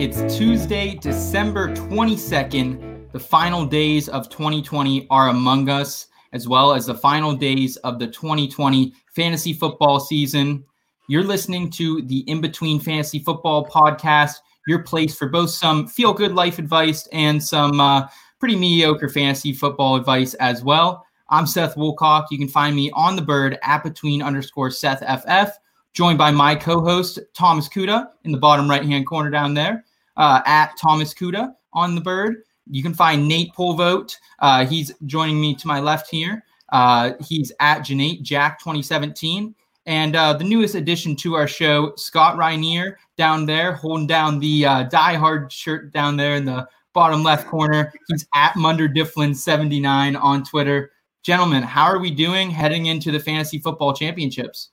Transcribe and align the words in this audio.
It's 0.00 0.34
Tuesday, 0.34 0.94
December 0.94 1.74
22nd. 1.74 3.12
The 3.12 3.20
final 3.20 3.66
days 3.66 4.08
of 4.08 4.30
2020 4.30 5.06
are 5.10 5.28
among 5.28 5.68
us, 5.68 6.06
as 6.32 6.48
well 6.48 6.72
as 6.72 6.86
the 6.86 6.94
final 6.94 7.34
days 7.34 7.76
of 7.76 7.98
the 7.98 8.06
2020 8.06 8.94
fantasy 9.14 9.52
football 9.52 10.00
season. 10.00 10.64
You're 11.06 11.22
listening 11.22 11.68
to 11.72 12.00
the 12.00 12.20
In 12.20 12.40
Between 12.40 12.80
Fantasy 12.80 13.18
Football 13.18 13.66
podcast, 13.66 14.36
your 14.66 14.84
place 14.84 15.14
for 15.14 15.28
both 15.28 15.50
some 15.50 15.86
feel 15.86 16.14
good 16.14 16.32
life 16.32 16.58
advice 16.58 17.06
and 17.08 17.42
some 17.44 17.78
uh, 17.78 18.08
pretty 18.38 18.56
mediocre 18.56 19.10
fantasy 19.10 19.52
football 19.52 19.96
advice 19.96 20.32
as 20.32 20.64
well. 20.64 21.04
I'm 21.28 21.46
Seth 21.46 21.74
Woolcock. 21.74 22.28
You 22.30 22.38
can 22.38 22.48
find 22.48 22.74
me 22.74 22.90
on 22.92 23.16
the 23.16 23.22
bird 23.22 23.58
at 23.62 23.84
between 23.84 24.22
underscore 24.22 24.70
Seth 24.70 25.00
FF 25.00 25.58
joined 25.92 26.16
by 26.16 26.30
my 26.30 26.54
co-host 26.54 27.18
Thomas 27.34 27.68
Kuda 27.68 28.08
in 28.24 28.32
the 28.32 28.38
bottom 28.38 28.70
right-hand 28.70 29.06
corner 29.06 29.28
down 29.28 29.52
there 29.52 29.84
uh, 30.16 30.40
at 30.46 30.76
Thomas 30.80 31.14
Kuda 31.14 31.54
on 31.72 31.94
the 31.94 32.00
bird. 32.00 32.42
You 32.70 32.82
can 32.82 32.94
find 32.94 33.26
Nate 33.26 33.52
Polvote. 33.54 34.16
Uh, 34.38 34.66
he's 34.66 34.92
joining 35.06 35.40
me 35.40 35.54
to 35.56 35.66
my 35.66 35.80
left 35.80 36.08
here. 36.10 36.44
Uh, 36.70 37.12
he's 37.20 37.52
at 37.60 37.80
Janate 37.80 38.22
Jack 38.22 38.58
2017. 38.60 39.54
And 39.86 40.14
uh, 40.14 40.34
the 40.34 40.44
newest 40.44 40.74
addition 40.74 41.16
to 41.16 41.34
our 41.34 41.48
show, 41.48 41.94
Scott 41.96 42.36
Rainier, 42.36 42.98
down 43.16 43.46
there, 43.46 43.72
holding 43.72 44.06
down 44.06 44.38
the 44.38 44.66
uh, 44.66 44.82
Die 44.84 45.14
Hard 45.14 45.50
shirt 45.50 45.92
down 45.92 46.16
there 46.16 46.36
in 46.36 46.44
the 46.44 46.68
bottom 46.92 47.22
left 47.22 47.48
corner. 47.48 47.92
He's 48.08 48.26
at 48.34 48.56
Munder 48.56 48.88
Difflin 48.88 49.34
79 49.34 50.16
on 50.16 50.44
Twitter. 50.44 50.92
Gentlemen, 51.22 51.62
how 51.62 51.84
are 51.84 51.98
we 51.98 52.10
doing 52.10 52.50
heading 52.50 52.86
into 52.86 53.10
the 53.10 53.20
fantasy 53.20 53.58
football 53.58 53.92
championships? 53.92 54.70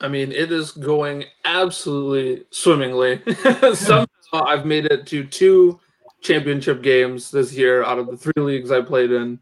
I 0.00 0.08
mean, 0.08 0.32
it 0.32 0.50
is 0.50 0.72
going 0.72 1.24
absolutely 1.44 2.44
swimmingly. 2.50 3.20
Somehow 3.74 4.06
I've 4.32 4.64
made 4.64 4.86
it 4.86 5.06
to 5.08 5.24
two 5.24 5.78
championship 6.22 6.82
games 6.82 7.30
this 7.30 7.52
year 7.52 7.84
out 7.84 7.98
of 7.98 8.06
the 8.06 8.16
three 8.16 8.32
leagues 8.42 8.70
I 8.70 8.80
played 8.80 9.10
in. 9.10 9.38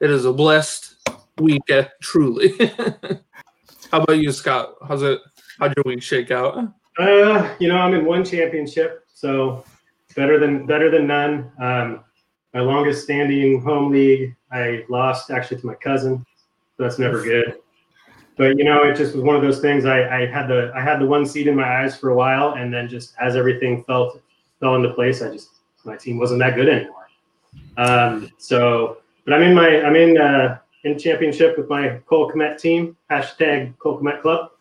It 0.00 0.10
is 0.10 0.24
a 0.24 0.32
blessed 0.32 0.96
week, 1.38 1.62
eh, 1.68 1.84
truly. 2.02 2.52
How 3.92 4.02
about 4.02 4.18
you, 4.18 4.32
Scott? 4.32 4.74
How's 4.86 5.02
it? 5.02 5.20
How'd 5.58 5.74
your 5.76 5.84
week 5.84 6.02
shake 6.02 6.30
out? 6.30 6.56
Uh, 6.98 7.54
you 7.60 7.68
know, 7.68 7.76
I'm 7.76 7.94
in 7.94 8.04
one 8.04 8.24
championship, 8.24 9.04
so 9.12 9.64
better 10.16 10.38
than 10.38 10.66
better 10.66 10.90
than 10.90 11.06
none. 11.06 11.52
Um, 11.60 12.04
my 12.54 12.60
longest 12.60 13.04
standing 13.04 13.60
home 13.60 13.92
league, 13.92 14.34
I 14.50 14.84
lost 14.88 15.30
actually 15.30 15.60
to 15.60 15.66
my 15.66 15.74
cousin, 15.74 16.24
so 16.76 16.82
that's 16.82 16.98
never 16.98 17.22
good 17.22 17.60
but 18.40 18.56
you 18.56 18.64
know, 18.64 18.84
it 18.84 18.96
just 18.96 19.14
was 19.14 19.22
one 19.22 19.36
of 19.36 19.42
those 19.42 19.60
things. 19.60 19.84
I, 19.84 20.22
I 20.22 20.26
had 20.26 20.48
the 20.48 20.72
I 20.74 20.80
had 20.80 20.98
the 20.98 21.04
one 21.04 21.26
seed 21.26 21.46
in 21.46 21.54
my 21.54 21.82
eyes 21.82 21.94
for 21.94 22.08
a 22.08 22.14
while, 22.14 22.54
and 22.54 22.72
then 22.72 22.88
just 22.88 23.12
as 23.20 23.36
everything 23.36 23.84
felt 23.84 24.18
fell 24.60 24.76
into 24.76 24.94
place, 24.94 25.20
I 25.20 25.30
just 25.30 25.50
my 25.84 25.94
team 25.94 26.16
wasn't 26.16 26.40
that 26.40 26.54
good 26.54 26.66
anymore. 26.66 27.06
Um, 27.76 28.30
so, 28.38 29.02
but 29.26 29.34
I'm 29.34 29.42
in 29.42 29.54
my 29.54 29.82
I'm 29.82 29.94
in 29.94 30.16
uh, 30.16 30.56
in 30.84 30.98
championship 30.98 31.58
with 31.58 31.68
my 31.68 32.00
Cole 32.06 32.32
Kmet 32.32 32.58
team. 32.58 32.96
Hashtag 33.10 33.76
Cole 33.76 34.00
Kmet 34.00 34.22
Club. 34.22 34.52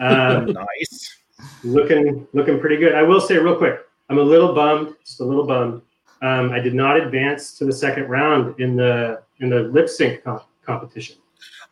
Um, 0.00 0.46
nice. 0.80 1.18
Looking 1.62 2.26
looking 2.32 2.58
pretty 2.58 2.78
good. 2.78 2.94
I 2.94 3.02
will 3.02 3.20
say 3.20 3.36
real 3.36 3.56
quick, 3.56 3.80
I'm 4.08 4.16
a 4.16 4.22
little 4.22 4.54
bummed, 4.54 4.96
just 5.04 5.20
a 5.20 5.24
little 5.24 5.46
bummed. 5.46 5.82
Um, 6.22 6.52
I 6.52 6.58
did 6.58 6.72
not 6.72 6.98
advance 6.98 7.52
to 7.58 7.66
the 7.66 7.72
second 7.72 8.08
round 8.08 8.58
in 8.58 8.76
the 8.76 9.20
in 9.40 9.50
the 9.50 9.64
lip 9.64 9.90
sync 9.90 10.24
comp- 10.24 10.46
competition. 10.64 11.16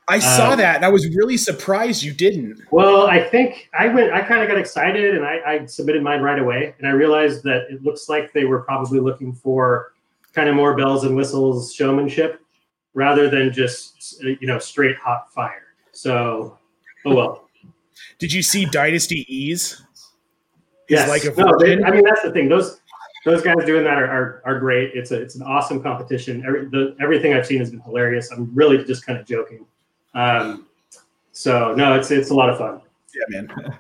I 0.07 0.19
saw 0.19 0.51
um, 0.51 0.59
that 0.59 0.77
and 0.77 0.85
I 0.85 0.89
was 0.89 1.09
really 1.15 1.37
surprised 1.37 2.03
you 2.03 2.13
didn't. 2.13 2.61
Well, 2.71 3.07
I 3.07 3.23
think 3.23 3.71
I 3.79 3.89
went, 3.89 4.13
I 4.13 4.21
kind 4.21 4.43
of 4.43 4.49
got 4.49 4.59
excited 4.59 5.15
and 5.15 5.25
I, 5.25 5.41
I, 5.47 5.67
submitted 5.67 6.03
mine 6.03 6.21
right 6.21 6.39
away. 6.39 6.75
And 6.79 6.87
I 6.87 6.91
realized 6.91 7.43
that 7.45 7.67
it 7.71 7.83
looks 7.83 8.09
like 8.09 8.33
they 8.33 8.45
were 8.45 8.61
probably 8.61 9.01
looking 9.01 9.33
for 9.33 9.95
kind 10.35 10.49
of 10.49 10.57
more 10.57 10.77
bells 10.77 11.05
and 11.05 11.17
whistles 11.17 11.73
showmanship 11.73 12.41
rather 12.93 13.31
than 13.31 13.53
just, 13.53 14.23
you 14.23 14.47
know, 14.47 14.59
straight 14.59 14.97
hot 14.97 15.33
fire. 15.33 15.75
So, 15.93 16.59
oh 17.07 17.15
well. 17.15 17.49
Did 18.19 18.33
you 18.33 18.43
see 18.43 18.67
Dynasty 18.67 19.25
Ease? 19.29 19.83
Yes. 20.89 21.09
Like 21.09 21.25
a 21.25 21.35
no, 21.41 21.57
they, 21.59 21.83
I 21.83 21.91
mean, 21.91 22.05
that's 22.05 22.23
the 22.23 22.31
thing. 22.31 22.49
Those, 22.51 22.81
those 23.25 23.43
guys 23.43 23.65
doing 23.65 23.85
that 23.85 23.97
are, 23.97 24.07
are, 24.07 24.43
are 24.45 24.59
great. 24.59 24.91
It's 24.95 25.13
a, 25.13 25.21
it's 25.21 25.35
an 25.35 25.43
awesome 25.43 25.83
competition. 25.83 26.45
Every, 26.47 26.67
the, 26.67 26.95
everything 27.01 27.33
I've 27.33 27.47
seen 27.47 27.59
has 27.61 27.71
been 27.71 27.81
hilarious. 27.81 28.31
I'm 28.31 28.55
really 28.55 28.85
just 28.85 29.07
kind 29.07 29.19
of 29.19 29.25
joking. 29.25 29.65
Um, 30.15 30.67
so 31.33 31.75
no, 31.75 31.95
it's 31.95 32.11
it's 32.11 32.31
a 32.31 32.35
lot 32.35 32.51
of 32.51 32.59
fun. 32.59 32.81
Yeah, 33.15 33.43
man. 33.43 33.79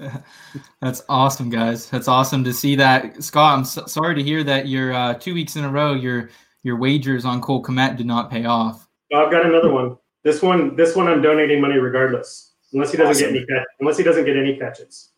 That's 0.80 1.04
awesome, 1.08 1.50
guys. 1.50 1.88
That's 1.90 2.08
awesome 2.08 2.42
to 2.44 2.52
see 2.52 2.74
that. 2.76 3.22
Scott, 3.22 3.58
I'm 3.58 3.64
so, 3.64 3.86
sorry 3.86 4.14
to 4.14 4.22
hear 4.22 4.42
that 4.44 4.68
your 4.68 4.92
uh, 4.92 5.14
two 5.14 5.34
weeks 5.34 5.56
in 5.56 5.64
a 5.64 5.70
row 5.70 5.94
your 5.94 6.30
your 6.62 6.76
wagers 6.76 7.24
on 7.24 7.40
Cole 7.40 7.62
Kmet 7.62 7.96
did 7.96 8.06
not 8.06 8.30
pay 8.30 8.44
off. 8.44 8.88
I've 9.14 9.30
got 9.30 9.44
another 9.44 9.70
one. 9.70 9.96
This 10.22 10.40
one, 10.40 10.76
this 10.76 10.94
one, 10.94 11.08
I'm 11.08 11.20
donating 11.20 11.60
money 11.60 11.78
regardless, 11.78 12.52
unless 12.72 12.92
he 12.92 12.96
doesn't 12.96 13.24
awesome. 13.26 13.34
get 13.34 13.50
any 13.50 13.64
unless 13.80 13.98
he 13.98 14.04
doesn't 14.04 14.24
get 14.24 14.36
any 14.36 14.56
catches. 14.56 15.10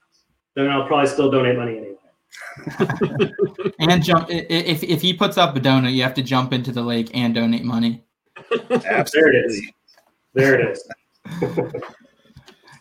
Then 0.54 0.68
I'll 0.68 0.86
probably 0.86 1.08
still 1.08 1.30
donate 1.30 1.56
money 1.56 1.78
anyway. 1.78 1.94
and 3.78 4.02
jump 4.02 4.28
if 4.30 4.82
if 4.82 5.02
he 5.02 5.12
puts 5.12 5.36
up 5.36 5.54
a 5.56 5.60
donut, 5.60 5.92
you 5.92 6.02
have 6.02 6.14
to 6.14 6.22
jump 6.22 6.52
into 6.52 6.72
the 6.72 6.82
lake 6.82 7.10
and 7.14 7.34
donate 7.34 7.64
money. 7.64 8.02
Absolutely. 8.70 9.74
There 10.34 10.60
it 10.60 10.70
is. 10.70 10.88
There 11.40 11.50
it 11.50 11.74
is. 11.74 11.82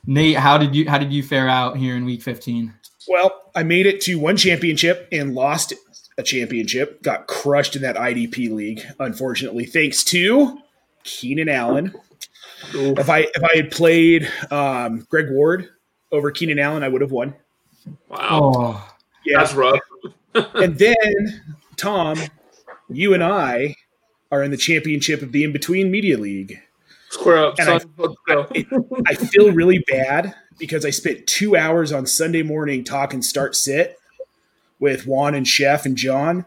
Nate, 0.06 0.36
how 0.36 0.58
did 0.58 0.76
you 0.76 0.90
how 0.90 0.98
did 0.98 1.14
you 1.14 1.24
fare 1.24 1.48
out 1.48 1.78
here 1.78 1.96
in 1.96 2.06
week 2.06 2.22
15? 2.22 2.74
Well, 3.08 3.52
I 3.56 3.64
made 3.64 3.86
it 3.86 4.02
to 4.02 4.16
one 4.20 4.38
championship 4.38 5.08
and 5.12 5.34
lost 5.34 5.74
a 6.18 6.24
championship. 6.24 7.02
Got 7.02 7.28
crushed 7.28 7.76
in 7.76 7.82
that 7.84 7.96
IDP 7.96 8.52
league, 8.52 8.82
unfortunately, 9.00 9.66
thanks 9.66 10.04
to 10.06 10.58
Keenan 11.04 11.50
Allen. 11.50 11.94
Oof. 12.76 13.00
If 13.00 13.10
I 13.10 13.20
if 13.20 13.44
I 13.44 13.56
had 13.56 13.72
played 13.72 14.30
um, 14.52 15.06
Greg 15.10 15.28
Ward 15.30 15.70
over 16.12 16.32
Keenan 16.32 16.60
Allen, 16.60 16.84
I 16.84 16.88
would 16.88 17.02
have 17.02 17.12
won. 17.12 17.36
Wow, 18.08 18.18
oh. 18.56 18.96
yeah, 19.26 19.40
that's 19.40 19.54
rough. 19.54 19.80
and 20.34 20.78
then 20.78 21.58
Tom, 21.76 22.18
you 22.90 23.14
and 23.14 23.24
I 23.24 23.76
are 24.32 24.44
in 24.44 24.52
the 24.52 24.58
championship 24.58 25.22
of 25.22 25.32
the 25.32 25.44
in 25.44 25.52
between 25.52 25.92
media 25.92 26.18
league. 26.18 26.60
Square 27.14 27.46
up. 27.46 27.60
And 27.60 27.70
I, 27.70 27.80
I, 28.30 28.66
I 29.08 29.14
feel 29.14 29.52
really 29.52 29.84
bad 29.88 30.34
because 30.58 30.84
I 30.84 30.90
spent 30.90 31.28
two 31.28 31.56
hours 31.56 31.92
on 31.92 32.08
Sunday 32.08 32.42
morning 32.42 32.84
talking 32.84 33.22
start 33.22 33.56
sit 33.56 34.00
with 34.80 35.06
Juan 35.06 35.36
and 35.36 35.48
Chef 35.48 35.86
and 35.86 35.96
John. 35.96 36.46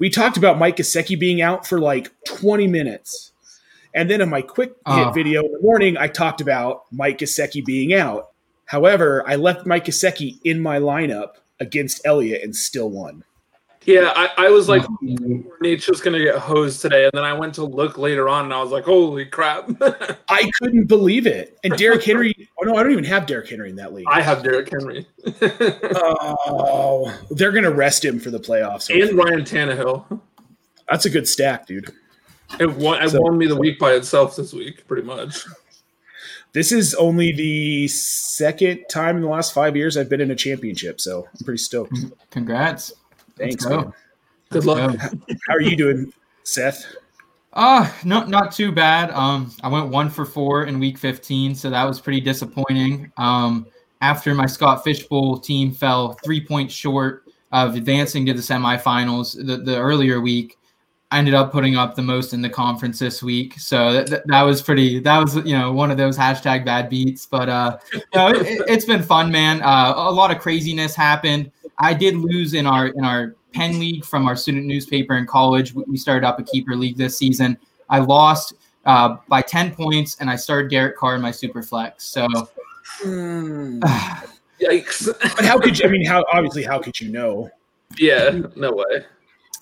We 0.00 0.10
talked 0.10 0.36
about 0.36 0.58
Mike 0.58 0.76
Gesicki 0.76 1.18
being 1.18 1.40
out 1.40 1.64
for 1.64 1.78
like 1.78 2.10
20 2.26 2.66
minutes. 2.66 3.30
And 3.94 4.10
then 4.10 4.20
in 4.20 4.28
my 4.28 4.42
quick 4.42 4.74
ah. 4.84 4.96
hit 4.96 5.06
oh. 5.06 5.12
video 5.12 5.44
in 5.44 5.52
the 5.52 5.60
morning, 5.60 5.96
I 5.96 6.08
talked 6.08 6.40
about 6.40 6.86
Mike 6.90 7.18
Gesicki 7.18 7.64
being 7.64 7.94
out. 7.94 8.30
However, 8.66 9.22
I 9.28 9.36
left 9.36 9.64
Mike 9.64 9.84
Gesicki 9.84 10.38
in 10.44 10.60
my 10.60 10.80
lineup 10.80 11.34
against 11.60 12.00
Elliott 12.04 12.42
and 12.42 12.56
still 12.56 12.90
won. 12.90 13.24
Yeah, 13.86 14.12
I, 14.14 14.46
I 14.46 14.48
was 14.50 14.68
like, 14.68 14.84
um, 14.84 15.46
Nate's 15.62 15.86
just 15.86 16.04
gonna 16.04 16.18
get 16.18 16.36
hosed 16.36 16.82
today, 16.82 17.04
and 17.04 17.12
then 17.14 17.24
I 17.24 17.32
went 17.32 17.54
to 17.54 17.64
look 17.64 17.96
later 17.96 18.28
on, 18.28 18.44
and 18.44 18.52
I 18.52 18.62
was 18.62 18.70
like, 18.70 18.84
holy 18.84 19.24
crap! 19.24 19.70
I 20.28 20.50
couldn't 20.60 20.84
believe 20.84 21.26
it. 21.26 21.58
And 21.64 21.74
Derrick 21.76 22.04
Henry. 22.04 22.34
Oh 22.60 22.64
no, 22.64 22.76
I 22.76 22.82
don't 22.82 22.92
even 22.92 23.04
have 23.04 23.24
Derrick 23.24 23.48
Henry 23.48 23.70
in 23.70 23.76
that 23.76 23.94
league. 23.94 24.06
I 24.06 24.20
have 24.20 24.42
Derrick 24.42 24.70
Henry. 24.70 25.06
oh, 25.96 27.18
they're 27.30 27.52
gonna 27.52 27.70
rest 27.70 28.04
him 28.04 28.20
for 28.20 28.30
the 28.30 28.40
playoffs. 28.40 28.90
And 28.90 29.16
Ryan 29.16 29.40
Tannehill. 29.40 30.20
That's 30.90 31.06
a 31.06 31.10
good 31.10 31.26
stack, 31.26 31.66
dude. 31.66 31.90
It 32.58 32.70
won. 32.70 33.02
It 33.02 33.10
so, 33.10 33.22
won 33.22 33.38
me 33.38 33.46
the 33.46 33.56
week 33.56 33.78
by 33.78 33.92
itself 33.92 34.36
this 34.36 34.52
week, 34.52 34.86
pretty 34.86 35.06
much. 35.06 35.46
This 36.52 36.72
is 36.72 36.94
only 36.96 37.32
the 37.32 37.88
second 37.88 38.84
time 38.90 39.16
in 39.16 39.22
the 39.22 39.28
last 39.28 39.54
five 39.54 39.76
years 39.76 39.96
I've 39.96 40.08
been 40.08 40.20
in 40.20 40.32
a 40.32 40.36
championship, 40.36 41.00
so 41.00 41.28
I'm 41.32 41.44
pretty 41.44 41.58
stoked. 41.58 41.96
Congrats. 42.30 42.92
Thanks, 43.40 43.66
man. 43.66 43.92
Good 44.50 44.66
luck. 44.66 44.96
How 45.48 45.54
are 45.54 45.62
you 45.62 45.76
doing, 45.76 46.12
Seth? 46.42 46.94
Uh, 47.52 47.90
no, 48.04 48.24
not 48.24 48.52
too 48.52 48.70
bad. 48.70 49.10
Um, 49.10 49.52
I 49.62 49.68
went 49.68 49.88
one 49.88 50.10
for 50.10 50.24
four 50.24 50.64
in 50.64 50.78
week 50.78 50.98
15, 50.98 51.54
so 51.54 51.70
that 51.70 51.84
was 51.84 52.00
pretty 52.00 52.20
disappointing. 52.20 53.10
Um, 53.16 53.66
after 54.02 54.34
my 54.34 54.46
Scott 54.46 54.84
Fish 54.84 55.06
Bowl 55.06 55.38
team 55.38 55.72
fell 55.72 56.12
three 56.24 56.44
points 56.44 56.74
short 56.74 57.24
of 57.52 57.74
advancing 57.74 58.24
to 58.26 58.32
the 58.32 58.40
semifinals 58.40 59.34
the, 59.36 59.56
the 59.56 59.76
earlier 59.76 60.20
week, 60.20 60.58
I 61.10 61.18
ended 61.18 61.34
up 61.34 61.50
putting 61.50 61.76
up 61.76 61.96
the 61.96 62.02
most 62.02 62.32
in 62.32 62.40
the 62.40 62.48
conference 62.48 62.98
this 62.98 63.22
week. 63.22 63.58
So 63.58 63.92
that, 63.92 64.06
that, 64.08 64.26
that 64.28 64.42
was 64.42 64.62
pretty, 64.62 65.00
that 65.00 65.18
was, 65.18 65.34
you 65.36 65.58
know, 65.58 65.72
one 65.72 65.90
of 65.90 65.96
those 65.96 66.16
hashtag 66.16 66.64
bad 66.64 66.88
beats, 66.88 67.26
but, 67.26 67.48
uh, 67.48 67.78
no, 68.14 68.28
it, 68.28 68.68
has 68.68 68.84
been 68.84 69.02
fun, 69.02 69.30
man. 69.32 69.60
Uh, 69.62 69.94
a 69.96 70.12
lot 70.12 70.30
of 70.30 70.38
craziness 70.38 70.94
happened. 70.94 71.50
I 71.80 71.94
did 71.94 72.14
lose 72.16 72.54
in 72.54 72.66
our 72.66 72.88
in 72.88 73.04
our 73.04 73.34
pen 73.52 73.80
league 73.80 74.04
from 74.04 74.28
our 74.28 74.36
student 74.36 74.66
newspaper 74.66 75.16
in 75.16 75.26
college. 75.26 75.74
We 75.74 75.96
started 75.96 76.26
up 76.26 76.38
a 76.38 76.44
keeper 76.44 76.76
league 76.76 76.96
this 76.96 77.16
season. 77.16 77.56
I 77.88 78.00
lost 78.00 78.54
uh, 78.84 79.16
by 79.28 79.42
ten 79.42 79.74
points, 79.74 80.16
and 80.20 80.30
I 80.30 80.36
started 80.36 80.70
Derek 80.70 80.96
Carr 80.96 81.16
in 81.16 81.22
my 81.22 81.30
super 81.30 81.62
flex. 81.62 82.04
So. 82.04 82.28
Mm. 83.02 83.80
Yikes! 84.60 85.08
But 85.36 85.44
how 85.46 85.58
could 85.58 85.78
you? 85.78 85.88
I 85.88 85.90
mean, 85.90 86.04
how 86.04 86.22
obviously 86.32 86.62
how 86.62 86.78
could 86.78 87.00
you 87.00 87.08
know? 87.08 87.50
yeah, 87.98 88.42
no 88.56 88.72
way. 88.72 89.04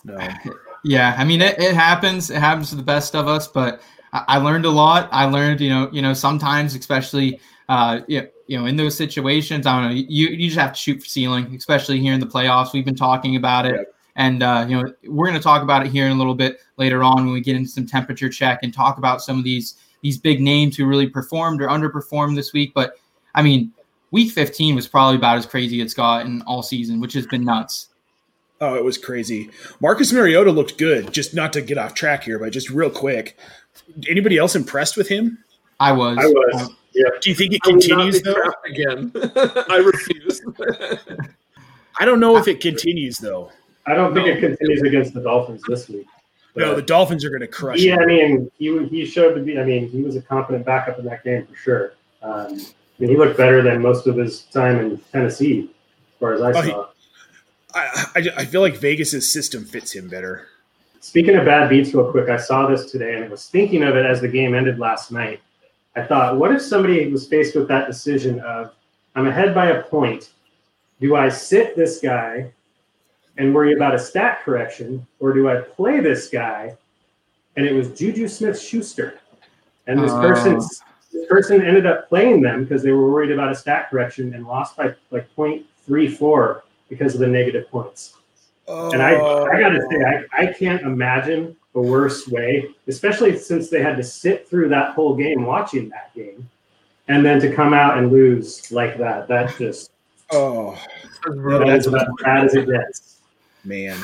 No. 0.04 0.18
Yeah, 0.84 1.14
I 1.18 1.24
mean 1.24 1.42
it, 1.42 1.58
it 1.58 1.74
happens. 1.74 2.30
It 2.30 2.38
happens 2.38 2.70
to 2.70 2.76
the 2.76 2.82
best 2.82 3.14
of 3.14 3.28
us, 3.28 3.48
but 3.48 3.80
I, 4.12 4.24
I 4.28 4.38
learned 4.38 4.64
a 4.64 4.70
lot. 4.70 5.08
I 5.12 5.26
learned, 5.26 5.60
you 5.60 5.70
know, 5.70 5.88
you 5.92 6.02
know, 6.02 6.12
sometimes, 6.14 6.74
especially 6.74 7.40
uh, 7.68 8.00
you, 8.08 8.28
you 8.46 8.58
know, 8.58 8.66
in 8.66 8.76
those 8.76 8.96
situations, 8.96 9.66
I 9.66 9.80
don't 9.80 9.90
know, 9.90 9.94
you 9.94 10.28
you 10.28 10.48
just 10.48 10.58
have 10.58 10.72
to 10.72 10.78
shoot 10.78 11.00
for 11.02 11.08
ceiling, 11.08 11.54
especially 11.54 12.00
here 12.00 12.14
in 12.14 12.20
the 12.20 12.26
playoffs. 12.26 12.72
We've 12.72 12.84
been 12.84 12.96
talking 12.96 13.36
about 13.36 13.66
it. 13.66 13.74
Yep. 13.76 13.94
And 14.16 14.42
uh, 14.42 14.66
you 14.68 14.76
know 14.76 14.92
we're 15.04 15.26
going 15.26 15.38
to 15.38 15.42
talk 15.42 15.62
about 15.62 15.86
it 15.86 15.92
here 15.92 16.06
in 16.06 16.12
a 16.12 16.16
little 16.16 16.34
bit 16.34 16.58
later 16.76 17.04
on 17.04 17.24
when 17.24 17.32
we 17.32 17.40
get 17.40 17.54
into 17.54 17.68
some 17.68 17.86
temperature 17.86 18.28
check 18.28 18.60
and 18.62 18.74
talk 18.74 18.98
about 18.98 19.22
some 19.22 19.38
of 19.38 19.44
these 19.44 19.74
these 20.00 20.18
big 20.18 20.40
names 20.40 20.76
who 20.76 20.86
really 20.86 21.08
performed 21.08 21.62
or 21.62 21.68
underperformed 21.68 22.34
this 22.34 22.52
week. 22.52 22.72
But 22.74 22.94
I 23.34 23.42
mean, 23.42 23.72
week 24.10 24.32
15 24.32 24.74
was 24.74 24.88
probably 24.88 25.16
about 25.16 25.36
as 25.38 25.46
crazy 25.46 25.80
as 25.82 25.94
gotten 25.94 26.42
all 26.42 26.62
season, 26.62 27.00
which 27.00 27.12
has 27.12 27.26
been 27.26 27.44
nuts. 27.44 27.88
Oh, 28.60 28.74
it 28.74 28.82
was 28.84 28.98
crazy. 28.98 29.50
Marcus 29.80 30.12
Mariota 30.12 30.50
looked 30.50 30.78
good. 30.78 31.12
Just 31.12 31.34
not 31.34 31.52
to 31.52 31.62
get 31.62 31.78
off 31.78 31.94
track 31.94 32.24
here, 32.24 32.38
but 32.38 32.50
just 32.52 32.70
real 32.70 32.90
quick. 32.90 33.36
Anybody 34.08 34.36
else 34.36 34.56
impressed 34.56 34.96
with 34.96 35.08
him? 35.08 35.38
I 35.78 35.92
was. 35.92 36.18
I 36.20 36.26
was. 36.26 36.70
Yeah. 36.92 37.04
Do 37.20 37.30
you 37.30 37.36
think 37.36 37.52
it 37.54 37.60
I 37.64 37.70
continues 37.70 38.20
though? 38.22 38.34
again. 38.66 39.12
I 39.70 39.76
refuse. 39.76 40.42
I 42.00 42.04
don't 42.04 42.20
know 42.20 42.36
if 42.36 42.48
it 42.48 42.60
continues 42.60 43.16
though. 43.18 43.50
I 43.86 43.94
don't 43.94 44.12
think 44.14 44.26
it 44.26 44.40
continues 44.40 44.82
against 44.82 45.14
the 45.14 45.20
Dolphins 45.20 45.62
this 45.68 45.88
week. 45.88 46.06
No, 46.56 46.74
the 46.74 46.82
Dolphins 46.82 47.24
are 47.24 47.28
going 47.30 47.40
to 47.40 47.46
crush 47.46 47.78
yeah. 47.80 47.98
I 48.00 48.06
mean, 48.06 48.50
he 48.58 48.84
he 48.88 49.06
showed 49.06 49.34
to 49.34 49.40
be. 49.42 49.58
I 49.60 49.64
mean, 49.64 49.88
he 49.88 50.02
was 50.02 50.16
a 50.16 50.22
confident 50.22 50.66
backup 50.66 50.98
in 50.98 51.04
that 51.04 51.22
game 51.22 51.46
for 51.46 51.54
sure. 51.54 51.92
Um, 52.22 52.46
I 52.58 52.58
mean, 52.98 53.10
he 53.10 53.16
looked 53.16 53.36
better 53.36 53.62
than 53.62 53.80
most 53.80 54.08
of 54.08 54.16
his 54.16 54.42
time 54.42 54.78
in 54.80 54.98
Tennessee, 55.12 55.70
as 55.70 56.18
far 56.18 56.32
as 56.34 56.40
I 56.42 56.52
Oh, 56.52 56.62
he- 56.62 56.70
saw. 56.70 56.88
I, 57.74 58.06
I, 58.16 58.22
I 58.38 58.44
feel 58.44 58.60
like 58.60 58.76
Vegas's 58.76 59.30
system 59.30 59.64
fits 59.64 59.92
him 59.92 60.08
better. 60.08 60.48
Speaking 61.00 61.36
of 61.36 61.44
bad 61.44 61.68
beats, 61.68 61.94
real 61.94 62.10
quick, 62.10 62.28
I 62.28 62.36
saw 62.36 62.66
this 62.66 62.90
today 62.90 63.14
and 63.14 63.24
I 63.24 63.28
was 63.28 63.46
thinking 63.48 63.82
of 63.82 63.96
it 63.96 64.04
as 64.04 64.20
the 64.20 64.28
game 64.28 64.54
ended 64.54 64.78
last 64.78 65.12
night. 65.12 65.40
I 65.96 66.02
thought, 66.02 66.36
what 66.38 66.52
if 66.52 66.62
somebody 66.62 67.10
was 67.10 67.26
faced 67.28 67.54
with 67.56 67.68
that 67.68 67.86
decision 67.86 68.40
of, 68.40 68.74
I'm 69.14 69.26
ahead 69.26 69.54
by 69.54 69.66
a 69.68 69.82
point. 69.82 70.30
Do 71.00 71.16
I 71.16 71.28
sit 71.28 71.76
this 71.76 72.00
guy 72.00 72.52
and 73.36 73.54
worry 73.54 73.72
about 73.74 73.94
a 73.94 73.98
stat 73.98 74.40
correction, 74.44 75.06
or 75.20 75.32
do 75.32 75.48
I 75.48 75.60
play 75.60 76.00
this 76.00 76.28
guy? 76.28 76.76
And 77.56 77.66
it 77.66 77.72
was 77.72 77.88
Juju 77.98 78.28
Smith 78.28 78.60
Schuster. 78.60 79.20
And 79.86 80.02
this 80.02 80.12
Oh. 80.12 80.20
person 80.20 80.60
this 81.12 81.26
person 81.26 81.62
ended 81.62 81.86
up 81.86 82.08
playing 82.08 82.42
them 82.42 82.64
because 82.64 82.82
they 82.82 82.92
were 82.92 83.10
worried 83.10 83.30
about 83.30 83.50
a 83.50 83.54
stat 83.54 83.88
correction 83.90 84.34
and 84.34 84.46
lost 84.46 84.76
by 84.76 84.94
like 85.10 85.26
0.34 85.36 86.62
because 86.88 87.14
of 87.14 87.20
the 87.20 87.26
negative 87.26 87.70
points. 87.70 88.14
And 88.66 89.02
I, 89.02 89.14
I 89.14 89.60
gotta 89.60 89.80
say, 89.90 90.04
I, 90.04 90.42
I 90.42 90.52
can't 90.52 90.82
imagine 90.82 91.56
a 91.74 91.80
worse 91.80 92.28
way, 92.28 92.68
especially 92.86 93.36
since 93.38 93.70
they 93.70 93.82
had 93.82 93.96
to 93.96 94.02
sit 94.02 94.48
through 94.48 94.68
that 94.70 94.94
whole 94.94 95.16
game 95.16 95.44
watching 95.44 95.88
that 95.88 96.14
game, 96.14 96.48
and 97.08 97.24
then 97.24 97.40
to 97.40 97.54
come 97.54 97.72
out 97.72 97.96
and 97.96 98.12
lose 98.12 98.70
like 98.70 98.98
that. 98.98 99.26
That 99.28 99.56
just 99.56 99.90
Oh 100.30 100.78
that 101.24 101.64
that's 101.66 101.86
about 101.86 102.02
as 102.02 102.14
bad 102.22 102.44
as 102.44 102.54
it 102.54 102.66
gets. 102.66 103.20
man, 103.64 103.96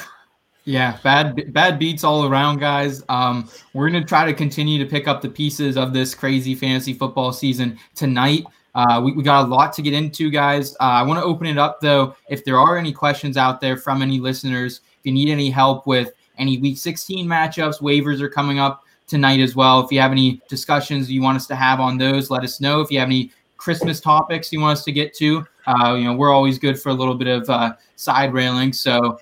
Yeah, 0.65 0.97
bad 1.03 1.53
bad 1.53 1.79
beats 1.79 2.05
all 2.05 2.27
around, 2.27 2.61
guys. 2.61 3.03
Um, 3.09 3.49
we're 3.73 3.91
gonna 3.91 4.05
try 4.05 4.25
to 4.25 4.33
continue 4.33 4.83
to 4.83 4.89
pick 4.89 5.07
up 5.07 5.21
the 5.21 5.29
pieces 5.29 5.77
of 5.77 5.93
this 5.93 6.15
crazy 6.15 6.55
fantasy 6.55 6.95
football 6.95 7.33
season 7.33 7.79
tonight. 7.95 8.45
Uh, 8.75 9.01
we, 9.05 9.13
we 9.13 9.23
got 9.23 9.45
a 9.45 9.49
lot 9.49 9.73
to 9.75 9.83
get 9.83 9.93
into, 9.93 10.31
guys. 10.31 10.75
Uh, 10.75 10.85
I 10.85 11.03
want 11.03 11.21
to 11.21 11.25
open 11.25 11.47
it 11.47 11.59
up 11.59 11.81
though. 11.81 12.17
If 12.29 12.45
there 12.45 12.59
are 12.59 12.77
any 12.77 12.93
questions 12.93 13.37
out 13.37 13.61
there 13.61 13.77
from 13.77 14.03
any 14.03 14.19
listeners, 14.19 14.81
if 14.99 15.07
you 15.07 15.13
need 15.13 15.29
any 15.31 15.51
help 15.51 15.87
with 15.87 16.13
any 16.39 16.59
Week 16.59 16.79
16 16.79 17.27
matchups, 17.27 17.81
waivers 17.81 18.21
are 18.21 18.29
coming 18.29 18.59
up 18.59 18.83
tonight 19.07 19.41
as 19.41 19.55
well. 19.55 19.81
If 19.81 19.93
you 19.93 20.01
have 20.01 20.11
any 20.11 20.41
discussions 20.49 21.11
you 21.11 21.23
want 21.23 21.37
us 21.37 21.47
to 21.49 21.55
have 21.55 21.79
on 21.79 21.99
those, 21.99 22.31
let 22.31 22.43
us 22.43 22.61
know. 22.61 22.81
If 22.81 22.91
you 22.91 22.99
have 22.99 23.09
any 23.09 23.31
Christmas 23.57 24.01
topics 24.01 24.53
you 24.53 24.61
want 24.61 24.79
us 24.79 24.85
to 24.85 24.93
get 24.93 25.15
to, 25.15 25.47
uh, 25.67 25.95
you 25.95 26.05
know, 26.05 26.15
we're 26.15 26.33
always 26.33 26.59
good 26.59 26.79
for 26.81 26.89
a 26.89 26.95
little 26.95 27.15
bit 27.15 27.29
of 27.29 27.49
uh, 27.49 27.75
side 27.97 28.33
railing. 28.33 28.73
So. 28.73 29.19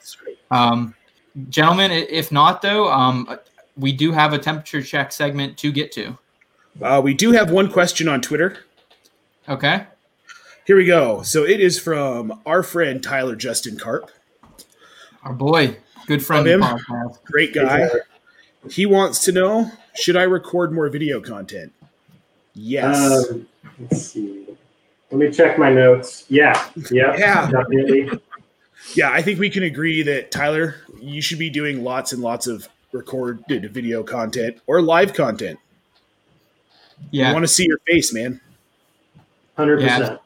Um, 0.51 0.95
gentlemen, 1.49 1.91
if 1.91 2.31
not 2.31 2.63
though, 2.63 2.93
um, 2.93 3.39
we 3.77 3.93
do 3.93 4.13
have 4.13 4.33
a 4.33 4.39
temperature 4.39 4.83
check 4.83 5.13
segment 5.13 5.57
to 5.59 5.73
get 5.73 5.93
to. 5.93 6.17
uh, 6.81 7.01
we 7.03 7.15
do 7.15 7.33
have 7.33 7.51
one 7.51 7.71
question 7.71 8.09
on 8.09 8.21
Twitter. 8.21 8.59
Okay. 9.49 9.85
Here 10.67 10.77
we 10.77 10.87
go. 10.87 11.23
So 11.23 11.45
it 11.45 11.61
is 11.61 11.79
from 11.79 12.41
our 12.47 12.63
friend 12.63 13.03
Tyler 13.03 13.35
Justin 13.37 13.77
Carp. 13.77 14.11
Our 15.25 15.33
boy, 15.33 15.77
good 16.07 16.25
friend 16.25 16.47
of 16.47 16.61
him. 16.63 16.79
Great 17.25 17.53
guy. 17.55 17.89
He 18.71 18.87
wants 18.87 19.25
to 19.25 19.33
know: 19.33 19.71
Should 19.95 20.17
I 20.17 20.23
record 20.23 20.73
more 20.73 20.89
video 20.89 21.21
content? 21.21 21.73
Yes. 22.55 23.31
Um, 23.31 23.49
let's 23.81 24.03
see. 24.03 24.47
Let 25.11 25.19
me 25.19 25.31
check 25.31 25.59
my 25.59 25.71
notes. 25.73 26.25
Yeah, 26.29 26.69
yeah, 26.91 27.15
Yeah. 27.19 27.51
definitely. 27.51 28.11
yeah, 28.95 29.11
I 29.11 29.21
think 29.23 29.39
we 29.39 29.51
can 29.51 29.63
agree 29.65 30.03
that 30.05 30.31
Tyler, 30.31 30.77
you 31.01 31.21
should 31.21 31.39
be 31.39 31.51
doing 31.51 31.83
lots 31.85 32.13
and 32.13 32.23
lots 32.23 32.47
of 32.47 32.69
recorded 32.93 33.71
video 33.73 34.03
content 34.03 34.59
or 34.67 34.81
live 34.81 35.13
content. 35.13 35.59
Yeah. 37.11 37.27
I 37.27 37.29
Yeah, 37.29 37.33
want 37.35 37.43
to 37.43 37.49
see 37.49 37.67
your 37.67 37.79
face, 37.87 38.13
man. 38.15 38.41
Hundred 39.57 39.81
Yeah. 39.83 39.99
percent. 39.99 40.21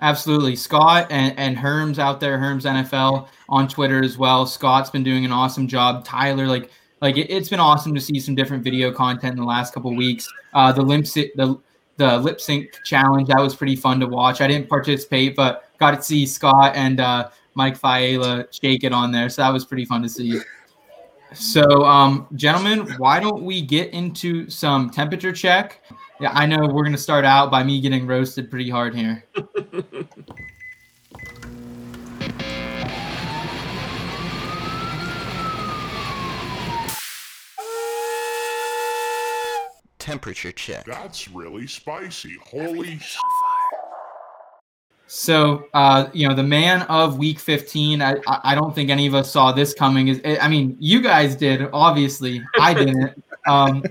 absolutely. 0.00 0.56
Scott 0.56 1.06
and, 1.10 1.38
and 1.38 1.56
Herms 1.56 1.98
out 1.98 2.20
there, 2.20 2.38
Herms 2.38 2.62
NFL 2.62 3.28
on 3.48 3.68
Twitter 3.68 4.02
as 4.02 4.18
well. 4.18 4.46
Scott's 4.46 4.90
been 4.90 5.04
doing 5.04 5.24
an 5.24 5.32
awesome 5.32 5.66
job. 5.68 6.04
Tyler, 6.04 6.46
like, 6.46 6.70
like 7.00 7.16
it, 7.16 7.30
has 7.30 7.48
been 7.48 7.60
awesome 7.60 7.94
to 7.94 8.00
see 8.00 8.18
some 8.18 8.34
different 8.34 8.64
video 8.64 8.90
content 8.92 9.32
in 9.32 9.38
the 9.38 9.44
last 9.46 9.72
couple 9.74 9.94
weeks. 9.94 10.28
Uh, 10.52 10.72
the 10.72 10.82
lip 10.82 11.06
sync, 11.06 11.30
the 11.36 11.58
the 11.96 12.18
lip 12.18 12.40
sync 12.40 12.72
challenge 12.84 13.28
that 13.28 13.38
was 13.38 13.54
pretty 13.54 13.76
fun 13.76 14.00
to 14.00 14.06
watch. 14.06 14.40
I 14.40 14.48
didn't 14.48 14.68
participate, 14.68 15.36
but 15.36 15.70
got 15.78 15.92
to 15.92 16.02
see 16.02 16.26
Scott 16.26 16.74
and 16.74 16.98
uh, 16.98 17.28
Mike 17.54 17.78
Faela 17.78 18.46
shake 18.50 18.82
it 18.82 18.92
on 18.92 19.12
there, 19.12 19.28
so 19.28 19.42
that 19.42 19.52
was 19.52 19.64
pretty 19.64 19.84
fun 19.84 20.02
to 20.02 20.08
see. 20.08 20.40
So, 21.34 21.84
um, 21.84 22.26
gentlemen, 22.34 22.80
why 22.98 23.20
don't 23.20 23.42
we 23.44 23.60
get 23.60 23.90
into 23.92 24.48
some 24.50 24.90
temperature 24.90 25.32
check? 25.32 25.82
Yeah, 26.20 26.30
I 26.32 26.46
know 26.46 26.66
we're 26.66 26.84
gonna 26.84 26.96
start 26.96 27.24
out 27.24 27.50
by 27.50 27.64
me 27.64 27.80
getting 27.80 28.06
roasted 28.06 28.50
pretty 28.50 28.70
hard 28.70 28.94
here. 28.94 29.24
Temperature 39.98 40.52
check. 40.52 40.84
That's 40.84 41.28
really 41.28 41.66
spicy. 41.66 42.36
Holy 42.44 42.98
sh- 42.98 43.16
So, 45.06 45.64
uh, 45.72 46.08
you 46.12 46.28
know, 46.28 46.34
the 46.34 46.42
man 46.42 46.82
of 46.82 47.16
Week 47.16 47.38
15. 47.38 48.02
I, 48.02 48.16
I 48.26 48.40
I 48.44 48.54
don't 48.54 48.74
think 48.74 48.90
any 48.90 49.06
of 49.06 49.14
us 49.14 49.30
saw 49.32 49.50
this 49.52 49.72
coming. 49.72 50.08
Is 50.08 50.20
I 50.40 50.46
mean, 50.48 50.76
you 50.78 51.00
guys 51.00 51.34
did, 51.34 51.68
obviously. 51.72 52.42
I 52.60 52.74
didn't. 52.74 53.22
Um, 53.46 53.84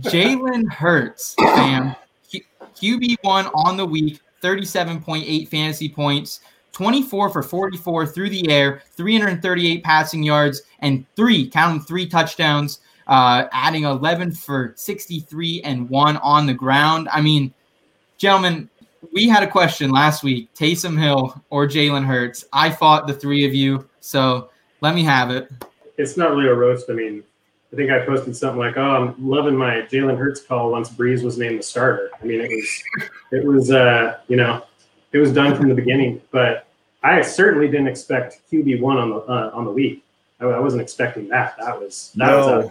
Jalen 0.00 0.70
Hurts, 0.72 1.34
fam, 1.34 1.94
QB 2.30 3.16
one 3.22 3.46
on 3.48 3.76
the 3.76 3.84
week, 3.84 4.20
37.8 4.42 5.48
fantasy 5.48 5.88
points, 5.88 6.40
24 6.72 7.30
for 7.30 7.42
44 7.42 8.06
through 8.06 8.30
the 8.30 8.50
air, 8.50 8.82
338 8.92 9.84
passing 9.84 10.22
yards, 10.22 10.62
and 10.80 11.04
three, 11.16 11.48
counting 11.48 11.80
three 11.80 12.06
touchdowns. 12.06 12.80
Uh, 13.06 13.48
adding 13.50 13.82
11 13.82 14.30
for 14.30 14.72
63 14.76 15.62
and 15.62 15.90
one 15.90 16.16
on 16.18 16.46
the 16.46 16.54
ground. 16.54 17.08
I 17.10 17.20
mean, 17.20 17.52
gentlemen, 18.18 18.70
we 19.12 19.28
had 19.28 19.42
a 19.42 19.48
question 19.48 19.90
last 19.90 20.22
week 20.22 20.52
Taysom 20.54 20.96
Hill 20.96 21.42
or 21.50 21.66
Jalen 21.66 22.04
Hurts. 22.04 22.44
I 22.52 22.70
fought 22.70 23.08
the 23.08 23.14
three 23.14 23.44
of 23.44 23.52
you, 23.52 23.88
so 23.98 24.50
let 24.80 24.94
me 24.94 25.02
have 25.02 25.30
it. 25.30 25.50
It's 25.98 26.16
not 26.16 26.30
really 26.30 26.48
a 26.48 26.54
roast. 26.54 26.88
I 26.88 26.92
mean, 26.92 27.24
I 27.72 27.76
think 27.76 27.90
I 27.90 28.04
posted 28.04 28.36
something 28.36 28.58
like, 28.58 28.76
"Oh, 28.76 28.90
I'm 28.90 29.28
loving 29.28 29.54
my 29.54 29.82
Jalen 29.82 30.18
Hurts 30.18 30.42
call 30.42 30.72
once 30.72 30.90
Brees 30.90 31.22
was 31.22 31.38
named 31.38 31.60
the 31.60 31.62
starter." 31.62 32.10
I 32.20 32.24
mean, 32.24 32.40
it 32.40 32.50
was, 32.50 32.82
it 33.32 33.44
was, 33.44 33.70
uh, 33.70 34.18
you 34.26 34.36
know, 34.36 34.64
it 35.12 35.18
was 35.18 35.32
done 35.32 35.56
from 35.56 35.68
the 35.68 35.74
beginning. 35.74 36.20
But 36.32 36.66
I 37.02 37.22
certainly 37.22 37.68
didn't 37.68 37.88
expect 37.88 38.40
QB 38.50 38.80
one 38.80 38.98
on 38.98 39.10
the 39.10 39.16
uh, 39.16 39.50
on 39.54 39.64
the 39.64 39.70
week. 39.70 40.04
I, 40.40 40.46
I 40.46 40.58
wasn't 40.58 40.82
expecting 40.82 41.28
that. 41.28 41.56
That 41.58 41.78
was 41.78 42.12
that 42.16 42.34
was. 42.34 42.46
No. 42.46 42.60
A, 42.60 42.70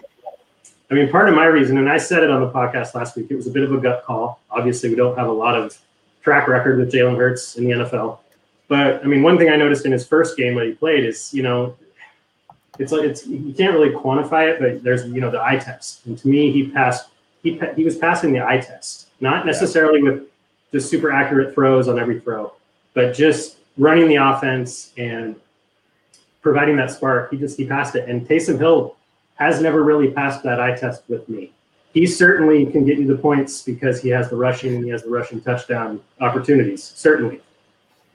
I 0.92 0.96
mean, 0.96 1.10
part 1.10 1.30
of 1.30 1.36
my 1.36 1.46
reason, 1.46 1.78
and 1.78 1.88
I 1.88 1.98
said 1.98 2.24
it 2.24 2.32
on 2.32 2.42
the 2.42 2.50
podcast 2.50 2.96
last 2.96 3.16
week, 3.16 3.28
it 3.30 3.36
was 3.36 3.46
a 3.46 3.52
bit 3.52 3.64
of 3.64 3.72
a 3.72 3.78
gut 3.78 4.04
call. 4.06 4.42
Obviously, 4.50 4.90
we 4.90 4.96
don't 4.96 5.18
have 5.18 5.28
a 5.28 5.32
lot 5.32 5.56
of 5.56 5.78
track 6.24 6.48
record 6.48 6.80
with 6.80 6.92
Jalen 6.92 7.16
Hurts 7.16 7.58
in 7.58 7.66
the 7.66 7.72
NFL. 7.72 8.18
But 8.68 9.04
I 9.04 9.08
mean, 9.08 9.24
one 9.24 9.38
thing 9.38 9.50
I 9.50 9.56
noticed 9.56 9.86
in 9.86 9.92
his 9.92 10.06
first 10.06 10.36
game 10.36 10.56
that 10.56 10.66
he 10.66 10.74
played 10.74 11.06
is, 11.06 11.34
you 11.34 11.44
know, 11.44 11.76
it's 12.80 12.92
like 12.92 13.04
it's 13.04 13.28
you 13.28 13.54
can't 13.54 13.74
really 13.74 13.94
quantify 13.94 14.50
it, 14.50 14.60
but 14.60 14.84
there's 14.84 15.06
you 15.08 15.22
know 15.22 15.30
the 15.30 15.42
eye 15.42 15.58
test, 15.58 16.06
and 16.06 16.18
to 16.18 16.28
me, 16.28 16.52
he 16.52 16.68
passed 16.68 17.10
he 17.44 17.62
he 17.76 17.84
was 17.84 17.98
passing 17.98 18.32
the 18.32 18.46
eye 18.46 18.60
test, 18.60 19.10
not 19.20 19.46
necessarily 19.46 20.02
with 20.02 20.24
just 20.72 20.90
super 20.90 21.12
accurate 21.12 21.54
throws 21.54 21.88
on 21.88 22.00
every 22.00 22.20
throw, 22.20 22.54
but 22.94 23.14
just 23.14 23.58
running 23.78 24.08
the 24.08 24.16
offense 24.16 24.94
and 24.98 25.36
providing 26.42 26.78
that 26.78 26.90
spark. 26.90 27.32
He 27.32 27.38
just 27.38 27.58
he 27.58 27.68
passed 27.68 27.96
it, 27.96 28.08
and 28.08 28.28
Taysom 28.28 28.58
Hill 28.58 28.96
has 29.36 29.62
never 29.62 29.84
really 29.84 30.12
passed 30.12 30.44
that 30.44 30.60
eye 30.60 30.76
test 30.76 31.04
with 31.10 31.28
me. 31.28 31.52
He 31.94 32.06
certainly 32.06 32.66
can 32.66 32.86
get 32.86 32.98
you 32.98 33.08
the 33.08 33.18
points 33.18 33.62
because 33.64 34.02
he 34.02 34.10
has 34.10 34.30
the 34.30 34.36
rushing 34.36 34.76
and 34.76 34.84
he 34.84 34.92
has 34.92 35.04
the 35.04 35.10
rushing 35.10 35.42
touchdown 35.42 36.00
opportunities, 36.22 36.84
certainly. 36.84 37.42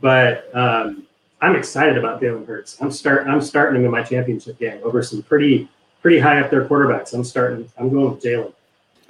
But 0.00 0.54
um, 0.54 1.06
I'm 1.44 1.56
excited 1.56 1.98
about 1.98 2.22
Jalen 2.22 2.46
Hurts. 2.46 2.80
I'm 2.80 2.90
start 2.90 3.26
I'm 3.26 3.42
starting 3.42 3.80
him 3.80 3.84
in 3.84 3.90
my 3.90 4.02
championship 4.02 4.58
game 4.58 4.80
over 4.82 5.02
some 5.02 5.22
pretty 5.22 5.68
pretty 6.00 6.18
high 6.18 6.40
up 6.40 6.50
there 6.50 6.66
quarterbacks. 6.66 7.12
I'm 7.12 7.22
starting. 7.22 7.70
I'm 7.76 7.90
going 7.90 8.14
with 8.14 8.22
Jalen. 8.22 8.54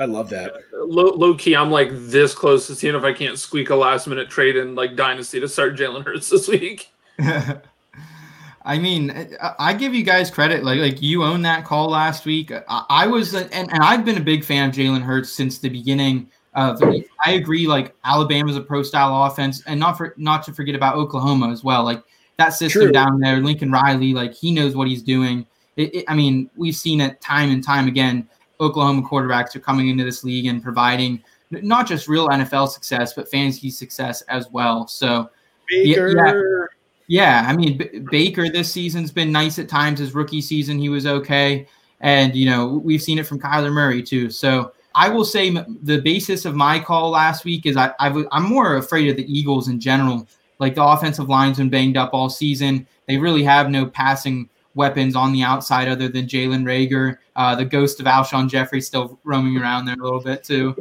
I 0.00 0.06
love 0.06 0.28
that. 0.30 0.52
Low, 0.72 1.12
low 1.14 1.34
key, 1.36 1.54
I'm 1.54 1.70
like 1.70 1.90
this 1.92 2.34
close 2.34 2.66
to 2.66 2.74
seeing 2.74 2.96
if 2.96 3.04
I 3.04 3.12
can't 3.12 3.38
squeak 3.38 3.70
a 3.70 3.76
last 3.76 4.08
minute 4.08 4.28
trade 4.28 4.56
in 4.56 4.74
like 4.74 4.96
Dynasty 4.96 5.38
to 5.38 5.48
start 5.48 5.76
Jalen 5.76 6.04
Hurts 6.04 6.28
this 6.28 6.48
week. 6.48 6.88
I 7.18 8.78
mean, 8.78 9.12
I- 9.40 9.54
I 9.60 9.72
give 9.74 9.94
you 9.94 10.02
guys 10.02 10.28
credit. 10.28 10.64
Like, 10.64 10.80
like 10.80 11.00
you 11.00 11.22
owned 11.22 11.44
that 11.44 11.64
call 11.64 11.90
last 11.90 12.24
week. 12.24 12.50
I, 12.50 12.84
I 12.88 13.06
was, 13.06 13.34
and, 13.34 13.48
and 13.52 13.70
I've 13.70 14.04
been 14.04 14.16
a 14.16 14.22
big 14.24 14.42
fan 14.42 14.70
of 14.70 14.74
Jalen 14.74 15.02
Hurts 15.02 15.30
since 15.30 15.58
the 15.58 15.68
beginning. 15.68 16.28
Of, 16.54 16.82
I 17.24 17.32
agree. 17.32 17.68
Like 17.68 17.94
Alabama's 18.04 18.56
a 18.56 18.60
pro 18.60 18.82
style 18.82 19.24
offense, 19.24 19.62
and 19.66 19.78
not 19.78 19.96
for 19.96 20.14
not 20.16 20.42
to 20.44 20.52
forget 20.52 20.74
about 20.74 20.96
Oklahoma 20.96 21.50
as 21.50 21.62
well. 21.62 21.84
Like 21.84 22.02
that 22.38 22.50
system 22.50 22.82
True. 22.82 22.92
down 22.92 23.20
there, 23.20 23.38
Lincoln 23.38 23.70
Riley, 23.70 24.12
like 24.12 24.34
he 24.34 24.52
knows 24.52 24.74
what 24.74 24.88
he's 24.88 25.02
doing. 25.02 25.46
It, 25.76 25.94
it, 25.94 26.04
I 26.08 26.14
mean, 26.14 26.50
we've 26.56 26.76
seen 26.76 27.00
it 27.00 27.20
time 27.20 27.50
and 27.50 27.62
time 27.62 27.88
again. 27.88 28.28
Oklahoma 28.60 29.02
quarterbacks 29.02 29.56
are 29.56 29.60
coming 29.60 29.88
into 29.88 30.04
this 30.04 30.24
league 30.24 30.46
and 30.46 30.62
providing 30.62 31.22
not 31.50 31.86
just 31.86 32.08
real 32.08 32.28
NFL 32.28 32.68
success, 32.68 33.12
but 33.12 33.30
fantasy 33.30 33.70
success 33.70 34.22
as 34.22 34.48
well. 34.50 34.86
So. 34.86 35.30
Yeah, 35.70 35.96
Baker. 35.96 36.70
Yeah, 37.06 37.44
I 37.46 37.54
mean 37.54 37.78
B- 37.78 38.00
Baker 38.10 38.48
this 38.48 38.72
season's 38.72 39.10
been 39.10 39.30
nice 39.30 39.58
at 39.58 39.68
times. 39.68 39.98
His 39.98 40.14
rookie 40.14 40.40
season, 40.40 40.78
he 40.78 40.88
was 40.88 41.06
okay, 41.06 41.66
and 42.00 42.34
you 42.34 42.46
know 42.46 42.66
we've 42.66 43.02
seen 43.02 43.18
it 43.18 43.26
from 43.26 43.40
Kyler 43.40 43.72
Murray 43.72 44.02
too. 44.02 44.30
So 44.30 44.72
I 44.94 45.08
will 45.08 45.24
say 45.24 45.50
the 45.50 46.00
basis 46.00 46.44
of 46.44 46.54
my 46.54 46.78
call 46.78 47.10
last 47.10 47.44
week 47.44 47.66
is 47.66 47.76
I, 47.76 47.92
I 47.98 48.08
w- 48.08 48.28
I'm 48.32 48.44
more 48.44 48.76
afraid 48.76 49.10
of 49.10 49.16
the 49.16 49.38
Eagles 49.38 49.68
in 49.68 49.80
general. 49.80 50.26
Like 50.58 50.74
the 50.74 50.84
offensive 50.84 51.28
line's 51.28 51.58
been 51.58 51.70
banged 51.70 51.96
up 51.96 52.10
all 52.12 52.28
season. 52.30 52.86
They 53.06 53.18
really 53.18 53.42
have 53.44 53.70
no 53.70 53.86
passing 53.86 54.48
weapons 54.74 55.14
on 55.16 55.32
the 55.32 55.42
outside 55.42 55.88
other 55.88 56.08
than 56.08 56.26
Jalen 56.26 56.64
Reagor. 56.64 57.18
Uh, 57.36 57.54
the 57.54 57.64
ghost 57.64 58.00
of 58.00 58.06
Alshon 58.06 58.48
Jeffery 58.48 58.80
still 58.80 59.18
roaming 59.24 59.56
around 59.56 59.84
there 59.84 59.94
a 59.94 60.02
little 60.02 60.20
bit 60.20 60.44
too. 60.44 60.74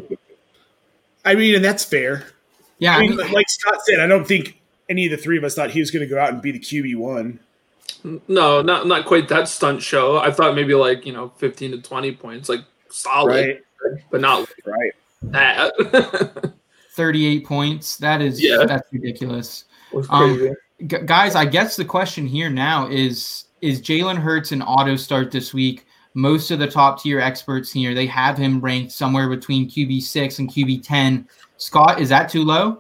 I 1.25 1.35
mean, 1.35 1.55
and 1.55 1.63
that's 1.63 1.83
fair. 1.83 2.25
Yeah, 2.79 2.93
I 2.93 2.97
I 2.97 3.01
mean, 3.01 3.15
mean, 3.17 3.31
like 3.31 3.49
Scott 3.49 3.77
said, 3.85 3.99
I 3.99 4.07
don't 4.07 4.27
think 4.27 4.59
any 4.89 5.05
of 5.05 5.11
the 5.11 5.17
three 5.17 5.37
of 5.37 5.43
us 5.43 5.55
thought 5.55 5.71
he 5.71 5.79
was 5.79 5.89
going 5.91 6.07
to 6.07 6.13
go 6.13 6.19
out 6.19 6.33
and 6.33 6.41
be 6.41 6.51
the 6.51 6.59
QB 6.59 6.95
one. 6.97 7.39
No, 8.27 8.61
not 8.61 8.85
not 8.87 9.05
quite 9.05 9.29
that 9.29 9.47
stunt 9.47 9.81
show. 9.81 10.17
I 10.17 10.31
thought 10.31 10.55
maybe 10.55 10.73
like 10.75 11.05
you 11.05 11.13
know 11.13 11.29
15 11.37 11.71
to 11.71 11.77
20 11.81 12.11
points, 12.15 12.49
like 12.49 12.61
solid, 12.89 13.61
but 14.11 14.19
not 14.21 14.39
like 14.41 14.49
Right. 14.65 14.91
that. 15.23 16.53
38 16.93 17.45
points. 17.45 17.97
That 17.97 18.21
is 18.21 18.41
Yeah. 18.41 18.65
that's 18.67 18.91
ridiculous. 18.91 19.65
was 19.91 20.07
Um. 20.09 20.55
G- 20.87 20.97
guys, 21.05 21.35
I 21.35 21.45
guess 21.45 21.75
the 21.75 21.85
question 21.85 22.25
here 22.27 22.49
now 22.49 22.87
is 22.89 23.45
is 23.61 23.81
Jalen 23.81 24.17
Hurts 24.17 24.51
an 24.51 24.61
auto 24.61 24.95
start 24.95 25.31
this 25.31 25.53
week? 25.53 25.85
Most 26.15 26.51
of 26.51 26.59
the 26.59 26.67
top 26.67 27.01
tier 27.01 27.19
experts 27.19 27.71
here 27.71 27.93
they 27.93 28.05
have 28.07 28.37
him 28.37 28.59
ranked 28.59 28.91
somewhere 28.91 29.29
between 29.29 29.69
QB 29.69 30.01
six 30.01 30.39
and 30.39 30.49
QB 30.49 30.83
ten. 30.83 31.27
Scott, 31.57 31.99
is 32.01 32.09
that 32.09 32.29
too 32.29 32.43
low? 32.43 32.79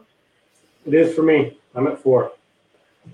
It 0.85 0.93
is 0.93 1.15
for 1.15 1.23
me. 1.23 1.57
I'm 1.75 1.87
at 1.87 2.01
four. 2.01 2.33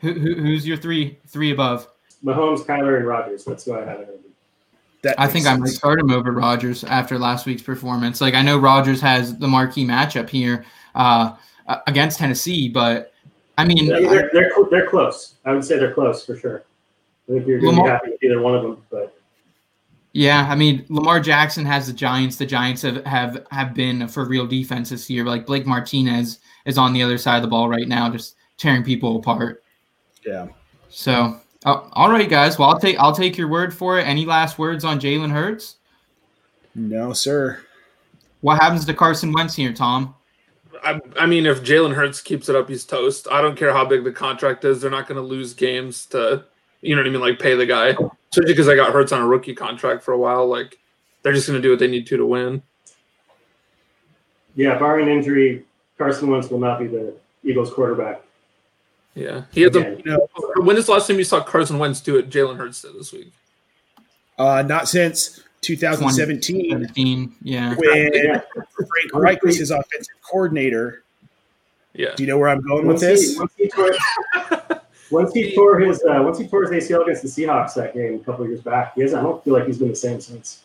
Who, 0.01 0.13
who, 0.13 0.33
who's 0.35 0.67
your 0.67 0.77
three 0.77 1.17
three 1.27 1.51
above? 1.51 1.87
Mahomes, 2.25 2.65
Kyler, 2.65 2.97
and 2.97 3.07
Rodgers. 3.07 3.45
That's 3.45 3.63
who 3.65 3.75
I 3.75 3.85
have 3.85 3.99
it. 4.01 4.21
That 5.03 5.17
I 5.19 5.23
makes 5.23 5.33
think 5.33 5.47
I 5.47 5.55
might 5.55 5.67
sense. 5.67 5.77
start 5.77 5.99
him 5.99 6.11
over 6.11 6.31
Rodgers 6.31 6.83
after 6.83 7.17
last 7.17 7.45
week's 7.45 7.61
performance. 7.61 8.19
Like 8.19 8.33
I 8.33 8.41
know 8.41 8.57
Rodgers 8.57 8.99
has 9.01 9.37
the 9.37 9.47
marquee 9.47 9.85
matchup 9.85 10.29
here 10.29 10.65
uh, 10.99 11.35
uh, 11.67 11.79
against 11.87 12.19
Tennessee, 12.19 12.67
but 12.67 13.13
I 13.57 13.65
mean, 13.65 13.85
Yeah, 13.85 13.99
they're, 13.99 14.29
they're, 14.33 14.51
cl- 14.53 14.69
they're 14.69 14.87
close. 14.87 15.35
I 15.45 15.53
would 15.53 15.63
say 15.63 15.79
they're 15.79 15.93
close 15.93 16.25
for 16.25 16.35
sure. 16.35 16.63
I 17.27 17.33
think 17.33 17.47
you're 17.47 17.59
going 17.59 17.75
to 17.77 17.83
be 17.83 17.89
happy 17.89 18.11
with 18.11 18.23
either 18.23 18.41
one 18.41 18.55
of 18.55 18.63
them. 18.63 18.83
But 18.89 19.17
Yeah, 20.13 20.47
I 20.49 20.55
mean 20.55 20.85
Lamar 20.89 21.19
Jackson 21.19 21.65
has 21.65 21.87
the 21.87 21.93
Giants. 21.93 22.35
The 22.35 22.45
Giants 22.45 22.81
have 22.81 23.05
have, 23.05 23.45
have 23.51 23.73
been 23.73 24.07
for 24.07 24.25
real 24.25 24.47
defense 24.47 24.89
this 24.89 25.09
year. 25.09 25.23
Like 25.23 25.45
Blake 25.45 25.65
Martinez 25.65 26.39
is 26.65 26.77
on 26.77 26.93
the 26.93 27.03
other 27.03 27.17
side 27.17 27.37
of 27.37 27.43
the 27.43 27.47
ball 27.47 27.69
right 27.69 27.87
now, 27.87 28.09
just 28.09 28.35
tearing 28.57 28.83
people 28.83 29.17
apart. 29.17 29.63
Yeah. 30.25 30.47
So, 30.89 31.39
oh, 31.65 31.89
all 31.93 32.11
right, 32.11 32.29
guys. 32.29 32.57
Well, 32.57 32.69
I'll 32.69 32.79
take 32.79 32.99
I'll 32.99 33.15
take 33.15 33.37
your 33.37 33.47
word 33.47 33.73
for 33.73 33.99
it. 33.99 34.03
Any 34.03 34.25
last 34.25 34.57
words 34.57 34.83
on 34.83 34.99
Jalen 34.99 35.31
Hurts? 35.31 35.77
No, 36.75 37.13
sir. 37.13 37.61
What 38.41 38.59
happens 38.59 38.85
to 38.85 38.93
Carson 38.93 39.31
Wentz 39.31 39.55
here, 39.55 39.73
Tom? 39.73 40.15
I, 40.83 41.01
I 41.17 41.25
mean, 41.25 41.45
if 41.45 41.63
Jalen 41.63 41.93
Hurts 41.93 42.21
keeps 42.21 42.49
it 42.49 42.55
up, 42.55 42.69
he's 42.69 42.85
toast. 42.85 43.27
I 43.31 43.41
don't 43.41 43.57
care 43.57 43.73
how 43.73 43.85
big 43.85 44.03
the 44.03 44.11
contract 44.11 44.63
is; 44.65 44.81
they're 44.81 44.91
not 44.91 45.07
going 45.07 45.15
to 45.17 45.21
lose 45.27 45.53
games 45.53 46.05
to, 46.07 46.43
you 46.81 46.95
know 46.95 47.01
what 47.01 47.07
I 47.07 47.11
mean, 47.11 47.21
like 47.21 47.39
pay 47.39 47.55
the 47.55 47.65
guy. 47.65 47.89
Especially 48.31 48.53
because 48.53 48.67
I 48.69 48.75
got 48.75 48.93
Hurts 48.93 49.11
on 49.11 49.21
a 49.21 49.27
rookie 49.27 49.55
contract 49.55 50.03
for 50.03 50.13
a 50.13 50.17
while. 50.17 50.47
Like 50.47 50.77
they're 51.23 51.33
just 51.33 51.47
going 51.47 51.61
to 51.61 51.63
do 51.65 51.71
what 51.71 51.79
they 51.79 51.87
need 51.87 52.05
to 52.07 52.17
to 52.17 52.25
win. 52.25 52.61
yeah, 54.55 54.77
barring 54.77 55.07
injury, 55.09 55.65
Carson 55.97 56.29
Wentz 56.29 56.49
will 56.49 56.59
not 56.59 56.79
be 56.79 56.87
the 56.87 57.13
Eagles 57.43 57.71
quarterback. 57.73 58.21
Yeah, 59.15 59.43
he 59.51 59.61
has 59.61 59.75
a. 59.75 59.79
again. 59.79 60.01
You 60.05 60.11
know, 60.11 60.27
When 60.63 60.77
is 60.77 60.85
the 60.85 60.91
last 60.93 61.07
time 61.07 61.17
you 61.17 61.23
saw 61.23 61.43
Carson 61.43 61.79
Wentz 61.79 62.01
do 62.01 62.17
it? 62.17 62.29
Jalen 62.29 62.57
Hurts 62.57 62.81
did 62.81 62.93
this 62.93 63.11
week. 63.11 63.33
uh, 64.37 64.61
not 64.61 64.87
since 64.87 65.43
2017 65.61 66.69
17. 66.71 67.35
Yeah. 67.41 67.75
when 67.75 68.41
Frank 68.75 69.13
Reich 69.13 69.43
was 69.43 69.57
his 69.57 69.71
offensive 69.71 70.15
coordinator. 70.21 71.03
Yeah, 71.93 72.13
Do 72.15 72.23
you 72.23 72.29
know 72.29 72.37
where 72.37 72.49
I'm 72.49 72.61
going 72.61 72.85
with 72.87 73.01
Once 73.01 73.01
he, 73.01 73.07
this? 73.07 73.37
once 73.37 73.51
he 73.57 73.67
tore, 73.67 73.91
once 75.11 75.33
he 75.33 75.55
tore 75.55 75.79
his 75.79 76.01
uh, 76.03 76.21
once 76.23 76.37
he 76.37 76.47
tore 76.47 76.71
his 76.71 76.87
ACL 76.87 77.01
against 77.03 77.23
the 77.23 77.27
Seahawks 77.27 77.73
that 77.73 77.93
game 77.93 78.15
a 78.15 78.19
couple 78.19 78.43
of 78.43 78.49
years 78.49 78.61
back, 78.61 78.93
he 78.95 79.01
hasn't. 79.01 79.19
I 79.19 79.23
don't 79.23 79.43
feel 79.43 79.53
like 79.53 79.65
he's 79.65 79.79
been 79.79 79.89
the 79.89 79.95
same 79.95 80.21
since. 80.21 80.61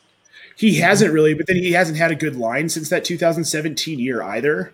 He 0.56 0.76
hasn't 0.76 1.12
really, 1.12 1.34
but 1.34 1.46
then 1.46 1.56
he 1.56 1.72
hasn't 1.72 1.98
had 1.98 2.10
a 2.12 2.14
good 2.14 2.36
line 2.36 2.68
since 2.68 2.88
that 2.90 3.04
2017 3.04 3.98
year 3.98 4.22
either. 4.22 4.72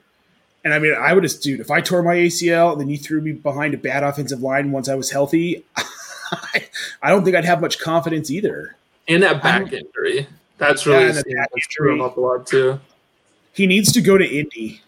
And 0.62 0.74
I 0.74 0.78
mean, 0.78 0.94
I 0.94 1.14
would 1.14 1.22
just, 1.22 1.42
dude, 1.42 1.60
if 1.60 1.70
I 1.70 1.80
tore 1.80 2.02
my 2.02 2.16
ACL 2.16 2.72
and 2.72 2.80
then 2.80 2.90
you 2.90 2.98
threw 2.98 3.22
me 3.22 3.32
behind 3.32 3.72
a 3.72 3.78
bad 3.78 4.02
offensive 4.02 4.42
line 4.42 4.72
once 4.72 4.88
I 4.90 4.94
was 4.94 5.10
healthy, 5.10 5.64
I 7.02 7.08
don't 7.08 7.24
think 7.24 7.34
I'd 7.34 7.46
have 7.46 7.62
much 7.62 7.78
confidence 7.78 8.30
either. 8.30 8.76
And 9.10 9.22
that 9.22 9.42
back 9.42 9.72
injury. 9.72 10.26
That's 10.58 10.86
really 10.86 11.00
Yeah, 11.02 11.08
and 11.10 11.16
the 11.18 11.22
back 11.34 11.48
that's 11.54 11.76
him 11.78 11.86
injury. 11.86 12.00
up 12.02 12.16
a 12.16 12.20
lot 12.20 12.46
too. 12.46 12.80
He 13.52 13.66
needs 13.66 13.92
to 13.92 14.00
go 14.00 14.16
to 14.16 14.24
Indy. 14.24 14.80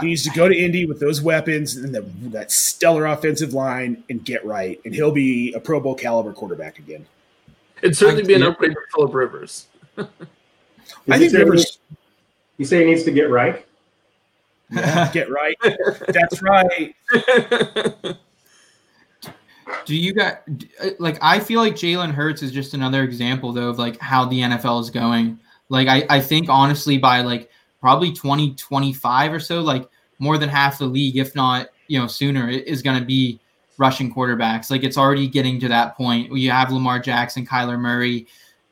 He 0.00 0.06
needs 0.08 0.22
to 0.24 0.30
go 0.30 0.46
to 0.48 0.54
Indy 0.54 0.84
with 0.84 1.00
those 1.00 1.22
weapons 1.22 1.76
and 1.76 1.94
the, 1.94 2.02
that 2.30 2.50
stellar 2.52 3.06
offensive 3.06 3.54
line 3.54 4.04
and 4.10 4.22
get 4.24 4.44
right, 4.44 4.78
and 4.84 4.94
he'll 4.94 5.10
be 5.12 5.54
a 5.54 5.60
Pro 5.60 5.80
Bowl 5.80 5.94
caliber 5.94 6.32
quarterback 6.34 6.78
again. 6.78 7.06
It'd 7.82 7.96
certainly 7.96 8.22
be 8.24 8.34
an 8.34 8.42
Yeah. 8.42 8.48
upgrade 8.48 8.72
for 8.74 8.84
Philip 8.94 9.14
Rivers. 9.14 9.66
I 9.96 10.04
think 11.06 11.22
you 11.22 11.30
say, 11.30 11.38
Rivers, 11.38 11.78
you 12.58 12.64
say 12.66 12.80
he 12.80 12.84
needs 12.84 13.04
to 13.04 13.10
get 13.10 13.30
right. 13.30 13.64
yeah, 14.70 15.10
get 15.12 15.30
right. 15.30 15.56
That's 16.08 16.42
right. 16.42 16.94
Do 19.84 19.96
you 19.96 20.12
got 20.12 20.42
like? 20.98 21.18
I 21.20 21.40
feel 21.40 21.60
like 21.60 21.74
Jalen 21.74 22.12
Hurts 22.12 22.42
is 22.42 22.52
just 22.52 22.74
another 22.74 23.02
example, 23.02 23.52
though, 23.52 23.68
of 23.68 23.78
like 23.78 23.98
how 23.98 24.24
the 24.24 24.40
NFL 24.40 24.80
is 24.80 24.90
going. 24.90 25.38
Like, 25.68 25.88
I, 25.88 26.06
I 26.08 26.20
think 26.20 26.48
honestly, 26.48 26.98
by 26.98 27.22
like 27.22 27.50
probably 27.80 28.12
2025 28.12 29.32
or 29.32 29.40
so, 29.40 29.60
like 29.60 29.88
more 30.18 30.38
than 30.38 30.48
half 30.48 30.78
the 30.78 30.86
league, 30.86 31.16
if 31.16 31.34
not 31.34 31.68
you 31.88 31.98
know 31.98 32.06
sooner, 32.06 32.48
is 32.48 32.82
going 32.82 32.98
to 32.98 33.04
be 33.04 33.40
rushing 33.78 34.12
quarterbacks. 34.14 34.70
Like, 34.70 34.84
it's 34.84 34.96
already 34.96 35.26
getting 35.26 35.58
to 35.60 35.68
that 35.68 35.96
point. 35.96 36.32
You 36.32 36.50
have 36.50 36.70
Lamar 36.70 36.98
Jackson, 36.98 37.46
Kyler 37.46 37.78
Murray, 37.78 38.26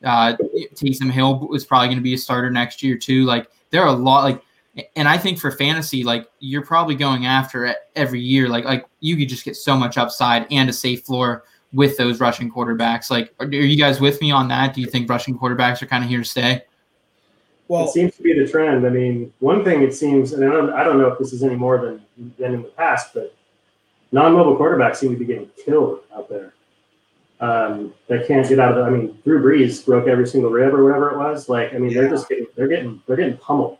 uh, 0.04 0.36
Taysom 0.74 1.10
Hill 1.10 1.50
is 1.54 1.64
probably 1.64 1.88
going 1.88 1.98
to 1.98 2.04
be 2.04 2.14
a 2.14 2.18
starter 2.18 2.50
next 2.50 2.82
year 2.82 2.96
too. 2.96 3.24
Like, 3.24 3.48
there 3.70 3.82
are 3.82 3.88
a 3.88 3.92
lot 3.92 4.24
like 4.24 4.42
and 4.96 5.08
I 5.08 5.18
think 5.18 5.38
for 5.38 5.50
fantasy, 5.50 6.04
like 6.04 6.28
you're 6.40 6.64
probably 6.64 6.94
going 6.94 7.26
after 7.26 7.64
it 7.64 7.76
every 7.94 8.20
year. 8.20 8.48
Like 8.48 8.64
like 8.64 8.86
you 9.00 9.16
could 9.16 9.28
just 9.28 9.44
get 9.44 9.56
so 9.56 9.76
much 9.76 9.98
upside 9.98 10.46
and 10.50 10.68
a 10.68 10.72
safe 10.72 11.04
floor 11.04 11.44
with 11.72 11.96
those 11.96 12.20
rushing 12.20 12.50
quarterbacks. 12.50 13.10
Like, 13.10 13.34
are, 13.40 13.46
are 13.46 13.50
you 13.50 13.76
guys 13.76 14.00
with 14.00 14.20
me 14.20 14.30
on 14.30 14.48
that? 14.48 14.74
Do 14.74 14.80
you 14.80 14.86
think 14.86 15.08
rushing 15.08 15.38
quarterbacks 15.38 15.82
are 15.82 15.86
kind 15.86 16.04
of 16.04 16.10
here 16.10 16.20
to 16.20 16.24
stay? 16.24 16.62
Well, 17.68 17.84
it 17.84 17.92
seems 17.92 18.14
to 18.16 18.22
be 18.22 18.38
the 18.38 18.46
trend. 18.46 18.86
I 18.86 18.90
mean, 18.90 19.32
one 19.40 19.64
thing 19.64 19.82
it 19.82 19.94
seems, 19.94 20.32
and 20.32 20.44
I 20.44 20.52
don't, 20.52 20.70
I 20.70 20.84
don't 20.84 20.98
know 20.98 21.08
if 21.08 21.18
this 21.18 21.32
is 21.32 21.42
any 21.42 21.56
more 21.56 21.78
than 21.78 22.02
than 22.38 22.54
in 22.54 22.62
the 22.62 22.68
past, 22.68 23.14
but 23.14 23.34
non-mobile 24.12 24.56
quarterbacks 24.56 24.96
seem 24.96 25.12
to 25.12 25.18
be 25.18 25.24
getting 25.24 25.50
killed 25.64 26.00
out 26.14 26.28
there. 26.28 26.54
Um, 27.40 27.92
they 28.06 28.24
can't 28.26 28.48
get 28.48 28.60
out 28.60 28.72
of 28.72 28.76
the. 28.76 28.82
I 28.84 28.90
mean, 28.90 29.18
Drew 29.24 29.42
Brees 29.42 29.84
broke 29.84 30.06
every 30.06 30.26
single 30.26 30.50
rib 30.50 30.72
or 30.74 30.84
whatever 30.84 31.10
it 31.10 31.18
was. 31.18 31.48
Like, 31.48 31.74
I 31.74 31.78
mean, 31.78 31.92
they're 31.92 32.08
just 32.08 32.28
getting, 32.28 32.46
they're 32.54 32.68
getting, 32.68 33.02
they're 33.06 33.16
getting 33.16 33.38
pummeled. 33.38 33.78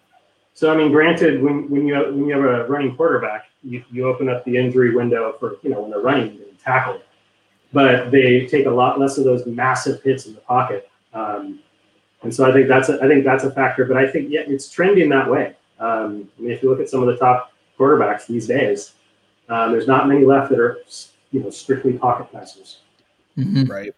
So 0.54 0.72
I 0.72 0.76
mean, 0.76 0.92
granted, 0.92 1.42
when, 1.42 1.68
when 1.68 1.86
you 1.86 1.94
when 1.96 2.26
you 2.26 2.34
have 2.34 2.44
a 2.44 2.66
running 2.66 2.94
quarterback, 2.96 3.46
you, 3.64 3.84
you 3.90 4.06
open 4.06 4.28
up 4.28 4.44
the 4.44 4.56
injury 4.56 4.94
window 4.94 5.34
for 5.38 5.56
you 5.62 5.70
know 5.70 5.80
when 5.80 5.90
they're 5.90 6.00
running 6.00 6.28
and 6.28 6.58
tackled, 6.62 7.02
but 7.72 8.10
they 8.12 8.46
take 8.46 8.66
a 8.66 8.70
lot 8.70 9.00
less 9.00 9.18
of 9.18 9.24
those 9.24 9.44
massive 9.46 10.00
hits 10.02 10.26
in 10.26 10.34
the 10.34 10.40
pocket. 10.40 10.88
Um, 11.12 11.60
and 12.22 12.34
so 12.34 12.48
I 12.48 12.52
think 12.52 12.68
that's 12.68 12.88
a, 12.88 13.02
I 13.02 13.08
think 13.08 13.24
that's 13.24 13.44
a 13.44 13.50
factor. 13.50 13.84
But 13.84 13.96
I 13.96 14.08
think 14.08 14.30
yeah, 14.30 14.42
it's 14.46 14.70
trending 14.70 15.08
that 15.10 15.28
way. 15.28 15.56
Um, 15.80 16.30
I 16.38 16.42
mean, 16.42 16.52
if 16.52 16.62
you 16.62 16.70
look 16.70 16.80
at 16.80 16.88
some 16.88 17.02
of 17.02 17.08
the 17.08 17.16
top 17.16 17.52
quarterbacks 17.78 18.26
these 18.26 18.46
days, 18.46 18.92
um, 19.48 19.72
there's 19.72 19.88
not 19.88 20.08
many 20.08 20.24
left 20.24 20.50
that 20.50 20.60
are 20.60 20.78
you 21.32 21.40
know 21.40 21.50
strictly 21.50 21.94
pocket 21.94 22.32
passers. 22.32 22.78
Mhm. 23.36 23.68
Right. 23.68 23.92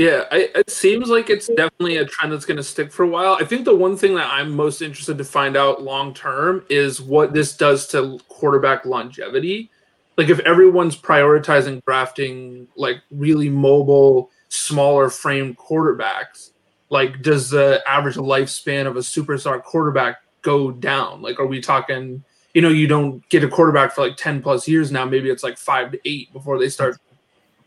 Yeah, 0.00 0.24
I, 0.30 0.48
it 0.54 0.70
seems 0.70 1.10
like 1.10 1.28
it's 1.28 1.48
definitely 1.48 1.98
a 1.98 2.06
trend 2.06 2.32
that's 2.32 2.46
going 2.46 2.56
to 2.56 2.62
stick 2.62 2.90
for 2.90 3.02
a 3.02 3.06
while. 3.06 3.36
I 3.38 3.44
think 3.44 3.66
the 3.66 3.76
one 3.76 3.98
thing 3.98 4.14
that 4.14 4.32
I'm 4.32 4.50
most 4.50 4.80
interested 4.80 5.18
to 5.18 5.24
find 5.24 5.58
out 5.58 5.82
long 5.82 6.14
term 6.14 6.64
is 6.70 7.02
what 7.02 7.34
this 7.34 7.54
does 7.54 7.86
to 7.88 8.18
quarterback 8.26 8.86
longevity. 8.86 9.68
Like 10.16 10.30
if 10.30 10.38
everyone's 10.40 10.96
prioritizing 10.96 11.84
drafting 11.84 12.66
like 12.76 13.02
really 13.10 13.50
mobile, 13.50 14.30
smaller 14.48 15.10
frame 15.10 15.54
quarterbacks, 15.54 16.52
like 16.88 17.20
does 17.20 17.50
the 17.50 17.82
average 17.86 18.16
lifespan 18.16 18.86
of 18.86 18.96
a 18.96 19.00
superstar 19.00 19.62
quarterback 19.62 20.22
go 20.40 20.70
down? 20.70 21.20
Like 21.20 21.38
are 21.38 21.46
we 21.46 21.60
talking, 21.60 22.24
you 22.54 22.62
know, 22.62 22.70
you 22.70 22.86
don't 22.86 23.28
get 23.28 23.44
a 23.44 23.48
quarterback 23.48 23.92
for 23.92 24.00
like 24.00 24.16
10 24.16 24.40
plus 24.40 24.66
years 24.66 24.90
now, 24.90 25.04
maybe 25.04 25.28
it's 25.28 25.42
like 25.42 25.58
5 25.58 25.92
to 25.92 26.00
8 26.08 26.32
before 26.32 26.58
they 26.58 26.70
start 26.70 26.96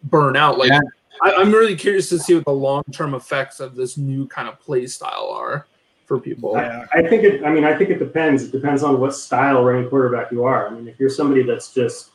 burn 0.01 0.35
out 0.35 0.57
like 0.57 0.71
Yeah. 0.71 0.79
I, 1.21 1.33
I'm 1.33 1.51
really 1.51 1.75
curious 1.75 2.09
to 2.09 2.19
see 2.19 2.35
what 2.35 2.45
the 2.45 2.51
long 2.51 2.83
term 2.91 3.13
effects 3.13 3.59
of 3.59 3.75
this 3.75 3.97
new 3.97 4.27
kind 4.27 4.47
of 4.47 4.59
play 4.59 4.87
style 4.87 5.29
are 5.31 5.67
for 6.05 6.19
people. 6.19 6.53
Yeah. 6.55 6.85
I 6.93 7.01
think 7.01 7.23
it. 7.23 7.43
I 7.43 7.51
mean, 7.51 7.63
I 7.63 7.77
think 7.77 7.89
it 7.89 7.99
depends. 7.99 8.43
It 8.43 8.51
depends 8.51 8.83
on 8.83 8.99
what 8.99 9.15
style 9.15 9.63
running 9.63 9.89
quarterback 9.89 10.31
you 10.31 10.43
are. 10.43 10.67
I 10.67 10.71
mean, 10.71 10.87
if 10.87 10.99
you're 10.99 11.09
somebody 11.09 11.43
that's 11.43 11.73
just, 11.73 12.11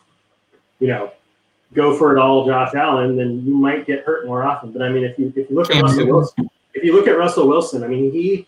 you 0.79 0.89
know, 0.89 1.13
go 1.75 1.97
for 1.97 2.17
it 2.17 2.21
all, 2.21 2.47
Josh 2.47 2.75
Allen, 2.75 3.17
then 3.17 3.45
you 3.45 3.55
might 3.55 3.87
get 3.87 4.05
hurt 4.05 4.27
more 4.27 4.43
often. 4.43 4.73
But 4.73 4.83
I 4.83 4.89
mean, 4.89 5.05
if 5.05 5.19
you 5.19 5.33
if 5.37 5.51
you 5.51 5.57
look 5.57 5.71
at 5.71 5.83
Russell 5.83 6.07
Wilson, 6.07 6.51
if 6.75 6.85
you 6.85 6.95
look 6.95 7.09
at 7.09 7.17
Russell 7.17 7.49
Wilson, 7.49 7.85
I 7.85 7.89
mean, 7.89 8.13
he 8.13 8.47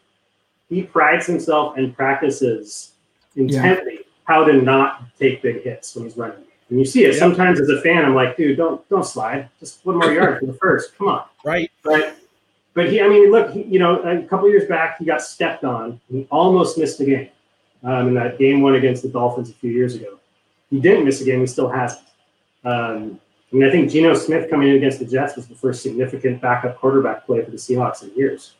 he 0.68 0.82
prides 0.82 1.26
himself 1.26 1.76
and 1.76 1.94
practices 1.94 2.92
intently 3.36 4.00
how 4.24 4.44
to 4.44 4.52
not 4.54 5.04
take 5.18 5.42
big 5.42 5.62
hits 5.62 5.94
when 5.94 6.04
he's 6.04 6.16
running. 6.16 6.44
And 6.70 6.78
you 6.78 6.84
see 6.84 7.04
it 7.04 7.14
Yeah. 7.14 7.18
sometimes 7.18 7.60
as 7.60 7.68
a 7.68 7.80
fan. 7.82 8.04
I'm 8.04 8.14
like, 8.14 8.36
dude, 8.36 8.56
don't 8.56 8.88
don't 8.88 9.04
slide. 9.04 9.48
Just 9.58 9.84
one 9.84 9.96
more 9.98 10.12
yard 10.12 10.40
for 10.40 10.46
the 10.46 10.54
first. 10.54 10.96
Come 10.96 11.08
on. 11.08 11.24
Right. 11.44 11.70
But 11.82 12.16
but 12.74 12.90
he, 12.90 13.00
I 13.00 13.08
mean, 13.08 13.30
look, 13.30 13.52
he, 13.52 13.64
you 13.64 13.78
know, 13.80 14.00
a 14.02 14.22
couple 14.22 14.48
years 14.48 14.68
back, 14.68 14.98
he 14.98 15.04
got 15.04 15.20
stepped 15.22 15.64
on. 15.64 16.00
He 16.10 16.26
almost 16.30 16.78
missed 16.78 16.98
the 16.98 17.04
game 17.04 17.28
um, 17.82 18.08
in 18.08 18.14
that 18.14 18.38
game 18.38 18.62
one 18.62 18.76
against 18.76 19.02
the 19.02 19.08
Dolphins 19.08 19.50
a 19.50 19.54
few 19.54 19.72
years 19.72 19.96
ago. 19.96 20.18
He 20.70 20.80
didn't 20.80 21.04
miss 21.04 21.20
a 21.20 21.24
game. 21.24 21.40
He 21.40 21.46
still 21.46 21.68
hasn't. 21.68 22.06
Um, 22.64 23.20
I 23.52 23.56
mean, 23.56 23.64
I 23.68 23.72
think 23.72 23.90
Geno 23.90 24.14
Smith 24.14 24.48
coming 24.48 24.68
in 24.68 24.76
against 24.76 25.00
the 25.00 25.04
Jets 25.04 25.34
was 25.34 25.48
the 25.48 25.56
first 25.56 25.82
significant 25.82 26.40
backup 26.40 26.78
quarterback 26.78 27.26
play 27.26 27.44
for 27.44 27.50
the 27.50 27.56
Seahawks 27.56 28.04
in 28.04 28.14
years. 28.14 28.54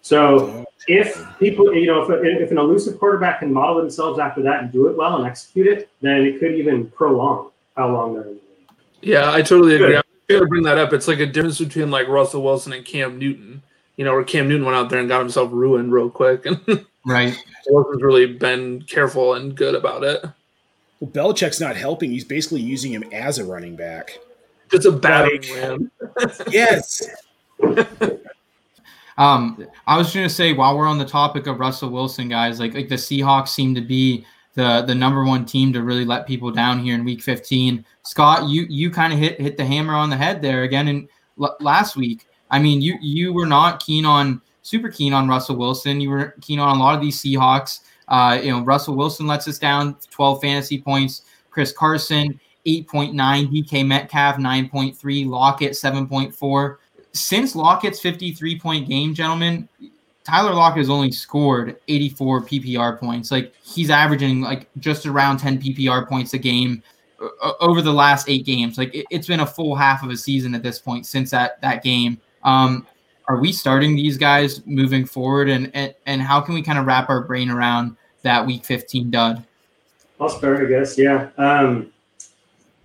So 0.00 0.66
if 0.88 1.24
people, 1.38 1.72
you 1.72 1.86
know, 1.86 2.02
if, 2.02 2.24
if 2.24 2.50
an 2.50 2.58
elusive 2.58 2.98
quarterback 2.98 3.38
can 3.38 3.52
model 3.52 3.76
themselves 3.76 4.18
after 4.18 4.42
that 4.42 4.60
and 4.64 4.72
do 4.72 4.88
it 4.88 4.96
well 4.96 5.16
and 5.18 5.24
execute 5.24 5.68
it, 5.68 5.88
then 6.00 6.22
it 6.22 6.40
could 6.40 6.56
even 6.56 6.88
prolong 6.90 7.51
how 7.76 7.88
long 7.90 8.14
they're 8.14 8.22
in 8.22 8.28
the 8.28 8.32
league. 8.34 8.40
Yeah, 9.02 9.32
I 9.32 9.42
totally 9.42 9.74
agree. 9.74 9.88
Good. 9.88 9.96
I'm 9.96 10.02
going 10.28 10.40
to 10.42 10.46
bring 10.48 10.62
that 10.64 10.78
up. 10.78 10.92
It's 10.92 11.08
like 11.08 11.18
a 11.20 11.26
difference 11.26 11.58
between 11.58 11.90
like 11.90 12.08
Russell 12.08 12.42
Wilson 12.42 12.72
and 12.72 12.84
Cam 12.84 13.18
Newton. 13.18 13.62
You 13.96 14.04
know, 14.04 14.12
where 14.14 14.24
Cam 14.24 14.48
Newton 14.48 14.64
went 14.64 14.76
out 14.76 14.88
there 14.90 15.00
and 15.00 15.08
got 15.08 15.20
himself 15.20 15.50
ruined 15.52 15.92
real 15.92 16.08
quick, 16.10 16.46
and 16.46 16.60
Right. 17.04 17.36
Wilson's 17.66 18.02
really 18.02 18.26
been 18.26 18.82
careful 18.82 19.34
and 19.34 19.54
good 19.56 19.74
about 19.74 20.04
it. 20.04 20.22
Well, 21.00 21.10
Belichick's 21.10 21.60
not 21.60 21.76
helping. 21.76 22.10
He's 22.12 22.24
basically 22.24 22.60
using 22.62 22.92
him 22.92 23.02
as 23.12 23.38
a 23.38 23.44
running 23.44 23.74
back. 23.76 24.18
Just 24.70 24.86
a 24.86 24.92
battering 24.92 25.42
Like- 25.42 25.56
ram. 25.56 25.90
Yes. 26.50 27.02
Um, 29.18 29.66
I 29.86 29.98
was 29.98 30.12
going 30.14 30.26
to 30.26 30.34
say 30.34 30.52
while 30.54 30.76
we're 30.76 30.86
on 30.86 30.98
the 30.98 31.04
topic 31.04 31.46
of 31.46 31.60
Russell 31.60 31.90
Wilson, 31.90 32.28
guys, 32.28 32.58
like 32.58 32.72
like 32.74 32.88
the 32.88 32.94
Seahawks 32.94 33.48
seem 33.48 33.74
to 33.74 33.80
be 33.82 34.24
the 34.54 34.82
the 34.82 34.94
number 34.94 35.24
one 35.24 35.44
team 35.44 35.72
to 35.72 35.82
really 35.82 36.04
let 36.04 36.26
people 36.26 36.50
down 36.50 36.78
here 36.78 36.94
in 36.94 37.04
Week 37.04 37.22
15. 37.22 37.84
Scott, 38.02 38.48
you 38.48 38.66
you 38.68 38.90
kind 38.90 39.12
of 39.12 39.18
hit 39.18 39.40
hit 39.40 39.56
the 39.56 39.64
hammer 39.64 39.94
on 39.94 40.10
the 40.10 40.16
head 40.16 40.42
there 40.42 40.62
again 40.62 40.88
in 40.88 41.08
l- 41.40 41.56
last 41.60 41.96
week. 41.96 42.26
I 42.50 42.58
mean, 42.58 42.80
you 42.80 42.96
you 43.00 43.32
were 43.32 43.46
not 43.46 43.84
keen 43.84 44.04
on 44.04 44.40
super 44.62 44.88
keen 44.88 45.12
on 45.12 45.28
Russell 45.28 45.56
Wilson. 45.56 46.00
You 46.00 46.10
were 46.10 46.34
keen 46.40 46.58
on 46.58 46.76
a 46.76 46.80
lot 46.80 46.94
of 46.94 47.00
these 47.00 47.20
Seahawks. 47.20 47.80
Uh, 48.08 48.38
you 48.42 48.50
know, 48.50 48.62
Russell 48.62 48.94
Wilson 48.94 49.26
lets 49.26 49.48
us 49.48 49.58
down 49.58 49.96
12 50.10 50.40
fantasy 50.42 50.80
points. 50.80 51.22
Chris 51.50 51.72
Carson 51.72 52.38
8.9, 52.66 53.14
DK 53.14 53.86
Metcalf 53.86 54.36
9.3, 54.36 55.26
Lockett 55.28 55.72
7.4 55.72 56.76
since 57.12 57.54
Lockett's 57.54 58.00
53 58.00 58.58
point 58.58 58.88
game, 58.88 59.14
gentlemen, 59.14 59.68
Tyler 60.24 60.54
Lockett 60.54 60.78
has 60.78 60.90
only 60.90 61.10
scored 61.10 61.76
84 61.88 62.42
PPR 62.42 62.98
points. 62.98 63.30
Like 63.30 63.54
he's 63.62 63.90
averaging 63.90 64.40
like 64.40 64.68
just 64.78 65.06
around 65.06 65.38
10 65.38 65.60
PPR 65.60 66.08
points 66.08 66.34
a 66.34 66.38
game 66.38 66.82
over 67.60 67.82
the 67.82 67.92
last 67.92 68.28
eight 68.28 68.44
games. 68.44 68.78
Like 68.78 68.94
it, 68.94 69.06
has 69.12 69.26
been 69.26 69.40
a 69.40 69.46
full 69.46 69.74
half 69.74 70.02
of 70.02 70.10
a 70.10 70.16
season 70.16 70.54
at 70.54 70.62
this 70.62 70.78
point 70.78 71.06
since 71.06 71.30
that 71.30 71.60
that 71.62 71.82
game. 71.82 72.20
Um, 72.44 72.86
are 73.28 73.38
we 73.38 73.52
starting 73.52 73.94
these 73.94 74.18
guys 74.18 74.64
moving 74.66 75.06
forward, 75.06 75.48
and 75.48 75.70
and, 75.74 75.94
and 76.06 76.20
how 76.20 76.40
can 76.40 76.54
we 76.54 76.62
kind 76.62 76.78
of 76.78 76.86
wrap 76.86 77.08
our 77.08 77.22
brain 77.22 77.50
around 77.50 77.96
that 78.22 78.44
Week 78.44 78.64
15 78.64 79.10
dud? 79.10 79.44
I'll 80.20 80.28
start, 80.28 80.64
I 80.64 80.68
guess. 80.68 80.98
Yeah. 80.98 81.30
Um, 81.38 81.92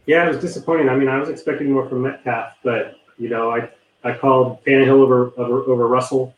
yeah, 0.06 0.26
it 0.26 0.30
was 0.30 0.40
disappointing. 0.40 0.90
I 0.90 0.96
mean, 0.96 1.08
I 1.08 1.20
was 1.20 1.30
expecting 1.30 1.72
more 1.72 1.88
from 1.90 2.04
Metcalf, 2.04 2.54
but 2.64 2.96
you 3.18 3.30
know, 3.30 3.52
I 3.52 3.70
I 4.04 4.16
called 4.16 4.64
Tannehill 4.64 5.02
over 5.02 5.32
over, 5.38 5.64
over 5.64 5.88
Russell. 5.88 6.34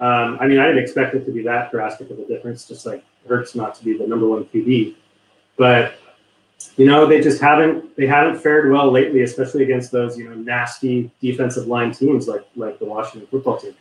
Um, 0.00 0.38
I 0.40 0.46
mean, 0.46 0.58
I 0.58 0.66
didn't 0.66 0.82
expect 0.82 1.14
it 1.14 1.24
to 1.24 1.32
be 1.32 1.42
that 1.42 1.70
drastic 1.70 2.10
of 2.10 2.18
a 2.18 2.26
difference. 2.26 2.66
Just 2.66 2.86
like 2.86 3.04
hurts 3.28 3.54
not 3.54 3.74
to 3.76 3.84
be 3.84 3.96
the 3.96 4.06
number 4.06 4.28
one 4.28 4.44
QB, 4.44 4.94
but 5.56 5.94
you 6.76 6.86
know, 6.86 7.06
they 7.06 7.20
just 7.20 7.40
haven't 7.40 7.96
they 7.96 8.06
haven't 8.06 8.38
fared 8.40 8.70
well 8.70 8.90
lately, 8.90 9.22
especially 9.22 9.64
against 9.64 9.90
those 9.90 10.16
you 10.16 10.28
know 10.28 10.34
nasty 10.34 11.10
defensive 11.20 11.66
line 11.66 11.92
teams 11.92 12.28
like 12.28 12.46
like 12.56 12.78
the 12.78 12.84
Washington 12.84 13.28
football 13.30 13.58
team. 13.58 13.74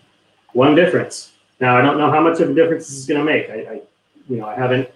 One 0.53 0.75
difference. 0.75 1.33
Now, 1.59 1.77
I 1.77 1.81
don't 1.81 1.97
know 1.97 2.11
how 2.11 2.21
much 2.21 2.39
of 2.39 2.49
a 2.49 2.53
difference 2.53 2.87
this 2.87 2.97
is 2.97 3.05
going 3.07 3.19
to 3.19 3.25
make. 3.25 3.49
I, 3.49 3.73
I 3.73 3.81
you 4.29 4.37
know, 4.37 4.45
I 4.45 4.55
haven't 4.55 4.89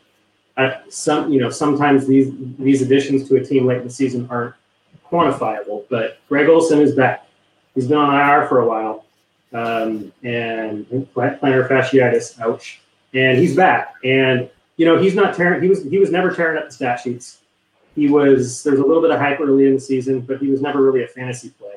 I, 0.57 0.81
some 0.89 1.31
you 1.31 1.39
know 1.39 1.49
sometimes 1.49 2.07
these 2.07 2.31
these 2.57 2.81
additions 2.81 3.27
to 3.29 3.37
a 3.37 3.45
team 3.45 3.65
late 3.65 3.77
in 3.77 3.83
the 3.85 3.89
season 3.89 4.27
aren't 4.29 4.55
quantifiable. 5.09 5.85
But 5.89 6.17
Greg 6.27 6.49
Olsen 6.49 6.81
is 6.81 6.95
back. 6.95 7.27
He's 7.73 7.87
been 7.87 7.97
on 7.97 8.13
IR 8.13 8.47
for 8.47 8.59
a 8.59 8.65
while, 8.65 9.05
um, 9.53 10.11
and 10.23 10.85
plantar 11.15 11.67
fasciitis. 11.67 12.39
Ouch. 12.39 12.81
And 13.13 13.37
he's 13.37 13.55
back. 13.55 13.95
And 14.03 14.49
you 14.77 14.85
know 14.85 14.97
he's 14.97 15.15
not 15.15 15.35
tearing. 15.35 15.61
He 15.61 15.69
was 15.69 15.83
he 15.83 15.99
was 15.99 16.11
never 16.11 16.33
tearing 16.33 16.57
up 16.57 16.65
the 16.65 16.71
stat 16.71 17.01
sheets. 17.01 17.39
He 17.95 18.07
was 18.07 18.63
there's 18.63 18.79
a 18.79 18.85
little 18.85 19.01
bit 19.01 19.11
of 19.11 19.19
hype 19.19 19.39
early 19.39 19.67
in 19.67 19.75
the 19.75 19.79
season, 19.81 20.21
but 20.21 20.39
he 20.39 20.47
was 20.47 20.61
never 20.61 20.81
really 20.81 21.03
a 21.03 21.07
fantasy 21.07 21.49
play. 21.49 21.73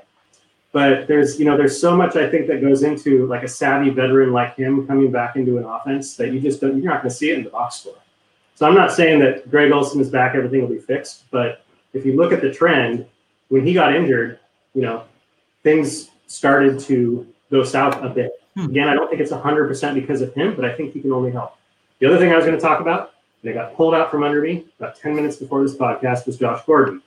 But 0.72 1.06
there's 1.06 1.38
you 1.38 1.44
know 1.44 1.56
there's 1.56 1.78
so 1.78 1.96
much 1.96 2.16
I 2.16 2.28
think 2.28 2.46
that 2.46 2.60
goes 2.60 2.82
into 2.82 3.26
like 3.26 3.42
a 3.42 3.48
savvy 3.48 3.90
veteran 3.90 4.32
like 4.32 4.56
him 4.56 4.86
coming 4.86 5.10
back 5.10 5.36
into 5.36 5.58
an 5.58 5.64
offense 5.64 6.16
that 6.16 6.32
you 6.32 6.40
just 6.40 6.60
don't 6.60 6.76
you're 6.80 6.92
not 6.92 7.02
going 7.02 7.10
to 7.10 7.16
see 7.16 7.30
it 7.30 7.38
in 7.38 7.44
the 7.44 7.50
box 7.50 7.76
score. 7.76 7.96
So 8.54 8.66
I'm 8.66 8.74
not 8.74 8.92
saying 8.92 9.18
that 9.20 9.50
Greg 9.50 9.72
Olsen 9.72 10.00
is 10.00 10.10
back, 10.10 10.34
everything 10.36 10.60
will 10.60 10.68
be 10.68 10.78
fixed. 10.78 11.24
But 11.30 11.64
if 11.92 12.06
you 12.06 12.16
look 12.16 12.32
at 12.32 12.40
the 12.40 12.52
trend, 12.52 13.06
when 13.48 13.66
he 13.66 13.74
got 13.74 13.94
injured, 13.94 14.38
you 14.74 14.82
know, 14.82 15.04
things 15.62 16.10
started 16.26 16.78
to 16.80 17.26
go 17.54 17.64
south 17.64 18.02
a 18.02 18.08
bit. 18.08 18.32
Hmm. 18.56 18.66
Again, 18.66 18.88
I 18.88 18.94
don't 18.94 19.08
think 19.08 19.20
it's 19.20 19.32
100% 19.32 19.94
because 19.94 20.20
of 20.20 20.34
him, 20.34 20.54
but 20.54 20.64
I 20.64 20.74
think 20.74 20.92
he 20.92 21.00
can 21.00 21.12
only 21.12 21.30
help. 21.30 21.56
The 22.00 22.06
other 22.06 22.18
thing 22.18 22.32
I 22.32 22.36
was 22.36 22.44
going 22.44 22.56
to 22.56 22.62
talk 22.62 22.80
about, 22.80 23.12
and 23.42 23.50
it 23.50 23.54
got 23.54 23.74
pulled 23.74 23.94
out 23.94 24.10
from 24.10 24.22
under 24.22 24.42
me 24.42 24.66
about 24.78 24.96
10 24.96 25.14
minutes 25.14 25.36
before 25.36 25.62
this 25.62 25.76
podcast, 25.76 26.26
was 26.26 26.36
Josh 26.36 26.64
Gordon. 26.66 27.00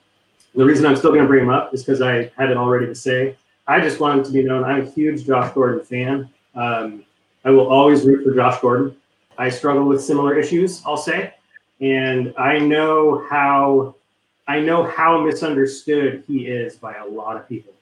The 0.55 0.65
reason 0.65 0.85
I'm 0.85 0.95
still 0.95 1.11
going 1.11 1.23
to 1.23 1.27
bring 1.27 1.43
him 1.43 1.49
up 1.49 1.73
is 1.73 1.83
because 1.83 2.01
I 2.01 2.31
had 2.37 2.49
it 2.49 2.57
all 2.57 2.69
ready 2.69 2.87
to 2.87 2.95
say. 2.95 3.35
I 3.67 3.81
just 3.81 3.99
want 3.99 4.19
him 4.19 4.25
to 4.25 4.31
be 4.31 4.43
known 4.43 4.63
I'm 4.63 4.87
a 4.87 4.89
huge 4.89 5.25
Josh 5.25 5.53
Gordon 5.53 5.83
fan. 5.83 6.29
Um, 6.55 7.03
I 7.43 7.51
will 7.51 7.67
always 7.67 8.05
root 8.05 8.23
for 8.23 8.33
Josh 8.33 8.59
Gordon. 8.61 8.95
I 9.37 9.49
struggle 9.49 9.85
with 9.85 10.03
similar 10.03 10.39
issues, 10.39 10.81
I'll 10.85 10.97
say, 10.97 11.33
and 11.79 12.33
I 12.37 12.57
know 12.57 13.23
how 13.29 13.95
I 14.47 14.61
know 14.61 14.83
how 14.83 15.21
misunderstood 15.21 16.23
he 16.25 16.47
is 16.47 16.77
by 16.77 16.95
a 16.95 17.05
lot 17.05 17.35
of 17.35 17.47
people 17.47 17.73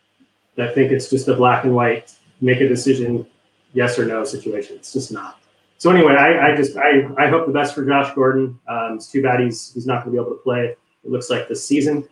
that 0.55 0.73
think 0.73 0.91
it's 0.91 1.09
just 1.09 1.27
a 1.27 1.35
black 1.35 1.63
and 1.63 1.75
white 1.75 2.13
make 2.41 2.61
a 2.61 2.67
decision 2.67 3.25
yes 3.73 3.99
or 3.99 4.05
no 4.05 4.23
situation. 4.23 4.75
It's 4.75 4.93
just 4.93 5.11
not. 5.11 5.39
So 5.77 5.91
anyway, 5.91 6.13
I, 6.13 6.51
I 6.51 6.55
just 6.55 6.77
I, 6.77 7.07
I 7.17 7.27
hope 7.27 7.45
the 7.45 7.53
best 7.53 7.75
for 7.75 7.85
Josh 7.85 8.13
Gordon. 8.15 8.59
Um, 8.67 8.95
it's 8.95 9.11
too 9.11 9.21
bad 9.21 9.39
he's 9.41 9.73
he's 9.73 9.85
not 9.85 10.03
going 10.03 10.15
to 10.15 10.21
be 10.21 10.25
able 10.25 10.35
to 10.35 10.41
play. 10.41 10.75
It 11.03 11.11
looks 11.11 11.29
like 11.29 11.47
this 11.47 11.65
season, 11.65 12.07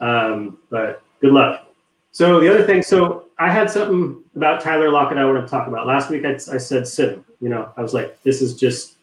um, 0.00 0.58
but 0.70 1.02
good 1.20 1.32
luck. 1.32 1.66
So 2.12 2.40
the 2.40 2.48
other 2.48 2.64
thing, 2.64 2.82
so 2.82 3.26
I 3.38 3.50
had 3.50 3.70
something 3.70 4.22
about 4.34 4.60
Tyler 4.60 4.90
Lockett 4.90 5.18
I 5.18 5.24
want 5.24 5.44
to 5.44 5.50
talk 5.50 5.68
about. 5.68 5.86
Last 5.86 6.10
week 6.10 6.24
I, 6.24 6.34
I 6.34 6.58
said 6.58 6.86
sit. 6.86 7.22
You 7.40 7.48
know, 7.48 7.72
I 7.76 7.82
was 7.82 7.94
like, 7.94 8.22
this 8.22 8.40
is 8.40 8.56
just 8.56 8.96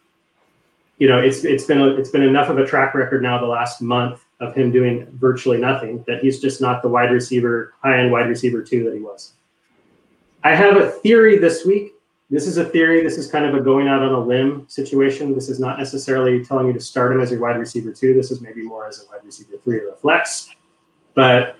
you 0.97 1.09
know, 1.09 1.19
it's 1.19 1.43
it's 1.43 1.65
been 1.65 1.81
a, 1.81 1.87
it's 1.89 2.09
been 2.09 2.23
enough 2.23 2.49
of 2.49 2.57
a 2.57 2.65
track 2.65 2.93
record 2.93 3.21
now 3.21 3.39
the 3.39 3.45
last 3.45 3.81
month 3.81 4.23
of 4.39 4.55
him 4.55 4.71
doing 4.71 5.07
virtually 5.13 5.57
nothing 5.57 6.03
that 6.07 6.21
he's 6.21 6.39
just 6.39 6.61
not 6.61 6.81
the 6.81 6.87
wide 6.87 7.11
receiver, 7.11 7.73
high 7.81 7.99
end 7.99 8.11
wide 8.11 8.27
receiver 8.27 8.61
two 8.61 8.83
that 8.85 8.93
he 8.93 9.01
was. 9.01 9.33
I 10.45 10.53
have 10.53 10.77
a 10.77 10.91
theory 10.91 11.39
this 11.39 11.65
week. 11.65 11.95
This 12.29 12.45
is 12.45 12.57
a 12.57 12.65
theory. 12.65 13.01
This 13.01 13.17
is 13.17 13.31
kind 13.31 13.45
of 13.45 13.55
a 13.55 13.61
going 13.61 13.87
out 13.87 14.03
on 14.03 14.11
a 14.11 14.19
limb 14.19 14.65
situation. 14.69 15.33
This 15.33 15.49
is 15.49 15.59
not 15.59 15.79
necessarily 15.79 16.45
telling 16.45 16.67
you 16.67 16.73
to 16.73 16.79
start 16.79 17.11
him 17.11 17.19
as 17.19 17.31
your 17.31 17.39
wide 17.39 17.57
receiver 17.57 17.91
two. 17.91 18.13
This 18.13 18.29
is 18.29 18.41
maybe 18.41 18.61
more 18.61 18.87
as 18.87 19.03
a 19.03 19.07
wide 19.11 19.25
receiver 19.25 19.57
three 19.63 19.79
or 19.79 19.89
a 19.89 19.95
flex. 19.95 20.51
But 21.15 21.55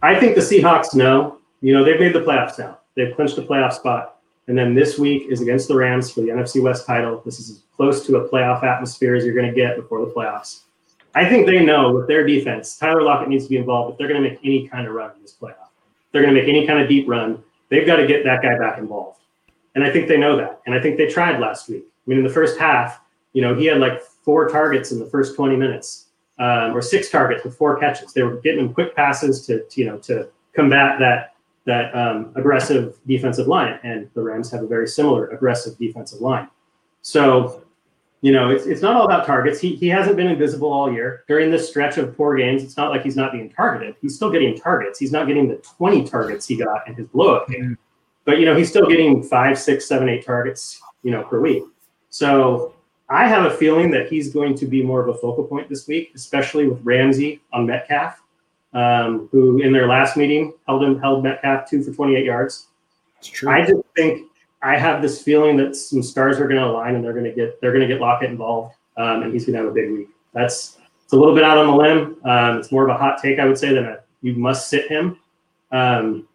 I 0.00 0.18
think 0.18 0.36
the 0.36 0.40
Seahawks 0.40 0.94
know. 0.94 1.36
You 1.60 1.74
know, 1.74 1.84
they've 1.84 2.00
made 2.00 2.14
the 2.14 2.22
playoffs 2.22 2.58
now. 2.58 2.78
They've 2.94 3.14
clinched 3.14 3.36
a 3.36 3.42
playoff 3.42 3.74
spot. 3.74 4.20
And 4.48 4.56
then 4.56 4.74
this 4.74 4.98
week 4.98 5.26
is 5.30 5.42
against 5.42 5.68
the 5.68 5.76
Rams 5.76 6.10
for 6.10 6.22
the 6.22 6.28
NFC 6.28 6.62
West 6.62 6.86
title. 6.86 7.20
This 7.26 7.40
is 7.40 7.50
as 7.50 7.62
close 7.76 8.06
to 8.06 8.16
a 8.16 8.28
playoff 8.28 8.64
atmosphere 8.64 9.16
as 9.16 9.26
you're 9.26 9.34
going 9.34 9.48
to 9.48 9.54
get 9.54 9.76
before 9.76 10.00
the 10.00 10.10
playoffs. 10.10 10.60
I 11.14 11.28
think 11.28 11.44
they 11.44 11.62
know 11.62 11.92
with 11.92 12.08
their 12.08 12.26
defense, 12.26 12.78
Tyler 12.78 13.02
Lockett 13.02 13.28
needs 13.28 13.44
to 13.44 13.50
be 13.50 13.58
involved 13.58 13.92
if 13.92 13.98
they're 13.98 14.08
going 14.08 14.22
to 14.22 14.30
make 14.30 14.38
any 14.42 14.66
kind 14.66 14.88
of 14.88 14.94
run 14.94 15.10
in 15.14 15.20
this 15.20 15.36
playoff. 15.38 15.68
They're 16.10 16.22
going 16.22 16.34
to 16.34 16.40
make 16.40 16.48
any 16.48 16.66
kind 16.66 16.80
of 16.80 16.88
deep 16.88 17.06
run. 17.06 17.42
They've 17.72 17.86
got 17.86 17.96
to 17.96 18.06
get 18.06 18.22
that 18.24 18.42
guy 18.42 18.58
back 18.58 18.76
involved. 18.76 19.20
And 19.74 19.82
I 19.82 19.90
think 19.90 20.06
they 20.06 20.18
know 20.18 20.36
that. 20.36 20.60
And 20.66 20.74
I 20.74 20.80
think 20.80 20.98
they 20.98 21.06
tried 21.06 21.40
last 21.40 21.70
week. 21.70 21.84
I 21.86 22.04
mean, 22.06 22.18
in 22.18 22.24
the 22.24 22.30
first 22.30 22.58
half, 22.58 23.00
you 23.32 23.40
know, 23.40 23.54
he 23.54 23.64
had 23.64 23.78
like 23.78 24.02
four 24.02 24.46
targets 24.46 24.92
in 24.92 24.98
the 24.98 25.06
first 25.06 25.34
20 25.34 25.56
minutes, 25.56 26.08
um, 26.38 26.76
or 26.76 26.82
six 26.82 27.08
targets 27.08 27.44
with 27.44 27.56
four 27.56 27.78
catches. 27.78 28.12
They 28.12 28.24
were 28.24 28.36
getting 28.42 28.66
him 28.66 28.74
quick 28.74 28.94
passes 28.94 29.46
to, 29.46 29.64
to 29.64 29.80
you 29.80 29.86
know, 29.86 29.96
to 30.00 30.28
combat 30.54 30.98
that 30.98 31.30
that 31.64 31.94
um, 31.96 32.32
aggressive 32.34 32.98
defensive 33.06 33.46
line. 33.46 33.78
And 33.84 34.10
the 34.12 34.20
Rams 34.20 34.50
have 34.50 34.62
a 34.62 34.66
very 34.66 34.86
similar 34.86 35.28
aggressive 35.28 35.78
defensive 35.78 36.20
line. 36.20 36.48
So, 37.00 37.64
you 38.22 38.32
know, 38.32 38.50
it's, 38.50 38.66
it's 38.66 38.80
not 38.80 38.96
all 38.96 39.04
about 39.04 39.26
targets. 39.26 39.60
He, 39.60 39.74
he 39.74 39.88
hasn't 39.88 40.16
been 40.16 40.28
invisible 40.28 40.72
all 40.72 40.90
year. 40.90 41.24
During 41.28 41.50
this 41.50 41.68
stretch 41.68 41.98
of 41.98 42.16
poor 42.16 42.36
games, 42.36 42.62
it's 42.62 42.76
not 42.76 42.90
like 42.90 43.02
he's 43.02 43.16
not 43.16 43.32
being 43.32 43.50
targeted. 43.50 43.96
He's 44.00 44.14
still 44.14 44.30
getting 44.30 44.56
targets. 44.56 44.98
He's 44.98 45.12
not 45.12 45.26
getting 45.26 45.48
the 45.48 45.56
20 45.56 46.04
targets 46.04 46.46
he 46.46 46.56
got 46.56 46.88
in 46.88 46.94
his 46.94 47.06
blowout 47.08 47.48
game. 47.48 47.76
But, 48.24 48.38
you 48.38 48.46
know, 48.46 48.56
he's 48.56 48.68
still 48.68 48.86
getting 48.86 49.22
five, 49.22 49.58
six, 49.58 49.86
seven, 49.86 50.08
eight 50.08 50.24
targets, 50.24 50.80
you 51.02 51.10
know, 51.10 51.24
per 51.24 51.40
week. 51.40 51.64
So 52.10 52.74
I 53.08 53.26
have 53.26 53.44
a 53.44 53.56
feeling 53.56 53.90
that 53.90 54.08
he's 54.08 54.32
going 54.32 54.54
to 54.56 54.66
be 54.66 54.82
more 54.82 55.02
of 55.02 55.08
a 55.08 55.18
focal 55.18 55.44
point 55.44 55.68
this 55.68 55.88
week, 55.88 56.12
especially 56.14 56.68
with 56.68 56.80
Ramsey 56.84 57.42
on 57.52 57.66
Metcalf 57.66 58.22
um, 58.74 59.28
who 59.32 59.60
in 59.60 59.72
their 59.72 59.86
last 59.86 60.16
meeting 60.16 60.52
held 60.66 60.82
him 60.82 60.98
held 60.98 61.22
Metcalf 61.22 61.68
two 61.68 61.82
for 61.82 61.92
28 61.92 62.24
yards. 62.24 62.68
It's 63.18 63.28
true. 63.28 63.50
I 63.50 63.60
just 63.64 63.82
think 63.94 64.30
I 64.62 64.78
have 64.78 65.02
this 65.02 65.22
feeling 65.22 65.56
that 65.56 65.74
some 65.74 66.02
stars 66.02 66.38
are 66.38 66.46
going 66.46 66.60
to 66.60 66.66
align 66.66 66.94
and 66.94 67.04
they're 67.04 67.12
going 67.12 67.24
to 67.24 67.32
get 67.32 67.60
they're 67.60 67.72
going 67.72 67.86
to 67.86 67.88
get 67.88 68.00
Lockett 68.00 68.30
involved, 68.30 68.74
um, 68.96 69.22
and 69.22 69.32
he's 69.32 69.44
going 69.44 69.54
to 69.54 69.62
have 69.62 69.70
a 69.70 69.74
big 69.74 69.90
week. 69.90 70.08
That's 70.32 70.78
it's 71.04 71.12
a 71.12 71.16
little 71.16 71.34
bit 71.34 71.44
out 71.44 71.58
on 71.58 71.66
the 71.66 71.76
limb. 71.76 72.16
Um, 72.24 72.58
it's 72.58 72.72
more 72.72 72.84
of 72.84 72.90
a 72.90 72.98
hot 72.98 73.20
take, 73.20 73.38
I 73.38 73.46
would 73.46 73.58
say, 73.58 73.74
than 73.74 73.84
a 73.84 73.98
you 74.22 74.34
must 74.34 74.68
sit 74.68 74.88
him. 74.88 75.18
Um, 75.72 76.28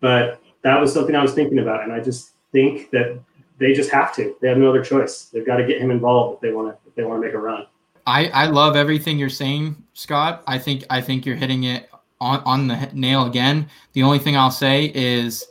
but 0.00 0.40
that 0.62 0.80
was 0.80 0.92
something 0.92 1.14
I 1.14 1.22
was 1.22 1.34
thinking 1.34 1.58
about, 1.58 1.82
and 1.82 1.92
I 1.92 2.00
just 2.00 2.30
think 2.52 2.90
that 2.90 3.20
they 3.58 3.72
just 3.72 3.90
have 3.90 4.14
to. 4.16 4.34
They 4.40 4.48
have 4.48 4.58
no 4.58 4.70
other 4.70 4.82
choice. 4.82 5.26
They've 5.26 5.46
got 5.46 5.56
to 5.56 5.66
get 5.66 5.80
him 5.80 5.90
involved 5.90 6.36
if 6.36 6.40
they 6.40 6.52
want 6.52 6.68
to 6.68 6.88
if 6.88 6.94
they 6.94 7.04
want 7.04 7.20
to 7.20 7.26
make 7.26 7.34
a 7.34 7.38
run. 7.38 7.66
I, 8.06 8.28
I 8.28 8.46
love 8.46 8.76
everything 8.76 9.18
you're 9.18 9.30
saying, 9.30 9.76
Scott. 9.94 10.42
I 10.46 10.58
think 10.58 10.84
I 10.90 11.00
think 11.00 11.24
you're 11.24 11.36
hitting 11.36 11.64
it 11.64 11.88
on, 12.20 12.40
on 12.44 12.68
the 12.68 12.90
nail 12.92 13.26
again. 13.26 13.68
The 13.92 14.02
only 14.02 14.18
thing 14.18 14.36
I'll 14.36 14.50
say 14.50 14.90
is 14.94 15.46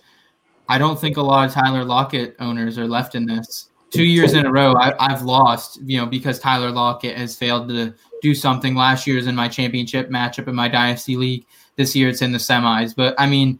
I 0.69 0.77
don't 0.77 0.99
think 0.99 1.17
a 1.17 1.21
lot 1.21 1.47
of 1.47 1.53
Tyler 1.53 1.83
Lockett 1.83 2.35
owners 2.39 2.77
are 2.77 2.87
left 2.87 3.15
in 3.15 3.25
this. 3.25 3.69
Two 3.91 4.03
years 4.03 4.33
in 4.33 4.45
a 4.45 4.51
row, 4.51 4.73
I, 4.73 4.93
I've 4.99 5.21
lost, 5.21 5.79
you 5.83 5.99
know, 5.99 6.07
because 6.07 6.39
Tyler 6.39 6.71
Lockett 6.71 7.15
has 7.15 7.35
failed 7.35 7.69
to 7.69 7.93
do 8.23 8.33
something. 8.33 8.73
Last 8.73 9.05
year's 9.05 9.27
in 9.27 9.35
my 9.35 9.47
championship 9.47 10.09
matchup 10.09 10.47
in 10.47 10.55
my 10.55 10.67
dynasty 10.67 11.15
league. 11.15 11.45
This 11.75 11.95
year 11.95 12.09
it's 12.09 12.21
in 12.21 12.31
the 12.31 12.39
semis. 12.39 12.95
But 12.95 13.13
I 13.19 13.27
mean, 13.27 13.59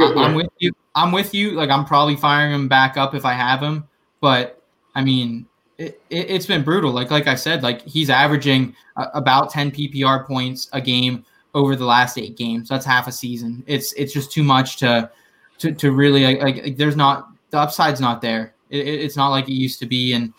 I'm 0.00 0.34
with 0.34 0.48
you. 0.58 0.72
I'm 0.94 1.12
with 1.12 1.34
you. 1.34 1.50
Like 1.52 1.70
I'm 1.70 1.84
probably 1.84 2.16
firing 2.16 2.54
him 2.54 2.68
back 2.68 2.96
up 2.96 3.14
if 3.14 3.24
I 3.24 3.34
have 3.34 3.62
him. 3.62 3.86
But 4.20 4.62
I 4.94 5.04
mean, 5.04 5.46
it, 5.78 6.00
it, 6.08 6.30
has 6.30 6.46
been 6.46 6.62
brutal. 6.62 6.90
Like 6.90 7.10
like 7.10 7.26
I 7.26 7.34
said, 7.34 7.62
like 7.62 7.82
he's 7.82 8.08
averaging 8.08 8.74
uh, 8.96 9.08
about 9.12 9.50
10 9.50 9.72
PPR 9.72 10.26
points 10.26 10.70
a 10.72 10.80
game 10.80 11.24
over 11.54 11.76
the 11.76 11.84
last 11.84 12.18
eight 12.18 12.36
games. 12.36 12.68
That's 12.68 12.86
half 12.86 13.08
a 13.08 13.12
season. 13.12 13.62
It's 13.66 13.92
it's 13.94 14.12
just 14.12 14.32
too 14.32 14.42
much 14.42 14.78
to 14.78 15.10
to, 15.58 15.72
to 15.72 15.92
really 15.92 16.36
like, 16.38 16.76
there's 16.76 16.96
not 16.96 17.28
the 17.50 17.58
upside's 17.58 18.00
not 18.00 18.20
there. 18.20 18.54
It, 18.70 18.86
it's 18.86 19.16
not 19.16 19.28
like 19.28 19.48
it 19.48 19.54
used 19.54 19.78
to 19.80 19.86
be. 19.86 20.12
And 20.12 20.32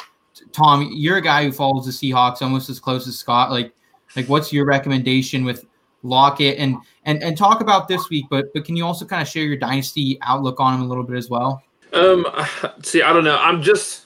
Tom, 0.52 0.90
you're 0.92 1.18
a 1.18 1.22
guy 1.22 1.44
who 1.44 1.52
follows 1.52 1.86
the 1.86 1.92
Seahawks 1.92 2.42
almost 2.42 2.70
as 2.70 2.80
close 2.80 3.08
as 3.08 3.18
Scott. 3.18 3.52
Like 3.52 3.74
like 4.16 4.28
what's 4.28 4.52
your 4.52 4.66
recommendation 4.66 5.44
with 5.44 5.66
Lockett 6.04 6.58
and 6.58 6.78
and 7.06 7.22
and 7.24 7.38
talk 7.38 7.62
about 7.62 7.88
this 7.88 8.10
week, 8.10 8.26
but 8.30 8.54
but 8.54 8.66
can 8.66 8.76
you 8.76 8.86
also 8.86 9.06
kind 9.06 9.22
of 9.22 9.28
share 9.28 9.44
your 9.44 9.58
dynasty 9.58 10.18
outlook 10.22 10.60
on 10.60 10.76
him 10.76 10.82
a 10.82 10.86
little 10.86 11.04
bit 11.04 11.18
as 11.18 11.30
well? 11.30 11.64
Um, 11.94 12.26
see, 12.84 13.02
I 13.02 13.14
don't 13.14 13.24
know. 13.24 13.38
I'm 13.38 13.62
just 13.62 14.06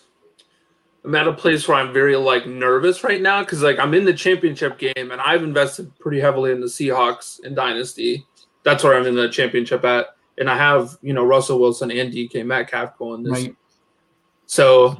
I'm 1.03 1.15
at 1.15 1.27
a 1.27 1.33
place 1.33 1.67
where 1.67 1.77
I'm 1.77 1.93
very 1.93 2.15
like 2.15 2.45
nervous 2.45 3.03
right 3.03 3.21
now 3.21 3.41
because 3.41 3.63
like 3.63 3.79
I'm 3.79 3.93
in 3.93 4.05
the 4.05 4.13
championship 4.13 4.77
game 4.77 4.93
and 4.97 5.19
I've 5.21 5.43
invested 5.43 5.97
pretty 5.99 6.19
heavily 6.19 6.51
in 6.51 6.61
the 6.61 6.67
Seahawks 6.67 7.43
in 7.43 7.55
Dynasty. 7.55 8.25
That's 8.63 8.83
where 8.83 8.95
I'm 8.95 9.07
in 9.07 9.15
the 9.15 9.29
championship 9.29 9.83
at, 9.85 10.15
and 10.41 10.49
I 10.49 10.57
have 10.57 10.97
you 11.03 11.13
know 11.13 11.23
Russell 11.23 11.59
Wilson 11.59 11.91
and 11.91 12.11
DK 12.11 12.43
Metcalf 12.43 12.97
going 12.97 13.21
this. 13.23 13.31
Right. 13.31 13.55
So, 14.47 14.99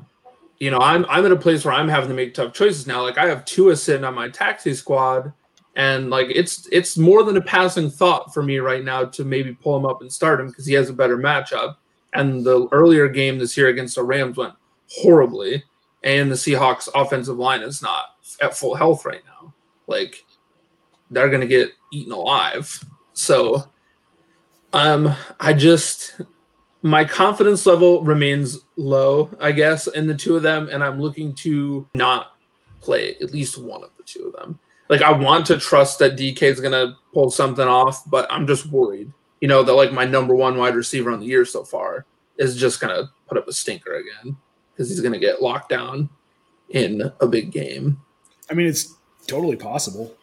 you 0.59 0.69
know, 0.69 0.77
I'm 0.77 1.03
I'm 1.09 1.25
at 1.25 1.31
a 1.31 1.35
place 1.35 1.65
where 1.65 1.73
I'm 1.73 1.89
having 1.89 2.09
to 2.09 2.15
make 2.15 2.35
tough 2.35 2.53
choices 2.53 2.85
now. 2.85 3.01
Like 3.01 3.17
I 3.17 3.27
have 3.27 3.43
Tua 3.43 3.75
sitting 3.75 4.05
on 4.05 4.13
my 4.13 4.29
taxi 4.29 4.75
squad, 4.75 5.33
and 5.75 6.11
like 6.11 6.27
it's 6.29 6.69
it's 6.71 6.95
more 6.95 7.23
than 7.23 7.37
a 7.37 7.41
passing 7.41 7.89
thought 7.89 8.31
for 8.33 8.43
me 8.43 8.59
right 8.59 8.83
now 8.83 9.03
to 9.05 9.25
maybe 9.25 9.53
pull 9.53 9.75
him 9.75 9.85
up 9.85 10.01
and 10.01 10.13
start 10.13 10.39
him 10.39 10.47
because 10.47 10.67
he 10.67 10.75
has 10.75 10.89
a 10.89 10.93
better 10.93 11.17
matchup. 11.17 11.75
And 12.13 12.45
the 12.45 12.67
earlier 12.71 13.07
game 13.07 13.39
this 13.39 13.57
year 13.57 13.69
against 13.69 13.95
the 13.95 14.03
Rams 14.03 14.37
went 14.37 14.53
horribly 14.89 15.63
and 16.03 16.29
the 16.29 16.35
Seahawks 16.35 16.89
offensive 16.93 17.37
line 17.37 17.61
is 17.61 17.81
not 17.81 18.03
at 18.41 18.55
full 18.55 18.75
health 18.75 19.05
right 19.05 19.21
now. 19.25 19.53
Like 19.87 20.23
they're 21.09 21.29
going 21.29 21.41
to 21.41 21.47
get 21.47 21.71
eaten 21.91 22.11
alive. 22.11 22.83
So 23.13 23.71
um 24.73 25.15
I 25.39 25.53
just 25.53 26.21
my 26.83 27.05
confidence 27.05 27.65
level 27.65 28.03
remains 28.03 28.59
low, 28.75 29.29
I 29.39 29.51
guess, 29.51 29.87
in 29.87 30.07
the 30.07 30.15
two 30.15 30.35
of 30.35 30.43
them 30.43 30.69
and 30.71 30.83
I'm 30.83 30.99
looking 30.99 31.33
to 31.35 31.87
not 31.93 32.35
play 32.81 33.15
at 33.21 33.31
least 33.31 33.57
one 33.57 33.83
of 33.83 33.91
the 33.97 34.03
two 34.03 34.25
of 34.25 34.33
them. 34.33 34.59
Like 34.89 35.01
I 35.01 35.11
want 35.11 35.45
to 35.47 35.57
trust 35.57 35.99
that 35.99 36.17
DK 36.17 36.41
is 36.41 36.59
going 36.59 36.71
to 36.73 36.97
pull 37.13 37.29
something 37.29 37.67
off, 37.67 38.09
but 38.09 38.27
I'm 38.31 38.47
just 38.47 38.65
worried. 38.65 39.13
You 39.39 39.47
know, 39.47 39.63
that 39.63 39.73
like 39.73 39.93
my 39.93 40.05
number 40.05 40.35
1 40.35 40.57
wide 40.57 40.75
receiver 40.75 41.11
on 41.11 41.19
the 41.19 41.25
year 41.25 41.45
so 41.45 41.63
far 41.63 42.05
is 42.37 42.57
just 42.57 42.79
going 42.79 42.95
to 42.95 43.09
put 43.27 43.37
up 43.37 43.47
a 43.47 43.53
stinker 43.53 43.95
again 43.95 44.35
because 44.73 44.89
he's 44.89 44.99
going 44.99 45.13
to 45.13 45.19
get 45.19 45.41
locked 45.41 45.69
down 45.69 46.09
in 46.69 47.11
a 47.21 47.27
big 47.27 47.51
game. 47.51 48.01
I 48.49 48.53
mean, 48.53 48.67
it's 48.67 48.95
totally 49.27 49.55
possible. 49.55 50.15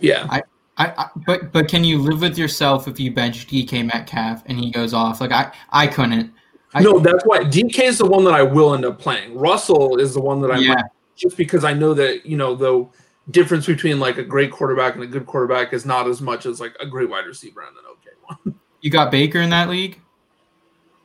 Yeah. 0.00 0.26
I, 0.28 0.42
I, 0.76 0.86
I, 0.96 1.08
but 1.26 1.52
but 1.52 1.68
can 1.68 1.84
you 1.84 1.98
live 1.98 2.20
with 2.20 2.36
yourself 2.36 2.88
if 2.88 2.98
you 2.98 3.12
bench 3.12 3.46
DK 3.46 3.86
Metcalf 3.86 4.42
and 4.46 4.58
he 4.58 4.70
goes 4.70 4.92
off? 4.92 5.20
Like 5.20 5.32
I 5.32 5.52
I 5.70 5.86
couldn't. 5.86 6.32
I, 6.72 6.82
no, 6.82 6.98
that's 6.98 7.24
why 7.24 7.40
DK 7.40 7.78
is 7.80 7.98
the 7.98 8.06
one 8.06 8.24
that 8.24 8.34
I 8.34 8.42
will 8.42 8.74
end 8.74 8.84
up 8.84 8.98
playing. 8.98 9.38
Russell 9.38 9.98
is 9.98 10.14
the 10.14 10.20
one 10.20 10.40
that 10.40 10.50
I 10.50 10.58
yeah. 10.58 10.74
might, 10.74 10.84
just 11.14 11.36
because 11.36 11.64
I 11.64 11.72
know 11.72 11.94
that 11.94 12.26
you 12.26 12.36
know 12.36 12.56
the 12.56 12.88
difference 13.30 13.66
between 13.66 14.00
like 14.00 14.18
a 14.18 14.24
great 14.24 14.50
quarterback 14.50 14.94
and 14.94 15.04
a 15.04 15.06
good 15.06 15.26
quarterback 15.26 15.72
is 15.72 15.86
not 15.86 16.08
as 16.08 16.20
much 16.20 16.44
as 16.46 16.60
like 16.60 16.74
a 16.80 16.86
great 16.86 17.08
wide 17.08 17.26
receiver 17.26 17.60
and 17.60 17.76
an 17.76 17.84
okay 17.92 18.10
one. 18.44 18.60
You 18.80 18.90
got 18.90 19.10
Baker 19.10 19.40
in 19.40 19.48
that 19.48 19.70
league? 19.70 19.98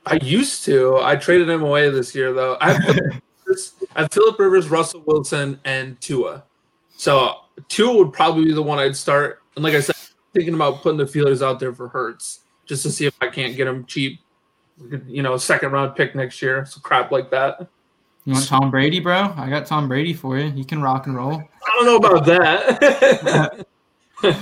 I 0.05 0.15
used 0.15 0.65
to. 0.65 0.97
I 0.97 1.15
traded 1.15 1.49
him 1.49 1.63
away 1.63 1.89
this 1.89 2.13
year, 2.13 2.33
though. 2.33 2.57
I 2.59 2.73
have, 2.73 2.99
I 3.95 4.01
have 4.01 4.11
Philip 4.11 4.37
Rivers, 4.37 4.69
Russell 4.69 5.01
Wilson, 5.05 5.61
and 5.63 5.99
Tua. 6.01 6.43
So 6.97 7.35
Tua 7.69 7.95
would 7.95 8.11
probably 8.11 8.43
be 8.45 8.53
the 8.53 8.61
one 8.61 8.79
I'd 8.79 8.97
start. 8.97 9.38
And 9.59 9.63
like 9.65 9.73
I 9.73 9.81
said, 9.81 9.97
thinking 10.33 10.53
about 10.53 10.81
putting 10.81 10.97
the 10.97 11.05
feelers 11.05 11.41
out 11.41 11.59
there 11.59 11.73
for 11.75 11.89
Hurts 11.89 12.45
just 12.65 12.81
to 12.83 12.89
see 12.89 13.05
if 13.05 13.13
I 13.19 13.27
can't 13.27 13.57
get 13.57 13.67
him 13.67 13.83
cheap. 13.83 14.21
You 15.05 15.21
know, 15.21 15.35
second 15.35 15.73
round 15.73 15.97
pick 15.97 16.15
next 16.15 16.41
year. 16.41 16.65
So 16.65 16.79
crap 16.79 17.11
like 17.11 17.29
that. 17.31 17.67
You 18.23 18.31
want 18.31 18.47
Tom 18.47 18.71
Brady, 18.71 19.01
bro? 19.01 19.33
I 19.35 19.49
got 19.49 19.65
Tom 19.65 19.89
Brady 19.89 20.13
for 20.13 20.37
you. 20.37 20.45
You 20.55 20.63
can 20.63 20.81
rock 20.81 21.07
and 21.07 21.15
roll. 21.17 21.33
I 21.33 21.75
don't 21.75 21.85
know 21.85 21.97
about 21.97 22.25
that. 22.25 23.67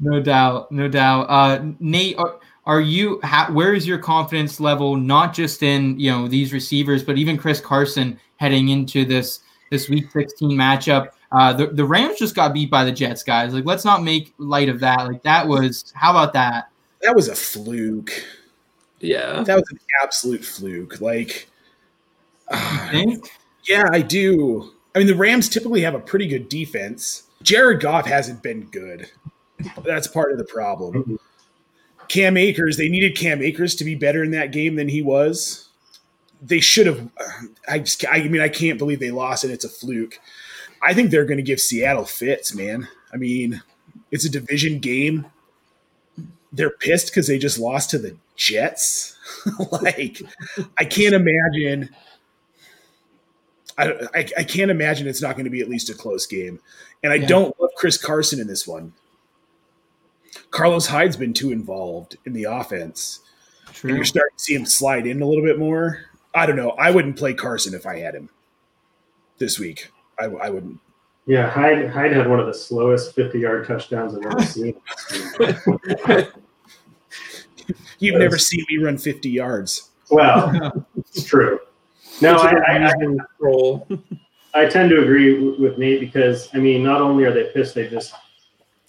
no 0.00 0.22
doubt, 0.22 0.72
no 0.72 0.88
doubt. 0.88 1.24
Uh, 1.28 1.62
Nate, 1.78 2.16
are, 2.16 2.40
are 2.64 2.80
you 2.80 3.20
where 3.50 3.74
is 3.74 3.86
your 3.86 3.98
confidence 3.98 4.58
level 4.58 4.96
not 4.96 5.34
just 5.34 5.62
in 5.62 6.00
you 6.00 6.10
know 6.10 6.28
these 6.28 6.52
receivers 6.52 7.02
but 7.02 7.18
even 7.18 7.36
chris 7.36 7.60
carson 7.60 8.16
heading 8.36 8.68
into 8.68 9.04
this 9.04 9.40
this 9.72 9.88
week 9.88 10.08
16 10.12 10.56
matchup 10.56 11.08
uh 11.32 11.52
the, 11.52 11.66
the 11.68 11.84
rams 11.84 12.18
just 12.18 12.34
got 12.34 12.52
beat 12.54 12.70
by 12.70 12.84
the 12.84 12.92
jets 12.92 13.22
guys 13.22 13.54
like 13.54 13.64
let's 13.64 13.84
not 13.84 14.02
make 14.02 14.34
light 14.38 14.68
of 14.68 14.80
that 14.80 15.06
like 15.06 15.22
that 15.22 15.48
was 15.48 15.92
how 15.96 16.10
about 16.10 16.32
that 16.32 16.70
that 17.00 17.14
was 17.14 17.28
a 17.28 17.34
fluke 17.34 18.12
yeah 19.00 19.42
that 19.42 19.56
was 19.56 19.70
an 19.70 19.78
absolute 20.02 20.44
fluke 20.44 21.00
like 21.00 21.48
uh, 22.50 23.04
yeah 23.66 23.84
i 23.92 24.00
do 24.00 24.72
I 24.94 24.98
mean, 24.98 25.06
the 25.06 25.14
Rams 25.14 25.48
typically 25.48 25.80
have 25.82 25.94
a 25.94 26.00
pretty 26.00 26.26
good 26.26 26.48
defense. 26.48 27.24
Jared 27.42 27.80
Goff 27.80 28.06
hasn't 28.06 28.42
been 28.42 28.66
good. 28.66 29.10
That's 29.84 30.06
part 30.06 30.32
of 30.32 30.38
the 30.38 30.44
problem. 30.44 31.18
Cam 32.08 32.36
Akers, 32.36 32.76
they 32.76 32.88
needed 32.88 33.16
Cam 33.16 33.40
Akers 33.40 33.74
to 33.76 33.84
be 33.84 33.94
better 33.94 34.22
in 34.22 34.32
that 34.32 34.52
game 34.52 34.74
than 34.74 34.88
he 34.88 35.00
was. 35.00 35.68
They 36.42 36.60
should 36.60 36.86
have. 36.86 37.08
I 37.68 37.78
just, 37.78 38.04
I 38.06 38.22
mean, 38.24 38.42
I 38.42 38.48
can't 38.48 38.78
believe 38.78 39.00
they 39.00 39.10
lost 39.10 39.44
and 39.44 39.52
it's 39.52 39.64
a 39.64 39.68
fluke. 39.68 40.18
I 40.82 40.94
think 40.94 41.10
they're 41.10 41.24
going 41.24 41.36
to 41.38 41.42
give 41.42 41.60
Seattle 41.60 42.04
fits, 42.04 42.54
man. 42.54 42.88
I 43.12 43.16
mean, 43.16 43.62
it's 44.10 44.24
a 44.24 44.30
division 44.30 44.78
game. 44.80 45.26
They're 46.52 46.70
pissed 46.70 47.06
because 47.08 47.26
they 47.28 47.38
just 47.38 47.58
lost 47.58 47.90
to 47.90 47.98
the 47.98 48.16
Jets. 48.36 49.16
like, 49.82 50.20
I 50.78 50.84
can't 50.84 51.14
imagine. 51.14 51.90
I, 53.78 53.92
I, 54.14 54.28
I 54.38 54.44
can't 54.44 54.70
imagine 54.70 55.06
it's 55.06 55.22
not 55.22 55.36
going 55.36 55.44
to 55.44 55.50
be 55.50 55.60
at 55.60 55.68
least 55.68 55.88
a 55.88 55.94
close 55.94 56.26
game. 56.26 56.60
And 57.02 57.12
I 57.12 57.16
Yeah. 57.16 57.26
don't 57.26 57.60
love 57.60 57.70
Chris 57.76 57.96
Carson 57.96 58.38
in 58.40 58.46
this 58.46 58.66
one. 58.66 58.92
Carlos 60.50 60.86
Hyde's 60.88 61.16
been 61.16 61.32
too 61.32 61.50
involved 61.52 62.16
in 62.26 62.32
the 62.32 62.44
offense. 62.44 63.20
And 63.82 63.96
you're 63.96 64.04
starting 64.04 64.36
to 64.36 64.42
see 64.42 64.54
him 64.54 64.66
slide 64.66 65.06
in 65.06 65.22
a 65.22 65.26
little 65.26 65.44
bit 65.44 65.58
more. 65.58 66.00
I 66.34 66.44
don't 66.46 66.56
know. 66.56 66.70
I 66.72 66.90
wouldn't 66.90 67.16
play 67.16 67.32
Carson 67.34 67.72
if 67.74 67.86
I 67.86 67.98
had 67.98 68.14
him 68.14 68.28
this 69.38 69.58
week. 69.58 69.90
I, 70.18 70.24
I 70.24 70.50
wouldn't. 70.50 70.78
Yeah, 71.26 71.48
Hyde, 71.48 71.88
Hyde 71.88 72.12
had 72.12 72.28
one 72.28 72.40
of 72.40 72.46
the 72.46 72.54
slowest 72.54 73.14
50 73.14 73.38
yard 73.38 73.66
touchdowns 73.66 74.14
I've 74.16 74.26
ever 74.26 74.42
seen. 74.42 74.74
You've 78.00 78.18
never 78.18 78.38
seen 78.38 78.64
me 78.68 78.78
run 78.78 78.98
50 78.98 79.30
yards. 79.30 79.90
well, 80.10 80.84
it's 80.96 81.22
true. 81.24 81.60
No, 82.20 82.36
I, 82.36 82.54
I, 82.54 82.76
I, 82.76 82.92
Using. 83.00 83.18
I 84.54 84.66
tend 84.66 84.90
to 84.90 85.00
agree 85.00 85.34
w- 85.36 85.62
with 85.62 85.78
Nate 85.78 86.00
because, 86.00 86.48
I 86.54 86.58
mean, 86.58 86.82
not 86.82 87.00
only 87.00 87.24
are 87.24 87.32
they 87.32 87.50
pissed, 87.54 87.74
they 87.74 87.88
just 87.88 88.12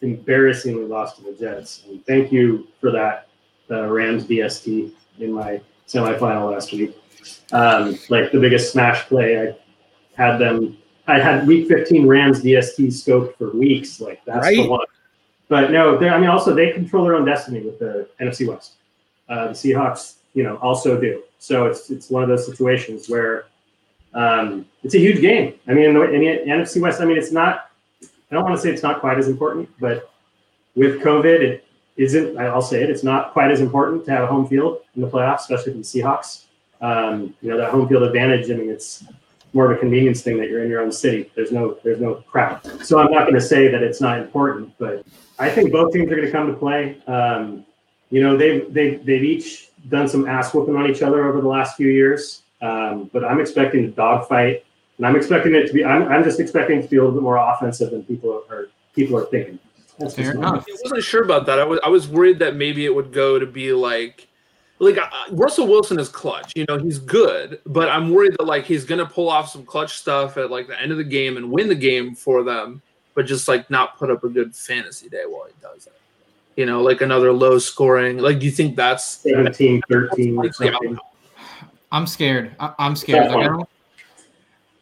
embarrassingly 0.01 0.85
lost 0.85 1.17
to 1.17 1.23
the 1.23 1.33
Jets. 1.33 1.83
And 1.87 2.05
thank 2.05 2.31
you 2.31 2.67
for 2.81 2.91
that 2.91 3.27
uh, 3.71 3.87
Rams 3.87 4.25
DST 4.25 4.91
in 5.19 5.31
my 5.31 5.61
semifinal 5.87 6.51
last 6.51 6.73
week. 6.73 6.97
Um, 7.51 7.97
like 8.09 8.31
the 8.31 8.39
biggest 8.39 8.71
smash 8.71 9.05
play, 9.05 9.39
I 9.39 9.55
had 10.15 10.37
them. 10.37 10.77
I 11.07 11.19
had 11.19 11.45
Week 11.45 11.67
15 11.67 12.07
Rams 12.07 12.41
DST 12.41 12.87
scoped 12.87 13.35
for 13.37 13.51
weeks. 13.51 13.99
Like 13.99 14.23
that's 14.25 14.47
the 14.47 14.67
one. 14.67 14.85
But 15.49 15.71
no, 15.71 15.97
I 15.97 16.17
mean, 16.17 16.29
also 16.29 16.53
they 16.53 16.71
control 16.71 17.03
their 17.03 17.15
own 17.15 17.25
destiny 17.25 17.61
with 17.61 17.79
the 17.79 18.07
NFC 18.21 18.47
West. 18.47 18.73
Uh, 19.27 19.47
the 19.47 19.53
Seahawks, 19.53 20.15
you 20.33 20.43
know, 20.43 20.57
also 20.57 20.99
do. 20.99 21.23
So 21.39 21.65
it's 21.65 21.89
it's 21.89 22.09
one 22.09 22.23
of 22.23 22.29
those 22.29 22.45
situations 22.45 23.09
where 23.09 23.45
um, 24.13 24.65
it's 24.83 24.95
a 24.95 24.99
huge 24.99 25.21
game. 25.21 25.55
I 25.67 25.73
mean, 25.73 25.89
in 25.89 25.93
the, 25.93 26.01
in 26.03 26.21
the 26.21 26.51
NFC 26.51 26.81
West, 26.81 27.01
I 27.01 27.05
mean, 27.05 27.17
it's 27.17 27.31
not. 27.31 27.69
I 28.01 28.35
don't 28.35 28.43
want 28.43 28.55
to 28.55 28.61
say 28.61 28.71
it's 28.71 28.81
not 28.81 28.99
quite 28.99 29.17
as 29.17 29.27
important, 29.27 29.69
but 29.79 30.09
with 30.75 31.01
COVID, 31.01 31.41
it 31.41 31.65
isn't. 31.97 32.37
I'll 32.37 32.61
say 32.61 32.81
it. 32.81 32.89
It's 32.89 33.03
not 33.03 33.33
quite 33.33 33.51
as 33.51 33.61
important 33.61 34.05
to 34.05 34.11
have 34.11 34.23
a 34.23 34.27
home 34.27 34.47
field 34.47 34.79
in 34.95 35.01
the 35.01 35.07
playoffs, 35.07 35.41
especially 35.41 35.73
for 35.73 35.77
the 35.79 35.83
Seahawks. 35.83 36.45
Um, 36.81 37.35
you 37.41 37.49
know 37.49 37.57
that 37.57 37.69
home 37.69 37.87
field 37.87 38.03
advantage. 38.03 38.49
I 38.49 38.55
mean, 38.55 38.69
it's 38.69 39.03
more 39.53 39.71
of 39.71 39.77
a 39.77 39.79
convenience 39.79 40.21
thing 40.21 40.37
that 40.37 40.49
you're 40.49 40.63
in 40.63 40.69
your 40.69 40.81
own 40.81 40.91
city. 40.91 41.31
There's 41.35 41.51
no 41.51 41.77
there's 41.83 42.01
no 42.01 42.15
crowd. 42.15 42.61
So 42.85 42.99
I'm 42.99 43.11
not 43.11 43.21
going 43.21 43.35
to 43.35 43.41
say 43.41 43.69
that 43.69 43.83
it's 43.83 44.01
not 44.01 44.19
important, 44.19 44.73
but 44.77 45.05
I 45.39 45.49
think 45.49 45.71
both 45.71 45.93
teams 45.93 46.11
are 46.11 46.15
going 46.15 46.25
to 46.25 46.31
come 46.31 46.47
to 46.47 46.53
play. 46.53 47.01
Um, 47.07 47.65
you 48.09 48.21
know, 48.21 48.35
they've 48.35 48.71
they've 48.73 49.05
they've 49.05 49.23
each 49.23 49.69
done 49.89 50.07
some 50.07 50.27
ass 50.27 50.53
whooping 50.53 50.75
on 50.75 50.89
each 50.89 51.01
other 51.01 51.27
over 51.27 51.41
the 51.41 51.47
last 51.47 51.77
few 51.77 51.89
years. 51.89 52.41
Um, 52.61 53.09
but 53.11 53.25
I'm 53.25 53.41
expecting 53.41 53.85
a 53.85 53.89
dogfight, 53.89 54.65
and 54.97 55.05
I'm 55.05 55.15
expecting 55.15 55.53
it 55.53 55.67
to 55.67 55.73
be. 55.73 55.83
I'm, 55.83 56.07
I'm 56.07 56.23
just 56.23 56.39
expecting 56.39 56.79
it 56.79 56.83
to 56.83 56.87
be 56.87 56.97
a 56.97 56.99
little 56.99 57.13
bit 57.13 57.23
more 57.23 57.37
offensive 57.37 57.91
than 57.91 58.03
people 58.03 58.43
are 58.49 58.67
people 58.95 59.17
are 59.17 59.25
thinking. 59.25 59.59
That's 59.99 60.15
Fair 60.15 60.31
enough. 60.31 60.65
I 60.67 60.77
wasn't 60.83 61.03
sure 61.03 61.23
about 61.23 61.45
that. 61.47 61.59
I 61.59 61.65
was 61.65 61.79
I 61.83 61.89
was 61.89 62.07
worried 62.07 62.39
that 62.39 62.55
maybe 62.55 62.85
it 62.85 62.95
would 62.95 63.11
go 63.11 63.37
to 63.37 63.45
be 63.45 63.73
like 63.73 64.27
like 64.83 64.97
uh, 64.97 65.09
Russell 65.31 65.67
Wilson 65.67 65.99
is 65.99 66.09
clutch. 66.09 66.53
You 66.55 66.65
know, 66.67 66.77
he's 66.77 66.99
good, 66.99 67.59
but 67.65 67.89
I'm 67.89 68.11
worried 68.11 68.33
that 68.37 68.45
like 68.45 68.65
he's 68.65 68.85
gonna 68.85 69.05
pull 69.05 69.29
off 69.29 69.49
some 69.49 69.65
clutch 69.65 69.97
stuff 69.97 70.37
at 70.37 70.51
like 70.51 70.67
the 70.67 70.79
end 70.79 70.91
of 70.91 70.97
the 70.97 71.03
game 71.03 71.37
and 71.37 71.51
win 71.51 71.67
the 71.67 71.75
game 71.75 72.15
for 72.15 72.43
them, 72.43 72.81
but 73.15 73.25
just 73.25 73.47
like 73.47 73.69
not 73.69 73.97
put 73.97 74.09
up 74.09 74.23
a 74.23 74.29
good 74.29 74.55
fantasy 74.55 75.09
day 75.09 75.23
while 75.27 75.45
he 75.45 75.53
does 75.61 75.87
it. 75.87 75.93
You 76.55 76.65
know, 76.65 76.81
like 76.81 77.01
another 77.01 77.31
low 77.31 77.57
scoring. 77.57 78.17
Like, 78.19 78.39
do 78.39 78.45
you 78.45 78.51
think 78.51 78.75
that's 78.75 79.05
17, 79.05 79.81
13 79.89 80.37
or 80.37 80.53
something. 80.53 80.97
I'm 81.91 82.07
scared. 82.07 82.55
I, 82.59 82.73
I'm 82.79 82.95
scared. 82.95 83.31
Like, 83.31 83.37
I 83.37 83.43
don't. 83.43 83.69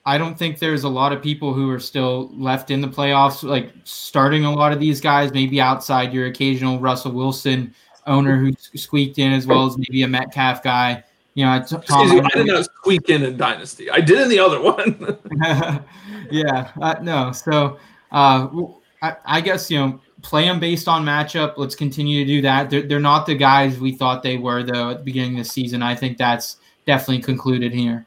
I 0.03 0.17
don't 0.17 0.35
think 0.35 0.57
there's 0.57 0.83
a 0.83 0.89
lot 0.89 1.13
of 1.13 1.21
people 1.21 1.53
who 1.53 1.69
are 1.69 1.79
still 1.79 2.31
left 2.33 2.71
in 2.71 2.81
the 2.81 2.87
playoffs, 2.87 3.43
like 3.43 3.71
starting 3.83 4.45
a 4.45 4.51
lot 4.51 4.71
of 4.71 4.79
these 4.79 4.99
guys, 4.99 5.31
maybe 5.31 5.61
outside 5.61 6.11
your 6.11 6.25
occasional 6.25 6.79
Russell 6.79 7.11
Wilson 7.11 7.75
owner 8.07 8.37
who 8.37 8.53
squeaked 8.75 9.19
in, 9.19 9.33
as 9.33 9.47
well 9.47 9.65
as 9.65 9.77
maybe 9.77 10.03
a 10.03 10.07
Metcalf 10.07 10.63
guy. 10.63 11.03
You 11.33 11.45
know, 11.45 11.59
T- 11.59 11.69
Tom. 11.69 12.01
Excuse 12.01 12.11
me, 12.13 12.21
I 12.21 12.37
did 12.37 12.47
not 12.47 12.65
squeak 12.65 13.09
in 13.09 13.23
in 13.23 13.37
Dynasty. 13.37 13.89
I 13.89 14.01
did 14.01 14.19
in 14.19 14.29
the 14.29 14.39
other 14.39 14.61
one. 14.61 15.17
yeah, 16.31 16.71
uh, 16.81 16.95
no. 17.01 17.31
So 17.31 17.77
uh, 18.11 18.47
w- 18.47 18.73
I, 19.01 19.15
I 19.25 19.41
guess 19.41 19.71
you 19.71 19.79
know 19.79 19.99
play 20.21 20.45
them 20.45 20.59
based 20.59 20.87
on 20.87 21.05
matchup. 21.05 21.53
Let's 21.57 21.75
continue 21.75 22.23
to 22.23 22.27
do 22.27 22.41
that. 22.41 22.69
They're, 22.69 22.83
they're 22.83 22.99
not 22.99 23.25
the 23.25 23.35
guys 23.35 23.79
we 23.79 23.93
thought 23.93 24.23
they 24.23 24.37
were 24.37 24.63
though 24.63 24.91
at 24.91 24.99
the 24.99 25.03
beginning 25.03 25.39
of 25.39 25.45
the 25.45 25.49
season. 25.49 25.81
I 25.81 25.95
think 25.95 26.17
that's 26.17 26.57
definitely 26.85 27.23
concluded 27.23 27.73
here. 27.73 28.05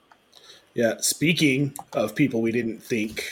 Yeah. 0.75 0.95
Speaking 0.99 1.73
of 1.93 2.15
people 2.15 2.43
we 2.43 2.53
didn't 2.53 2.83
think 2.83 3.25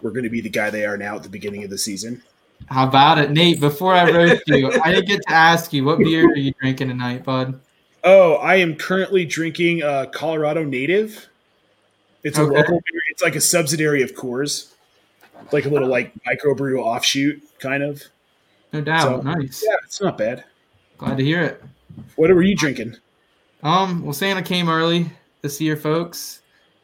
were 0.00 0.10
going 0.10 0.24
to 0.24 0.30
be 0.30 0.40
the 0.40 0.48
guy 0.48 0.70
they 0.70 0.84
are 0.84 0.96
now 0.96 1.16
at 1.16 1.22
the 1.22 1.28
beginning 1.28 1.64
of 1.64 1.70
the 1.70 1.78
season, 1.78 2.22
How 2.68 2.88
about 2.88 3.18
it, 3.18 3.30
Nate? 3.30 3.60
Before 3.60 3.94
I 3.94 4.10
roast 4.10 4.42
you, 4.46 4.70
I 4.82 4.92
didn't 4.92 5.06
get 5.06 5.22
to 5.22 5.32
ask 5.32 5.72
you 5.72 5.84
what 5.84 5.98
beer 5.98 6.26
are 6.30 6.36
you 6.36 6.52
drinking 6.60 6.88
tonight, 6.88 7.24
bud? 7.24 7.60
Oh, 8.02 8.34
I 8.34 8.56
am 8.56 8.76
currently 8.76 9.24
drinking 9.24 9.82
uh, 9.82 10.06
Colorado 10.06 10.64
Native. 10.64 11.28
It's 12.22 12.38
a 12.38 12.42
local 12.42 12.80
beer. 12.80 13.00
It's 13.10 13.22
like 13.22 13.36
a 13.36 13.40
subsidiary 13.40 14.02
of 14.02 14.14
Coors, 14.14 14.72
like 15.52 15.66
a 15.66 15.68
little 15.68 15.88
like 15.88 16.12
microbrew 16.24 16.78
offshoot 16.78 17.42
kind 17.58 17.82
of. 17.82 18.02
No 18.72 18.80
doubt. 18.80 19.02
So- 19.02 19.20
nice. 19.20 19.62
Yeah, 19.66 19.76
it's 19.84 20.00
not 20.00 20.16
bad. 20.18 20.44
Glad 20.98 21.18
to 21.18 21.24
hear 21.24 21.42
it. 21.42 21.62
What 22.16 22.30
were 22.30 22.42
you 22.42 22.56
drinking? 22.56 22.96
Um, 23.62 24.02
well, 24.04 24.12
Santa 24.12 24.42
came 24.42 24.68
early 24.68 25.10
this 25.42 25.60
year, 25.60 25.76
folks. 25.76 26.40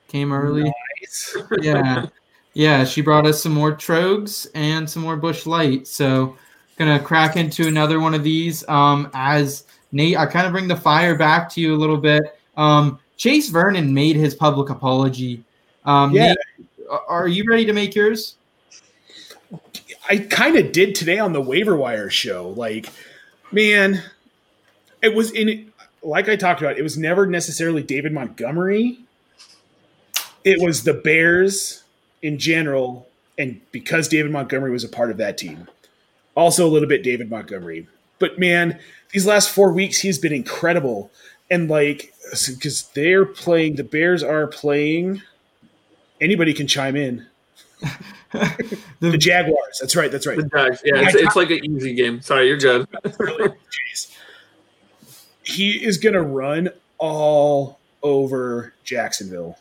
Came 0.09 0.33
early. 0.33 0.73
Nice. 1.01 1.37
yeah, 1.61 2.07
yeah. 2.55 2.85
She 2.85 3.01
brought 3.01 3.27
us 3.27 3.43
some 3.43 3.53
more 3.53 3.73
Trogs 3.73 4.47
and 4.55 4.89
some 4.89 5.03
more 5.03 5.17
Busch 5.17 5.47
Light. 5.47 5.87
So, 5.87 6.37
gonna 6.77 6.99
crack 6.99 7.37
into 7.37 7.67
another 7.69 8.01
one 8.01 8.15
of 8.15 8.25
these. 8.25 8.67
Um, 8.69 9.11
as 9.15 9.65
Nate, 9.93 10.17
I 10.17 10.27
kind 10.27 10.47
of 10.47 10.53
bring 10.53 10.69
the 10.69 10.77
fire 10.77 11.15
back 11.15 11.49
to 11.51 11.61
you 11.61 11.75
a 11.75 11.79
little 11.79 11.97
bit. 11.97 12.39
Um, 12.57 12.99
Chase 13.17 13.51
Vernon 13.51 13.93
made 13.93 14.17
his 14.17 14.35
public 14.35 14.71
apology. 14.71 15.45
Um, 15.85 16.13
Yeah. 16.13 16.35
Nate, 16.59 16.69
are 17.09 17.29
you 17.29 17.45
ready 17.49 17.65
to 17.67 17.73
make 17.73 17.95
yours? 17.95 18.37
I 20.09 20.19
kind 20.19 20.57
of 20.57 20.73
did 20.73 20.95
today 20.95 21.19
on 21.19 21.33
the 21.33 21.41
waiver 21.41 21.77
wire 21.77 22.11
show. 22.11 22.49
Like, 22.57 22.89
man, 23.53 24.03
it 25.03 25.15
was 25.15 25.31
in 25.33 25.71
like 26.03 26.29
I 26.29 26.37
talked 26.37 26.61
about. 26.61 26.79
It 26.79 26.83
was 26.83 26.97
never 26.97 27.27
necessarily 27.27 27.83
David 27.83 28.13
Montgomery. 28.13 29.01
It 30.45 30.61
was 30.61 30.85
the 30.85 30.95
Bears 30.95 31.80
in 32.23 32.39
general, 32.39 33.09
and 33.39 33.61
because 33.73 34.09
David 34.09 34.31
Montgomery 34.31 34.71
was 34.71 34.85
a 34.85 34.89
part 34.89 35.11
of 35.11 35.17
that 35.19 35.39
team, 35.39 35.69
also 36.35 36.67
a 36.67 36.71
little 36.71 36.89
bit 36.89 37.03
David 37.03 37.31
Montgomery. 37.31 37.87
But 38.19 38.39
man, 38.39 38.79
these 39.13 39.27
last 39.27 39.51
four 39.51 39.73
weeks 39.73 40.01
he's 40.01 40.19
been 40.19 40.33
incredible, 40.33 41.11
and 41.51 41.69
like 41.69 42.13
because 42.31 42.89
they're 42.95 43.25
playing, 43.25 43.77
the 43.77 43.85
Bears 43.85 44.23
are 44.23 44.47
playing. 44.47 45.23
Anybody 46.21 46.53
can 46.53 46.67
chime 46.67 46.97
in. 46.97 47.27
The 49.01 49.19
Jaguars. 49.19 49.79
That's 49.81 49.97
right. 49.97 50.13
That's 50.13 50.27
right. 50.27 50.37
The 50.37 50.45
Jags. 50.45 50.83
Yeah, 50.85 51.01
it's, 51.01 51.15
it's 51.15 51.37
like 51.37 51.51
an 51.51 51.65
easy 51.65 51.95
game. 51.95 52.21
Sorry, 52.21 52.47
you're 52.47 52.59
good. 52.59 52.87
Jeez. 53.05 54.17
He 55.43 55.85
is 55.85 55.99
going 55.99 56.13
to 56.13 56.23
run 56.23 56.69
all 56.99 57.81
over 58.05 58.73
Jacksonville, 58.85 59.59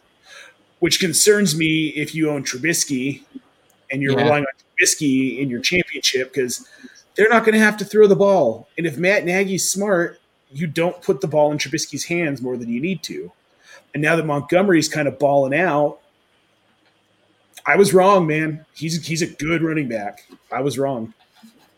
which 0.79 0.99
concerns 0.99 1.55
me 1.55 1.87
if 1.89 2.15
you 2.15 2.29
own 2.29 2.43
Trubisky 2.43 3.23
and 3.91 4.01
you're 4.01 4.17
Yeah. 4.17 4.23
relying 4.23 4.45
on 4.45 4.53
Trubisky 4.77 5.39
in 5.39 5.49
your 5.49 5.59
championship 5.59 6.33
because 6.33 6.67
they're 7.15 7.29
not 7.29 7.43
going 7.43 7.53
to 7.53 7.59
have 7.59 7.77
to 7.77 7.85
throw 7.85 8.07
the 8.07 8.15
ball. 8.15 8.67
And 8.77 8.87
if 8.87 8.97
Matt 8.97 9.25
Nagy's 9.25 9.69
smart, 9.69 10.19
you 10.51 10.67
don't 10.67 11.01
put 11.01 11.21
the 11.21 11.27
ball 11.27 11.51
in 11.51 11.57
Trubisky's 11.57 12.05
hands 12.05 12.41
more 12.41 12.57
than 12.57 12.69
you 12.69 12.81
need 12.81 13.03
to. 13.03 13.31
And 13.93 14.01
now 14.01 14.15
that 14.15 14.25
Montgomery's 14.25 14.87
kind 14.87 15.07
of 15.07 15.19
balling 15.19 15.53
out, 15.53 15.99
I 17.65 17.75
was 17.75 17.93
wrong, 17.93 18.25
man. 18.25 18.65
He's 18.73 19.05
he's 19.05 19.21
a 19.21 19.27
good 19.27 19.61
running 19.61 19.89
back. 19.89 20.23
I 20.51 20.61
was 20.61 20.79
wrong. 20.79 21.13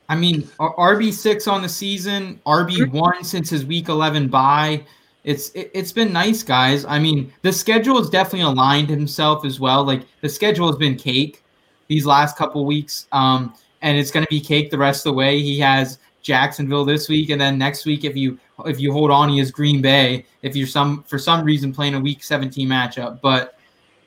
I 0.08 0.16
mean, 0.16 0.44
RB 0.60 1.12
six 1.12 1.48
on 1.48 1.62
the 1.62 1.70
season, 1.70 2.40
RB 2.46 2.78
mm-hmm. 2.78 2.98
one 2.98 3.24
since 3.24 3.50
his 3.50 3.66
week 3.66 3.90
eleven 3.90 4.28
bye. 4.28 4.86
It's 5.24 5.50
it, 5.50 5.72
it's 5.74 5.92
been 5.92 6.12
nice, 6.12 6.44
guys. 6.44 6.86
I 6.86 7.00
mean, 7.00 7.32
the 7.42 7.54
schedule 7.54 7.98
has 7.98 8.10
definitely 8.10 8.42
aligned 8.42 8.90
himself 8.90 9.46
as 9.46 9.60
well. 9.60 9.84
Like 9.84 10.04
the 10.22 10.30
schedule 10.30 10.68
has 10.68 10.78
been 10.78 10.96
cake 10.96 11.44
these 11.88 12.06
last 12.06 12.38
couple 12.38 12.66
weeks, 12.66 13.08
um, 13.12 13.54
and 13.82 13.98
it's 13.98 14.12
going 14.12 14.26
to 14.26 14.30
be 14.30 14.42
cake 14.42 14.72
the 14.72 14.78
rest 14.78 15.06
of 15.06 15.12
the 15.12 15.18
way. 15.18 15.40
He 15.40 15.60
has 15.60 16.00
Jacksonville 16.22 16.86
this 16.86 17.08
week, 17.08 17.30
and 17.30 17.40
then 17.40 17.58
next 17.58 17.86
week, 17.86 18.04
if 18.04 18.16
you 18.16 18.40
if 18.66 18.80
you 18.80 18.92
hold 18.92 19.12
on, 19.12 19.30
he 19.30 19.38
has 19.40 19.52
Green 19.52 19.82
Bay. 19.82 20.26
If 20.42 20.56
you're 20.56 20.68
some 20.68 21.04
for 21.04 21.20
some 21.20 21.44
reason 21.44 21.74
playing 21.74 21.94
a 21.94 22.00
Week 22.00 22.24
17 22.24 22.68
matchup, 22.68 23.22
but 23.22 23.60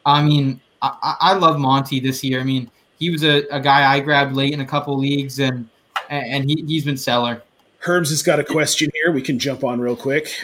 I 0.05 0.23
mean, 0.23 0.61
I, 0.83 1.17
I 1.21 1.35
love 1.35 1.59
Monty 1.59 2.01
this 2.01 2.25
year. 2.25 2.41
I 2.41 2.45
mean, 2.45 2.71
he 2.99 3.11
was 3.11 3.23
a, 3.23 3.45
a 3.51 3.61
guy 3.61 3.93
I 3.93 4.01
grabbed 4.01 4.35
late 4.35 4.53
in 4.53 4.61
a 4.61 4.67
couple 4.67 4.99
leagues, 4.99 5.39
and 5.39 5.69
and 6.09 6.49
he, 6.49 6.65
he's 6.67 6.85
been 6.85 6.97
stellar. 6.97 7.43
Herms 7.83 8.09
has 8.11 8.23
got 8.23 8.41
a 8.41 8.45
question 8.45 8.91
here. 8.95 9.13
We 9.13 9.23
can 9.23 9.39
jump 9.39 9.63
on 9.63 9.81
real 9.81 9.97
quick. 9.97 10.35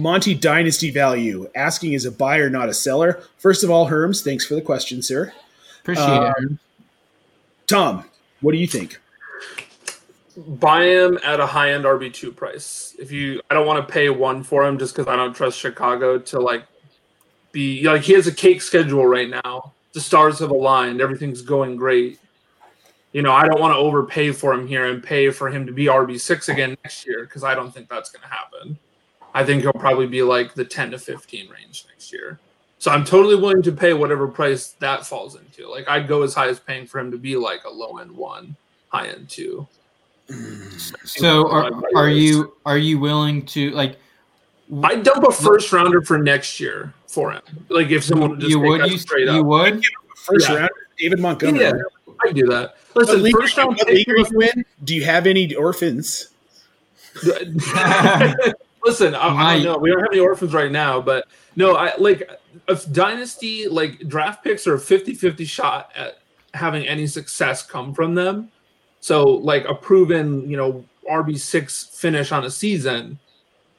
Monty 0.00 0.34
Dynasty 0.34 0.90
value 0.90 1.48
asking 1.54 1.92
is 1.92 2.06
a 2.06 2.10
buyer, 2.12 2.48
not 2.48 2.68
a 2.68 2.74
seller. 2.74 3.22
First 3.38 3.62
of 3.64 3.70
all, 3.70 3.88
Herms, 3.88 4.24
thanks 4.24 4.46
for 4.46 4.54
the 4.54 4.62
question, 4.62 5.02
sir. 5.02 5.32
Appreciate 5.80 6.04
Uh, 6.06 6.32
it. 6.38 6.50
Tom, 7.66 8.04
what 8.40 8.52
do 8.52 8.58
you 8.58 8.66
think? 8.66 8.98
buy 10.46 10.84
him 10.84 11.18
at 11.22 11.38
a 11.38 11.44
high 11.44 11.72
end 11.72 11.84
RB 11.84 12.12
two 12.12 12.32
price. 12.32 12.94
If 12.98 13.12
you, 13.12 13.42
I 13.50 13.54
don't 13.54 13.66
want 13.66 13.86
to 13.86 13.92
pay 13.92 14.08
one 14.08 14.42
for 14.42 14.64
him 14.64 14.78
just 14.78 14.94
because 14.94 15.06
I 15.06 15.14
don't 15.16 15.34
trust 15.34 15.58
Chicago 15.58 16.18
to 16.18 16.40
like 16.40 16.64
be 17.52 17.82
like 17.82 18.02
he 18.02 18.14
has 18.14 18.26
a 18.26 18.32
cake 18.32 18.62
schedule 18.62 19.06
right 19.06 19.28
now. 19.28 19.74
The 19.92 20.00
stars 20.00 20.38
have 20.38 20.50
aligned. 20.50 21.00
Everything's 21.02 21.42
going 21.42 21.76
great. 21.76 22.20
You 23.12 23.20
know, 23.22 23.32
I 23.32 23.46
don't 23.46 23.60
want 23.60 23.74
to 23.74 23.78
overpay 23.78 24.32
for 24.32 24.54
him 24.54 24.66
here 24.66 24.86
and 24.86 25.02
pay 25.02 25.30
for 25.30 25.50
him 25.50 25.66
to 25.66 25.72
be 25.72 25.86
RB 25.86 26.18
six 26.18 26.48
again 26.48 26.76
next 26.84 27.06
year 27.06 27.24
because 27.24 27.44
I 27.44 27.54
don't 27.54 27.74
think 27.74 27.88
that's 27.90 28.10
going 28.10 28.22
to 28.22 28.28
happen. 28.28 28.78
I 29.34 29.44
think 29.44 29.62
he'll 29.62 29.72
probably 29.72 30.06
be 30.06 30.22
like 30.22 30.54
the 30.54 30.64
ten 30.64 30.90
to 30.90 30.98
fifteen 30.98 31.48
range 31.48 31.84
next 31.88 32.12
year. 32.12 32.38
So 32.78 32.90
I'm 32.90 33.04
totally 33.04 33.36
willing 33.36 33.62
to 33.62 33.72
pay 33.72 33.92
whatever 33.92 34.26
price 34.26 34.68
that 34.80 35.06
falls 35.06 35.36
into. 35.36 35.68
Like 35.68 35.88
I'd 35.88 36.08
go 36.08 36.22
as 36.22 36.34
high 36.34 36.48
as 36.48 36.58
paying 36.58 36.86
for 36.86 36.98
him 36.98 37.10
to 37.10 37.18
be 37.18 37.36
like 37.36 37.64
a 37.64 37.70
low 37.70 37.98
end 37.98 38.10
one, 38.10 38.56
high 38.88 39.08
end 39.08 39.28
two. 39.28 39.68
So 41.04 41.50
are, 41.50 41.70
are 41.94 42.08
you 42.08 42.54
are 42.64 42.78
you 42.78 42.98
willing 42.98 43.44
to 43.46 43.70
like 43.70 43.98
I 44.82 44.94
dump 44.96 45.24
a 45.26 45.32
first 45.32 45.72
rounder 45.72 46.00
for 46.02 46.18
next 46.18 46.60
year 46.60 46.94
for 47.06 47.32
him. 47.32 47.42
Like 47.68 47.90
if 47.90 48.04
someone 48.04 48.30
would 48.30 48.40
just 48.40 48.50
you 48.50 48.60
would 48.60 48.90
you 48.90 48.98
straight 48.98 49.26
you 49.26 49.40
up. 49.40 49.46
would 49.46 49.84
First 50.16 50.48
Yeah. 50.48 50.56
round, 50.56 50.70
David 50.98 51.18
Montgomery. 51.18 51.64
Yeah, 51.64 51.72
I 52.24 52.32
do 52.32 52.46
that. 52.46 52.76
Listen, 52.94 53.22
league, 53.22 53.34
first 53.34 53.56
round 53.56 53.70
what 53.70 53.86
pick. 53.86 53.96
league 53.96 54.10
are 54.10 54.18
you 54.18 54.40
in? 54.40 54.64
Do 54.84 54.94
you 54.94 55.04
have 55.04 55.26
any 55.26 55.54
orphans? 55.54 56.28
Listen, 58.84 59.14
I, 59.14 59.28
I 59.28 59.54
don't 59.56 59.64
know. 59.64 59.78
We 59.78 59.90
don't 59.90 60.00
have 60.00 60.08
any 60.12 60.20
orphans 60.20 60.54
right 60.54 60.70
now, 60.70 61.00
but 61.00 61.26
no, 61.56 61.76
I 61.76 61.92
like 61.98 62.30
if 62.68 62.90
dynasty 62.92 63.68
like 63.68 64.08
draft 64.08 64.42
picks 64.42 64.66
are 64.66 64.74
a 64.74 64.78
50-50 64.78 65.46
shot 65.46 65.92
at 65.94 66.18
having 66.54 66.86
any 66.86 67.06
success 67.06 67.62
come 67.62 67.92
from 67.94 68.14
them. 68.14 68.50
So 69.00 69.24
like 69.24 69.64
a 69.66 69.74
proven, 69.74 70.48
you 70.48 70.56
know, 70.56 70.84
RB 71.10 71.38
six 71.38 71.84
finish 71.84 72.32
on 72.32 72.44
a 72.44 72.50
season, 72.50 73.18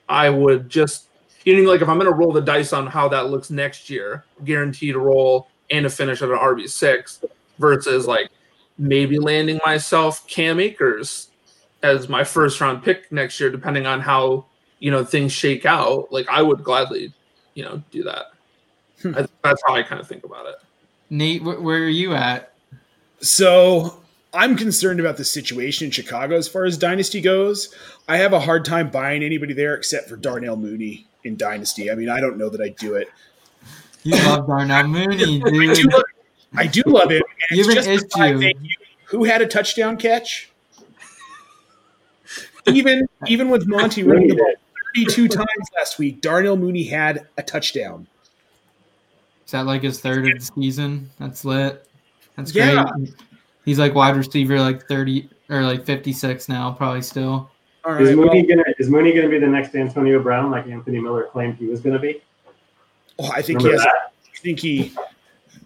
I 0.07 0.29
would 0.29 0.69
just 0.69 1.07
you 1.45 1.61
know 1.61 1.69
like 1.69 1.81
if 1.81 1.89
I'm 1.89 1.97
gonna 1.97 2.11
roll 2.11 2.31
the 2.31 2.41
dice 2.41 2.73
on 2.73 2.85
how 2.87 3.07
that 3.09 3.29
looks 3.29 3.49
next 3.49 3.89
year, 3.89 4.25
guaranteed 4.45 4.95
a 4.95 4.99
roll 4.99 5.47
and 5.71 5.85
a 5.85 5.89
finish 5.89 6.21
at 6.21 6.29
an 6.29 6.37
RB 6.37 6.69
six 6.69 7.23
versus 7.57 8.05
like 8.05 8.29
maybe 8.77 9.19
landing 9.19 9.59
myself 9.65 10.27
Cam 10.27 10.59
Akers 10.59 11.29
as 11.83 12.09
my 12.09 12.23
first 12.23 12.59
round 12.61 12.83
pick 12.83 13.11
next 13.11 13.39
year, 13.39 13.49
depending 13.49 13.85
on 13.85 13.99
how 13.99 14.45
you 14.81 14.91
know 14.91 15.05
things 15.05 15.31
shake 15.31 15.65
out. 15.65 16.11
Like 16.11 16.27
I 16.27 16.41
would 16.41 16.65
gladly, 16.65 17.13
you 17.53 17.63
know, 17.63 17.81
do 17.91 18.03
that. 18.03 18.25
Hmm. 19.01 19.15
I, 19.15 19.27
that's 19.43 19.61
how 19.65 19.75
I 19.75 19.83
kind 19.83 20.01
of 20.01 20.07
think 20.09 20.25
about 20.25 20.47
it. 20.47 20.55
Nate, 21.09 21.41
wh- 21.41 21.63
where 21.63 21.77
are 21.83 21.87
you 21.87 22.13
at? 22.13 22.53
So 23.21 24.01
I'm 24.33 24.55
concerned 24.57 24.99
about 24.99 25.17
the 25.17 25.25
situation 25.25 25.85
in 25.85 25.91
Chicago 25.91 26.35
as 26.35 26.47
far 26.47 26.65
as 26.65 26.77
Dynasty 26.77 27.21
goes. 27.21 27.73
I 28.09 28.17
have 28.17 28.33
a 28.33 28.39
hard 28.39 28.65
time 28.65 28.89
buying 28.89 29.23
anybody 29.23 29.53
there 29.53 29.75
except 29.75 30.09
for 30.09 30.17
Darnell 30.17 30.55
Mooney 30.57 31.05
in 31.23 31.37
Dynasty. 31.37 31.91
I 31.91 31.95
mean, 31.95 32.09
I 32.09 32.19
don't 32.19 32.37
know 32.37 32.49
that 32.49 32.61
I 32.61 32.69
do 32.69 32.95
it. 32.95 33.09
You 34.03 34.15
love 34.25 34.47
Darnell 34.47 34.87
Mooney, 34.87 35.43
I 35.45 35.49
do 35.51 35.75
dude. 35.75 35.93
love, 35.93 36.03
I 36.55 36.65
do 36.67 36.81
love 36.87 37.11
him. 37.11 37.21
and 37.49 37.57
You 37.59 37.65
it's 37.65 37.73
just 37.75 37.87
issue. 37.87 38.39
think 38.39 38.57
you- 38.61 38.75
Who 39.05 39.23
had 39.25 39.41
a 39.43 39.47
touchdown 39.47 39.97
catch? 39.97 40.49
Even 42.67 43.07
even 43.27 43.49
with 43.49 43.67
Monty 43.67 44.03
running 44.03 44.27
the 44.29 44.35
ball 44.35 44.53
32 44.95 45.27
times 45.27 45.47
last 45.77 45.99
week, 45.99 46.21
Darnell 46.21 46.57
Mooney 46.57 46.83
had 46.83 47.27
a 47.37 47.43
touchdown. 47.43 48.07
Is 49.45 49.51
that 49.51 49.65
like 49.65 49.83
his 49.83 49.99
third 49.99 50.27
of 50.27 50.39
the 50.39 50.45
season? 50.61 51.09
That's 51.19 51.43
lit. 51.45 51.85
That's 52.35 52.53
Yeah. 52.55 52.85
great. 52.95 53.13
He's 53.65 53.77
like 53.79 53.93
wide 53.93 54.15
receiver, 54.15 54.59
like 54.59 54.87
thirty 54.87 55.29
or 55.49 55.61
like 55.63 55.85
fifty-six 55.85 56.47
now, 56.49 56.71
probably 56.71 57.01
still. 57.01 57.49
All 57.83 57.93
Is 57.95 58.09
right. 58.09 58.17
well- 58.17 58.27
Mooney 58.27 58.43
gonna 58.47 58.63
is 58.79 58.89
Mooney 58.89 59.13
gonna 59.13 59.29
be 59.29 59.39
the 59.39 59.47
next 59.47 59.75
Antonio 59.75 60.21
Brown 60.21 60.51
like 60.51 60.67
Anthony 60.67 60.99
Miller 60.99 61.25
claimed 61.31 61.57
he 61.57 61.67
was 61.67 61.79
gonna 61.81 61.99
be? 61.99 62.21
Oh, 63.19 63.29
I 63.31 63.41
think 63.41 63.59
Remember 63.59 63.69
he 63.69 63.73
has. 63.73 63.83
that? 63.83 64.13
I 64.33 64.37
think 64.39 64.59
he. 64.59 64.93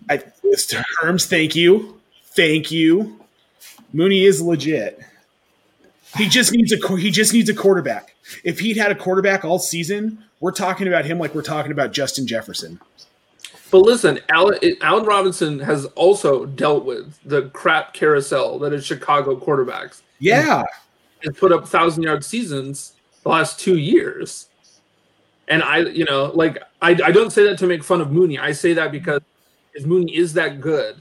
I 0.10 0.18
Mr. 0.44 0.84
Herms, 1.02 1.28
thank 1.28 1.56
you, 1.56 2.00
thank 2.36 2.72
you. 2.72 3.20
Mooney 3.94 4.26
is 4.26 4.42
legit. 4.42 5.00
He 6.18 6.30
just 6.30 6.54
needs 6.54 6.72
a 6.72 6.98
he 6.98 7.12
just 7.12 7.34
needs 7.34 7.50
a 7.50 7.54
quarterback. 7.54 8.16
If 8.44 8.60
he'd 8.60 8.78
had 8.78 8.92
a 8.92 8.96
quarterback 8.96 9.44
all 9.44 9.60
season, 9.60 10.24
we're 10.40 10.52
talking 10.52 10.88
about 10.88 11.06
him 11.06 11.20
like 11.20 11.36
we're 11.36 11.42
talking 11.42 11.72
about 11.72 11.92
Justin 11.92 12.26
Jefferson. 12.28 12.80
But 13.72 13.80
listen, 13.80 14.20
Allen, 14.30 14.60
Allen 14.82 15.06
Robinson 15.06 15.60
has 15.60 15.86
also 15.96 16.46
dealt 16.46 16.86
with 16.86 17.20
the 17.26 17.50
crap 17.50 17.94
carousel 17.94 18.60
that 18.60 18.72
is 18.72 18.86
Chicago 18.86 19.36
quarterbacks. 19.36 20.02
Yeah, 20.20 20.64
and 21.24 21.36
put 21.36 21.52
up 21.52 21.68
thousand 21.68 22.04
yard 22.04 22.24
seasons 22.24 22.94
the 23.24 23.30
last 23.30 23.60
two 23.60 23.78
years. 23.78 24.50
And 25.48 25.62
I, 25.62 25.80
you 25.80 26.06
know, 26.06 26.32
like 26.34 26.62
I, 26.82 26.92
I 26.92 27.12
don't 27.12 27.32
say 27.32 27.44
that 27.44 27.58
to 27.60 27.68
make 27.68 27.84
fun 27.84 28.02
of 28.02 28.12
Mooney. 28.12 28.40
I 28.40 28.52
say 28.52 28.74
that 28.74 28.92
because 28.92 29.22
if 29.74 29.86
Mooney 29.86 30.16
is 30.16 30.34
that 30.34 30.62
good, 30.62 30.96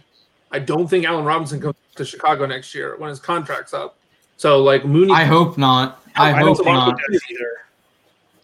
I 0.51 0.59
don't 0.59 0.89
think 0.89 1.05
Allen 1.05 1.25
Robinson 1.25 1.61
comes 1.61 1.77
to 1.97 2.05
Chicago 2.05 2.47
next 2.47 2.75
year 2.75 2.97
when 2.99 3.09
his 3.09 3.21
contract's 3.21 3.73
up. 3.73 3.97
So 4.37 4.63
like 4.63 4.85
Mooney, 4.85 5.13
I 5.13 5.25
hope 5.25 5.57
not. 5.59 6.03
I, 6.17 6.33
I 6.33 6.39
don't 6.41 6.49
hope 6.49 6.65
think 6.65 6.67
not. 6.77 6.99
does 7.11 7.23
either. 7.31 7.51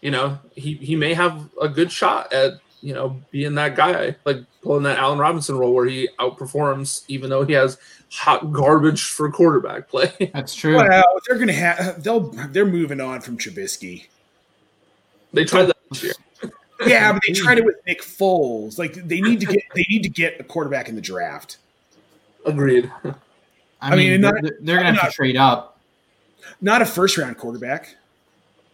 you 0.01 0.11
know, 0.11 0.39
he 0.55 0.73
he 0.75 0.95
may 0.95 1.13
have 1.13 1.49
a 1.61 1.67
good 1.69 1.91
shot 1.91 2.31
at 2.33 2.53
you 2.81 2.93
know 2.93 3.21
being 3.31 3.55
that 3.55 3.75
guy, 3.75 4.15
like 4.25 4.37
pulling 4.63 4.83
that 4.83 4.97
Allen 4.97 5.19
Robinson 5.19 5.57
role 5.57 5.73
where 5.73 5.85
he 5.85 6.09
outperforms, 6.19 7.03
even 7.07 7.29
though 7.29 7.43
he 7.45 7.53
has 7.53 7.77
hot 8.11 8.51
garbage 8.51 9.03
for 9.03 9.31
quarterback 9.31 9.87
play. 9.89 10.11
That's 10.33 10.53
true. 10.55 10.75
Well, 10.77 11.03
they're 11.27 11.37
gonna 11.37 11.53
have 11.53 12.03
they'll 12.03 12.21
they're 12.21 12.65
moving 12.65 12.99
on 13.01 13.21
from 13.21 13.37
Trubisky. 13.37 14.07
they 15.33 15.45
tried 15.45 15.65
that 15.65 15.77
this 15.89 16.03
year. 16.03 16.13
Yeah, 16.87 17.13
but 17.13 17.21
they 17.27 17.33
tried 17.33 17.59
it 17.59 17.63
with 17.65 17.75
Nick 17.85 18.01
Foles. 18.01 18.79
Like 18.79 18.95
they 18.95 19.21
need 19.21 19.39
to 19.41 19.45
get 19.45 19.61
they 19.75 19.85
need 19.87 20.01
to 20.01 20.09
get 20.09 20.39
a 20.39 20.43
quarterback 20.43 20.89
in 20.89 20.95
the 20.95 21.01
draft. 21.01 21.57
Agreed. 22.43 22.91
I, 23.05 23.13
I 23.81 23.95
mean, 23.95 24.13
mean, 24.13 24.21
they're, 24.21 24.31
not- 24.41 24.51
they're 24.61 24.77
gonna 24.77 24.87
have 24.87 24.95
not- 24.95 25.05
to 25.11 25.11
trade 25.11 25.37
up. 25.37 25.70
Not 26.61 26.81
a 26.81 26.85
first 26.85 27.17
round 27.17 27.37
quarterback. 27.37 27.95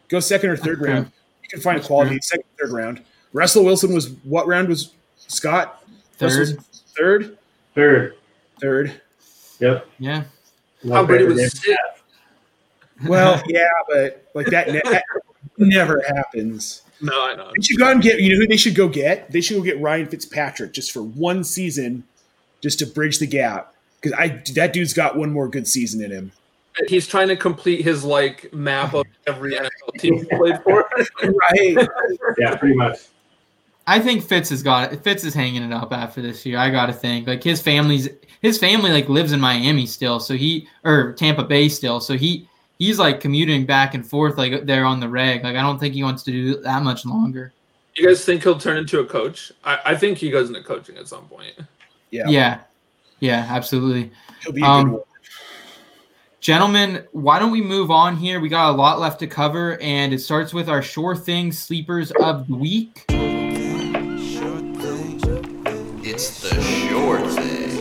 Go 0.09 0.20
second 0.20 0.49
or 0.49 0.57
third 0.57 0.82
Okay. 0.82 0.91
round. 0.91 1.11
You 1.43 1.49
can 1.49 1.59
find 1.61 1.78
That's 1.78 1.88
quality 1.88 2.20
second, 2.22 2.45
third 2.59 2.72
round. 2.72 3.01
Russell 3.34 3.63
Wilson 3.65 3.93
was 3.93 4.09
what 4.24 4.47
round 4.47 4.68
was 4.70 4.91
Scott? 5.28 5.84
Russell's 6.20 6.53
Third. 6.53 6.63
third, 6.97 7.38
Third. 7.76 8.15
third. 8.61 9.01
Yep. 9.59 9.88
Yeah. 9.99 10.24
How 10.89 11.05
Brady 11.05 11.26
favorite 11.26 11.43
was 11.43 11.65
Well, 13.07 13.41
yeah, 13.47 13.68
but 13.89 14.28
like 14.34 14.47
that, 14.47 14.68
ne- 14.72 14.82
that 14.84 15.03
never 15.57 16.03
happens. 16.07 16.82
No, 17.01 17.13
I 17.26 17.36
know. 17.36 17.51
They 17.55 17.61
should 17.63 17.78
go 17.78 17.91
and 17.91 18.01
get. 18.01 18.20
You 18.20 18.30
know 18.34 18.38
who 18.38 18.47
they 18.47 18.57
should 18.57 18.76
go 18.76 18.88
get? 18.88 19.32
They 19.32 19.41
should 19.41 19.57
go 19.57 19.63
get 19.63 19.80
Ryan 19.80 20.07
Fitzpatrick 20.07 20.74
just 20.74 20.91
for 20.91 21.03
one 21.03 21.43
season, 21.43 22.03
just 22.61 22.80
to 22.80 22.88
bridge 22.88 23.20
the 23.20 23.28
gap. 23.28 23.74
Because 24.01 24.18
I 24.18 24.41
that 24.55 24.74
dude's 24.74 24.93
got 24.93 25.15
one 25.15 25.32
more 25.32 25.47
good 25.47 25.68
season 25.68 26.01
in 26.03 26.11
him. 26.11 26.32
He's 26.88 27.07
trying 27.07 27.28
to 27.30 27.36
complete 27.36 27.82
his 27.84 28.03
like 28.03 28.53
map 28.53 28.93
of 28.93 29.05
every 29.25 29.53
NFL 29.53 29.99
team 29.99 30.17
he 30.19 30.25
played 30.25 30.61
for. 30.63 30.88
Right. 31.23 31.88
Yeah, 32.38 32.55
pretty 32.55 32.75
much. 32.75 32.99
I 33.88 33.99
think 33.99 34.23
Fitz 34.23 34.49
has 34.49 34.61
got 34.61 34.91
it. 34.91 35.01
Fitz 35.03 35.23
is 35.23 35.34
hanging 35.34 35.63
it 35.63 35.71
up 35.71 35.93
after 35.93 36.21
this 36.21 36.45
year. 36.45 36.57
I 36.57 36.69
gotta 36.69 36.93
think 36.93 37.25
like 37.28 37.43
his 37.43 37.61
family's 37.61 38.09
his 38.41 38.57
family 38.57 38.91
like 38.91 39.07
lives 39.09 39.32
in 39.32 39.39
Miami 39.39 39.86
still, 39.86 40.19
so 40.19 40.36
he 40.36 40.67
or 40.84 41.13
Tampa 41.13 41.43
Bay 41.43 41.69
still, 41.69 41.99
so 41.99 42.17
he 42.17 42.47
he's 42.80 42.99
like 42.99 43.19
commuting 43.21 43.65
back 43.65 43.93
and 43.93 44.05
forth 44.07 44.38
like 44.38 44.65
there 44.65 44.86
on 44.86 44.99
the 44.99 45.07
reg. 45.09 45.43
Like 45.43 45.55
I 45.55 45.61
don't 45.61 45.80
think 45.80 45.93
he 45.93 46.03
wants 46.03 46.23
to 46.23 46.32
do 46.32 46.61
that 46.61 46.84
much 46.84 47.05
longer. 47.05 47.53
You 47.95 48.05
guys 48.07 48.23
think 48.25 48.43
he'll 48.43 48.59
turn 48.59 48.78
into 48.78 48.99
a 48.99 49.05
coach? 49.05 49.51
I, 49.63 49.80
I 49.86 49.95
think 49.95 50.17
he 50.19 50.30
goes 50.30 50.49
into 50.49 50.61
coaching 50.61 50.97
at 50.97 51.07
some 51.07 51.25
point. 51.28 51.53
Yeah. 52.11 52.28
Yeah, 52.28 52.59
yeah, 53.19 53.47
absolutely. 53.49 54.11
He'll 54.43 54.51
be 54.53 54.61
a 54.61 54.65
Um, 54.65 54.86
good 54.86 54.93
one. 54.97 55.01
Gentlemen, 56.48 57.04
why 57.12 57.39
don't 57.39 57.52
we 57.52 57.60
move 57.62 57.91
on 57.91 58.16
here? 58.16 58.39
We 58.39 58.48
got 58.48 58.70
a 58.70 58.72
lot 58.72 59.02
left 59.02 59.20
to 59.20 59.28
cover, 59.28 59.78
and 59.82 60.14
it 60.14 60.20
starts 60.20 60.54
with 60.54 60.70
our 60.70 60.82
sure 60.82 61.14
thing 61.14 61.52
sleepers 61.52 62.14
of 62.22 62.48
the 62.48 62.56
week. 62.56 63.04
It's 66.06 66.39
the 66.39 66.62
sure 66.62 67.20
thing. 67.20 67.76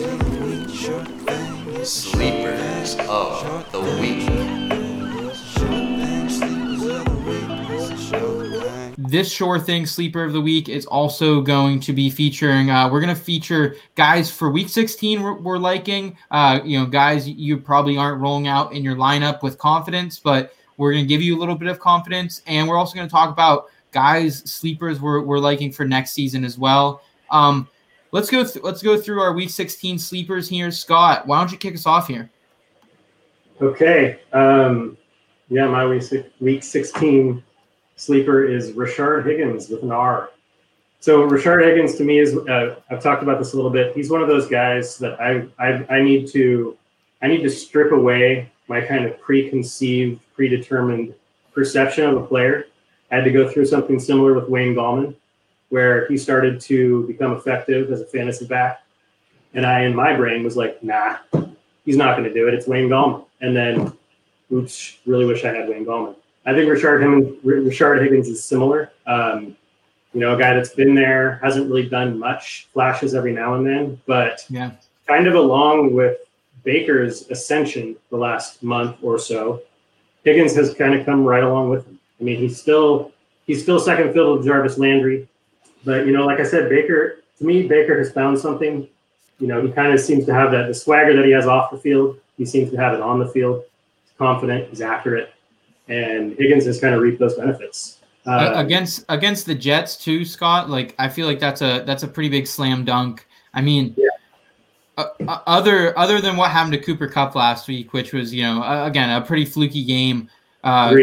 Sleepers 1.85 2.97
of 3.09 3.71
the 3.71 3.83
week. 4.01 4.36
This 9.09 9.31
sure 9.31 9.61
thing 9.61 9.87
sleeper 9.87 10.25
of 10.25 10.33
the 10.33 10.41
week 10.41 10.69
is 10.69 10.85
also 10.87 11.41
going 11.41 11.79
to 11.81 11.93
be 11.93 12.11
featuring. 12.11 12.71
Uh, 12.71 12.91
we're 12.91 13.01
going 13.01 13.15
to 13.15 13.21
feature 13.21 13.77
guys 13.95 14.31
for 14.31 14.51
week 14.51 14.69
16 14.69 15.23
we're, 15.23 15.35
we're 15.35 15.59
liking. 15.59 16.17
Uh, 16.31 16.61
you 16.65 16.79
know, 16.79 16.87
guys 16.87 17.29
you 17.29 17.59
probably 17.59 17.97
aren't 17.97 18.21
rolling 18.21 18.49
out 18.49 18.73
in 18.73 18.83
your 18.83 18.97
lineup 18.97 19.43
with 19.43 19.59
confidence, 19.59 20.19
but 20.19 20.55
we're 20.77 20.93
going 20.93 21.05
to 21.05 21.09
give 21.09 21.23
you 21.23 21.37
a 21.37 21.39
little 21.39 21.55
bit 21.55 21.69
of 21.69 21.79
confidence. 21.79 22.43
And 22.47 22.67
we're 22.67 22.77
also 22.77 22.97
going 22.97 23.07
to 23.07 23.11
talk 23.11 23.31
about 23.31 23.67
guys 23.93 24.39
sleepers 24.51 25.01
we're, 25.01 25.21
we're 25.21 25.39
liking 25.39 25.71
for 25.71 25.85
next 25.85 26.13
season 26.13 26.45
as 26.45 26.59
well. 26.59 27.03
Um, 27.31 27.69
let's 28.11 28.29
go. 28.29 28.45
Th- 28.45 28.65
let's 28.65 28.83
go 28.83 29.01
through 29.01 29.21
our 29.21 29.33
week 29.33 29.51
16 29.51 29.99
sleepers 29.99 30.49
here. 30.49 30.71
Scott, 30.73 31.27
why 31.27 31.39
don't 31.39 31.53
you 31.53 31.59
kick 31.59 31.75
us 31.75 31.87
off 31.87 32.09
here? 32.09 32.29
Okay. 33.63 34.21
Um, 34.33 34.97
yeah, 35.49 35.69
my 35.69 35.87
week, 35.87 36.03
week 36.41 36.65
16 36.65 37.43
sleeper 37.97 38.45
is 38.45 38.73
Rashard 38.73 39.27
Higgins 39.27 39.69
with 39.69 39.83
an 39.83 39.91
R. 39.91 40.31
So 41.01 41.29
Rashard 41.29 41.65
Higgins 41.65 41.97
to 41.97 42.05
me 42.05 42.19
is 42.19 42.37
uh, 42.37 42.77
I've 42.91 43.03
talked 43.03 43.23
about 43.23 43.39
this 43.39 43.53
a 43.53 43.57
little 43.57 43.71
bit. 43.71 43.95
He's 43.95 44.11
one 44.11 44.23
of 44.23 44.29
those 44.29 44.47
guys 44.47 44.99
that 44.99 45.21
I, 45.21 45.47
I 45.59 45.97
I 45.97 46.03
need 46.03 46.29
to 46.29 46.77
I 47.23 47.29
need 47.29 47.43
to 47.43 47.51
strip 47.51 47.93
away 47.93 48.51
my 48.69 48.81
kind 48.81 49.05
of 49.05 49.19
preconceived, 49.21 50.21
predetermined 50.35 51.15
perception 51.53 52.05
of 52.05 52.17
a 52.17 52.27
player. 52.27 52.67
I 53.11 53.17
had 53.17 53.25
to 53.25 53.31
go 53.31 53.49
through 53.49 53.67
something 53.67 54.01
similar 54.01 54.35
with 54.35 54.49
Wayne 54.49 54.75
Gallman, 54.75 55.15
where 55.69 56.07
he 56.09 56.17
started 56.17 56.61
to 56.63 57.07
become 57.07 57.33
effective 57.33 57.91
as 57.91 58.01
a 58.01 58.07
fantasy 58.07 58.47
back, 58.47 58.83
and 59.55 59.65
I 59.65 59.83
in 59.83 59.95
my 59.95 60.15
brain 60.15 60.43
was 60.43 60.57
like, 60.57 60.83
nah, 60.83 61.19
he's 61.85 61.97
not 61.97 62.17
going 62.17 62.29
to 62.29 62.35
do 62.35 62.49
it. 62.49 62.55
It's 62.55 62.67
Wayne 62.67 62.89
Gallman, 62.89 63.25
and 63.41 63.57
then 63.57 63.93
oops, 64.53 64.99
really 65.07 65.25
wish 65.25 65.45
I 65.45 65.55
had 65.55 65.69
Wayne 65.69 65.87
Gallman. 65.87 66.17
I 66.47 66.55
think 66.55 66.71
Rashard 66.71 67.01
Higgins, 67.03 67.45
Rashard 67.45 68.01
Higgins 68.03 68.29
is 68.29 68.43
similar. 68.43 68.91
Um, 69.07 69.57
you 70.15 70.21
know, 70.21 70.35
a 70.35 70.39
guy 70.39 70.55
that's 70.55 70.71
been 70.71 70.95
there, 70.95 71.41
hasn't 71.43 71.69
really 71.69 71.89
done 71.89 72.19
much, 72.19 72.69
flashes 72.73 73.15
every 73.15 73.33
now 73.33 73.55
and 73.55 73.67
then, 73.67 74.01
but 74.07 74.47
Yeah. 74.49 74.71
kind 75.09 75.27
of 75.27 75.35
along 75.35 75.93
with 75.93 76.19
Baker's 76.65 77.29
ascension 77.31 77.97
the 78.11 78.17
last 78.17 78.63
month 78.63 78.97
or 79.03 79.19
so, 79.19 79.61
Higgins 80.25 80.55
has 80.55 80.73
kind 80.73 80.95
of 80.95 81.05
come 81.05 81.25
right 81.25 81.43
along 81.45 81.71
with 81.71 81.85
him. 81.87 81.99
I 82.21 82.25
mean, 82.25 82.39
he's 82.39 82.61
still 82.61 83.13
he's 83.47 83.63
still 83.63 83.79
second 83.79 84.13
fiddle 84.13 84.39
to 84.39 84.45
Jarvis 84.45 84.79
Landry, 84.79 85.29
but 85.85 86.07
you 86.07 86.13
know, 86.13 86.25
like 86.27 86.41
I 86.41 86.45
said, 86.45 86.69
Baker 86.71 87.19
to 87.39 87.45
me, 87.45 87.67
Baker 87.69 87.99
has 87.99 88.11
found 88.11 88.39
something. 88.39 88.89
You 89.39 89.47
know, 89.47 89.61
he 89.61 89.71
kind 89.71 89.93
of 89.93 90.01
seems 90.01 90.25
to 90.27 90.33
have 90.35 90.51
that 90.53 90.69
the 90.69 90.75
swagger 90.75 91.15
that 91.15 91.25
he 91.27 91.33
has 91.33 91.47
off 91.47 91.71
the 91.71 91.77
field. 91.79 92.19
He 92.39 92.47
seems 92.47 92.71
to 92.71 92.77
have 92.77 92.95
it 92.95 93.01
on 93.03 93.19
the 93.19 93.29
field. 93.29 93.65
He's 94.05 94.15
confident. 94.19 94.71
He's 94.71 94.81
accurate 94.81 95.33
and 95.89 96.37
Higgins 96.37 96.67
has 96.67 96.81
kind 96.81 96.95
of 96.95 97.01
reaped 97.01 97.19
those 97.19 97.35
benefits. 97.35 98.01
Uh, 98.27 98.53
against 98.57 99.05
against 99.09 99.47
the 99.47 99.55
Jets 99.55 99.97
too, 99.97 100.25
Scott. 100.25 100.69
Like 100.69 100.95
I 100.99 101.09
feel 101.09 101.27
like 101.27 101.39
that's 101.39 101.63
a 101.63 101.85
that's 101.87 102.03
a 102.03 102.09
pretty 102.09 102.29
big 102.29 102.47
slam 102.47 102.85
dunk. 102.85 103.27
I 103.55 103.61
mean, 103.61 103.95
Yeah. 103.97 104.09
uh, 104.99 105.09
uh, 105.29 105.41
other 105.47 105.97
other 105.97 106.21
than 106.21 106.37
what 106.37 106.51
happened 106.51 106.73
to 106.73 106.81
Cooper 106.81 107.07
Kupp 107.07 107.37
last 107.37 107.69
week, 107.69 107.93
which 107.93 108.13
was 108.13 108.35
you 108.35 108.43
know 108.43 108.63
uh, 108.63 108.85
again 108.87 109.11
a 109.11 109.25
pretty 109.25 109.45
fluky 109.45 109.85
game. 109.85 110.29
Uh. 110.65 110.95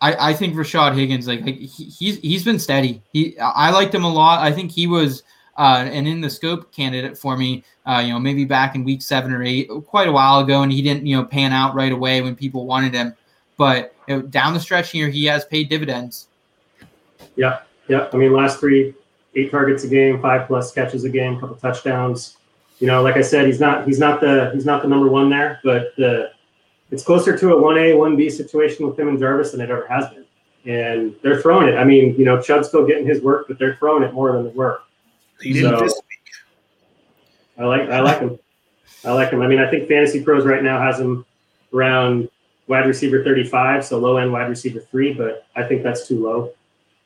I, 0.00 0.30
I 0.30 0.32
think 0.32 0.54
Rashad 0.54 0.94
Higgins 0.94 1.26
like, 1.26 1.40
like 1.40 1.56
he, 1.56 1.84
he's 1.84 2.18
he's 2.18 2.44
been 2.44 2.60
steady. 2.60 3.02
He 3.12 3.36
I 3.40 3.70
liked 3.72 3.92
him 3.92 4.04
a 4.04 4.12
lot. 4.12 4.40
I 4.40 4.52
think 4.52 4.70
he 4.70 4.86
was 4.86 5.24
uh, 5.56 5.84
an 5.90 6.06
in 6.06 6.20
the 6.20 6.30
scope 6.30 6.72
candidate 6.72 7.18
for 7.18 7.36
me. 7.36 7.64
Uh, 7.84 8.02
you 8.06 8.12
know 8.12 8.20
maybe 8.20 8.44
back 8.44 8.76
in 8.76 8.84
week 8.84 9.02
seven 9.02 9.32
or 9.32 9.42
eight, 9.42 9.68
quite 9.86 10.06
a 10.06 10.12
while 10.12 10.38
ago, 10.38 10.62
and 10.62 10.70
he 10.70 10.82
didn't 10.82 11.04
you 11.04 11.16
know 11.16 11.24
pan 11.24 11.52
out 11.52 11.74
right 11.74 11.90
away 11.90 12.20
when 12.20 12.36
people 12.36 12.64
wanted 12.64 12.94
him. 12.94 13.12
But 13.58 13.94
you 14.06 14.16
know, 14.16 14.22
down 14.22 14.54
the 14.54 14.60
stretch 14.60 14.90
here, 14.90 15.08
he 15.08 15.26
has 15.26 15.44
paid 15.44 15.68
dividends. 15.68 16.28
Yeah, 17.36 17.60
yeah. 17.88 18.08
I 18.12 18.16
mean, 18.16 18.32
last 18.32 18.60
three, 18.60 18.94
eight 19.34 19.50
targets 19.50 19.84
a 19.84 19.88
game, 19.88 20.22
five 20.22 20.46
plus 20.46 20.72
catches 20.72 21.04
a 21.04 21.10
game, 21.10 21.38
couple 21.38 21.56
touchdowns. 21.56 22.36
You 22.78 22.86
know, 22.86 23.02
like 23.02 23.16
I 23.16 23.20
said, 23.22 23.46
he's 23.46 23.60
not 23.60 23.84
he's 23.86 23.98
not 23.98 24.20
the 24.20 24.50
he's 24.54 24.64
not 24.64 24.82
the 24.82 24.88
number 24.88 25.08
one 25.08 25.28
there, 25.28 25.60
but 25.64 25.92
the 25.96 26.30
it's 26.90 27.02
closer 27.02 27.36
to 27.36 27.52
a 27.52 27.60
one 27.60 27.76
A 27.76 27.94
one 27.94 28.16
B 28.16 28.30
situation 28.30 28.86
with 28.86 28.98
him 28.98 29.08
and 29.08 29.18
Jarvis 29.18 29.50
than 29.50 29.60
it 29.60 29.70
ever 29.70 29.86
has 29.88 30.08
been. 30.08 30.24
And 30.64 31.14
they're 31.22 31.42
throwing 31.42 31.68
it. 31.68 31.76
I 31.76 31.84
mean, 31.84 32.14
you 32.16 32.24
know, 32.24 32.40
Chubb's 32.40 32.68
still 32.68 32.86
getting 32.86 33.06
his 33.06 33.20
work, 33.20 33.46
but 33.48 33.58
they're 33.58 33.76
throwing 33.76 34.02
it 34.04 34.14
more 34.14 34.32
than 34.32 34.44
the 34.44 34.50
work. 34.50 34.82
He 35.40 35.52
didn't 35.52 35.78
So- 35.78 35.84
this 35.84 36.00
I 37.58 37.64
like 37.64 37.90
I 37.90 38.00
like 38.00 38.20
him. 38.20 38.38
I 39.04 39.12
like 39.12 39.30
him. 39.30 39.42
I 39.42 39.48
mean, 39.48 39.58
I 39.58 39.68
think 39.68 39.88
Fantasy 39.88 40.22
Pros 40.22 40.44
right 40.46 40.62
now 40.62 40.80
has 40.80 41.00
him 41.00 41.24
around 41.74 42.28
wide 42.68 42.86
receiver 42.86 43.24
35, 43.24 43.84
so 43.84 43.98
low 43.98 44.18
end 44.18 44.32
wide 44.32 44.48
receiver 44.48 44.80
three, 44.80 45.12
but 45.12 45.46
I 45.56 45.64
think 45.64 45.82
that's 45.82 46.06
too 46.06 46.22
low. 46.22 46.52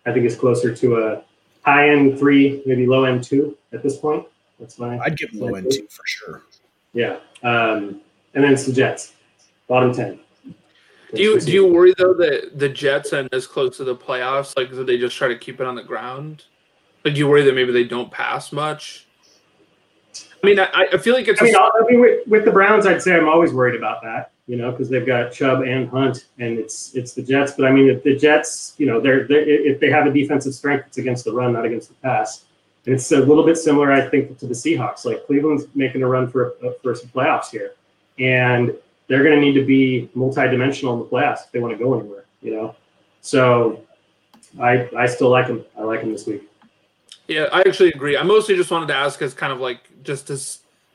I 0.04 0.12
think 0.12 0.26
it's 0.26 0.36
closer 0.36 0.74
to 0.74 0.96
a 0.98 1.22
high 1.64 1.88
end 1.90 2.18
three, 2.18 2.62
maybe 2.66 2.86
low 2.86 3.04
end 3.04 3.24
two 3.24 3.56
at 3.72 3.82
this 3.82 3.96
point. 3.96 4.26
That's 4.58 4.78
my 4.78 4.98
I'd 4.98 5.16
give 5.16 5.32
low 5.34 5.54
end 5.54 5.70
two 5.70 5.86
for 5.88 6.02
sure. 6.06 6.42
yeah. 6.92 7.18
Um, 7.42 8.00
and 8.34 8.42
then 8.44 8.56
some 8.56 8.74
Jets, 8.74 9.14
bottom 9.68 9.94
ten. 9.94 10.18
Do 11.14 11.22
you 11.22 11.38
do 11.40 11.52
you 11.52 11.66
worry 11.66 11.94
though 11.98 12.14
that 12.14 12.58
the 12.58 12.68
Jets 12.68 13.12
end 13.12 13.28
as 13.32 13.46
close 13.46 13.76
to 13.76 13.84
the 13.84 13.94
playoffs? 13.94 14.56
Like, 14.56 14.70
do 14.70 14.82
they 14.82 14.98
just 14.98 15.16
try 15.16 15.28
to 15.28 15.36
keep 15.36 15.60
it 15.60 15.66
on 15.66 15.74
the 15.74 15.82
ground? 15.82 16.44
Like, 17.04 17.14
do 17.14 17.20
you 17.20 17.28
worry 17.28 17.42
that 17.42 17.54
maybe 17.54 17.72
they 17.72 17.84
don't 17.84 18.10
pass 18.10 18.52
much? 18.52 19.06
I 20.42 20.46
mean, 20.46 20.58
I, 20.58 20.86
I 20.92 20.98
feel 20.98 21.14
like 21.14 21.28
it's. 21.28 21.40
I 21.40 21.44
mean, 21.44 21.54
a- 21.54 21.58
I 21.58 21.82
mean 21.88 22.00
with, 22.00 22.26
with 22.26 22.44
the 22.44 22.50
Browns, 22.50 22.86
I'd 22.86 23.02
say 23.02 23.14
I'm 23.14 23.28
always 23.28 23.52
worried 23.52 23.76
about 23.76 24.02
that, 24.02 24.31
you 24.46 24.56
know, 24.56 24.70
because 24.70 24.88
they've 24.88 25.06
got 25.06 25.32
Chubb 25.32 25.62
and 25.62 25.88
Hunt, 25.88 26.26
and 26.38 26.58
it's 26.58 26.94
it's 26.94 27.14
the 27.14 27.22
Jets. 27.22 27.52
But 27.52 27.66
I 27.66 27.72
mean, 27.72 27.88
if 27.88 28.02
the 28.02 28.16
Jets, 28.16 28.74
you 28.78 28.86
know, 28.86 29.00
they're, 29.00 29.26
they're 29.26 29.48
if 29.48 29.80
they 29.80 29.90
have 29.90 30.06
a 30.06 30.12
defensive 30.12 30.54
strength, 30.54 30.86
it's 30.88 30.98
against 30.98 31.24
the 31.24 31.32
run, 31.32 31.52
not 31.52 31.64
against 31.64 31.88
the 31.88 31.94
pass. 31.96 32.44
And 32.84 32.94
it's 32.94 33.12
a 33.12 33.18
little 33.18 33.44
bit 33.44 33.56
similar, 33.56 33.92
I 33.92 34.08
think, 34.08 34.36
to 34.38 34.46
the 34.46 34.54
Seahawks. 34.54 35.04
Like 35.04 35.24
Cleveland's 35.26 35.66
making 35.74 36.02
a 36.02 36.08
run 36.08 36.28
for 36.28 36.54
for 36.82 36.94
some 36.94 37.08
playoffs 37.10 37.50
here, 37.50 37.74
and 38.18 38.74
they're 39.06 39.22
going 39.22 39.34
to 39.36 39.40
need 39.40 39.54
to 39.54 39.64
be 39.64 40.10
multi-dimensional 40.14 40.94
in 40.94 41.00
the 41.00 41.06
playoffs 41.06 41.44
if 41.44 41.52
they 41.52 41.60
want 41.60 41.76
to 41.76 41.82
go 41.82 41.98
anywhere, 41.98 42.24
you 42.40 42.52
know. 42.54 42.74
So, 43.20 43.84
I 44.60 44.88
I 44.96 45.06
still 45.06 45.28
like 45.28 45.46
them. 45.46 45.64
I 45.78 45.82
like 45.82 46.00
them 46.00 46.12
this 46.12 46.26
week. 46.26 46.42
yeah, 47.28 47.44
I 47.52 47.60
actually 47.60 47.90
agree. 47.90 48.16
I 48.16 48.24
mostly 48.24 48.56
just 48.56 48.70
wanted 48.70 48.86
to 48.88 48.96
ask 48.96 49.22
as 49.22 49.34
kind 49.34 49.52
of 49.52 49.60
like 49.60 49.80
just 50.02 50.26
to 50.26 50.36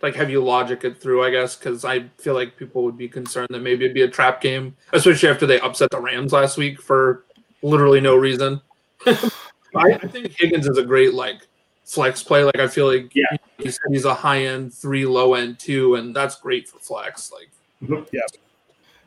like 0.02 0.16
have 0.16 0.30
you 0.30 0.44
logic 0.44 0.84
it 0.84 0.98
through, 0.98 1.24
I 1.24 1.32
guess, 1.32 1.56
because 1.56 1.84
I 1.84 2.06
feel 2.18 2.34
like 2.34 2.58
people 2.58 2.84
would 2.84 2.98
be 2.98 3.08
concerned 3.08 3.48
that 3.52 3.62
maybe 3.62 3.86
it'd 3.86 3.96
be 3.96 4.04
a 4.04 4.08
trap 4.08 4.42
game, 4.42 4.76
especially 4.94 5.30
after 5.30 5.46
they 5.46 5.60
upset 5.60 5.90
the 5.90 6.00
Rams 6.00 6.34
last 6.34 6.58
week 6.58 6.82
for 6.82 7.26
literally 7.62 8.00
no 8.00 8.16
reason. 8.16 8.62
I, 9.06 9.32
I 9.76 9.98
think 10.08 10.36
Higgins 10.38 10.68
is 10.68 10.78
a 10.78 10.84
great 10.84 11.14
like 11.14 11.48
flex 11.86 12.22
play. 12.22 12.44
Like 12.44 12.60
I 12.60 12.68
feel 12.68 12.88
like 12.88 13.12
Yeah. 13.16 13.26
he 13.58 13.72
he's 13.90 14.06
a 14.06 14.14
high 14.14 14.44
end 14.46 14.74
three, 14.74 15.06
low 15.06 15.34
end 15.34 15.60
two, 15.60 15.96
and 15.96 16.16
that's 16.16 16.36
great 16.36 16.68
for 16.68 16.80
flex. 16.80 17.32
Like 17.32 17.50
mm-hmm. 17.82 18.04
yeah. 18.12 18.22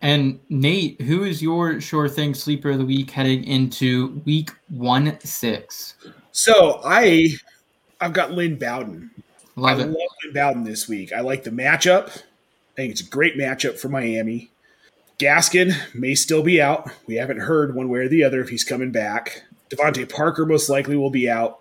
And 0.03 0.41
Nate, 0.49 1.01
who 1.03 1.24
is 1.24 1.43
your 1.43 1.78
sure 1.80 2.09
thing 2.09 2.32
sleeper 2.32 2.70
of 2.70 2.78
the 2.78 2.86
week 2.86 3.11
heading 3.11 3.45
into 3.45 4.22
week 4.24 4.51
one 4.68 5.18
six? 5.20 5.95
So 6.32 6.80
I 6.84 7.28
I've 8.01 8.14
got 8.14 8.32
Lynn 8.32 8.57
Bowden. 8.57 9.11
Love 9.61 9.78
I 9.78 9.82
it. 9.82 9.86
love 9.86 10.08
Lynn 10.24 10.32
Bowden 10.32 10.64
this 10.64 10.88
week. 10.88 11.12
I 11.12 11.20
like 11.20 11.44
the 11.44 11.50
matchup. 11.50 12.08
I 12.08 12.76
think 12.76 12.92
it's 12.92 13.02
a 13.02 13.08
great 13.08 13.36
matchup 13.36 13.78
for 13.78 13.88
Miami. 13.88 14.50
Gaskin 15.18 15.74
may 15.94 16.14
still 16.14 16.42
be 16.42 16.62
out. 16.62 16.90
We 17.06 17.16
haven't 17.16 17.40
heard 17.40 17.74
one 17.74 17.90
way 17.90 18.00
or 18.00 18.08
the 18.08 18.24
other 18.24 18.40
if 18.40 18.48
he's 18.48 18.64
coming 18.64 18.90
back. 18.90 19.42
DeVante 19.68 20.11
Parker 20.11 20.46
most 20.46 20.70
likely 20.70 20.96
will 20.96 21.11
be 21.11 21.28
out. 21.28 21.61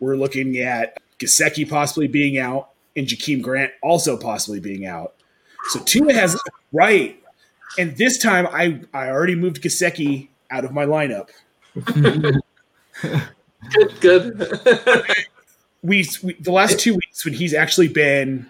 We're 0.00 0.16
looking 0.16 0.58
at 0.58 0.98
Gesicki 1.20 1.68
possibly 1.68 2.08
being 2.08 2.38
out 2.38 2.70
and 2.96 3.06
Jakeem 3.06 3.40
Grant 3.40 3.70
also 3.82 4.16
possibly 4.16 4.58
being 4.58 4.84
out. 4.84 5.14
So 5.68 5.80
Tua 5.80 6.12
has 6.12 6.36
right. 6.72 7.22
And 7.78 7.96
this 7.96 8.18
time 8.18 8.48
I, 8.50 8.80
I 8.92 9.10
already 9.10 9.36
moved 9.36 9.62
Gesicki 9.62 10.28
out 10.50 10.64
of 10.64 10.72
my 10.72 10.86
lineup. 10.86 11.28
good, 13.70 14.00
good. 14.00 15.06
we, 15.86 16.06
we 16.22 16.34
the 16.34 16.52
last 16.52 16.78
two 16.78 16.94
weeks 16.94 17.24
when 17.24 17.34
he's 17.34 17.54
actually 17.54 17.88
been 17.88 18.46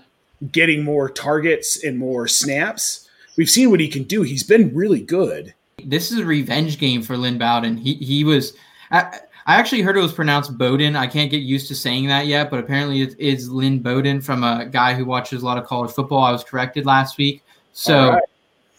getting 0.52 0.82
more 0.82 1.08
targets 1.08 1.84
and 1.84 1.98
more 1.98 2.26
snaps, 2.26 3.08
we've 3.36 3.50
seen 3.50 3.70
what 3.70 3.80
he 3.80 3.88
can 3.88 4.04
do. 4.04 4.22
He's 4.22 4.42
been 4.42 4.74
really 4.74 5.00
good. 5.00 5.54
This 5.84 6.10
is 6.10 6.18
a 6.18 6.24
revenge 6.24 6.78
game 6.78 7.02
for 7.02 7.16
Lynn 7.16 7.38
Bowden. 7.38 7.76
He 7.76 7.94
he 7.94 8.24
was. 8.24 8.54
I, 8.90 9.20
I 9.48 9.54
actually 9.54 9.82
heard 9.82 9.96
it 9.96 10.00
was 10.00 10.12
pronounced 10.12 10.58
Bowden. 10.58 10.96
I 10.96 11.06
can't 11.06 11.30
get 11.30 11.42
used 11.42 11.68
to 11.68 11.76
saying 11.76 12.08
that 12.08 12.26
yet, 12.26 12.50
but 12.50 12.58
apparently 12.58 13.02
it 13.02 13.14
is 13.18 13.48
Lynn 13.48 13.78
Bowden 13.78 14.20
from 14.20 14.42
a 14.42 14.66
guy 14.66 14.94
who 14.94 15.04
watches 15.04 15.42
a 15.42 15.44
lot 15.44 15.56
of 15.56 15.66
college 15.66 15.92
football. 15.92 16.24
I 16.24 16.32
was 16.32 16.42
corrected 16.42 16.84
last 16.84 17.16
week. 17.16 17.44
So 17.72 18.10
right. 18.10 18.22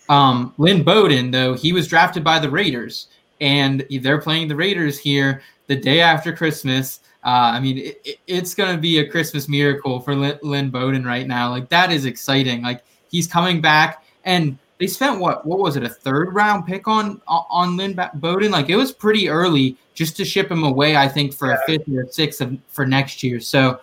Um, 0.09 0.53
Lynn 0.57 0.83
Bowden, 0.83 1.31
though, 1.31 1.53
he 1.53 1.71
was 1.73 1.87
drafted 1.87 2.23
by 2.23 2.39
the 2.39 2.49
Raiders, 2.49 3.07
and 3.39 3.85
they're 4.01 4.21
playing 4.21 4.47
the 4.47 4.55
Raiders 4.55 4.97
here 4.97 5.41
the 5.67 5.75
day 5.75 6.01
after 6.01 6.35
Christmas. 6.35 6.99
Uh, 7.27 7.51
I 7.55 7.59
mean, 7.59 7.77
it, 7.77 8.01
it, 8.05 8.19
it's 8.25 8.55
going 8.55 8.73
to 8.73 8.79
be 8.81 8.99
a 8.99 9.05
Christmas 9.05 9.49
miracle 9.49 9.99
for 9.99 10.15
Lynn, 10.15 10.39
Lynn 10.43 10.69
Bowden 10.69 11.03
right 11.03 11.27
now. 11.27 11.49
Like 11.49 11.67
that 11.67 11.91
is 11.91 12.05
exciting. 12.05 12.61
Like 12.61 12.85
he's 13.11 13.27
coming 13.27 13.59
back, 13.59 14.05
and 14.23 14.57
they 14.77 14.87
spent 14.87 15.19
what 15.19 15.45
what 15.45 15.59
was 15.59 15.75
it 15.75 15.83
a 15.83 15.89
third 15.89 16.33
round 16.33 16.65
pick 16.65 16.87
on 16.87 17.21
on 17.27 17.75
Lynn 17.75 17.99
Bowden? 18.13 18.49
Like 18.49 18.69
it 18.69 18.77
was 18.77 18.93
pretty 18.93 19.27
early 19.27 19.75
just 19.93 20.15
to 20.15 20.23
ship 20.23 20.49
him 20.49 20.63
away. 20.63 20.95
I 20.95 21.09
think 21.09 21.33
for 21.33 21.51
a 21.51 21.61
fifth 21.65 21.89
or 21.93 22.07
sixth 22.09 22.39
of, 22.39 22.57
for 22.69 22.85
next 22.85 23.21
year. 23.21 23.41
So 23.41 23.81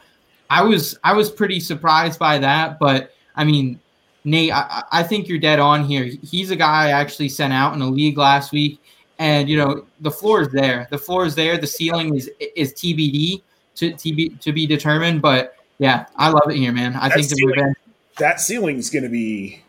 I 0.49 0.63
was 0.63 0.99
I 1.05 1.13
was 1.13 1.31
pretty 1.31 1.61
surprised 1.61 2.19
by 2.19 2.39
that. 2.39 2.79
But 2.79 3.13
I 3.37 3.45
mean, 3.45 3.79
Nate, 4.25 4.53
I, 4.55 4.85
I 4.91 5.03
think 5.03 5.29
you're 5.29 5.39
dead 5.39 5.59
on 5.59 5.85
here. 5.85 6.05
He's 6.23 6.51
a 6.51 6.57
guy 6.57 6.87
I 6.87 6.91
actually 6.93 7.29
sent 7.29 7.53
out 7.53 7.75
in 7.75 7.83
a 7.83 7.89
league 7.89 8.17
last 8.17 8.53
week, 8.53 8.81
and 9.19 9.49
you 9.49 9.57
know 9.57 9.85
the 10.01 10.11
floor 10.11 10.43
is 10.43 10.49
there. 10.49 10.87
The 10.91 10.99
floor 10.99 11.25
is 11.25 11.35
there. 11.35 11.59
The 11.59 11.67
ceiling 11.67 12.15
is 12.17 12.31
is 12.57 12.73
TBD 12.75 13.43
to 13.77 13.93
to 13.93 14.15
be 14.15 14.29
to 14.31 14.53
be 14.53 14.67
determined. 14.67 15.23
But 15.23 15.57
yeah, 15.79 16.07
I 16.17 16.29
love 16.29 16.51
it 16.51 16.57
here, 16.57 16.73
man. 16.73 16.95
I 16.97 17.09
that 17.09 17.15
think 17.15 17.27
ceiling, 17.29 17.55
the 17.57 17.75
that 18.19 18.41
ceiling's 18.41 18.91
going 18.91 19.05
to 19.05 19.09
be 19.09 19.63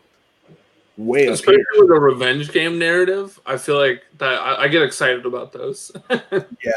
way 0.96 1.26
especially 1.26 1.62
with 1.76 1.90
a 1.90 2.00
revenge 2.00 2.52
game 2.52 2.78
narrative. 2.78 3.38
I 3.46 3.56
feel 3.56 3.78
like 3.78 4.02
that 4.18 4.34
I, 4.34 4.62
I 4.62 4.68
get 4.68 4.82
excited 4.82 5.26
about 5.26 5.52
those. 5.52 5.92
yeah, 6.10 6.72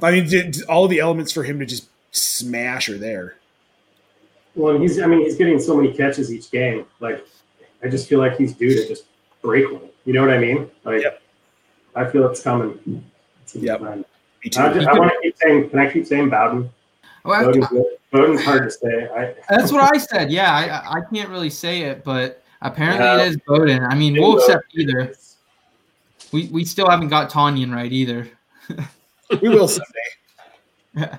I 0.00 0.10
mean, 0.10 0.28
did, 0.28 0.62
all 0.64 0.88
the 0.88 1.00
elements 1.00 1.32
for 1.32 1.42
him 1.42 1.58
to 1.60 1.66
just 1.66 1.88
smash 2.10 2.88
are 2.88 2.98
there. 2.98 3.36
Well, 4.54 4.78
he's 4.78 5.00
I 5.00 5.06
mean 5.06 5.20
he's 5.20 5.36
getting 5.36 5.58
so 5.58 5.76
many 5.76 5.92
catches 5.92 6.32
each 6.32 6.50
game. 6.50 6.84
Like 7.00 7.26
I 7.82 7.88
just 7.88 8.08
feel 8.08 8.18
like 8.18 8.36
he's 8.36 8.52
due 8.52 8.74
to 8.74 8.86
just 8.86 9.04
break 9.40 9.70
one. 9.70 9.88
You 10.04 10.12
know 10.12 10.20
what 10.20 10.30
I 10.30 10.38
mean? 10.38 10.70
Like 10.84 11.02
yep. 11.02 11.21
I 11.94 12.06
feel 12.06 12.28
it's 12.28 12.42
coming. 12.42 13.04
Yeah. 13.54 13.78
yep. 13.78 13.80
Me 14.44 14.50
too. 14.50 14.60
I, 14.60 14.66
I 14.66 14.98
want 14.98 15.12
to 15.12 15.18
keep 15.22 15.36
saying. 15.36 15.70
Can 15.70 15.78
I 15.78 15.90
keep 15.90 16.06
saying 16.06 16.30
Bowden? 16.30 16.70
Well, 17.24 17.44
Bowden's, 17.44 17.66
Bowden's 18.10 18.44
hard 18.44 18.64
to 18.64 18.70
say. 18.70 19.08
I, 19.08 19.34
that's 19.48 19.70
what 19.70 19.94
I 19.94 19.98
said. 19.98 20.30
Yeah, 20.30 20.52
I 20.52 20.98
I 20.98 21.00
can't 21.12 21.28
really 21.28 21.50
say 21.50 21.82
it, 21.82 22.02
but 22.04 22.42
apparently 22.60 23.04
yeah. 23.04 23.22
it 23.22 23.28
is 23.28 23.36
Bowden. 23.46 23.84
I 23.84 23.94
mean, 23.94 24.14
we'll 24.14 24.38
accept 24.38 24.64
either. 24.74 25.14
We 26.32 26.48
we 26.48 26.64
still 26.64 26.88
haven't 26.88 27.08
got 27.08 27.30
Tonyan 27.30 27.72
right 27.72 27.92
either. 27.92 28.28
we 29.42 29.48
will 29.48 29.68
someday. 30.88 31.18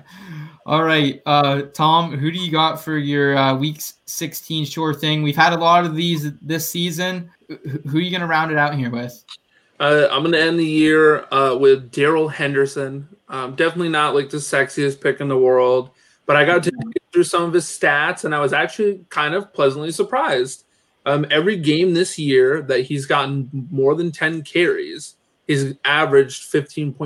All 0.66 0.82
right, 0.82 1.20
uh, 1.26 1.62
Tom, 1.74 2.16
who 2.16 2.30
do 2.30 2.38
you 2.38 2.50
got 2.50 2.82
for 2.82 2.96
your 2.96 3.36
uh, 3.36 3.54
week 3.56 3.82
16 4.06 4.64
sure 4.64 4.94
thing? 4.94 5.22
We've 5.22 5.36
had 5.36 5.52
a 5.52 5.58
lot 5.58 5.84
of 5.84 5.94
these 5.94 6.32
this 6.38 6.68
season. 6.68 7.30
Who 7.48 7.98
are 7.98 8.00
you 8.00 8.10
going 8.10 8.22
to 8.22 8.26
round 8.26 8.50
it 8.50 8.56
out 8.56 8.74
here 8.74 8.90
with? 8.90 9.24
Uh, 9.84 10.08
I'm 10.10 10.22
going 10.22 10.32
to 10.32 10.40
end 10.40 10.58
the 10.58 10.64
year 10.64 11.26
uh, 11.30 11.54
with 11.60 11.90
Darrell 11.90 12.28
Henderson. 12.28 13.06
Um, 13.28 13.54
definitely 13.54 13.90
not 13.90 14.14
like 14.14 14.30
the 14.30 14.38
sexiest 14.38 15.02
pick 15.02 15.20
in 15.20 15.28
the 15.28 15.36
world, 15.36 15.90
but 16.24 16.36
I 16.36 16.46
got 16.46 16.62
to 16.62 16.70
go 16.70 16.90
through 17.12 17.24
some 17.24 17.42
of 17.42 17.52
his 17.52 17.66
stats, 17.66 18.24
and 18.24 18.34
I 18.34 18.40
was 18.40 18.54
actually 18.54 19.04
kind 19.10 19.34
of 19.34 19.52
pleasantly 19.52 19.90
surprised. 19.90 20.64
Um, 21.04 21.26
every 21.30 21.58
game 21.58 21.92
this 21.92 22.18
year 22.18 22.62
that 22.62 22.86
he's 22.86 23.04
gotten 23.04 23.50
more 23.70 23.94
than 23.94 24.10
10 24.10 24.40
carries, 24.44 25.16
he's 25.46 25.74
averaged 25.84 26.50
15.6 26.50 26.96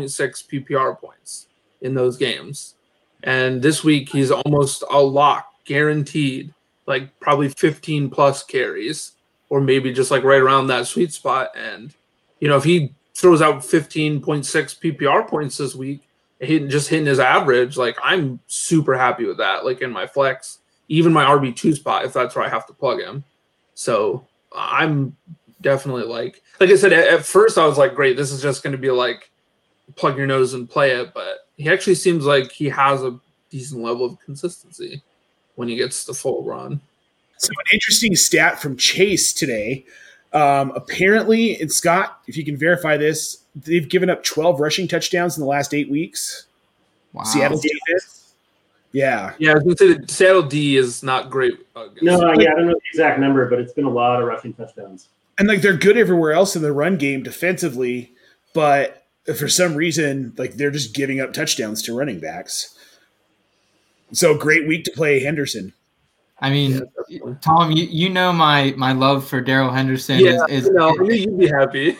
PPR 0.47 1.01
points 1.01 1.49
in 1.81 1.95
those 1.95 2.16
games. 2.16 2.76
And 3.24 3.61
this 3.61 3.83
week 3.83 4.11
he's 4.11 4.31
almost 4.31 4.85
a 4.89 5.01
lock, 5.01 5.53
guaranteed, 5.64 6.55
like 6.87 7.18
probably 7.18 7.49
15 7.49 8.09
plus 8.09 8.45
carries, 8.45 9.16
or 9.49 9.61
maybe 9.61 9.93
just 9.93 10.12
like 10.12 10.22
right 10.22 10.41
around 10.41 10.68
that 10.68 10.87
sweet 10.87 11.12
spot. 11.12 11.51
And 11.57 11.93
you 12.41 12.49
know, 12.49 12.57
if 12.57 12.64
he 12.64 12.95
throws 13.14 13.43
out 13.43 13.61
15.6 13.61 14.20
PPR 14.22 15.26
points 15.26 15.57
this 15.57 15.74
week, 15.74 16.03
hitting 16.41 16.68
just 16.68 16.89
hitting 16.89 17.07
his 17.07 17.18
average, 17.18 17.76
like 17.76 17.97
I'm 18.03 18.41
super 18.47 18.97
happy 18.97 19.24
with 19.24 19.39
that. 19.39 19.64
Like 19.64 19.80
in 19.82 19.91
my 19.91 20.07
flex, 20.07 20.59
even 20.89 21.12
my 21.12 21.24
RB 21.24 21.55
two 21.55 21.74
spot, 21.74 22.05
if 22.05 22.12
that's 22.12 22.34
where 22.34 22.45
I 22.45 22.49
have 22.49 22.66
to 22.66 22.72
plug 22.72 23.01
him. 23.01 23.24
So 23.74 24.26
I'm 24.55 25.16
definitely 25.61 26.05
like, 26.05 26.43
like 26.61 26.70
I 26.70 26.76
said, 26.76 26.93
at, 26.93 27.09
at 27.09 27.24
first 27.24 27.59
I 27.59 27.66
was 27.66 27.78
like, 27.78 27.95
great, 27.95 28.16
this 28.16 28.30
is 28.30 28.41
just 28.41 28.62
going 28.62 28.72
to 28.72 28.78
be 28.78 28.91
like 28.91 29.30
plug 29.97 30.16
your 30.16 30.26
nose 30.26 30.55
and 30.55 30.68
play 30.68 30.93
it, 30.93 31.12
but 31.14 31.49
he 31.57 31.68
actually 31.68 31.95
seems 31.95 32.24
like 32.24 32.53
he 32.53 32.68
has 32.68 33.03
a 33.03 33.18
decent 33.51 33.82
level 33.82 34.07
of 34.07 34.20
consistency 34.20 35.03
when 35.57 35.68
he 35.68 35.76
gets 35.76 36.05
the 36.05 36.14
full 36.14 36.45
run. 36.45 36.80
So 37.39 37.51
an 37.51 37.66
interesting 37.72 38.14
stat 38.16 38.61
from 38.61 38.76
Chase 38.76 39.32
today. 39.32 39.84
Um, 40.33 40.72
apparently, 40.74 41.59
and 41.61 41.72
Scott, 41.72 42.20
if 42.26 42.37
you 42.37 42.45
can 42.45 42.57
verify 42.57 42.97
this, 42.97 43.45
they've 43.57 43.89
given 43.89 44.11
up 44.11 44.24
12 44.24 44.61
rushing 44.61 44.87
touchdowns 44.87 45.37
in 45.37 45.41
the 45.41 45.49
last 45.49 45.72
eight 45.72 45.91
weeks. 45.91 46.47
Wow. 47.12 47.24
Seattle 47.24 47.59
defense. 47.59 48.35
Yeah. 48.93 49.35
Yeah, 49.39 49.53
I 49.53 49.55
was 49.55 49.62
going 49.64 49.76
to 49.76 49.79
say 49.79 49.93
that 49.95 50.11
Seattle 50.11 50.43
D 50.43 50.76
is 50.76 51.03
not 51.03 51.31
great. 51.31 51.55
No, 52.03 52.20
uh, 52.20 52.35
yeah, 52.39 52.53
I 52.53 52.55
don't 52.57 52.66
know 52.66 52.74
the 52.74 52.81
exact 52.93 53.20
number, 53.20 53.49
but 53.49 53.59
it's 53.59 53.72
been 53.72 53.85
a 53.85 53.91
lot 53.91 54.20
of 54.20 54.26
rushing 54.26 54.53
touchdowns. 54.53 55.09
And 55.39 55.49
like 55.49 55.62
they're 55.62 55.76
good 55.76 55.97
everywhere 55.97 56.33
else 56.33 56.57
in 56.57 56.62
the 56.62 56.72
run 56.72 56.97
game 56.97 57.22
defensively, 57.22 58.12
but 58.55 59.07
for 59.37 59.49
some 59.49 59.74
reason, 59.74 60.35
like 60.37 60.55
they're 60.55 60.70
just 60.70 60.95
giving 60.95 61.20
up 61.20 61.33
touchdowns 61.33 61.83
to 61.83 61.97
running 61.97 62.18
backs. 62.18 62.74
So 64.12 64.37
great 64.37 64.66
week 64.66 64.85
to 64.85 64.91
play 64.91 65.20
Henderson. 65.20 65.74
I 66.41 66.51
mean, 66.51 66.82
yeah, 67.09 67.34
Tom, 67.41 67.72
you, 67.72 67.84
you 67.84 68.09
know 68.09 68.32
my 68.32 68.72
my 68.76 68.93
love 68.93 69.26
for 69.26 69.41
Darrell 69.41 69.70
Henderson. 69.70 70.20
Yeah, 70.20 70.45
is, 70.49 70.66
is, 70.66 70.70
no, 70.70 70.95
is, 71.05 71.24
you'd 71.24 71.39
be 71.39 71.49
happy. 71.49 71.97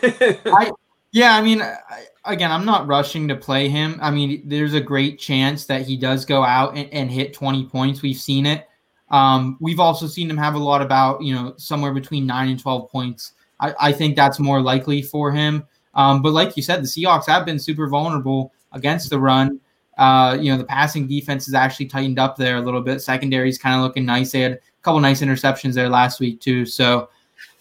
I, 0.47 0.70
yeah, 1.12 1.34
I 1.34 1.43
mean, 1.43 1.61
I, 1.61 2.05
again, 2.24 2.53
I'm 2.53 2.64
not 2.64 2.86
rushing 2.86 3.26
to 3.28 3.36
play 3.36 3.68
him. 3.68 3.99
I 4.01 4.11
mean, 4.11 4.43
there's 4.47 4.74
a 4.74 4.80
great 4.80 5.18
chance 5.18 5.64
that 5.66 5.82
he 5.82 5.97
does 5.97 6.24
go 6.24 6.45
out 6.45 6.76
and, 6.76 6.89
and 6.93 7.11
hit 7.11 7.34
20 7.34 7.66
points. 7.66 8.03
We've 8.03 8.16
seen 8.16 8.47
it. 8.47 8.68
Um, 9.11 9.57
we've 9.61 9.80
also 9.80 10.07
seen 10.07 10.30
him 10.30 10.36
have 10.36 10.55
a 10.55 10.59
lot 10.59 10.82
about 10.82 11.22
you 11.22 11.34
know 11.34 11.55
somewhere 11.57 11.93
between 11.93 12.26
nine 12.26 12.51
and 12.51 12.61
12 12.61 12.91
points. 12.91 13.32
I, 13.61 13.74
I 13.80 13.93
think 13.93 14.14
that's 14.14 14.39
more 14.39 14.61
likely 14.61 15.03
for 15.03 15.32
him. 15.32 15.66
Um, 15.95 16.22
but 16.22 16.32
like 16.32 16.57
you 16.57 16.62
said, 16.62 16.82
the 16.82 16.86
Seahawks 16.86 17.26
have 17.26 17.45
been 17.45 17.59
super 17.59 17.89
vulnerable 17.89 18.53
against 18.72 19.11
the 19.11 19.18
run. 19.18 19.61
Uh, 19.99 20.36
you 20.40 20.51
know, 20.51 20.57
the 20.57 20.64
passing 20.64 21.07
defense 21.07 21.49
is 21.49 21.55
actually 21.55 21.86
tightened 21.86 22.18
up 22.18 22.36
there 22.36 22.57
a 22.57 22.61
little 22.61 22.80
bit. 22.80 23.03
Secondary's 23.03 23.59
kind 23.59 23.74
of 23.74 23.82
looking 23.82 24.07
nice. 24.07 24.32
They 24.32 24.40
had 24.40 24.53
a 24.53 24.59
couple 24.82 25.01
nice 25.01 25.20
interceptions 25.20 25.74
there 25.74 25.88
last 25.88 26.20
week 26.20 26.40
too. 26.40 26.64
So, 26.64 27.11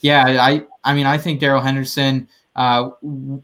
yeah, 0.02 0.24
I 0.40 0.64
I 0.84 0.94
mean, 0.94 1.06
I 1.06 1.18
think 1.18 1.40
Darrell 1.40 1.62
Henderson 1.62 2.28
uh, 2.58 2.90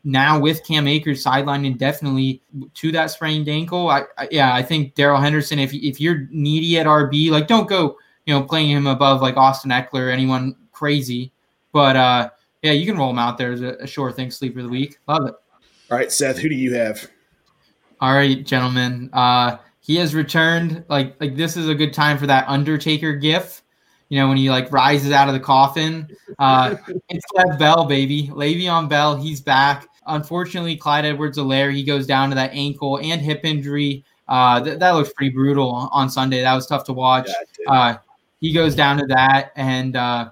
now 0.04 0.40
with 0.40 0.66
Cam 0.66 0.88
Akers 0.88 1.24
sidelined 1.24 1.66
indefinitely 1.66 2.42
to 2.74 2.92
that 2.92 3.12
sprained 3.12 3.48
ankle. 3.48 3.90
I, 3.90 4.04
I 4.18 4.28
yeah, 4.32 4.54
I 4.54 4.64
think 4.64 4.96
Darrell 4.96 5.22
Henderson. 5.22 5.60
If 5.60 5.74
if 5.74 6.02
you're 6.02 6.28
needy 6.32 6.80
at 6.80 6.88
RB, 6.88 7.30
like 7.30 7.48
don't 7.48 7.70
go 7.70 7.98
you 8.26 8.34
know 8.34 8.44
playing 8.44 8.72
him 8.72 8.88
above 8.88 9.22
like 9.22 9.38
Austin 9.38 9.72
Ekeler 9.72 10.08
or 10.08 10.10
anyone 10.10 10.56
crazy, 10.72 11.32
but 11.72 11.96
uh, 11.96 12.30
yeah, 12.64 12.72
you 12.72 12.88
can 12.88 12.98
roll 12.98 13.12
him 13.12 13.20
out 13.20 13.38
there 13.38 13.52
as 13.52 13.62
a, 13.62 13.76
a 13.76 13.88
sure 13.88 14.12
thing 14.12 14.32
sleeper 14.32 14.60
of 14.60 14.66
the 14.66 14.72
week. 14.72 15.00
Love 15.08 15.28
it. 15.28 15.36
All 15.92 15.98
right, 15.98 16.12
Seth, 16.12 16.40
who 16.40 16.50
do 16.50 16.56
you 16.56 16.74
have? 16.74 17.08
All 18.04 18.14
right, 18.14 18.46
gentlemen. 18.46 19.10
Uh, 19.14 19.56
he 19.80 19.96
has 19.96 20.14
returned. 20.14 20.84
Like 20.90 21.16
like 21.22 21.38
this 21.38 21.56
is 21.56 21.70
a 21.70 21.74
good 21.74 21.94
time 21.94 22.18
for 22.18 22.28
that 22.28 22.44
Undertaker 22.50 23.14
gif. 23.14 23.62
You 24.10 24.20
know 24.20 24.28
when 24.28 24.36
he 24.36 24.50
like 24.50 24.70
rises 24.74 25.14
out 25.14 25.30
of 25.30 25.34
the 25.34 25.40
coffin. 25.40 26.14
Uh, 26.38 26.76
it's 27.08 27.26
Lev 27.34 27.58
Bell, 27.58 27.86
baby. 27.86 28.28
Le'Veon 28.28 28.90
Bell, 28.90 29.16
he's 29.16 29.40
back. 29.40 29.88
Unfortunately, 30.06 30.76
Clyde 30.76 31.06
Edwards-Helaire, 31.06 31.74
he 31.74 31.82
goes 31.82 32.06
down 32.06 32.28
to 32.28 32.36
that 32.36 32.52
ankle 32.52 33.00
and 33.00 33.22
hip 33.22 33.46
injury. 33.46 34.04
Uh, 34.28 34.62
th- 34.62 34.80
that 34.80 34.92
looks 34.92 35.14
pretty 35.14 35.34
brutal 35.34 35.70
on 35.94 36.10
Sunday. 36.10 36.42
That 36.42 36.56
was 36.56 36.68
tough 36.68 36.84
to 36.88 36.94
watch. 36.94 37.30
Yeah, 37.62 37.72
uh, 37.72 37.98
he 38.42 38.52
goes 38.52 38.76
down 38.76 38.98
to 38.98 39.06
that, 39.06 39.54
and 39.56 39.96
uh, 39.96 40.32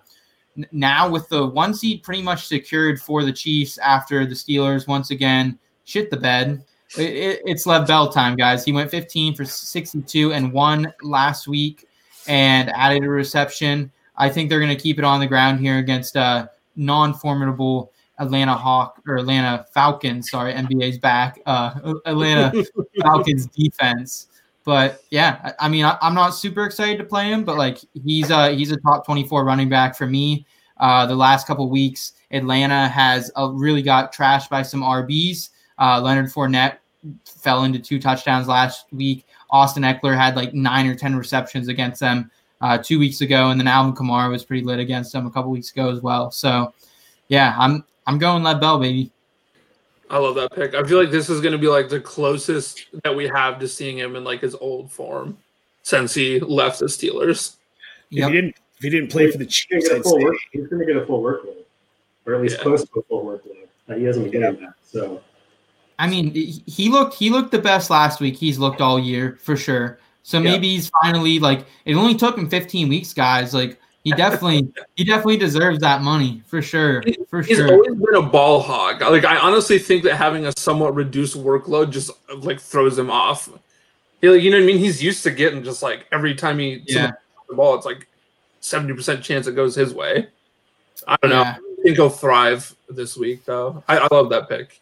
now 0.74 1.10
with 1.10 1.30
the 1.30 1.48
one 1.48 1.74
seed 1.74 2.04
pretty 2.04 2.22
much 2.22 2.48
secured 2.48 3.02
for 3.02 3.24
the 3.24 3.32
Chiefs 3.32 3.78
after 3.78 4.26
the 4.26 4.36
Steelers 4.36 4.90
once 4.90 5.10
again 5.10 5.58
shit 5.86 6.10
the 6.10 6.18
bed. 6.18 6.66
It, 6.98 7.16
it, 7.16 7.42
it's 7.46 7.66
Lev 7.66 7.88
Bell 7.88 8.12
time, 8.12 8.36
guys. 8.36 8.66
He 8.66 8.72
went 8.72 8.92
15 8.92 9.36
for 9.36 9.46
62 9.46 10.34
and 10.34 10.52
one 10.52 10.94
last 11.02 11.48
week 11.48 11.88
and 12.28 12.70
added 12.72 13.04
a 13.04 13.10
reception. 13.10 13.92
I 14.18 14.30
think 14.30 14.50
they're 14.50 14.60
going 14.60 14.76
to 14.76 14.82
keep 14.82 15.00
it 15.00 15.06
on 15.06 15.20
the 15.20 15.28
ground 15.28 15.60
here 15.60 15.78
against 15.78 16.16
a 16.16 16.50
non-formidable 16.76 17.92
Atlanta 18.20 18.54
Hawk 18.54 19.02
or 19.08 19.18
Atlanta 19.18 19.66
Falcons. 19.74 20.30
Sorry, 20.30 20.54
NBA's 20.54 20.98
back. 20.98 21.40
Uh, 21.46 21.94
Atlanta 22.06 22.64
Falcons 23.02 23.48
defense. 23.48 24.28
But 24.64 25.02
yeah, 25.10 25.54
I, 25.60 25.68
mean, 25.70 25.86
I, 25.86 25.98
am 26.02 26.14
not 26.14 26.32
super 26.32 26.66
excited 26.66 27.00
to 27.00 27.04
play 27.04 27.30
him, 27.32 27.44
but 27.44 27.58
like 27.58 27.80
he's 28.06 28.30
a 28.30 28.52
he's 28.52 28.72
a 28.72 28.78
top 28.78 29.06
24 29.06 29.44
running 29.44 29.70
back 29.70 29.98
for 29.98 30.06
me. 30.06 30.46
Uh, 30.78 31.06
the 31.06 31.16
last 31.16 31.48
couple 31.48 31.68
weeks, 31.70 32.14
Atlanta 32.32 32.88
has 32.88 33.32
uh, 33.38 33.50
really 33.54 33.82
got 33.82 34.14
trashed 34.14 34.50
by 34.50 34.62
some 34.62 34.82
RBs. 34.82 35.50
Uh, 35.82 36.00
Leonard 36.00 36.28
Fournette 36.28 36.78
fell 37.26 37.64
into 37.64 37.80
two 37.80 38.00
touchdowns 38.00 38.48
last 38.48 38.86
week. 38.94 39.26
Austin 39.50 39.84
Ekeler 39.84 40.16
had 40.16 40.36
like 40.36 40.54
nine 40.54 40.86
or 40.86 40.96
ten 40.96 41.16
receptions 41.16 41.68
against 41.68 42.00
them 42.00 42.30
uh, 42.62 42.78
two 42.78 43.00
weeks 43.00 43.22
ago, 43.22 43.50
and 43.50 43.60
then 43.60 43.68
Alvin 43.68 43.94
Kamara 43.94 44.30
was 44.30 44.46
pretty 44.46 44.64
lit 44.64 44.80
against 44.80 45.12
them 45.12 45.26
a 45.26 45.32
couple 45.32 45.50
weeks 45.52 45.72
ago 45.72 45.90
as 45.90 46.02
well. 46.02 46.30
So, 46.30 46.74
yeah, 47.28 47.56
I'm 47.58 47.84
I'm 48.08 48.20
going 48.20 48.44
Lev 48.44 48.62
Bell, 48.62 48.80
baby. 48.80 49.12
I 50.10 50.18
love 50.18 50.36
that 50.36 50.54
pick. 50.54 50.76
I 50.76 50.84
feel 50.84 51.00
like 51.00 51.10
this 51.10 51.30
is 51.30 51.42
going 51.42 51.54
to 51.54 51.58
be 51.58 51.68
like 51.70 51.90
the 51.90 52.00
closest 52.00 52.86
that 53.04 53.16
we 53.16 53.28
have 53.30 53.60
to 53.60 53.68
seeing 53.68 53.98
him 53.98 54.16
in 54.16 54.24
like 54.24 54.42
his 54.42 54.56
old 54.56 54.92
form 54.92 55.38
since 55.84 56.14
he 56.14 56.40
left 56.42 56.80
the 56.80 56.86
Steelers. 56.86 57.56
If 58.12 58.26
he 58.28 58.32
didn't, 58.32 58.56
if 58.78 58.84
he 58.84 58.90
didn't 58.90 59.10
play 59.10 59.32
for 59.32 59.38
the 59.38 59.46
He's 59.46 59.54
Chiefs, 59.56 59.88
get 59.88 59.96
a 59.96 60.00
I'd 60.00 60.04
full 60.04 60.18
say 60.20 60.24
work. 60.26 60.36
He's 60.52 60.68
going 60.68 60.86
to 60.86 60.94
get 60.94 61.02
a 61.02 61.06
full 61.06 61.24
workload, 61.24 61.64
or 62.26 62.36
at 62.36 62.42
least 62.42 62.58
Yeah. 62.58 62.64
close 62.64 62.84
to 62.84 63.00
a 63.00 63.04
full 63.04 63.26
workload. 63.26 63.68
Uh, 63.90 63.96
he 63.96 64.04
hasn't 64.04 64.30
been 64.30 64.42
getting 64.42 64.62
that. 64.62 64.74
So 64.86 65.22
I 66.02 66.08
mean, 66.08 66.34
he- 66.34 66.90
looked 66.90 67.14
he 67.14 67.30
looked 67.30 67.52
the 67.52 67.60
best 67.60 67.90
last 67.92 68.20
week. 68.20 68.36
He's 68.36 68.58
looked 68.58 68.82
all 68.82 69.00
year 69.00 69.38
for 69.42 69.56
sure. 69.56 70.00
So 70.24 70.38
Yeah. 70.40 70.52
maybe 70.52 70.68
he's 70.70 70.90
finally 71.02 71.38
like 71.40 71.66
it 71.86 71.94
only 71.96 72.16
took 72.16 72.38
him 72.38 72.50
15 72.50 72.90
weeks, 72.90 73.14
guys. 73.14 73.54
Like 73.54 73.80
he 74.04 74.12
definitely 74.24 74.68
he 74.96 75.04
definitely 75.04 75.38
deserves 75.38 75.78
that 75.80 76.02
money 76.02 76.42
for 76.48 76.60
sure. 76.62 77.04
For 77.30 77.44
He's 77.44 77.58
sure. 77.58 77.72
always 77.72 77.94
been 77.94 78.16
a 78.16 78.22
ball 78.24 78.62
hog. 78.62 79.02
Like 79.02 79.26
I 79.26 79.38
honestly 79.38 79.78
think 79.78 80.04
that 80.06 80.16
having 80.16 80.48
a 80.48 80.54
somewhat 80.58 80.96
reduced 80.96 81.38
workload 81.38 81.92
just 81.92 82.10
like 82.38 82.60
throws 82.60 82.98
him 82.98 83.12
off. 83.12 83.48
He, 84.22 84.30
like, 84.30 84.42
you 84.42 84.50
know 84.52 84.58
what 84.58 84.64
I 84.64 84.68
mean? 84.68 84.78
He's 84.80 85.02
used 85.04 85.22
to 85.24 85.32
getting 85.32 85.64
just 85.64 85.84
like 85.84 86.06
every 86.12 86.34
time 86.34 86.58
he 86.58 86.82
Yeah. 86.88 87.12
the 87.48 87.56
ball, 87.56 87.76
it's 87.76 87.86
like 87.86 88.08
seventy 88.60 88.94
percent 88.94 89.24
chance 89.24 89.46
it 89.46 89.56
goes 89.56 89.76
his 89.76 89.94
way. 89.94 90.28
I 91.08 91.16
don't 91.22 91.30
know. 91.32 91.42
I 91.44 91.58
think 91.84 91.96
he'll 91.98 92.10
thrive 92.10 92.76
this 92.90 93.16
week 93.18 93.46
though. 93.46 93.84
I, 93.88 93.98
I 94.00 94.08
love 94.12 94.30
that 94.30 94.50
pick. 94.50 94.80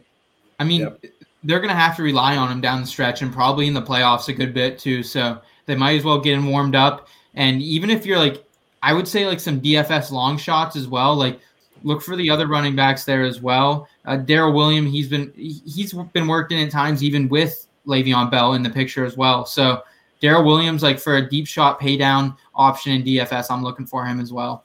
I 0.59 0.63
mean, 0.65 0.81
Yep. 0.81 1.05
they're 1.43 1.59
going 1.59 1.69
to 1.69 1.75
have 1.75 1.95
to 1.97 2.03
rely 2.03 2.35
on 2.37 2.51
him 2.51 2.61
down 2.61 2.81
the 2.81 2.87
stretch 2.87 3.21
and 3.21 3.33
probably 3.33 3.67
in 3.67 3.73
the 3.73 3.81
playoffs 3.81 4.27
a 4.27 4.33
good 4.33 4.53
bit 4.53 4.77
too. 4.77 5.01
So 5.03 5.39
they 5.65 5.75
might 5.75 5.97
as 5.97 6.03
well 6.03 6.19
get 6.19 6.35
him 6.35 6.47
warmed 6.51 6.75
up. 6.75 7.07
And 7.35 7.61
even 7.61 7.89
if 7.89 8.05
you're 8.05 8.17
like, 8.19 8.43
I 8.83 8.93
would 8.93 9.07
say 9.07 9.25
like 9.25 9.39
some 9.39 9.59
DFS 9.61 10.11
long 10.11 10.37
shots 10.37 10.75
as 10.75 10.87
well. 10.87 11.15
Like 11.15 11.39
look 11.83 12.01
for 12.01 12.15
the 12.17 12.29
other 12.29 12.47
running 12.47 12.75
backs 12.75 13.05
there 13.05 13.23
as 13.23 13.41
well. 13.41 13.87
Uh, 14.05 14.17
Darrel 14.17 14.53
William, 14.53 14.85
he's 14.85 15.07
been 15.07 15.31
he- 15.35 15.61
he's 15.65 15.93
been 16.13 16.27
worked 16.27 16.51
in 16.51 16.59
at 16.59 16.71
times 16.71 17.03
even 17.03 17.29
with 17.29 17.67
Le'Veon 17.87 18.29
Bell 18.29 18.53
in 18.53 18.63
the 18.63 18.69
picture 18.69 19.05
as 19.05 19.15
well. 19.15 19.45
So 19.45 19.81
Darrel 20.21 20.43
Williams, 20.43 20.83
like 20.83 20.99
for 20.99 21.15
a 21.17 21.29
deep 21.29 21.47
shot 21.47 21.79
pay 21.79 21.95
down 21.97 22.35
option 22.55 22.91
in 22.91 23.03
DFS, 23.03 23.49
I'm 23.49 23.63
looking 23.63 23.85
for 23.85 24.05
him 24.05 24.19
as 24.19 24.33
well. 24.33 24.63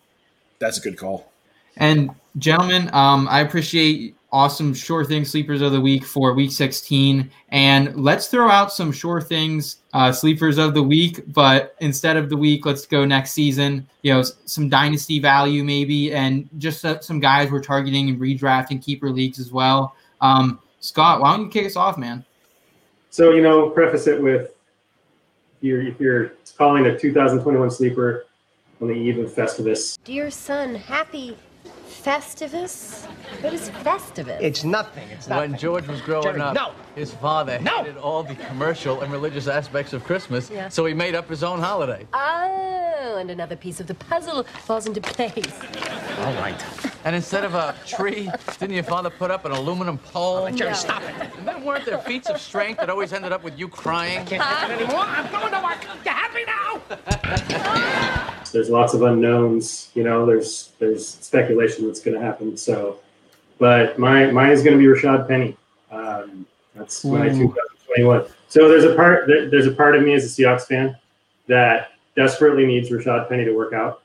that's 0.59 0.79
a 0.79 0.81
good 0.81 0.97
call. 0.97 1.31
And 1.77 2.11
gentlemen, 2.39 2.89
um, 2.95 3.29
I 3.31 3.41
appreciate 3.41 4.15
awesome 4.35 4.75
sure 4.75 5.05
thing 5.05 5.25
sleepers 5.25 5.63
of 5.63 5.71
the 5.71 5.81
week 5.81 6.05
for 6.05 6.35
week 6.35 6.51
16. 6.51 7.31
And 7.51 7.95
let's 7.95 8.27
throw 8.27 8.51
out 8.51 8.73
some 8.73 8.91
sure 8.91 9.21
things 9.21 9.77
uh, 9.93 10.11
sleepers 10.11 10.59
of 10.59 10.75
the 10.75 10.83
week. 10.83 11.21
But 11.29 11.77
instead 11.81 12.17
of 12.17 12.29
the 12.29 12.37
week, 12.37 12.67
let's 12.67 12.85
go 12.85 13.05
next 13.05 13.31
season. 13.31 13.89
You 14.03 14.15
know, 14.15 14.23
some 14.23 14.69
dynasty 14.69 15.21
value 15.21 15.63
maybe, 15.63 16.13
and 16.13 16.51
just 16.59 16.85
uh, 16.85 17.01
some 17.01 17.21
guys 17.21 17.51
we're 17.51 17.63
targeting 17.63 18.09
and 18.11 18.21
redrafting 18.21 18.83
keeper 18.83 19.09
leagues 19.09 19.39
as 19.39 19.53
well. 19.53 19.95
Um, 20.21 20.59
Scott, 20.81 21.21
why 21.21 21.37
don't 21.37 21.47
you 21.47 21.51
kick 21.51 21.67
us 21.67 21.77
off, 21.77 21.97
man? 21.97 22.25
So 23.11 23.31
you 23.31 23.41
know, 23.41 23.71
preface 23.71 24.09
it 24.09 24.21
with 24.21 24.51
if 25.57 25.63
you're 25.63 25.87
if 25.87 26.01
you're 26.01 26.33
calling 26.59 26.87
a 26.87 26.99
2021 26.99 27.71
sleeper 27.71 28.27
on 28.81 28.89
the 28.89 28.95
eve 28.95 29.19
of 29.19 29.33
Festivus. 29.33 29.97
Dear 30.03 30.29
son, 30.33 30.75
happy 30.75 31.37
Festivus? 32.05 33.07
What 33.41 33.55
is 33.55 33.71
Festivus? 33.71 34.39
It's 34.41 34.63
nothing. 34.63 35.09
It's 35.09 35.27
nothing. 35.27 35.53
When 35.53 35.59
George 35.59 35.87
was 35.89 36.03
growing 36.03 36.25
Jerry, 36.25 36.41
up, 36.43 36.55
no. 36.55 36.73
his 36.95 37.15
father 37.15 37.59
No. 37.61 37.79
hated 37.79 37.97
all 37.97 38.23
the 38.23 38.35
commercial 38.35 39.01
and 39.01 39.11
religious 39.11 39.49
aspects 39.49 39.95
of 39.95 40.05
Christmas, 40.05 40.51
Yeah. 40.51 40.69
so 40.69 40.85
he 40.85 40.93
made 40.93 41.15
up 41.15 41.29
his 41.31 41.43
own 41.43 41.61
holiday. 41.61 42.07
Oh, 42.13 43.17
and 43.19 43.31
another 43.31 43.57
piece 43.57 43.81
of 43.81 43.87
the 43.87 43.95
puzzle 43.95 44.43
falls 44.67 44.87
into 44.87 45.01
place. 45.01 45.51
All 46.19 46.35
right. 46.35 46.63
And 47.07 47.17
instead 47.17 47.43
of 47.45 47.55
a 47.55 47.75
tree, 47.87 48.31
didn't 48.59 48.75
your 48.75 48.85
father 48.85 49.09
put 49.09 49.31
up 49.31 49.47
an 49.47 49.53
aluminum 49.53 49.97
pole? 49.97 50.45
Oh, 50.47 50.51
Jerry, 50.51 50.71
No. 50.73 50.77
stop 50.77 51.03
it. 51.05 51.15
And 51.39 51.49
then 51.49 51.65
weren't 51.65 51.87
there 51.87 51.99
feats 51.99 52.29
of 52.29 52.39
strength 52.39 52.81
that 52.81 52.91
always 52.91 53.15
ended 53.15 53.33
up 53.33 53.43
with 53.43 53.59
you 53.59 53.67
crying? 53.69 54.27
Can't 54.27 54.43
take 54.43 54.71
it 54.71 54.83
anymore. 54.83 55.05
I'm 55.07 55.31
going 55.31 55.53
to 55.53 55.61
work. 55.63 55.79
You 56.05 56.11
happy 56.11 56.45
now? 56.45 58.35
There's 58.55 58.71
lots 58.71 58.95
of 58.95 59.03
unknowns. 59.03 59.91
You 59.95 60.05
know, 60.05 60.25
there's 60.25 60.73
there's 60.79 61.07
speculation 61.07 61.87
that's 61.87 62.01
going 62.01 62.19
to 62.19 62.25
happen. 62.25 62.57
So, 62.57 63.01
but 63.59 63.99
my 63.99 64.31
mine 64.31 64.53
is 64.53 64.63
going 64.63 64.79
to 64.79 64.83
be 64.83 64.89
Rashad 64.89 65.29
Penny. 65.29 65.57
Um, 65.91 66.47
that's 66.75 67.05
my 67.05 67.27
Ooh. 67.27 67.49
2021. 67.49 68.27
So 68.49 68.69
there's 68.69 68.85
a 68.85 68.95
part 68.95 69.27
there, 69.27 69.51
there's 69.51 69.67
a 69.67 69.73
part 69.73 69.97
of 69.97 70.03
me 70.03 70.15
as 70.15 70.25
a 70.25 70.29
Seahawks 70.29 70.67
fan 70.67 70.97
that 71.49 71.91
desperately 72.17 72.65
needs 72.65 72.89
Rashad 72.91 73.29
Penny 73.29 73.45
to 73.45 73.53
work 73.53 73.73
out 73.73 74.03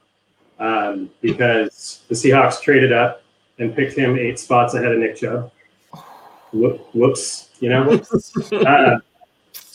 um, 0.60 1.10
because 1.22 2.02
the 2.08 2.16
Seahawks 2.16 2.62
traded 2.62 2.92
up 2.92 3.22
and 3.60 3.76
picked 3.76 3.98
him 3.98 4.18
eight 4.18 4.40
spots 4.40 4.74
ahead 4.74 4.92
of 4.92 5.00
Nick 5.00 5.18
Chubb. 5.18 5.52
Whoop, 6.52 6.90
whoops, 6.96 7.50
you 7.60 7.70
know. 7.70 8.02
uh, 8.52 9.00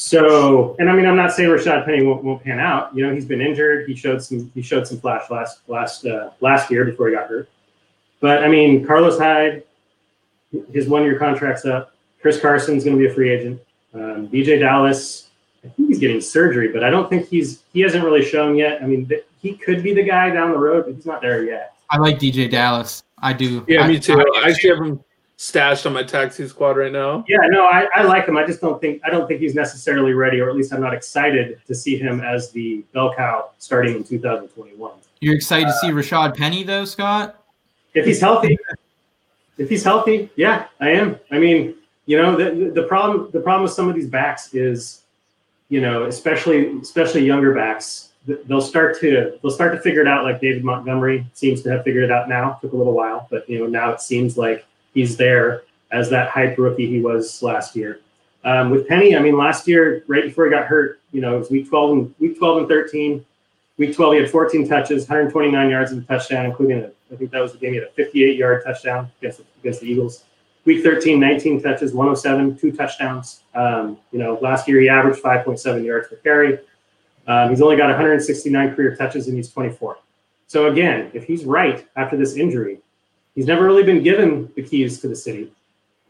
so, 0.05 0.77
and 0.79 0.91
I 0.91 0.95
mean, 0.95 1.07
I'm 1.07 1.17
not 1.17 1.33
saying 1.33 1.49
Rashad 1.49 1.87
Penny 1.87 2.05
won't, 2.05 2.23
won't 2.23 2.45
pan 2.45 2.61
out. 2.61 2.95
You 2.95 3.07
know, 3.07 3.15
he's 3.15 3.25
been 3.25 3.41
injured. 3.41 3.89
He 3.89 3.97
showed 3.97 4.23
some 4.23 4.51
he 4.55 4.61
showed 4.61 4.87
some 4.87 5.01
flash 5.01 5.31
last 5.31 5.61
last 5.67 6.05
uh, 6.05 6.31
last 6.41 6.71
year 6.71 6.85
before 6.85 7.09
he 7.09 7.15
got 7.15 7.27
hurt. 7.29 7.49
But 8.21 8.45
I 8.45 8.49
mean, 8.49 8.87
Carlos 8.87 9.19
Hyde, 9.19 9.63
his 10.73 10.89
one 10.89 11.05
year 11.05 11.19
contract's 11.19 11.65
up. 11.65 11.93
Chris 12.21 12.39
Carson's 12.39 12.85
going 12.85 12.97
to 12.99 13.03
be 13.03 13.11
a 13.11 13.15
free 13.15 13.31
agent. 13.31 13.61
Um, 13.95 14.29
DeeJay 14.29 14.61
Dallas, 14.61 15.29
I 15.65 15.69
think 15.69 15.89
he's 15.89 15.99
getting 15.99 16.21
surgery, 16.21 16.69
but 16.69 16.85
I 16.85 16.91
don't 16.91 17.09
think 17.09 17.29
he's 17.29 17.63
he 17.73 17.81
hasn't 17.81 18.05
really 18.05 18.25
shown 18.25 18.57
yet. 18.57 18.83
I 18.83 18.87
mean, 18.87 19.07
th- 19.07 19.25
he 19.41 19.55
could 19.55 19.83
be 19.83 19.95
the 19.95 20.03
guy 20.03 20.29
down 20.31 20.51
the 20.53 20.59
road, 20.59 20.85
but 20.87 20.95
he's 20.97 21.07
not 21.07 21.23
there 21.23 21.45
yet. 21.45 21.73
I 21.89 21.97
like 21.99 22.19
DeeJay 22.19 22.51
Dallas. 22.51 23.03
I 23.23 23.33
do. 23.33 23.65
Yeah, 23.69 23.85
I- 23.85 23.89
me 23.89 23.99
too. 23.99 24.19
I- 24.21 24.41
I 24.45 24.51
actually 24.51 24.71
have 24.71 24.81
him 24.85 25.05
stashed 25.37 25.87
on 25.87 25.93
my 25.93 26.03
taxi 26.03 26.47
squad 26.47 26.76
right 26.76 26.93
now. 26.93 27.24
Yeah, 27.28 27.39
no, 27.49 27.66
I, 27.66 27.87
I 27.95 28.03
like 28.03 28.26
him. 28.26 28.37
I 28.37 28.47
just 28.47 28.61
don't 28.61 28.80
think 28.80 29.01
I 29.05 29.11
don't 29.11 29.26
think 29.26 29.41
he's 29.41 29.55
necessarily 29.55 30.12
ready, 30.12 30.41
or 30.41 30.49
at 30.49 30.57
least 30.57 30.72
I'm 30.72 30.80
not 30.80 30.95
excited 30.95 31.61
to 31.66 31.74
see 31.74 31.99
him 31.99 32.20
as 32.20 32.51
the 32.51 32.85
bell 32.93 33.14
cow 33.14 33.51
starting 33.59 33.97
in 33.97 34.05
2021. 34.05 34.93
You're 35.20 35.35
excited 35.35 35.66
to 35.66 35.72
see 35.74 35.89
uh, 35.89 35.93
Rashad 35.93 36.37
Penny 36.37 36.62
though, 36.62 36.85
Scott? 36.85 37.43
If 37.95 38.07
he's 38.07 38.20
healthy, 38.20 38.59
if 39.59 39.68
he's 39.68 39.85
healthy, 39.85 40.30
yeah, 40.37 40.66
I 40.80 40.91
am. 40.91 41.18
I 41.30 41.39
mean, 41.39 41.74
you 42.07 42.20
know, 42.20 42.37
the 42.37 42.70
the 42.70 42.82
problem 42.85 43.30
the 43.32 43.41
problem 43.41 43.62
with 43.62 43.72
some 43.72 43.89
of 43.89 43.95
these 43.95 44.09
backs 44.09 44.55
is, 44.55 45.03
you 45.68 45.80
know, 45.80 46.05
especially 46.05 46.78
especially 46.80 47.24
younger 47.24 47.55
backs, 47.55 48.11
they'll 48.26 48.61
start 48.61 48.99
to 49.01 49.39
they'll 49.43 49.51
start 49.53 49.72
to 49.74 49.80
figure 49.80 50.01
it 50.01 50.09
out. 50.09 50.24
Like 50.24 50.41
David 50.41 50.64
Montgomery 50.64 51.26
seems 51.35 51.62
to 51.62 51.70
have 51.70 51.85
figured 51.85 52.05
it 52.05 52.11
out 52.11 52.28
now. 52.28 52.59
Took 52.61 52.72
a 52.72 52.76
little 52.76 52.93
while, 52.95 53.26
but 53.30 53.49
you 53.49 53.59
know, 53.61 53.66
now 53.66 53.91
it 53.91 54.01
seems 54.01 54.37
like 54.37 54.66
he's 54.95 55.17
there 55.17 55.65
as 55.93 56.09
that 56.11 56.31
hype 56.31 56.57
rookie 56.59 56.87
he 56.87 57.01
was 57.01 57.43
last 57.43 57.77
year. 57.77 58.01
Um, 58.45 58.71
with 58.71 58.87
Penny, 58.87 59.17
I 59.17 59.21
mean, 59.21 59.37
last 59.37 59.67
year, 59.67 60.05
right 60.07 60.25
before 60.25 60.45
he 60.45 60.51
got 60.51 60.67
hurt, 60.67 61.01
you 61.13 61.21
know, 61.21 61.37
it 61.37 61.39
was 61.39 61.51
week 61.51 61.69
12 61.69 61.91
and 61.93 62.15
week 62.19 62.39
12 62.39 62.59
and 62.59 62.69
13. 62.69 63.25
Week 63.77 63.95
12, 63.95 64.15
he 64.15 64.21
had 64.21 64.31
14 64.31 64.69
touches, 64.69 65.09
129 65.09 65.71
yards 65.71 65.93
and 65.93 66.03
a 66.03 66.07
touchdown, 66.07 66.47
including 66.47 66.83
a, 66.83 66.91
I 67.13 67.17
think 67.17 67.31
that 67.33 67.41
was 67.41 67.53
the 67.53 67.59
game 67.59 67.73
he 67.73 67.79
had 67.79 67.89
a 67.89 67.93
58 67.93 68.37
yard 68.37 68.63
touchdown 68.65 69.11
against, 69.19 69.41
against 69.61 69.81
the 69.81 69.91
Eagles. 69.91 70.25
Week 70.65 70.83
13, 70.83 71.19
19 71.19 71.63
touches, 71.63 71.93
107, 71.93 72.57
two 72.57 72.73
touchdowns. 72.73 73.43
Um, 73.55 73.99
you 74.13 74.19
know, 74.19 74.39
last 74.41 74.69
year 74.69 74.81
he 74.81 74.89
averaged 74.89 75.23
5.7 75.23 75.85
yards 75.85 76.09
per 76.09 76.17
carry. 76.17 76.59
Um, 77.27 77.51
he's 77.51 77.61
only 77.61 77.77
got 77.77 77.89
169 77.89 78.75
career 78.75 78.95
touches 78.95 79.27
and 79.27 79.37
he's 79.37 79.51
24. 79.51 79.99
So 80.47 80.71
again, 80.71 81.11
if 81.15 81.25
he's 81.25 81.45
right 81.45 81.87
after 81.97 82.17
this 82.17 82.37
injury, 82.37 82.79
he's 83.35 83.47
never 83.47 83.64
really 83.64 83.82
been 83.82 84.03
given 84.03 84.51
the 84.57 84.62
keys 84.62 85.01
to 85.01 85.09
the 85.09 85.16
city, 85.16 85.51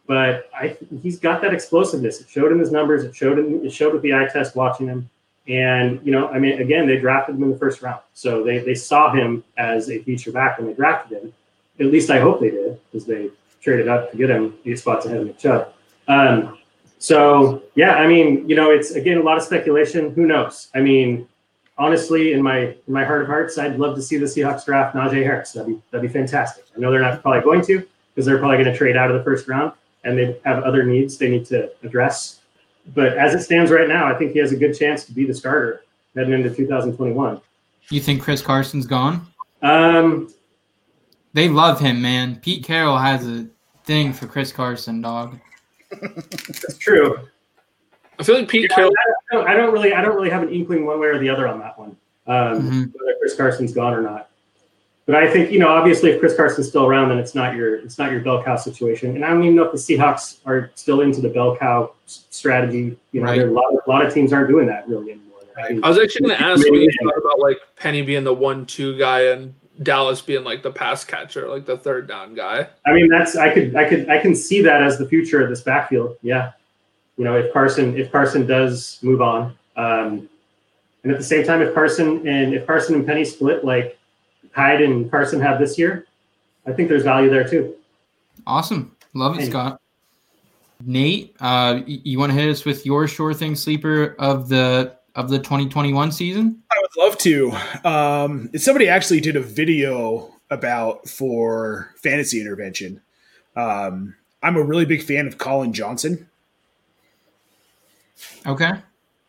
but 0.07 0.51
I 0.55 0.77
he's 1.03 1.19
got 1.19 1.43
that 1.43 1.55
explosiveness. 1.55 2.21
It 2.21 2.29
showed 2.29 2.53
in 2.53 2.59
his 2.59 2.71
numbers. 2.71 3.05
It 3.05 3.15
showed 3.15 3.39
in, 3.39 3.65
it 3.65 3.73
showed 3.73 3.93
with 3.93 4.03
the 4.03 4.15
eye 4.15 4.29
test 4.33 4.57
watching 4.57 4.87
him. 4.87 5.09
And 5.47 6.01
you 6.05 6.13
know, 6.13 6.29
I 6.29 6.39
mean, 6.39 6.61
again, 6.61 6.87
they 6.87 6.99
drafted 6.99 7.37
him 7.37 7.43
in 7.43 7.51
the 7.51 7.59
first 7.59 7.83
round, 7.83 8.01
so 8.15 8.43
they 8.43 8.59
they 8.59 8.75
saw 8.75 9.13
him 9.13 9.45
as 9.59 9.91
a 9.91 10.03
feature 10.03 10.33
back 10.33 10.59
when 10.59 10.67
they 10.67 10.75
drafted 10.75 11.23
him. 11.23 11.33
At 11.81 11.87
least 11.87 12.11
I 12.11 12.21
hope 12.21 12.41
they 12.41 12.51
did, 12.51 12.81
because 12.91 13.07
they 13.07 13.31
traded 13.61 13.89
up 13.89 14.11
to 14.11 14.17
get 14.17 14.31
him 14.31 14.55
eight 14.65 14.79
spots 14.79 15.07
ahead 15.07 15.21
of 15.21 15.39
Chubb. 15.39 15.73
Um, 16.09 16.59
so 16.99 17.63
yeah, 17.75 17.97
I 17.97 18.07
mean, 18.07 18.49
you 18.49 18.57
know, 18.57 18.71
it's 18.71 18.93
again 18.93 19.19
a 19.19 19.23
lot 19.23 19.37
of 19.37 19.43
speculation. 19.43 20.11
Who 20.15 20.27
knows? 20.27 20.71
I 20.75 20.81
mean, 20.81 21.29
honestly, 21.79 22.33
in 22.33 22.43
my 22.43 22.59
in 22.59 22.93
my 22.93 23.05
heart 23.05 23.23
of 23.23 23.29
hearts, 23.29 23.59
I'd 23.59 23.79
love 23.79 23.95
to 23.97 24.03
see 24.03 24.17
the 24.17 24.27
Seahawks 24.27 24.65
draft 24.65 24.95
Najee 24.95 25.23
Harris. 25.23 25.53
That'd 25.53 25.69
be 25.69 25.81
that'd 25.91 26.07
be 26.07 26.13
fantastic. 26.13 26.65
I 26.77 26.81
know 26.81 26.91
they're 26.91 27.01
not 27.01 27.23
probably 27.23 27.43
going 27.43 27.63
to 27.67 27.85
because 28.15 28.27
they're 28.27 28.39
probably 28.39 28.59
going 28.59 28.71
to 28.71 28.77
trade 28.77 28.97
out 28.97 29.11
of 29.11 29.17
the 29.17 29.25
first 29.25 29.49
round 29.49 29.73
and 30.05 30.19
they 30.19 30.37
have 30.45 30.63
other 30.63 30.85
needs 30.85 31.17
they 31.19 31.31
need 31.31 31.47
to 31.47 31.71
address. 31.83 32.41
But 32.95 33.17
as 33.17 33.35
it 33.35 33.43
stands 33.43 33.71
right 33.71 33.89
now, 33.89 34.07
I 34.07 34.17
think 34.17 34.33
he 34.33 34.39
has 34.39 34.53
a 34.53 34.57
good 34.57 34.77
chance 34.77 35.05
to 35.07 35.13
be 35.13 35.25
the 35.25 35.35
starter 35.35 35.85
heading 36.15 36.35
into 36.35 36.55
2021. 36.55 37.41
You 37.91 38.01
think 38.01 38.23
Chris 38.23 38.43
Carson's 38.43 38.87
gone? 38.87 39.27
Um, 39.63 40.33
They 41.33 41.49
love 41.49 41.81
him, 41.81 42.03
man. 42.03 42.37
Pete 42.37 42.65
Carroll 42.65 42.99
has 42.99 43.27
a 43.27 43.47
thing 43.85 44.13
for 44.13 44.27
Chris 44.27 44.53
Carson, 44.53 45.01
dog. 45.01 45.39
that's 46.01 46.79
true. 46.79 47.29
I 48.19 48.23
feel 48.23 48.37
like 48.37 48.49
Pete 48.49 48.63
Yeah, 48.71 48.77
Carroll. 48.77 48.93
I, 49.31 49.35
don't, 49.35 49.49
I 49.49 49.55
don't 49.55 49.73
really, 49.73 49.93
I 49.93 50.01
don't 50.03 50.15
really 50.15 50.31
have 50.31 50.43
an 50.43 50.51
inkling 50.51 50.87
one 50.87 51.01
way 51.01 51.09
or 51.09 51.19
the 51.19 51.29
other 51.29 51.47
on 51.49 51.59
that 51.61 51.79
one. 51.79 51.97
Um, 52.27 52.63
Mhm. 52.63 52.93
Whether 52.95 53.19
Chris 53.21 53.37
Carson's 53.37 53.73
gone 53.73 53.93
or 53.95 54.01
not. 54.03 54.29
but 55.07 55.17
I 55.17 55.31
think 55.31 55.51
you 55.51 55.59
know, 55.59 55.69
obviously, 55.69 56.11
if 56.11 56.21
Chris 56.21 56.35
Carson's 56.35 56.69
still 56.69 56.87
around, 56.87 57.11
then 57.11 57.19
it's 57.19 57.35
not 57.35 57.55
your 57.55 57.77
it's 57.77 57.99
not 57.99 58.11
your 58.13 58.21
bell 58.21 58.43
cow 58.43 58.57
situation. 58.57 59.15
And 59.17 59.25
I 59.25 59.29
don't 59.31 59.43
even 59.43 59.57
know 59.57 59.65
if 59.65 59.73
the 59.73 59.79
Seahawks 59.79 60.39
are 60.47 60.71
still 60.75 61.03
into 61.03 61.21
the 61.21 61.29
bell 61.29 61.57
cow 61.57 61.93
strategy. 62.07 62.97
You 63.13 63.21
know, 63.21 63.27
Right. 63.27 63.39
there 63.39 63.49
a 63.49 63.53
lot, 63.53 63.65
a 63.87 63.91
lot 63.91 64.05
of 64.07 64.13
teams 64.15 64.33
aren't 64.33 64.49
doing 64.49 64.67
that 64.67 64.89
really 64.89 65.13
anymore. 65.13 65.41
I 65.59 65.73
mean, 65.73 65.85
I 65.85 65.89
was 65.89 65.99
actually 65.99 66.29
going 66.29 66.39
to 66.39 66.45
ask 66.45 66.69
what 66.69 66.81
you 66.81 66.91
thought 67.03 67.19
about 67.19 67.39
like 67.41 67.59
Penny 67.77 68.03
being 68.03 68.25
the 68.25 68.35
one-two 68.35 68.99
guy 68.99 69.21
and 69.27 69.55
Dallas 69.83 70.21
being 70.23 70.43
like 70.45 70.63
the 70.63 70.71
pass 70.71 71.05
catcher, 71.05 71.49
like 71.49 71.67
the 71.67 71.77
third 71.77 72.09
down 72.09 72.35
guy. 72.35 72.67
I 72.87 72.93
mean, 72.93 73.09
that's 73.09 73.37
I 73.37 73.53
could 73.53 73.77
I 73.77 73.89
could 73.89 74.09
I 74.09 74.19
can 74.19 74.35
see 74.35 74.63
that 74.63 74.83
as 74.83 74.99
the 74.99 75.07
future 75.07 75.43
of 75.43 75.51
this 75.51 75.61
backfield. 75.61 76.17
Yeah, 76.23 76.53
you 77.17 77.25
know, 77.25 77.37
if 77.37 77.53
Carson 77.53 77.97
if 77.97 78.11
Carson 78.11 78.47
does 78.47 78.99
move 79.03 79.23
on, 79.23 79.57
um, 79.77 80.29
and 81.03 81.13
at 81.13 81.19
the 81.19 81.25
same 81.25 81.45
time, 81.45 81.63
if 81.63 81.75
Carson 81.75 82.27
and 82.27 82.55
if 82.55 82.67
Carson 82.67 82.95
and 82.95 83.07
Penny 83.07 83.25
split 83.25 83.65
like 83.65 83.99
Hyde 84.53 84.83
and 84.83 85.11
Carson 85.11 85.41
have 85.41 85.59
this 85.59 85.79
year, 85.79 86.07
I 86.67 86.73
think 86.73 86.89
there's 86.89 87.05
value 87.05 87.31
there 87.31 87.47
too. 87.47 87.75
Awesome. 88.47 88.97
Love 89.15 89.35
it, 89.35 89.39
Thank. 89.39 89.51
Scott. 89.51 89.81
Nate, 90.85 91.35
uh, 91.41 91.81
you 91.87 92.19
want 92.19 92.33
to 92.33 92.39
hit 92.39 92.51
us 92.51 92.65
with 92.65 92.85
your 92.85 93.07
sure 93.07 93.33
thing 93.33 93.55
sleeper 93.55 94.17
of 94.19 94.49
the 94.49 94.97
of 95.15 95.31
the 95.31 95.39
2021 95.39 96.11
season? 96.13 96.63
I 96.71 96.77
would 96.81 97.05
love 97.05 97.19
to. 97.19 97.53
Um, 97.89 98.51
somebody 98.57 98.89
actually 98.89 99.21
did 99.21 99.37
a 99.37 99.41
video 99.41 100.35
about 100.51 101.09
for 101.09 101.91
fantasy 101.97 102.41
intervention. 102.41 103.01
Um, 103.57 104.15
I'm 104.43 104.57
a 104.57 104.63
really 104.63 104.85
big 104.85 105.03
fan 105.03 105.27
of 105.27 105.39
Collin 105.39 105.73
Johnson. 105.73 106.29
Okay. 108.47 108.73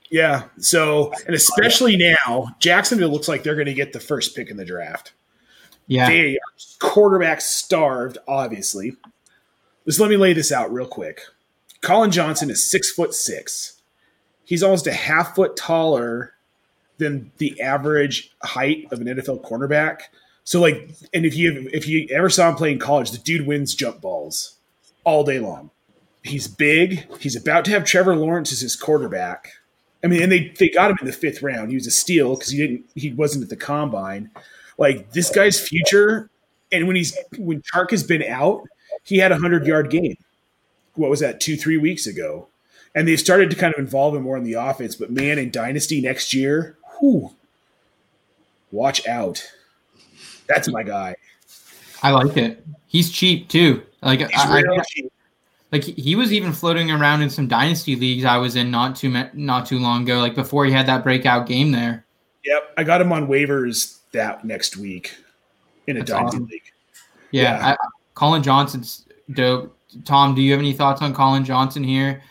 Yeah. 0.09 0.43
So, 0.59 1.11
and 1.25 1.35
especially 1.35 1.97
now, 1.97 2.55
Jacksonville 2.59 3.09
looks 3.09 3.27
like 3.27 3.43
they're 3.43 3.55
going 3.55 3.65
to 3.65 3.73
get 3.73 3.93
the 3.93 3.99
first 3.99 4.35
pick 4.35 4.49
in 4.49 4.57
the 4.57 4.65
draft. 4.65 5.13
Yeah. 5.87 6.09
They 6.09 6.35
are 6.35 6.39
quarterback 6.79 7.41
starved, 7.41 8.17
obviously. 8.27 8.93
Just 9.85 9.99
let 9.99 10.09
me 10.09 10.17
lay 10.17 10.33
this 10.33 10.51
out 10.51 10.73
real 10.73 10.87
quick. 10.87 11.21
Collin 11.81 12.11
Johnson 12.11 12.49
is 12.49 12.69
six 12.69 12.91
foot 12.91 13.13
six. 13.13 13.81
He's 14.43 14.63
almost 14.63 14.87
a 14.87 14.93
half 14.93 15.35
foot 15.35 15.55
taller 15.55 16.33
than 16.97 17.31
the 17.37 17.59
average 17.61 18.35
height 18.41 18.87
of 18.91 19.01
an 19.01 19.07
NFL 19.07 19.43
cornerback. 19.43 20.01
So, 20.43 20.61
like, 20.61 20.91
and 21.13 21.25
if 21.25 21.35
you 21.35 21.69
if 21.73 21.87
you 21.87 22.07
ever 22.11 22.29
saw 22.29 22.49
him 22.49 22.55
play 22.55 22.71
in 22.71 22.79
college, 22.79 23.11
the 23.11 23.17
dude 23.17 23.47
wins 23.47 23.75
jump 23.75 24.01
balls 24.01 24.55
all 25.03 25.23
day 25.23 25.39
long. 25.39 25.71
He's 26.25 26.47
big. 26.47 27.05
He's 27.19 27.35
about 27.35 27.65
to 27.65 27.71
have 27.71 27.85
Trevor 27.85 28.15
Lawrence 28.15 28.51
as 28.51 28.59
his 28.61 28.75
quarterback. 28.75 29.51
I 30.03 30.07
mean, 30.07 30.23
and 30.23 30.31
they 30.31 30.49
they 30.59 30.69
got 30.69 30.89
him 30.91 30.97
in 31.01 31.05
the 31.07 31.13
fifth 31.13 31.41
round. 31.43 31.69
He 31.69 31.75
was 31.75 31.85
a 31.87 31.91
steal 31.91 32.35
because 32.35 32.49
he 32.49 32.57
didn't 32.57 32.85
he 32.95 33.13
wasn't 33.13 33.43
at 33.43 33.49
the 33.49 33.55
combine. 33.55 34.31
Like 34.77 35.11
this 35.11 35.29
guy's 35.29 35.59
future, 35.59 36.29
and 36.71 36.87
when 36.87 36.95
he's 36.95 37.15
when 37.37 37.61
Chark 37.61 37.91
has 37.91 38.03
been 38.03 38.23
out, 38.23 38.63
he 39.03 39.17
had 39.19 39.31
a 39.31 39.37
hundred 39.37 39.65
yard 39.67 39.89
game. 39.91 40.17
What 40.95 41.09
was 41.11 41.19
that? 41.19 41.39
Two 41.39 41.57
three 41.57 41.77
weeks 41.77 42.07
ago, 42.07 42.47
and 42.95 43.07
they've 43.07 43.19
started 43.19 43.49
to 43.51 43.55
kind 43.55 43.73
of 43.73 43.79
involve 43.79 44.15
him 44.15 44.23
more 44.23 44.37
in 44.37 44.43
the 44.43 44.53
offense. 44.53 44.95
But 44.95 45.11
man, 45.11 45.37
in 45.37 45.51
Dynasty 45.51 46.01
next 46.01 46.33
year, 46.33 46.75
whew, 46.99 47.31
watch 48.71 49.07
out. 49.07 49.43
That's 50.47 50.67
my 50.69 50.83
guy. 50.83 51.15
I 52.03 52.11
like 52.11 52.35
it. 52.37 52.65
He's 52.87 53.11
cheap 53.11 53.47
too. 53.47 53.83
Like 54.01 54.21
I, 54.21 54.29
I- 54.35 54.83
cheap. 54.89 55.11
Like 55.75 55.83
he 55.83 56.15
was 56.15 56.31
even 56.31 56.53
floating 56.53 56.89
around 56.89 57.21
in 57.21 57.29
some 57.29 57.49
dynasty 57.49 57.97
leagues 57.97 58.23
I 58.23 58.37
was 58.37 58.55
in 58.55 58.71
not 58.71 58.95
too 58.95 59.09
not 59.33 59.65
too 59.65 59.77
long 59.77 60.03
ago. 60.03 60.19
Like 60.19 60.33
before 60.33 60.63
he 60.63 60.71
had 60.71 60.85
that 60.85 61.03
breakout 61.03 61.47
game 61.47 61.73
there. 61.73 62.05
Yep, 62.45 62.73
I 62.77 62.83
got 62.85 63.01
him 63.01 63.11
on 63.11 63.27
waivers 63.27 63.97
that 64.13 64.45
next 64.45 64.77
week 64.77 65.17
in 65.87 65.97
a 65.97 65.99
That's 65.99 66.11
dynasty 66.11 66.37
awesome. 66.37 66.47
league. 66.47 66.61
Yeah, 67.31 67.41
Yeah. 67.59 67.67
I, 67.71 67.87
Collin 68.13 68.41
Johnson's 68.41 69.05
dope. 69.33 69.77
Tom, 70.05 70.33
do 70.33 70.41
you 70.41 70.51
have 70.53 70.61
any 70.61 70.71
thoughts 70.71 71.01
on 71.01 71.13
Collin 71.13 71.43
Johnson 71.43 71.83
here? 71.83 72.21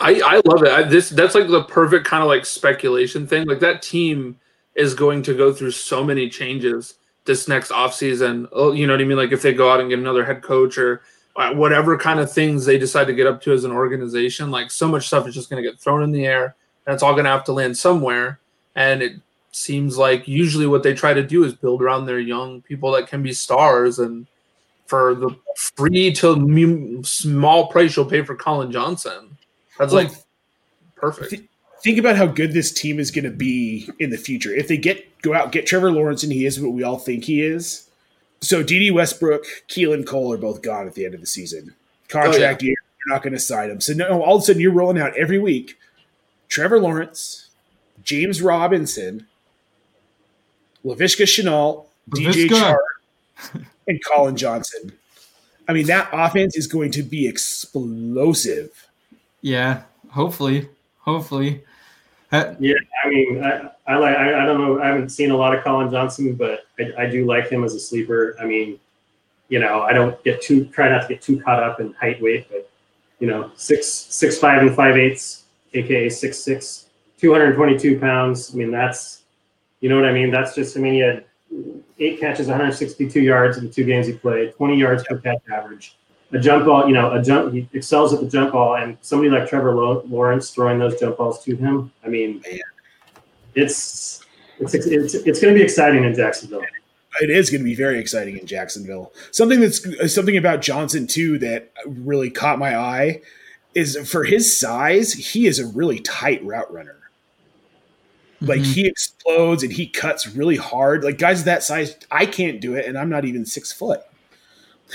I, 0.00 0.20
I 0.24 0.40
love 0.44 0.64
it. 0.64 0.72
I, 0.72 0.82
this 0.82 1.10
that's 1.10 1.36
like 1.36 1.46
the 1.46 1.62
perfect 1.62 2.08
kind 2.08 2.24
of 2.24 2.28
like 2.28 2.44
speculation 2.44 3.28
thing. 3.28 3.46
Like 3.46 3.60
that 3.60 3.82
team 3.82 4.36
is 4.74 4.94
going 4.94 5.22
to 5.22 5.34
go 5.36 5.52
through 5.52 5.70
so 5.70 6.02
many 6.02 6.28
changes 6.28 6.94
this 7.24 7.46
next 7.46 7.70
offseason. 7.70 8.48
Oh, 8.50 8.72
you 8.72 8.88
know 8.88 8.94
what 8.94 9.00
I 9.00 9.04
mean? 9.04 9.16
Like 9.16 9.30
if 9.30 9.42
they 9.42 9.54
go 9.54 9.70
out 9.70 9.78
and 9.78 9.90
get 9.90 10.00
another 10.00 10.24
head 10.24 10.42
coach 10.42 10.76
or 10.76 11.02
whatever 11.38 11.96
kind 11.96 12.20
of 12.20 12.30
things 12.30 12.64
they 12.64 12.78
decide 12.78 13.06
to 13.06 13.14
get 13.14 13.26
up 13.26 13.40
to 13.42 13.52
as 13.52 13.64
an 13.64 13.70
organization, 13.70 14.50
like 14.50 14.70
so 14.70 14.88
much 14.88 15.06
stuff 15.06 15.26
is 15.26 15.34
just 15.34 15.48
going 15.48 15.62
to 15.62 15.68
get 15.68 15.78
thrown 15.78 16.02
in 16.02 16.10
the 16.10 16.26
air 16.26 16.56
and 16.86 16.94
it's 16.94 17.02
all 17.02 17.12
going 17.12 17.24
to 17.24 17.30
have 17.30 17.44
to 17.44 17.52
land 17.52 17.76
somewhere. 17.76 18.40
And 18.74 19.02
it 19.02 19.12
seems 19.52 19.96
like 19.96 20.26
usually 20.26 20.66
what 20.66 20.82
they 20.82 20.94
try 20.94 21.14
to 21.14 21.22
do 21.22 21.44
is 21.44 21.52
build 21.52 21.82
around 21.82 22.06
their 22.06 22.18
young 22.18 22.62
people 22.62 22.90
that 22.92 23.06
can 23.06 23.22
be 23.22 23.32
stars 23.32 23.98
and 23.98 24.26
for 24.86 25.14
the 25.14 25.30
free 25.56 26.12
to 26.14 27.02
small 27.04 27.66
price 27.68 27.94
you'll 27.94 28.06
pay 28.06 28.22
for 28.22 28.34
Collin 28.34 28.72
Johnson. 28.72 29.36
That's 29.78 29.92
Well, 29.92 30.04
like 30.04 30.12
perfect. 30.96 31.42
think 31.82 31.98
about 31.98 32.16
how 32.16 32.26
good 32.26 32.52
this 32.52 32.72
team 32.72 32.98
is 32.98 33.10
going 33.10 33.24
to 33.26 33.30
be 33.30 33.88
in 33.98 34.10
the 34.10 34.16
future. 34.16 34.54
If 34.54 34.66
they 34.66 34.78
get 34.78 35.20
go 35.22 35.34
out 35.34 35.52
get 35.52 35.66
Trevor 35.66 35.92
Lawrence 35.92 36.22
and 36.22 36.32
he 36.32 36.46
is 36.46 36.60
what 36.60 36.72
we 36.72 36.82
all 36.82 36.98
think 36.98 37.24
he 37.24 37.42
is. 37.42 37.87
So 38.40 38.62
Dede 38.62 38.94
Westbrook, 38.94 39.44
Keelan 39.68 40.06
Cole 40.06 40.32
are 40.32 40.38
both 40.38 40.62
gone 40.62 40.86
at 40.86 40.94
the 40.94 41.04
end 41.04 41.14
of 41.14 41.20
the 41.20 41.26
season. 41.26 41.74
Contract 42.08 42.62
oh, 42.62 42.66
year, 42.66 42.74
you're 42.74 43.14
not 43.14 43.22
going 43.22 43.32
to 43.32 43.38
sign 43.38 43.68
them. 43.68 43.80
So 43.80 43.92
no, 43.92 44.22
all 44.22 44.36
of 44.36 44.42
a 44.42 44.44
sudden 44.44 44.62
you're 44.62 44.72
rolling 44.72 45.00
out 45.00 45.16
every 45.16 45.38
week. 45.38 45.78
Trevor 46.48 46.80
Lawrence, 46.80 47.48
James 48.02 48.40
Robinson, 48.40 49.26
Laviska 50.84 51.24
Shenault, 51.24 51.86
DJ 52.10 52.48
Laviska. 52.48 52.76
Chark, 53.54 53.64
and 53.86 54.00
Collin 54.04 54.36
Johnson. 54.36 54.92
I 55.68 55.74
mean, 55.74 55.86
that 55.86 56.08
offense 56.12 56.56
is 56.56 56.66
going 56.66 56.92
to 56.92 57.02
be 57.02 57.28
explosive. 57.28 58.88
Yeah, 59.42 59.82
hopefully, 60.10 60.68
hopefully. 61.00 61.62
Yeah, 62.60 62.74
I 63.04 63.08
mean, 63.08 63.42
I, 63.42 63.70
I 63.86 63.96
like. 63.96 64.16
I, 64.16 64.42
I 64.42 64.46
don't 64.46 64.60
know. 64.60 64.80
I 64.80 64.88
haven't 64.88 65.08
seen 65.08 65.30
a 65.30 65.36
lot 65.36 65.54
of 65.54 65.64
Collin 65.64 65.90
Johnson, 65.90 66.34
but 66.34 66.66
I, 66.78 67.04
I 67.04 67.06
do 67.06 67.24
like 67.24 67.48
him 67.48 67.64
as 67.64 67.74
a 67.74 67.80
sleeper. 67.80 68.36
I 68.40 68.44
mean, 68.44 68.78
you 69.48 69.58
know, 69.58 69.80
I 69.80 69.92
don't 69.92 70.22
get 70.24 70.42
too 70.42 70.66
try 70.66 70.90
not 70.90 71.02
to 71.02 71.08
get 71.08 71.22
too 71.22 71.40
caught 71.40 71.62
up 71.62 71.80
in 71.80 71.94
height 71.94 72.20
weight, 72.20 72.46
but 72.50 72.70
you 73.18 73.26
know, 73.26 73.50
six 73.56 73.86
six 73.86 74.38
five 74.38 74.60
and 74.62 74.74
five 74.76 74.96
eighths, 74.96 75.44
aka 75.72 76.08
six 76.10 76.38
six, 76.38 76.86
222 77.18 77.98
pounds. 77.98 78.52
I 78.52 78.56
mean, 78.56 78.70
that's 78.70 79.22
you 79.80 79.88
know 79.88 79.96
what 79.96 80.04
I 80.04 80.12
mean. 80.12 80.30
That's 80.30 80.54
just. 80.54 80.76
I 80.76 80.80
mean, 80.80 80.94
he 80.94 81.00
had 81.00 81.24
eight 81.98 82.20
catches, 82.20 82.46
162 82.46 83.20
yards 83.20 83.56
in 83.56 83.66
the 83.66 83.72
two 83.72 83.84
games 83.84 84.06
he 84.06 84.12
played, 84.12 84.54
20 84.54 84.78
yards 84.78 85.02
per 85.04 85.18
catch 85.18 85.40
average. 85.52 85.97
A 86.32 86.38
jump 86.38 86.66
ball, 86.66 86.86
you 86.86 86.92
know, 86.92 87.12
a 87.12 87.22
jump. 87.22 87.54
He 87.54 87.66
excels 87.72 88.12
at 88.12 88.20
the 88.20 88.28
jump 88.28 88.52
ball, 88.52 88.76
and 88.76 88.98
somebody 89.00 89.30
like 89.30 89.48
Trevor 89.48 89.74
Lawrence 89.74 90.50
throwing 90.50 90.78
those 90.78 90.98
jump 91.00 91.16
balls 91.16 91.42
to 91.44 91.56
him. 91.56 91.90
I 92.04 92.08
mean, 92.08 92.42
it's 93.54 94.24
it's 94.60 94.74
it's, 94.74 95.14
it's 95.14 95.40
going 95.40 95.54
to 95.54 95.58
be 95.58 95.62
exciting 95.62 96.04
in 96.04 96.14
Jacksonville. 96.14 96.62
it 97.20 97.30
is 97.30 97.48
going 97.50 97.60
to 97.60 97.64
be 97.64 97.74
very 97.74 97.98
exciting 97.98 98.36
in 98.36 98.46
Jacksonville. 98.46 99.12
Something 99.30 99.60
that's 99.60 100.14
something 100.14 100.36
about 100.36 100.60
Johnson 100.60 101.06
too 101.06 101.38
that 101.38 101.72
really 101.86 102.30
caught 102.30 102.58
my 102.58 102.76
eye 102.76 103.22
is 103.74 103.96
for 104.10 104.24
his 104.24 104.58
size, 104.58 105.12
he 105.12 105.46
is 105.46 105.58
a 105.58 105.66
really 105.66 106.00
tight 106.00 106.44
route 106.44 106.72
runner. 106.72 106.96
Like 108.40 108.60
mhm. 108.60 108.74
he 108.74 108.86
explodes 108.86 109.62
and 109.62 109.72
he 109.72 109.88
cuts 109.88 110.28
really 110.28 110.56
hard. 110.56 111.04
Like 111.04 111.18
guys 111.18 111.44
that 111.44 111.62
size, 111.62 111.96
I 112.10 112.26
can't 112.26 112.60
do 112.60 112.74
it, 112.74 112.86
and 112.86 112.96
I'm 112.96 113.08
not 113.08 113.24
even 113.24 113.44
six 113.44 113.72
foot. 113.72 114.00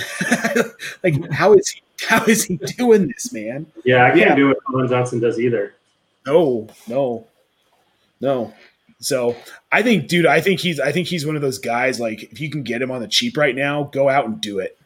like 1.04 1.32
how 1.32 1.54
is 1.54 1.70
he? 1.70 1.82
How 2.08 2.24
is 2.26 2.44
he 2.46 2.58
doing 2.58 3.08
this, 3.08 3.32
man? 3.32 3.66
Yeah, 3.86 4.06
I 4.06 4.10
can't 4.10 4.20
Yeah. 4.22 4.36
do 4.36 4.48
what 4.50 4.64
Collin 4.66 4.88
Johnson 4.90 5.20
does 5.20 5.40
either. 5.40 5.74
No, 6.26 6.68
no, 6.88 7.26
no. 8.20 8.54
So 9.00 9.36
I 9.72 9.82
think, 9.84 10.08
dude, 10.08 10.26
I 10.26 10.40
think 10.42 10.60
he's, 10.62 10.80
I 10.80 10.92
think 10.92 11.08
he's 11.08 11.26
one 11.26 11.36
of 11.36 11.42
those 11.42 11.60
guys. 11.60 12.00
Like, 12.00 12.24
if 12.24 12.40
you 12.40 12.50
can 12.50 12.64
get 12.64 12.82
him 12.82 12.92
on 12.92 13.02
the 13.02 13.08
cheap 13.08 13.36
right 13.38 13.56
now, 13.56 13.84
go 13.84 14.08
out 14.10 14.26
and 14.26 14.40
do 14.40 14.60
it. 14.60 14.78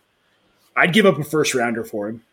I'd 0.76 0.94
give 0.94 1.06
up 1.06 1.18
a 1.20 1.24
first 1.24 1.54
rounder 1.56 1.84
for 1.84 2.08
him. 2.10 2.24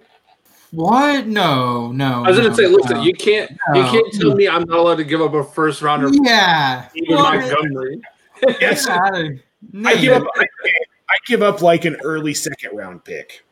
what? 0.70 1.26
No, 1.26 1.92
no. 1.92 2.24
I 2.24 2.28
was 2.28 2.36
gonna 2.36 2.50
no, 2.50 2.54
say, 2.54 2.66
listen, 2.66 2.96
no. 2.98 3.02
you 3.02 3.12
can't 3.14 3.50
you 3.74 3.82
can't 3.84 4.12
tell 4.14 4.34
me 4.34 4.48
I'm 4.48 4.64
not 4.64 4.78
allowed 4.78 4.96
to 4.96 5.04
give 5.04 5.20
up 5.22 5.32
a 5.34 5.44
first 5.44 5.80
rounder 5.82 6.08
Yeah. 6.12 6.88
even 6.94 7.16
What? 7.16 7.38
Montgomery. 7.40 8.00
Yes, 8.60 8.84
Get 8.86 8.98
I 9.86 9.94
give 9.96 10.12
up. 10.22 10.26
I, 10.36 10.44
I 11.14 11.16
give 11.28 11.42
up 11.42 11.62
like 11.62 11.84
an 11.84 11.96
early 12.02 12.34
second 12.34 12.76
round 12.76 13.04
pick. 13.04 13.44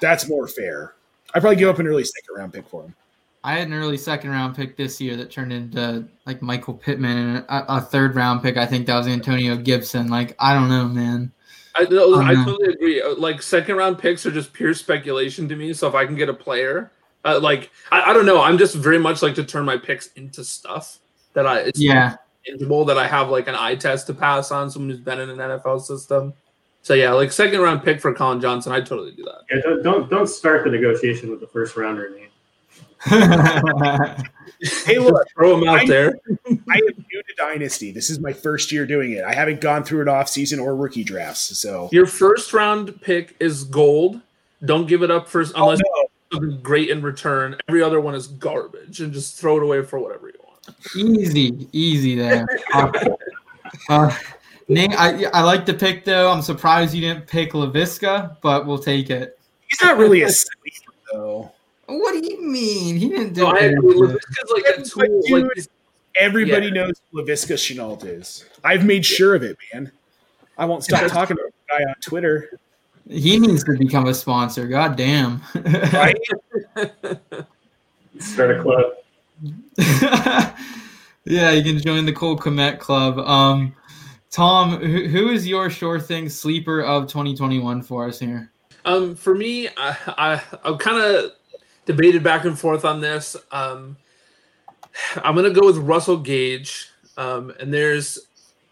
That's 0.00 0.28
more 0.28 0.46
fair. 0.46 0.94
I 1.34 1.40
probably 1.40 1.56
give 1.56 1.68
up 1.68 1.80
an 1.80 1.88
early 1.88 2.04
second 2.04 2.36
round 2.36 2.52
pick 2.52 2.68
for 2.68 2.84
him. 2.84 2.94
I 3.42 3.54
had 3.54 3.66
an 3.66 3.74
early 3.74 3.96
second 3.96 4.30
round 4.30 4.54
pick 4.54 4.76
this 4.76 5.00
year 5.00 5.16
that 5.16 5.32
turned 5.32 5.52
into 5.52 6.06
like 6.26 6.42
Michael 6.42 6.74
Pittman 6.74 7.18
and 7.18 7.36
a, 7.48 7.76
a 7.76 7.80
third 7.80 8.14
round 8.14 8.40
pick. 8.40 8.56
I 8.56 8.66
think 8.66 8.86
that 8.86 8.96
was 8.96 9.08
Antonio 9.08 9.56
Gibson. 9.56 10.08
Like 10.08 10.36
I 10.38 10.54
don't 10.54 10.68
know, 10.68 10.86
man. 10.86 11.32
I 11.74 11.84
know, 11.84 12.20
I 12.20 12.34
totally 12.34 12.72
agree. 12.72 13.02
Uh, 13.02 13.16
Like 13.16 13.42
second 13.42 13.76
round 13.76 13.98
picks 13.98 14.24
are 14.26 14.30
just 14.30 14.52
pure 14.52 14.74
speculation 14.74 15.48
to 15.48 15.56
me. 15.56 15.72
So 15.72 15.88
if 15.88 15.94
I 15.94 16.06
can 16.06 16.14
get 16.14 16.28
a 16.28 16.34
player, 16.34 16.92
uh, 17.24 17.40
like 17.40 17.70
I, 17.90 18.10
I 18.10 18.12
don't 18.12 18.26
know, 18.26 18.40
I'm 18.40 18.58
just 18.58 18.76
very 18.76 18.98
much 18.98 19.22
like 19.22 19.34
to 19.34 19.44
turn 19.44 19.64
my 19.64 19.76
picks 19.76 20.08
into 20.12 20.44
stuff 20.44 21.00
that 21.32 21.46
I. 21.46 21.60
It's, 21.60 21.80
Yeah, 21.80 22.14
tangible 22.46 22.84
that 22.84 22.98
I 22.98 23.08
have 23.08 23.28
like 23.28 23.48
an 23.48 23.56
eye 23.56 23.74
test 23.74 24.06
to 24.08 24.14
pass 24.14 24.52
on 24.52 24.70
someone 24.70 24.90
who's 24.90 25.00
been 25.00 25.18
in 25.18 25.30
an 25.30 25.38
NFL 25.38 25.80
system. 25.80 26.34
So 26.82 26.94
yeah, 26.94 27.12
like 27.12 27.30
second 27.32 27.60
round 27.60 27.82
pick 27.84 28.00
for 28.00 28.12
Collin 28.12 28.40
Johnson, 28.40 28.72
I'd 28.72 28.86
totally 28.86 29.12
do 29.12 29.22
that. 29.24 29.42
Yeah, 29.50 29.60
don't, 29.62 29.82
don't 29.82 30.10
don't 30.10 30.26
start 30.26 30.64
the 30.64 30.70
negotiation 30.70 31.30
with 31.30 31.40
the 31.40 31.46
first 31.46 31.76
rounder 31.76 32.10
name. 32.10 32.28
Hey, 34.86 34.98
look, 34.98 35.26
Throw 35.34 35.58
him 35.60 35.68
out 35.68 35.80
I- 35.80 35.86
there. 35.86 36.14
I 36.48 36.50
am 36.52 36.60
new 36.68 37.22
to 37.22 37.34
Dynasty. 37.36 37.90
This 37.90 38.10
is 38.10 38.20
my 38.20 38.32
first 38.32 38.70
year 38.70 38.86
doing 38.86 39.10
it. 39.12 39.24
I 39.24 39.34
haven't 39.34 39.60
gone 39.60 39.82
through 39.82 40.02
an 40.02 40.08
off 40.08 40.28
season 40.28 40.60
or 40.60 40.76
rookie 40.76 41.02
drafts, 41.02 41.58
so 41.58 41.88
Your 41.90 42.06
first 42.06 42.52
round 42.52 43.00
pick 43.00 43.34
is 43.40 43.64
gold. 43.64 44.20
Don't 44.64 44.86
give 44.86 45.02
it 45.02 45.10
up 45.10 45.28
for 45.28 45.42
Oh, 45.56 45.64
unless 45.64 45.80
no. 45.80 46.08
something 46.38 46.60
great 46.62 46.90
in 46.90 47.02
return. 47.02 47.56
Every 47.68 47.82
other 47.82 48.00
one 48.00 48.14
is 48.14 48.28
garbage, 48.28 49.00
and 49.00 49.12
just 49.12 49.36
throw 49.36 49.56
it 49.56 49.64
away 49.64 49.82
for 49.82 49.98
whatever 49.98 50.28
you 50.28 50.38
want. 50.44 50.76
easy, 50.96 51.68
easy 51.72 52.14
there. 52.14 52.46
Uh, 53.88 54.14
Nate, 54.72 54.92
I, 54.98 55.24
I 55.32 55.42
like 55.42 55.66
the 55.66 55.74
pick 55.74 56.04
though. 56.04 56.30
I'm 56.30 56.42
surprised 56.42 56.94
you 56.94 57.00
didn't 57.00 57.26
pick 57.26 57.52
Laviska, 57.52 58.36
but 58.40 58.66
we'll 58.66 58.78
take 58.78 59.10
it. 59.10 59.38
he's 59.68 59.82
not 59.82 59.96
really 59.98 60.22
a 60.22 60.30
sleeper 60.30 60.92
though. 61.12 61.52
What 61.86 62.12
do 62.12 62.26
you 62.26 62.42
mean? 62.42 62.96
He 62.96 63.08
didn't 63.08 63.34
do 63.34 63.42
So 63.42 63.56
it. 63.56 63.74
Laviska's 63.76 64.50
like 64.52 64.64
a 64.78 64.82
tool. 64.82 65.22
dude- 65.26 65.48
Like 65.56 65.66
Everybody 66.16 66.66
Yeah. 66.66 66.72
knows 66.72 67.00
who 67.10 67.22
Laviska 67.22 67.54
Shenault 67.54 68.04
is. 68.04 68.44
I've 68.62 68.84
made 68.84 69.04
sure 69.06 69.34
of 69.34 69.42
it, 69.42 69.56
man. 69.72 69.90
I 70.58 70.66
won't 70.66 70.84
stop 70.84 71.10
talking 71.10 71.38
about 71.38 71.46
the 71.52 71.78
guy 71.78 71.84
on 71.88 71.94
Twitter. 72.02 72.50
He 73.08 73.38
needs 73.38 73.64
to 73.64 73.76
become 73.78 74.06
a 74.06 74.14
sponsor. 74.14 74.66
God 74.66 74.94
damn. 74.96 75.40
Right? 75.54 76.16
Start 78.20 78.50
a 78.58 78.62
club. 78.62 78.92
yeah, 81.24 81.50
you 81.50 81.62
can 81.62 81.80
join 81.82 82.04
the 82.04 82.12
Cole 82.12 82.36
Kmet 82.38 82.78
Club. 82.78 83.18
Um, 83.18 83.74
Tom, 84.32 84.78
who, 84.78 85.28
is 85.28 85.46
your 85.46 85.68
sure 85.68 86.00
thing 86.00 86.30
sleeper 86.30 86.80
of 86.82 87.06
2021 87.06 87.82
for 87.82 88.08
us 88.08 88.18
here? 88.18 88.50
Um, 88.86 89.14
for 89.14 89.34
me, 89.34 89.68
I 89.76 89.96
I, 90.06 90.42
I 90.64 90.76
kind 90.78 90.96
of 90.96 91.32
debated 91.84 92.22
back 92.22 92.46
and 92.46 92.58
forth 92.58 92.86
on 92.86 93.02
this. 93.02 93.36
Um, 93.52 93.98
I'm 95.16 95.36
gonna 95.36 95.50
go 95.50 95.66
with 95.66 95.76
Russell 95.76 96.16
Gage, 96.16 96.88
um, 97.18 97.52
and 97.60 97.72
there's 97.72 98.18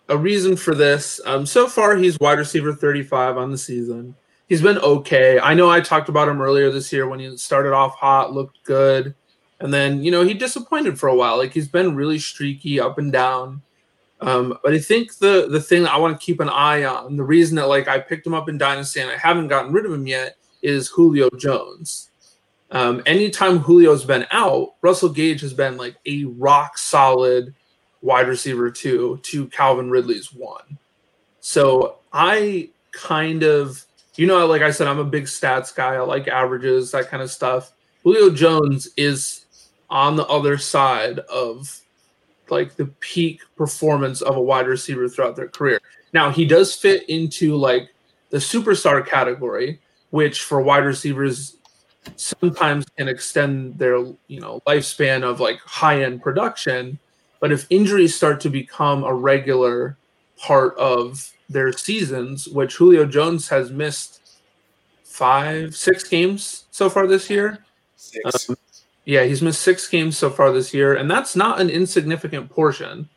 a 0.09 0.17
reason 0.17 0.57
for 0.57 0.75
this. 0.75 1.21
Um, 1.27 1.45
so 1.45 1.69
far, 1.69 1.95
he's 1.95 2.19
wide 2.19 2.39
receiver 2.39 2.73
35 2.73 3.37
on 3.37 3.51
the 3.51 3.59
season. 3.59 4.17
He's 4.49 4.63
been 4.63 4.79
okay. 4.79 5.39
I 5.39 5.53
know 5.53 5.71
I 5.71 5.83
talked 5.83 6.09
about 6.09 6.29
him 6.29 6.41
earlier 6.41 6.71
this 6.71 6.91
year 6.91 7.07
when 7.07 7.21
he 7.21 7.37
started 7.37 7.75
off 7.75 7.95
hot, 7.97 8.33
looked 8.33 8.65
good, 8.65 9.15
and 9.61 9.73
then 9.75 10.03
you 10.03 10.11
know 10.11 10.25
he 10.25 10.33
disappointed 10.33 10.99
for 10.99 11.11
a 11.11 11.15
while. 11.15 11.37
Like 11.37 11.53
he's 11.53 11.69
been 11.69 11.95
really 11.95 12.19
streaky, 12.19 12.81
up 12.81 12.97
and 12.97 13.13
down. 13.13 13.61
Um, 14.21 14.59
but 14.63 14.75
I 14.75 14.79
think 14.79 15.17
the 15.17 15.49
the 15.51 15.61
thing 15.61 15.85
that 15.85 15.93
I 15.93 15.99
want 15.99 16.19
to 16.19 16.25
keep 16.25 16.41
an 16.41 16.49
eye 16.51 16.85
on, 16.85 17.17
the 17.17 17.25
reason 17.25 17.57
that 17.57 17.69
like 17.69 17.89
I 17.89 17.99
picked 17.99 18.27
him 18.27 18.35
up 18.35 18.49
in 18.49 18.59
Dynasty 18.59 19.01
and 19.01 19.11
I 19.11 19.17
haven't 19.17 19.49
gotten 19.49 19.73
rid 19.73 19.87
of 19.87 19.93
him 19.93 20.07
yet, 20.07 20.37
is 20.63 20.89
Julio 20.89 21.31
Jones. 21.39 22.11
Um, 22.71 23.03
anytime 23.07 23.65
Julio's 23.65 24.05
been 24.05 24.27
out, 24.31 24.75
Russell 24.83 25.09
Gage 25.09 25.41
has 25.41 25.55
been 25.55 25.77
like 25.77 25.97
a 26.07 26.25
rock 26.25 26.79
solid 26.79 27.55
wide 28.03 28.29
receiver 28.29 28.71
two 28.71 29.19
to 29.25 29.47
Calvin 29.49 29.91
Ridley's 29.91 30.33
one. 30.33 30.79
So 31.41 31.99
I 32.13 32.71
kind 32.93 33.43
of, 33.43 33.85
you 34.17 34.27
know, 34.27 34.47
like 34.47 34.63
I 34.63 34.71
said, 34.71 34.87
I'm 34.87 34.99
a 34.99 35.05
big 35.05 35.25
stats 35.25 35.75
guy. 35.75 35.95
I 35.95 36.01
like 36.01 36.29
averages, 36.29 36.91
that 36.93 37.09
kind 37.09 37.23
of 37.23 37.31
stuff. 37.31 37.73
Julio 38.05 38.31
Jones 38.31 38.89
is 38.97 39.47
on 39.89 40.17
the 40.17 40.27
other 40.27 40.57
side 40.57 41.19
of 41.21 41.80
like 42.51 42.77
the 42.77 42.87
peak 43.01 43.41
performance 43.57 44.23
of 44.23 44.37
a 44.37 44.41
wide 44.41 44.67
receiver 44.67 45.09
throughout 45.09 45.37
their 45.37 45.49
career. 45.49 45.81
Now 46.13 46.31
he 46.31 46.45
does 46.45 46.75
fit 46.75 47.09
into 47.09 47.57
like 47.57 47.91
the 48.31 48.39
superstar 48.39 49.07
category, 49.07 49.81
which 50.11 50.43
for 50.43 50.61
wide 50.61 50.85
receivers 50.85 51.57
sometimes 52.17 52.87
can 52.97 53.09
extend 53.09 53.79
their 53.79 53.97
you 54.27 54.41
know 54.41 54.63
lifespan 54.67 55.23
of 55.23 55.41
like 55.41 55.61
high 55.61 56.03
end 56.03 56.23
production. 56.23 56.99
But 57.41 57.53
if 57.53 57.67
injuries 57.71 58.15
start 58.15 58.41
to 58.43 58.51
become 58.51 59.05
a 59.05 59.15
regular 59.15 59.97
part 60.37 60.77
of 60.79 61.33
their 61.49 61.73
seasons, 61.73 62.49
which 62.49 62.77
Julio 62.77 63.05
Jones 63.05 63.49
has 63.49 63.71
missed 63.71 64.21
five, 65.05 65.77
six 65.77 66.05
games 66.05 66.65
so 66.71 66.89
far 66.89 67.07
this 67.07 67.29
year. 67.29 67.65
Six. 67.97 68.49
Um, 68.49 68.57
yeah, 69.05 69.25
he's 69.25 69.43
missed 69.43 69.63
six 69.63 69.89
games 69.89 70.17
so 70.17 70.31
far 70.31 70.53
this 70.53 70.75
year, 70.75 70.95
and 70.95 71.11
that's 71.11 71.35
not 71.35 71.61
an 71.61 71.71
insignificant 71.71 72.51
portion. 72.51 73.09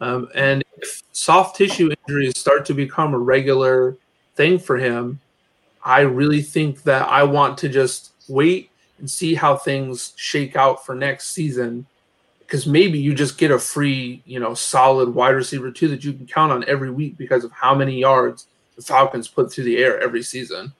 Um, 0.00 0.28
and 0.34 0.64
if 0.78 1.02
soft 1.12 1.56
tissue 1.56 1.90
injuries 2.06 2.38
start 2.38 2.64
to 2.66 2.74
become 2.74 3.14
a 3.14 3.18
regular 3.18 3.96
thing 4.34 4.58
for 4.58 4.76
him, 4.76 5.20
I 5.84 6.00
really 6.00 6.42
think 6.42 6.82
that 6.82 7.08
I 7.08 7.22
want 7.22 7.58
to 7.58 7.68
just 7.68 8.12
wait 8.28 8.70
and 8.98 9.10
see 9.10 9.34
how 9.34 9.56
things 9.56 10.12
shake 10.16 10.56
out 10.56 10.84
for 10.84 10.94
next 10.94 11.28
season. 11.28 11.86
Because 12.40 12.66
maybe 12.66 12.98
you 12.98 13.12
just 13.12 13.38
get 13.38 13.50
a 13.50 13.58
free, 13.58 14.22
you 14.24 14.38
know, 14.38 14.54
solid 14.54 15.14
wide 15.14 15.30
receiver 15.30 15.70
too 15.70 15.88
that 15.88 16.04
you 16.04 16.12
can 16.12 16.26
count 16.26 16.52
on 16.52 16.64
every 16.68 16.90
week 16.90 17.16
because 17.16 17.42
of 17.42 17.50
how 17.50 17.74
many 17.74 17.98
yards 17.98 18.46
the 18.76 18.82
Falcons 18.82 19.26
put 19.26 19.52
through 19.52 19.64
the 19.64 19.78
air 19.78 20.00
every 20.00 20.22
season. 20.22 20.72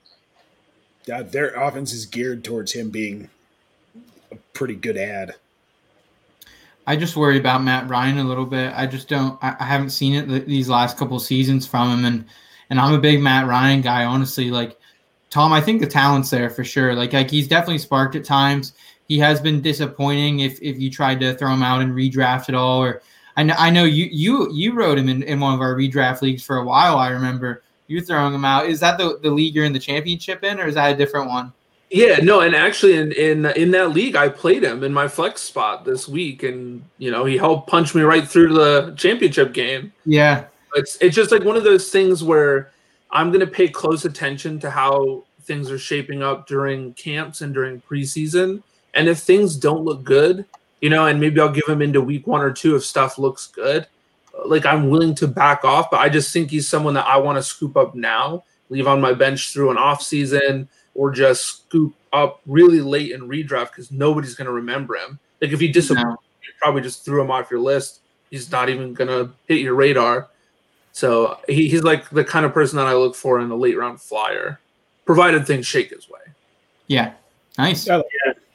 Yeah, 1.05 1.23
their 1.23 1.49
offense 1.49 1.93
is 1.93 2.05
geared 2.05 2.43
towards 2.43 2.71
him 2.71 2.89
being 2.89 3.29
a 4.31 4.35
pretty 4.53 4.75
good 4.75 4.97
ad. 4.97 5.35
I 6.85 6.95
just 6.95 7.17
worry 7.17 7.37
about 7.37 7.63
Matt 7.63 7.89
Ryan 7.89 8.17
a 8.19 8.23
little 8.23 8.45
bit. 8.45 8.71
I 8.73 8.87
just 8.87 9.09
don't. 9.09 9.37
I, 9.43 9.63
haven't 9.63 9.89
seen 9.89 10.15
it 10.15 10.47
these 10.47 10.69
last 10.69 10.97
couple 10.97 11.19
seasons 11.19 11.67
from 11.67 11.99
him, 11.99 12.05
and 12.05 12.25
and 12.69 12.79
I'm 12.79 12.93
a 12.93 12.99
big 12.99 13.21
Matt 13.21 13.45
Ryan 13.45 13.81
guy. 13.81 14.05
Honestly, 14.05 14.49
like 14.49 14.79
Tom, 15.29 15.51
I 15.51 15.59
think 15.59 15.81
the 15.81 15.87
talent's 15.87 16.29
there 16.29 16.49
for 16.49 16.63
sure. 16.63 16.95
Like 16.95 17.11
like 17.11 17.29
he's 17.29 17.47
definitely 17.47 17.79
sparked 17.79 18.15
at 18.15 18.23
times. 18.23 18.73
He 19.09 19.19
has 19.19 19.41
been 19.41 19.61
disappointing 19.61 20.39
if 20.39 20.61
if 20.61 20.79
you 20.79 20.89
tried 20.89 21.19
to 21.19 21.33
throw 21.35 21.53
him 21.53 21.63
out 21.63 21.81
and 21.81 21.91
redraft 21.91 22.47
at 22.47 22.55
all. 22.55 22.81
Or 22.81 23.01
I 23.35 23.43
know 23.43 23.55
I 23.57 23.69
know 23.69 23.83
you 23.83 24.07
you 24.09 24.49
you 24.53 24.73
wrote 24.73 24.97
him 24.97 25.09
in, 25.09 25.23
in 25.23 25.41
one 25.41 25.53
of 25.53 25.59
our 25.59 25.75
redraft 25.75 26.21
leagues 26.21 26.43
for 26.43 26.57
a 26.57 26.63
while. 26.63 26.97
I 26.97 27.09
remember 27.09 27.63
you 27.87 28.01
throwing 28.01 28.33
him 28.33 28.45
out. 28.45 28.67
Is 28.67 28.79
that 28.79 28.97
the 28.97 29.19
the 29.21 29.31
league 29.31 29.55
you're 29.55 29.65
in 29.65 29.73
the 29.73 29.79
championship 29.79 30.43
in, 30.45 30.57
or 30.57 30.67
is 30.67 30.75
that 30.75 30.93
a 30.93 30.97
different 30.97 31.27
one? 31.27 31.51
Yeah, 31.89 32.17
no, 32.17 32.41
and 32.41 32.53
actually 32.53 32.97
in 32.97 33.11
in 33.13 33.45
in 33.45 33.71
that 33.71 33.91
league 33.91 34.15
I 34.15 34.27
played 34.27 34.63
him 34.63 34.83
in 34.83 34.93
my 34.93 35.07
flex 35.07 35.41
spot 35.41 35.85
this 35.85 36.07
week 36.07 36.43
and 36.43 36.83
you 36.97 37.11
know, 37.11 37.23
he 37.23 37.37
helped 37.37 37.69
punch 37.69 37.95
me 37.95 38.01
right 38.01 38.27
through 38.27 38.53
the 38.53 38.93
championship 38.97 39.53
game. 39.53 39.93
Yeah, 40.05 40.45
It's 40.75 40.97
it's 40.99 41.15
just 41.15 41.31
like 41.31 41.43
one 41.43 41.55
of 41.55 41.63
those 41.63 41.89
things 41.89 42.23
where 42.23 42.71
I'm 43.11 43.29
going 43.29 43.39
to 43.39 43.47
pay 43.47 43.69
close 43.69 44.03
attention 44.03 44.59
to 44.59 44.69
how 44.69 45.23
things 45.43 45.71
are 45.71 45.79
shaping 45.79 46.21
up 46.21 46.45
during 46.45 46.93
camps 46.95 47.39
and 47.39 47.53
during 47.53 47.81
preseason. 47.81 48.61
And 48.93 49.07
if 49.07 49.19
things 49.19 49.55
don't 49.55 49.85
look 49.85 50.03
good, 50.03 50.45
you 50.81 50.89
know, 50.89 51.05
and 51.05 51.19
maybe 51.19 51.39
I'll 51.39 51.49
give 51.49 51.67
him 51.67 51.81
into 51.81 52.01
week 52.01 52.27
1 52.27 52.41
or 52.41 52.51
2 52.51 52.75
if 52.75 52.83
stuff 52.83 53.17
looks 53.17 53.47
good. 53.47 53.87
Like 54.45 54.65
I'm 54.65 54.89
willing 54.89 55.15
to 55.15 55.27
back 55.27 55.63
off, 55.63 55.89
but 55.89 56.01
I 56.01 56.09
just 56.09 56.33
think 56.33 56.51
he's 56.51 56.67
someone 56.67 56.95
that 56.95 57.07
I 57.07 57.17
want 57.17 57.37
to 57.37 57.43
scoop 57.43 57.77
up 57.77 57.95
now, 57.95 58.43
leave 58.69 58.87
on 58.87 58.99
my 58.99 59.13
bench 59.13 59.53
through 59.53 59.71
an 59.71 59.77
off 59.77 60.01
season 60.01 60.67
or 60.97 61.11
just 61.11 61.45
scoop 61.45 61.93
up 62.11 62.41
really 62.45 62.81
late 62.81 63.11
in 63.11 63.21
redraft 63.21 63.67
because 63.69 63.91
nobody's 63.91 64.35
going 64.35 64.47
to 64.47 64.51
remember 64.51 64.95
him. 64.95 65.19
Like 65.41 65.51
if 65.51 65.59
he 65.61 65.69
disappoints, 65.69 66.03
No. 66.05 66.17
you 66.43 66.49
probably 66.61 66.81
just 66.81 67.05
threw 67.05 67.21
him 67.21 67.31
off 67.31 67.49
your 67.49 67.59
list. 67.61 67.99
He's 68.31 68.51
not 68.51 68.67
even 68.67 68.93
going 68.93 69.07
to 69.07 69.31
hit 69.47 69.61
your 69.61 69.75
radar. 69.75 70.27
So 70.91 71.37
he, 71.47 71.69
he's 71.69 71.83
like 71.83 72.09
the 72.09 72.25
kind 72.25 72.45
of 72.45 72.53
person 72.53 72.77
that 72.77 72.87
I 72.87 72.93
look 72.95 73.15
for 73.15 73.39
in 73.39 73.49
a 73.51 73.55
late 73.55 73.77
round 73.77 74.01
flyer, 74.01 74.59
provided 75.05 75.45
things 75.47 75.65
shake 75.67 75.91
his 75.91 76.09
way. 76.09 76.19
yeah, 76.87 77.13
nice. 77.57 77.85
Yeah. 77.87 78.01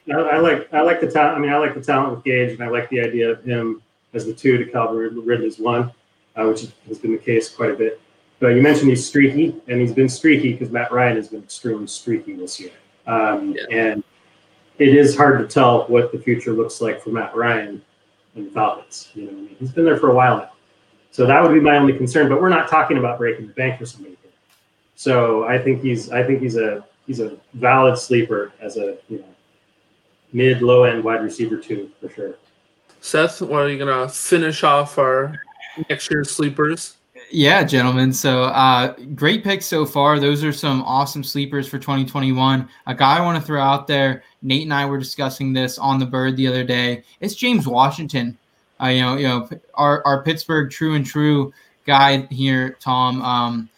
I, 0.09 0.13
I 0.19 0.37
like 0.39 0.73
I 0.73 0.81
like 0.81 0.99
the 0.99 1.09
talent. 1.09 1.37
I 1.37 1.39
mean, 1.39 1.51
I 1.53 1.57
like 1.57 1.73
the 1.75 1.81
talent 1.81 2.13
with 2.13 2.25
Gage, 2.25 2.51
and 2.51 2.61
I 2.61 2.67
like 2.67 2.89
the 2.89 2.99
idea 2.99 3.31
of 3.31 3.43
him 3.45 3.81
as 4.13 4.25
the 4.25 4.33
two 4.33 4.57
to 4.57 4.65
Calvin 4.69 4.97
Rid- 4.97 5.15
Ridley's 5.15 5.57
one, 5.57 5.91
uh, 6.35 6.43
which 6.45 6.67
has 6.89 6.97
been 6.97 7.13
the 7.13 7.17
case 7.17 7.47
quite 7.49 7.71
a 7.71 7.75
bit. 7.75 8.01
But 8.43 8.57
you 8.57 8.61
mentioned 8.61 8.89
he's 8.89 9.07
streaky, 9.07 9.55
and 9.69 9.79
he's 9.79 9.93
been 9.93 10.09
streaky 10.09 10.51
because 10.51 10.69
Matt 10.69 10.91
Ryan 10.91 11.15
has 11.15 11.29
been 11.29 11.43
extremely 11.43 11.87
streaky 11.87 12.33
this 12.33 12.59
year. 12.59 12.71
Um, 13.07 13.55
Yeah. 13.55 13.63
And 13.71 14.03
it 14.79 14.89
is 14.89 15.15
hard 15.15 15.39
to 15.39 15.47
tell 15.47 15.85
what 15.85 16.11
the 16.11 16.19
future 16.19 16.51
looks 16.51 16.81
like 16.81 17.01
for 17.01 17.11
Matt 17.11 17.33
Ryan 17.37 17.81
and 18.35 18.47
the 18.47 18.51
Falcons. 18.51 19.11
You 19.13 19.27
know, 19.27 19.31
I 19.31 19.35
mean, 19.35 19.55
he's 19.61 19.71
been 19.71 19.85
there 19.85 19.95
for 19.95 20.11
a 20.11 20.13
while 20.13 20.39
now, 20.39 20.51
so 21.09 21.25
that 21.25 21.41
would 21.41 21.53
be 21.53 21.61
my 21.61 21.77
only 21.77 21.93
concern. 21.93 22.27
But 22.27 22.41
we're 22.41 22.49
not 22.49 22.67
talking 22.67 22.97
about 22.97 23.17
breaking 23.17 23.47
the 23.47 23.53
bank 23.53 23.79
for 23.79 23.85
somebody 23.85 24.17
here. 24.21 24.31
So 24.95 25.45
I 25.45 25.57
think 25.57 25.81
he's 25.81 26.11
I 26.11 26.21
think 26.21 26.41
he's 26.41 26.57
a 26.57 26.85
he's 27.07 27.21
a 27.21 27.37
valid 27.53 27.97
sleeper 27.97 28.51
as 28.59 28.75
a 28.75 28.97
you 29.07 29.19
know 29.19 29.35
mid 30.33 30.61
low 30.61 30.83
end 30.83 31.01
wide 31.01 31.23
receiver 31.23 31.55
too 31.55 31.89
for 32.01 32.09
sure. 32.09 32.35
Seth, 32.99 33.41
what 33.41 33.61
are 33.61 33.69
you 33.69 33.79
gonna 33.79 34.09
finish 34.09 34.65
off 34.65 34.97
our 34.97 35.33
next 35.89 36.11
year's 36.11 36.29
sleepers? 36.29 36.97
Yeah, 37.35 37.63
gentlemen. 37.63 38.13
So 38.13 38.43
uh, 38.43 38.93
great 39.15 39.43
picks 39.43 39.65
so 39.65 39.87
far. 39.87 40.19
Those 40.19 40.43
are 40.43 40.53
some 40.53 40.83
awesome 40.83 41.23
sleepers 41.23 41.67
for 41.67 41.79
2021. 41.79 42.69
A 42.85 42.93
guy 42.93 43.17
I 43.17 43.21
want 43.21 43.39
to 43.39 43.43
throw 43.43 43.59
out 43.59 43.87
there. 43.87 44.21
Nate 44.43 44.61
and 44.61 44.73
I 44.73 44.85
were 44.85 44.99
discussing 44.99 45.51
this 45.51 45.79
on 45.79 45.97
the 45.97 46.05
bird 46.05 46.37
the 46.37 46.45
other 46.45 46.63
day. 46.63 47.03
It's 47.21 47.33
James 47.33 47.67
Washington. 47.67 48.37
Uh, 48.79 48.89
you 48.89 49.01
know, 49.01 49.17
you 49.17 49.27
know, 49.27 49.49
our, 49.73 50.05
our 50.05 50.21
Pittsburgh 50.21 50.69
true 50.69 50.93
and 50.93 51.03
true 51.03 51.51
guy 51.87 52.27
here, 52.29 52.77
Tom. 52.79 53.23
Um, 53.23 53.69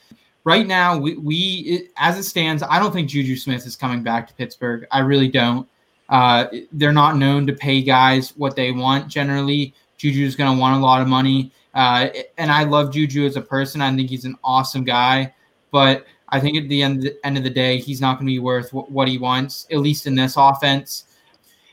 right 0.43 0.67
now, 0.67 0.97
we, 0.97 1.15
we 1.15 1.35
it, 1.65 1.91
as 1.95 2.17
it 2.17 2.23
stands, 2.23 2.61
I 2.61 2.77
don't 2.77 2.91
think 2.91 3.07
Juju 3.07 3.37
Smith 3.37 3.65
is 3.65 3.77
coming 3.77 4.03
back 4.03 4.27
to 4.27 4.33
Pittsburgh. 4.33 4.85
I 4.91 4.99
really 4.99 5.29
don't. 5.29 5.65
Uh, 6.09 6.47
they're 6.73 6.91
not 6.91 7.15
known 7.15 7.47
to 7.47 7.53
pay 7.53 7.81
guys 7.81 8.35
what 8.35 8.57
they 8.57 8.73
want 8.73 9.07
generally. 9.07 9.73
Juju's 9.95 10.35
going 10.35 10.53
to 10.53 10.59
want 10.59 10.77
a 10.77 10.85
lot 10.85 11.01
of 11.01 11.07
money. 11.07 11.53
Uh, 11.75 12.07
and 12.37 12.51
I 12.51 12.63
love 12.63 12.91
Juju 12.93 13.25
as 13.25 13.35
a 13.35 13.41
person. 13.41 13.81
I 13.81 13.93
think 13.93 14.09
he's 14.09 14.25
an 14.25 14.37
awesome 14.43 14.85
guy. 14.85 15.33
But 15.71 16.05
I 16.29 16.39
think 16.39 16.57
at 16.57 16.69
the 16.69 16.81
end, 16.81 17.03
the 17.03 17.25
end 17.25 17.37
of 17.37 17.43
the 17.43 17.49
day, 17.49 17.77
he's 17.77 17.99
not 17.99 18.15
going 18.15 18.27
to 18.27 18.31
be 18.31 18.39
worth 18.39 18.73
what, 18.73 18.89
what, 18.89 19.09
he 19.09 19.17
wants, 19.17 19.67
at 19.71 19.79
least 19.79 20.07
in 20.07 20.15
this 20.15 20.35
offense. 20.37 21.05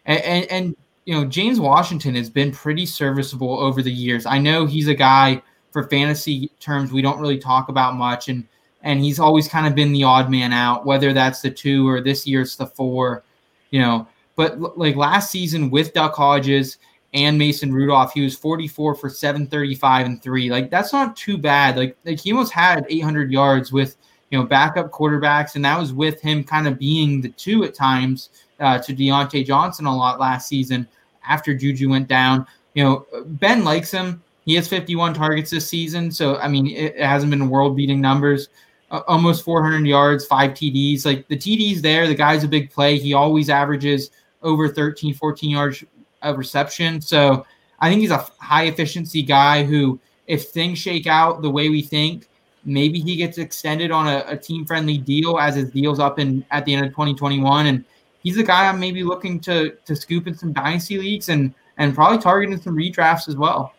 And, 0.04 0.20
and, 0.22 0.50
and, 0.50 0.76
you 1.04 1.14
know, 1.14 1.24
James 1.24 1.60
Washington 1.60 2.16
has 2.16 2.28
been 2.28 2.50
pretty 2.50 2.84
serviceable 2.84 3.58
over 3.60 3.80
the 3.80 3.92
years. 3.92 4.26
I 4.26 4.38
know 4.38 4.66
he's 4.66 4.88
a 4.88 4.94
guy 4.94 5.40
for 5.70 5.84
fantasy 5.84 6.50
terms 6.60 6.92
we 6.92 7.00
don't 7.00 7.20
really 7.20 7.38
talk 7.38 7.68
about 7.68 7.94
much. 7.94 8.28
And, 8.28 8.46
and 8.82 9.00
he's 9.00 9.20
always 9.20 9.48
kind 9.48 9.66
of 9.66 9.74
been 9.74 9.92
the 9.92 10.04
odd 10.04 10.30
man 10.30 10.52
out, 10.52 10.84
whether 10.84 11.12
that's 11.12 11.40
the 11.40 11.50
two 11.50 11.88
or 11.88 12.00
this 12.00 12.26
year's 12.26 12.56
the 12.56 12.66
four, 12.66 13.22
you 13.70 13.80
know. 13.80 14.08
But 14.34 14.78
like 14.78 14.96
last 14.96 15.30
season 15.30 15.70
with 15.70 15.92
Duck 15.92 16.14
Hodges 16.14 16.78
and 17.14 17.36
Mason 17.36 17.72
Rudolph, 17.72 18.12
he 18.12 18.22
was 18.22 18.36
44 18.36 18.94
for 18.94 19.10
735 19.10 20.06
and 20.06 20.22
three. 20.22 20.50
Like 20.50 20.70
that's 20.70 20.92
not 20.92 21.16
too 21.16 21.36
bad. 21.36 21.76
Like, 21.76 21.96
like 22.04 22.20
he 22.20 22.32
almost 22.32 22.52
had 22.52 22.86
800 22.88 23.30
yards 23.30 23.72
with 23.72 23.96
you 24.30 24.38
know 24.38 24.46
backup 24.46 24.90
quarterbacks, 24.90 25.54
and 25.54 25.64
that 25.64 25.78
was 25.78 25.92
with 25.92 26.20
him 26.20 26.42
kind 26.42 26.66
of 26.66 26.78
being 26.78 27.20
the 27.20 27.28
two 27.30 27.64
at 27.64 27.74
times 27.74 28.30
uh, 28.60 28.78
to 28.78 28.94
Diontae 28.94 29.44
Johnson 29.44 29.86
a 29.86 29.94
lot 29.94 30.18
last 30.18 30.48
season 30.48 30.88
after 31.26 31.54
Juju 31.54 31.90
went 31.90 32.08
down. 32.08 32.46
You 32.74 32.84
know 32.84 33.06
Ben 33.26 33.62
likes 33.62 33.90
him. 33.90 34.22
He 34.44 34.54
has 34.54 34.66
51 34.66 35.14
targets 35.14 35.50
this 35.50 35.68
season, 35.68 36.10
so 36.10 36.36
I 36.36 36.48
mean 36.48 36.66
it, 36.68 36.96
it 36.96 37.04
hasn't 37.04 37.30
been 37.30 37.50
world 37.50 37.76
beating 37.76 38.00
numbers. 38.00 38.48
Uh, 38.90 39.02
almost 39.06 39.44
400 39.44 39.86
yards, 39.86 40.26
five 40.26 40.50
TDs. 40.52 41.06
Like 41.06 41.28
the 41.28 41.36
TDs 41.36 41.80
there, 41.80 42.06
the 42.06 42.14
guy's 42.14 42.44
a 42.44 42.48
big 42.48 42.70
play. 42.70 42.98
He 42.98 43.14
always 43.14 43.48
averages 43.48 44.10
over 44.42 44.68
13, 44.68 45.14
14 45.14 45.50
yards 45.50 45.84
of 46.22 46.38
reception. 46.38 47.00
So 47.00 47.46
I 47.80 47.88
think 47.88 48.00
he's 48.00 48.10
a 48.10 48.26
high 48.38 48.64
efficiency 48.64 49.22
guy 49.22 49.64
who, 49.64 50.00
if 50.26 50.48
things 50.48 50.78
shake 50.78 51.06
out 51.06 51.42
the 51.42 51.50
way 51.50 51.68
we 51.68 51.82
think, 51.82 52.28
maybe 52.64 53.00
he 53.00 53.16
gets 53.16 53.38
extended 53.38 53.90
on 53.90 54.06
a, 54.06 54.24
a 54.26 54.36
team 54.36 54.64
friendly 54.64 54.98
deal 54.98 55.38
as 55.38 55.56
his 55.56 55.70
deal's 55.70 55.98
up 55.98 56.18
in 56.18 56.44
at 56.50 56.64
the 56.64 56.74
end 56.74 56.86
of 56.86 56.92
2021. 56.92 57.66
And 57.66 57.84
he's 58.22 58.38
a 58.38 58.42
guy 58.42 58.68
I'm 58.68 58.78
maybe 58.78 59.02
looking 59.02 59.40
to 59.40 59.70
to 59.84 59.96
scoop 59.96 60.26
in 60.26 60.36
some 60.36 60.52
dynasty 60.52 60.98
leagues 60.98 61.28
and 61.28 61.54
and 61.78 61.94
probably 61.94 62.18
targeting 62.18 62.60
some 62.60 62.76
redrafts 62.76 63.28
as 63.28 63.36
well. 63.36 63.74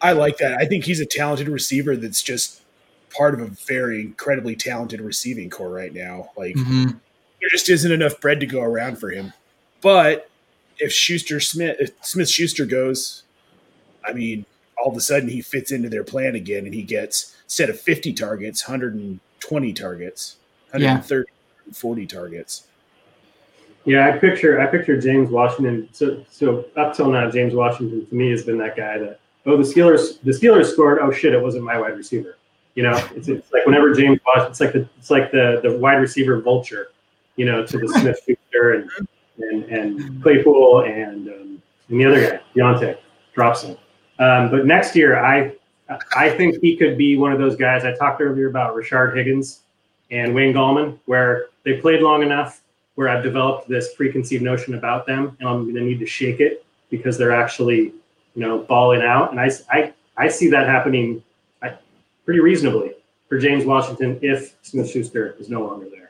I 0.00 0.12
like 0.12 0.36
that. 0.38 0.58
I 0.58 0.66
think 0.66 0.84
he's 0.84 1.00
a 1.00 1.06
talented 1.06 1.48
receiver 1.48 1.96
that's 1.96 2.22
just 2.22 2.62
part 3.14 3.34
of 3.34 3.40
a 3.40 3.46
very 3.46 4.00
incredibly 4.00 4.56
talented 4.56 5.00
receiving 5.00 5.48
core 5.48 5.70
right 5.70 5.92
now. 5.92 6.30
Like 6.36 6.56
mm-hmm. 6.56 6.86
there 6.86 7.48
just 7.50 7.70
isn't 7.70 7.92
enough 7.92 8.20
bread 8.20 8.40
to 8.40 8.46
go 8.46 8.60
around 8.60 8.98
for 8.98 9.10
him. 9.10 9.32
But 9.80 10.28
if 10.82 10.92
Schuster 10.92 11.38
Smith 11.38 11.76
if 11.78 11.92
Smith 12.02 12.28
Schuster 12.28 12.66
goes, 12.66 13.22
I 14.04 14.12
mean, 14.12 14.44
all 14.76 14.90
of 14.90 14.96
a 14.96 15.00
sudden 15.00 15.28
he 15.28 15.40
fits 15.40 15.70
into 15.70 15.88
their 15.88 16.02
plan 16.04 16.34
again 16.34 16.64
and 16.66 16.74
he 16.74 16.82
gets 16.82 17.36
instead 17.44 17.70
of 17.70 17.80
50 17.80 18.12
targets, 18.12 18.66
120 18.66 19.72
targets, 19.72 20.36
130, 20.70 21.30
yeah. 21.66 21.72
40 21.72 22.06
targets. 22.06 22.66
Yeah, 23.84 24.08
I 24.08 24.18
picture 24.18 24.60
I 24.60 24.66
picture 24.66 25.00
James 25.00 25.30
Washington. 25.30 25.88
So 25.92 26.24
so 26.30 26.66
up 26.76 26.94
till 26.94 27.10
now, 27.10 27.30
James 27.30 27.54
Washington 27.54 28.04
to 28.06 28.14
me 28.14 28.30
has 28.30 28.44
been 28.44 28.58
that 28.58 28.76
guy 28.76 28.98
that 28.98 29.20
oh 29.46 29.56
the 29.56 29.62
Steelers 29.62 30.20
the 30.22 30.32
Steelers 30.32 30.72
scored 30.72 30.98
oh 31.00 31.12
shit 31.12 31.32
it 31.32 31.42
wasn't 31.42 31.64
my 31.64 31.78
wide 31.78 31.96
receiver. 31.96 32.36
You 32.74 32.84
know, 32.84 33.08
it's, 33.14 33.28
it's 33.28 33.52
like 33.52 33.66
whenever 33.66 33.92
James 33.94 34.18
Washington, 34.26 34.50
it's 34.50 34.60
like 34.60 34.72
the 34.72 34.88
it's 34.98 35.10
like 35.10 35.30
the 35.30 35.60
the 35.62 35.78
wide 35.78 35.96
receiver 35.96 36.40
vulture, 36.40 36.88
you 37.36 37.44
know, 37.44 37.64
to 37.64 37.78
the 37.78 37.88
Smith 37.88 38.18
Schuster 38.26 38.72
and 38.72 39.08
and, 39.50 39.64
and 39.64 40.22
Claypool 40.22 40.84
and, 40.84 41.28
um, 41.28 41.62
and 41.88 42.00
the 42.00 42.04
other 42.04 42.30
guy, 42.30 42.40
Diontae, 42.56 42.98
drops 43.34 43.62
him. 43.62 43.76
Um, 44.18 44.50
but 44.50 44.66
next 44.66 44.94
year, 44.94 45.18
I 45.18 45.54
I 46.16 46.30
think 46.30 46.60
he 46.60 46.76
could 46.76 46.96
be 46.96 47.16
one 47.16 47.32
of 47.32 47.38
those 47.38 47.56
guys. 47.56 47.84
I 47.84 47.94
talked 47.94 48.20
earlier 48.20 48.48
about 48.48 48.74
Rashard 48.74 49.16
Higgins 49.16 49.60
and 50.10 50.34
Wayne 50.34 50.54
Gallman, 50.54 50.98
where 51.06 51.46
they 51.64 51.80
played 51.80 52.00
long 52.02 52.22
enough 52.22 52.62
where 52.94 53.08
I've 53.08 53.22
developed 53.22 53.68
this 53.68 53.94
preconceived 53.94 54.42
notion 54.42 54.74
about 54.74 55.06
them, 55.06 55.36
and 55.40 55.48
I'm 55.48 55.62
going 55.62 55.74
to 55.76 55.80
need 55.80 55.98
to 56.00 56.06
shake 56.06 56.40
it 56.40 56.64
because 56.90 57.16
they're 57.16 57.32
actually, 57.32 57.94
you 58.34 58.42
know, 58.42 58.58
balling 58.58 59.02
out. 59.02 59.30
And 59.30 59.40
I, 59.40 59.50
I, 59.70 59.92
I 60.16 60.28
see 60.28 60.50
that 60.50 60.66
happening 60.66 61.22
pretty 62.24 62.40
reasonably 62.40 62.92
for 63.28 63.38
James 63.38 63.64
Washington 63.64 64.18
if 64.22 64.54
Smith 64.62 64.90
Schuster 64.90 65.34
is 65.38 65.48
no 65.48 65.64
longer 65.64 65.88
there. 65.90 66.01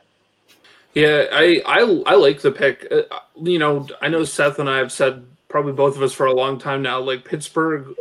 Yeah, 0.93 1.25
I, 1.31 1.61
I 1.65 2.03
I 2.05 2.15
like 2.15 2.41
the 2.41 2.51
pick. 2.51 2.87
Uh, 2.91 3.01
you 3.41 3.57
know, 3.57 3.87
I 4.01 4.09
know 4.09 4.23
Seth 4.23 4.59
and 4.59 4.69
I 4.69 4.77
have 4.77 4.91
said 4.91 5.25
probably 5.47 5.73
both 5.73 5.95
of 5.95 6.03
us 6.03 6.13
for 6.13 6.27
a 6.27 6.33
long 6.33 6.59
time 6.59 6.81
now. 6.81 6.99
Like 6.99 7.25
Pittsburgh 7.25 7.95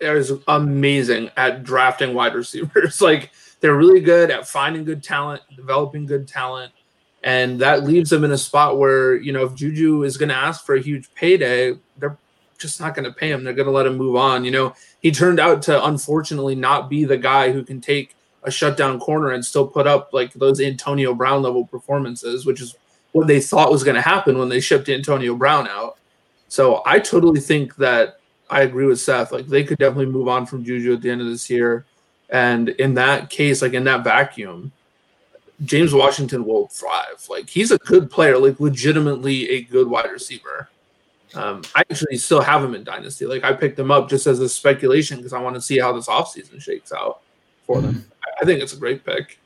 is 0.00 0.32
amazing 0.48 1.30
at 1.36 1.64
drafting 1.64 2.14
wide 2.14 2.34
receivers. 2.34 3.00
like 3.02 3.30
they're 3.60 3.76
really 3.76 4.00
good 4.00 4.30
at 4.30 4.48
finding 4.48 4.84
good 4.84 5.02
talent, 5.02 5.42
developing 5.54 6.06
good 6.06 6.26
talent, 6.26 6.72
and 7.22 7.60
that 7.60 7.84
leaves 7.84 8.08
them 8.08 8.24
in 8.24 8.30
a 8.32 8.38
spot 8.38 8.78
where 8.78 9.16
you 9.16 9.32
know 9.32 9.44
if 9.44 9.54
Juju 9.54 10.04
is 10.04 10.16
going 10.16 10.30
to 10.30 10.34
ask 10.34 10.64
for 10.64 10.74
a 10.74 10.80
huge 10.80 11.12
payday, 11.14 11.74
they're 11.98 12.16
just 12.56 12.80
not 12.80 12.94
going 12.94 13.04
to 13.04 13.12
pay 13.12 13.30
him. 13.30 13.44
They're 13.44 13.52
going 13.52 13.66
to 13.66 13.72
let 13.72 13.86
him 13.86 13.96
move 13.98 14.16
on. 14.16 14.44
You 14.44 14.50
know, 14.50 14.74
he 15.02 15.10
turned 15.10 15.40
out 15.40 15.60
to 15.62 15.84
unfortunately 15.84 16.54
not 16.54 16.88
be 16.88 17.04
the 17.04 17.18
guy 17.18 17.52
who 17.52 17.62
can 17.64 17.82
take 17.82 18.16
a 18.42 18.50
shutdown 18.50 18.98
corner 18.98 19.30
and 19.30 19.44
still 19.44 19.66
put 19.66 19.86
up 19.86 20.10
like 20.12 20.32
those 20.34 20.60
Antonio 20.60 21.14
Brown 21.14 21.42
level 21.42 21.66
performances, 21.66 22.46
which 22.46 22.60
is 22.60 22.74
what 23.12 23.26
they 23.26 23.40
thought 23.40 23.72
was 23.72 23.84
going 23.84 23.96
to 23.96 24.00
happen 24.00 24.38
when 24.38 24.48
they 24.48 24.60
shipped 24.60 24.88
Antonio 24.88 25.34
Brown 25.34 25.68
out. 25.68 25.98
So 26.48 26.82
I 26.86 26.98
totally 26.98 27.40
think 27.40 27.76
that 27.76 28.18
I 28.48 28.62
agree 28.62 28.86
with 28.86 29.00
Seth. 29.00 29.32
Like 29.32 29.46
they 29.46 29.64
could 29.64 29.78
definitely 29.78 30.12
move 30.12 30.28
on 30.28 30.46
from 30.46 30.64
Juju 30.64 30.94
at 30.94 31.02
the 31.02 31.10
end 31.10 31.20
of 31.20 31.28
this 31.28 31.48
year. 31.50 31.84
And 32.30 32.70
in 32.70 32.94
that 32.94 33.30
case, 33.30 33.62
like 33.62 33.74
in 33.74 33.84
that 33.84 34.04
vacuum, 34.04 34.72
James 35.64 35.92
Washington 35.92 36.44
will 36.44 36.68
thrive. 36.68 37.26
Like 37.28 37.48
he's 37.48 37.70
a 37.70 37.78
good 37.78 38.10
player, 38.10 38.38
like 38.38 38.58
legitimately 38.60 39.50
a 39.50 39.62
good 39.62 39.88
wide 39.88 40.10
receiver. 40.10 40.68
Um, 41.34 41.62
I 41.76 41.80
actually 41.90 42.16
still 42.16 42.40
have 42.40 42.64
him 42.64 42.74
in 42.74 42.82
Dynasty. 42.82 43.26
Like 43.26 43.44
I 43.44 43.52
picked 43.52 43.78
him 43.78 43.90
up 43.90 44.08
just 44.08 44.26
as 44.26 44.40
a 44.40 44.48
speculation 44.48 45.18
because 45.18 45.32
I 45.32 45.40
want 45.40 45.54
to 45.54 45.60
see 45.60 45.78
how 45.78 45.92
this 45.92 46.08
offseason 46.08 46.60
shakes 46.60 46.92
out 46.92 47.20
for 47.66 47.80
them. 47.80 48.04
I 48.40 48.44
think 48.44 48.62
it's 48.62 48.72
a 48.72 48.76
great 48.76 49.04
pick. 49.04 49.38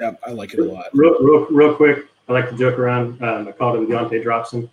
Yeah, 0.00 0.12
I 0.26 0.30
like 0.32 0.52
it 0.54 0.60
a 0.60 0.64
lot. 0.64 0.86
Real, 0.92 1.16
real, 1.20 1.46
real 1.46 1.74
quick, 1.74 2.06
I 2.28 2.32
like 2.32 2.50
to 2.50 2.56
joke 2.56 2.78
around. 2.78 3.22
Um, 3.22 3.48
I 3.48 3.52
called 3.52 3.76
him 3.76 3.86
Diontae 3.86 4.22
Dropson. 4.24 4.68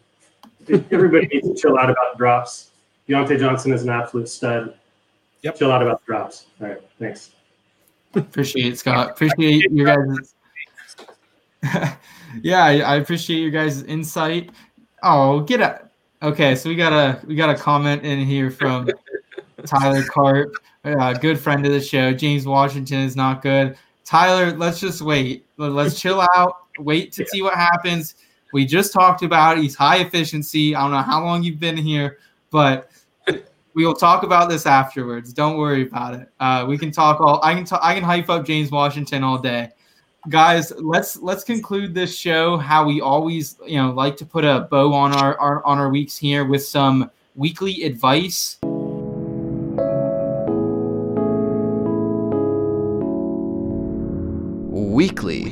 Everybody 0.91 1.27
needs 1.27 1.47
to 1.47 1.55
chill 1.55 1.77
out 1.77 1.89
about 1.89 2.17
drops. 2.17 2.71
Diontae 3.07 3.39
Johnson 3.39 3.73
is 3.73 3.83
an 3.83 3.89
absolute 3.89 4.29
stud. 4.29 4.75
Yep. 5.41 5.57
Chill 5.57 5.71
out 5.71 5.81
about 5.81 6.01
the 6.01 6.05
drops. 6.05 6.47
All 6.61 6.67
right, 6.67 6.81
thanks. 6.99 7.31
Appreciate 8.15 8.73
it, 8.73 8.79
Scott. 8.79 9.11
Appreciate 9.11 9.71
you 9.71 9.85
guys. 9.85 10.35
yeah, 12.41 12.63
I, 12.63 12.79
I 12.79 12.95
appreciate 12.95 13.39
your 13.39 13.51
guys' 13.51 13.83
insight. 13.83 14.49
Oh, 15.03 15.41
get 15.41 15.61
out. 15.61 15.89
Okay, 16.21 16.55
so 16.55 16.69
we 16.69 16.75
got 16.75 16.91
a 16.91 17.25
we 17.25 17.35
got 17.35 17.49
a 17.49 17.55
comment 17.55 18.03
in 18.03 18.19
here 18.25 18.51
from 18.51 18.89
Tyler 19.65 20.03
Carp 20.03 20.53
uh, 20.83 21.13
good 21.13 21.39
friend 21.39 21.65
of 21.65 21.71
the 21.71 21.81
show. 21.81 22.13
James 22.13 22.45
Washington 22.45 22.99
is 22.99 23.15
not 23.15 23.41
good. 23.41 23.77
Tyler, 24.05 24.55
let's 24.57 24.79
just 24.79 25.01
wait. 25.01 25.45
Let's 25.57 25.99
chill 25.99 26.25
out. 26.35 26.65
Wait 26.79 27.11
to 27.13 27.23
yeah. 27.23 27.27
see 27.29 27.41
what 27.41 27.55
happens. 27.55 28.15
We 28.53 28.65
just 28.65 28.93
talked 28.93 29.21
about 29.21 29.57
he's 29.57 29.75
high 29.75 29.97
efficiency. 29.97 30.75
I 30.75 30.81
don't 30.81 30.91
know 30.91 31.01
how 31.01 31.23
long 31.23 31.43
you've 31.43 31.59
been 31.59 31.77
here, 31.77 32.17
but 32.49 32.89
we 33.73 33.85
will 33.85 33.93
talk 33.93 34.23
about 34.23 34.49
this 34.49 34.65
afterwards. 34.65 35.31
Don't 35.33 35.57
worry 35.57 35.83
about 35.83 36.15
it. 36.15 36.29
Uh, 36.39 36.65
we 36.67 36.77
can 36.77 36.91
talk 36.91 37.21
all. 37.21 37.39
I 37.43 37.53
can 37.53 37.65
talk. 37.65 37.81
I 37.83 37.93
can 37.93 38.03
hype 38.03 38.29
up 38.29 38.45
James 38.45 38.71
Washington 38.71 39.23
all 39.23 39.37
day, 39.37 39.69
guys. 40.29 40.71
Let's 40.77 41.17
let's 41.17 41.43
conclude 41.43 41.93
this 41.93 42.17
show 42.17 42.57
how 42.57 42.85
we 42.85 43.01
always 43.01 43.57
you 43.65 43.77
know 43.77 43.91
like 43.91 44.17
to 44.17 44.25
put 44.25 44.43
a 44.43 44.67
bow 44.71 44.93
on 44.93 45.13
our, 45.13 45.37
our 45.37 45.65
on 45.65 45.77
our 45.77 45.89
weeks 45.89 46.17
here 46.17 46.45
with 46.45 46.65
some 46.65 47.11
weekly 47.35 47.83
advice. 47.83 48.57
Weekly. 54.99 55.43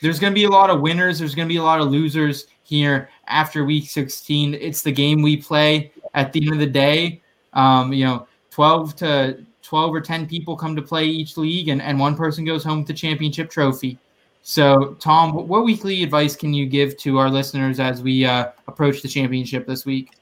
There's 0.00 0.20
going 0.20 0.30
to 0.30 0.32
be 0.32 0.44
a 0.44 0.48
lot 0.48 0.70
of 0.70 0.80
winners. 0.80 1.18
There's 1.18 1.34
going 1.34 1.48
to 1.48 1.52
be 1.52 1.56
a 1.56 1.62
lot 1.64 1.80
of 1.80 1.88
losers 1.88 2.46
here 2.62 3.10
after 3.26 3.64
week 3.64 3.90
16. 3.90 4.54
It's 4.54 4.82
the 4.82 4.92
game 4.92 5.22
we 5.22 5.38
play 5.38 5.90
at 6.14 6.32
the 6.32 6.40
end 6.40 6.52
of 6.52 6.60
the 6.60 6.66
day. 6.66 7.20
Um, 7.54 7.92
you 7.92 8.04
know, 8.04 8.28
12 8.52 8.94
to 8.98 9.44
12 9.64 9.92
or 9.92 10.00
10 10.00 10.28
people 10.28 10.56
come 10.56 10.76
to 10.76 10.82
play 10.82 11.06
each 11.06 11.36
league, 11.36 11.66
and, 11.66 11.82
and 11.82 11.98
one 11.98 12.14
person 12.14 12.44
goes 12.44 12.62
home 12.62 12.78
with 12.78 12.86
the 12.86 12.94
championship 12.94 13.50
trophy. 13.50 13.98
So, 14.42 14.96
Tom, 15.00 15.34
what- 15.34 15.48
what 15.48 15.64
weekly 15.64 16.04
advice 16.04 16.36
can 16.36 16.54
you 16.54 16.66
give 16.66 16.96
to 16.98 17.18
our 17.18 17.28
listeners 17.28 17.80
as 17.80 18.04
we 18.04 18.24
uh, 18.24 18.52
approach 18.68 19.02
the 19.02 19.08
championship 19.08 19.66
this 19.66 19.84
week? 19.84 20.12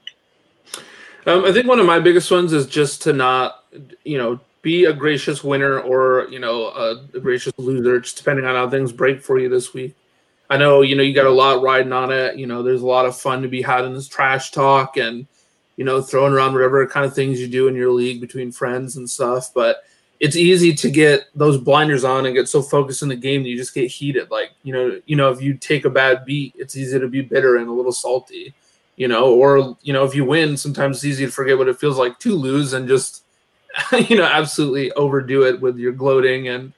Um, 1.25 1.45
I 1.45 1.51
think 1.51 1.67
one 1.67 1.79
of 1.79 1.85
my 1.85 1.99
biggest 1.99 2.31
ones 2.31 2.53
is 2.53 2.65
just 2.65 3.01
to 3.03 3.13
not, 3.13 3.65
you 4.03 4.17
know, 4.17 4.39
be 4.61 4.85
a 4.85 4.93
gracious 4.93 5.43
winner 5.43 5.79
or 5.79 6.27
you 6.29 6.39
know 6.39 6.67
a, 6.67 7.19
gracious 7.19 7.53
loser, 7.57 7.99
just 7.99 8.17
depending 8.17 8.45
on 8.45 8.55
how 8.55 8.69
things 8.69 8.91
break 8.91 9.21
for 9.21 9.39
you 9.39 9.49
this 9.49 9.73
week. 9.73 9.95
I 10.49 10.57
know 10.57 10.81
you 10.81 10.95
know 10.95 11.03
you 11.03 11.13
got 11.13 11.25
a 11.25 11.31
lot 11.31 11.61
riding 11.61 11.93
on 11.93 12.11
it. 12.11 12.37
You 12.37 12.47
know, 12.47 12.63
there's 12.63 12.81
a 12.81 12.87
lot 12.87 13.05
of 13.05 13.17
fun 13.17 13.41
to 13.41 13.47
be 13.47 13.61
had 13.61 13.85
in 13.85 13.93
this 13.93 14.07
trash 14.07 14.51
talk 14.51 14.97
and 14.97 15.27
you 15.77 15.85
know 15.85 16.01
throwing 16.01 16.33
around 16.33 16.53
whatever 16.53 16.85
kind 16.87 17.05
of 17.05 17.13
things 17.13 17.39
you 17.39 17.47
do 17.47 17.67
in 17.67 17.75
your 17.75 17.91
league 17.91 18.19
between 18.19 18.51
friends 18.51 18.97
and 18.97 19.09
stuff. 19.09 19.51
But 19.53 19.83
it's 20.19 20.35
easy 20.35 20.73
to 20.73 20.89
get 20.89 21.27
those 21.33 21.57
blinders 21.57 22.03
on 22.03 22.25
and 22.25 22.35
get 22.35 22.49
so 22.49 22.61
focused 22.61 23.01
in 23.01 23.07
the 23.07 23.15
game 23.15 23.43
that 23.43 23.49
you 23.49 23.55
just 23.55 23.73
get 23.73 23.89
heated. 23.89 24.29
Like 24.29 24.51
you 24.63 24.73
know, 24.73 24.99
you 25.05 25.15
know, 25.15 25.29
if 25.31 25.41
you 25.41 25.53
take 25.53 25.85
a 25.85 25.89
bad 25.89 26.25
beat, 26.25 26.53
it's 26.57 26.75
easy 26.75 26.99
to 26.99 27.07
be 27.07 27.21
bitter 27.21 27.57
and 27.57 27.69
a 27.69 27.73
little 27.73 27.93
salty. 27.93 28.53
You 28.99 29.07
know, 29.07 29.33
or 29.33 29.77
you 29.81 29.93
know, 29.93 30.03
if 30.03 30.13
you 30.13 30.25
win, 30.25 30.57
sometimes 30.57 30.97
it's 30.97 31.05
easy 31.05 31.25
to 31.25 31.31
forget 31.31 31.57
what 31.57 31.69
it 31.69 31.79
feels 31.79 31.97
like 31.97 32.19
to 32.19 32.35
lose 32.35 32.73
and 32.73 32.85
just 32.87 33.23
you 34.09 34.17
know 34.17 34.25
absolutely 34.25 34.91
overdo 34.91 35.43
it 35.43 35.61
with 35.61 35.77
your 35.77 35.93
gloating 35.93 36.47
and 36.49 36.73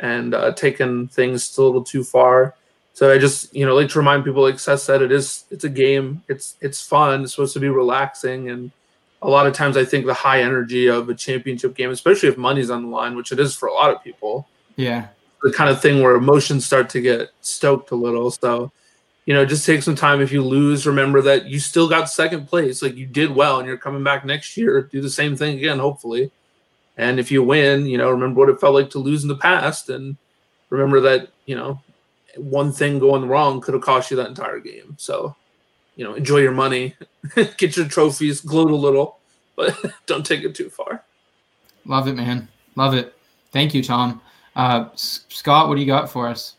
and 0.00 0.34
uh, 0.34 0.52
taking 0.52 1.06
things 1.08 1.56
a 1.58 1.62
little 1.62 1.84
too 1.84 2.02
far. 2.02 2.54
So 2.92 3.12
I 3.12 3.18
just 3.18 3.54
you 3.54 3.64
know 3.64 3.76
like 3.76 3.88
to 3.90 3.98
remind 3.98 4.24
people, 4.24 4.42
like 4.42 4.58
Seth 4.58 4.80
said, 4.80 5.00
it 5.00 5.12
is 5.12 5.44
it's 5.52 5.62
a 5.64 5.68
game. 5.68 6.22
It's 6.28 6.56
it's 6.60 6.84
fun. 6.84 7.22
It's 7.22 7.34
supposed 7.34 7.54
to 7.54 7.60
be 7.60 7.68
relaxing, 7.68 8.50
and 8.50 8.72
a 9.22 9.28
lot 9.28 9.46
of 9.46 9.52
times 9.52 9.76
I 9.76 9.84
think 9.84 10.06
the 10.06 10.14
high 10.14 10.42
energy 10.42 10.88
of 10.88 11.08
a 11.08 11.14
championship 11.14 11.76
game, 11.76 11.90
especially 11.90 12.30
if 12.30 12.36
money's 12.36 12.70
on 12.70 12.82
the 12.82 12.88
line, 12.88 13.14
which 13.14 13.30
it 13.30 13.38
is 13.38 13.54
for 13.54 13.68
a 13.68 13.72
lot 13.72 13.94
of 13.94 14.02
people, 14.02 14.48
Yeah. 14.76 15.06
the 15.44 15.52
kind 15.52 15.70
of 15.70 15.80
thing 15.80 16.02
where 16.02 16.16
emotions 16.16 16.64
start 16.66 16.88
to 16.90 17.00
get 17.00 17.28
stoked 17.42 17.90
a 17.92 17.96
little. 17.96 18.30
So, 18.32 18.72
you 19.26 19.34
know, 19.34 19.44
just 19.44 19.66
take 19.66 19.82
some 19.82 19.94
time. 19.94 20.20
If 20.20 20.32
you 20.32 20.42
lose, 20.42 20.86
remember 20.86 21.22
that 21.22 21.46
you 21.46 21.60
still 21.60 21.88
got 21.88 22.10
second 22.10 22.46
place. 22.46 22.82
Like 22.82 22.96
you 22.96 23.06
did 23.06 23.34
well, 23.34 23.58
and 23.58 23.66
you're 23.68 23.76
coming 23.76 24.04
back 24.04 24.24
next 24.24 24.56
year. 24.56 24.82
Do 24.82 25.00
the 25.00 25.10
same 25.10 25.36
thing 25.36 25.58
again, 25.58 25.78
hopefully. 25.78 26.30
And 26.96 27.18
if 27.18 27.30
you 27.30 27.42
win, 27.42 27.86
you 27.86 27.98
know, 27.98 28.10
remember 28.10 28.40
what 28.40 28.48
it 28.48 28.60
felt 28.60 28.74
like 28.74 28.90
to 28.90 28.98
lose 28.98 29.22
in 29.22 29.28
the 29.28 29.36
past, 29.36 29.88
and 29.88 30.16
remember 30.70 31.00
that 31.00 31.28
you 31.50 31.56
know, 31.56 31.80
one 32.36 32.72
thing 32.72 33.00
going 33.00 33.26
wrong 33.26 33.60
could 33.60 33.74
have 33.74 33.82
cost 33.82 34.10
you 34.10 34.16
that 34.16 34.28
entire 34.28 34.60
game. 34.60 34.94
So, 34.98 35.34
you 35.96 36.04
know, 36.04 36.14
enjoy 36.14 36.38
your 36.38 36.52
money, 36.52 36.94
get 37.56 37.76
your 37.76 37.88
trophies, 37.88 38.40
gloat 38.40 38.70
a 38.70 38.76
little, 38.76 39.18
but 39.56 39.76
don't 40.06 40.24
take 40.24 40.44
it 40.44 40.54
too 40.54 40.70
far. 40.70 41.04
Love 41.86 42.06
it, 42.06 42.14
man. 42.14 42.48
Love 42.76 42.94
it. 42.94 43.14
Thank 43.50 43.74
you, 43.74 43.82
Tom. 43.82 44.20
Uh, 44.54 44.90
S- 44.92 45.24
Scott, 45.28 45.68
what 45.68 45.74
do 45.74 45.80
you 45.80 45.88
got 45.88 46.08
for 46.08 46.28
us? 46.28 46.54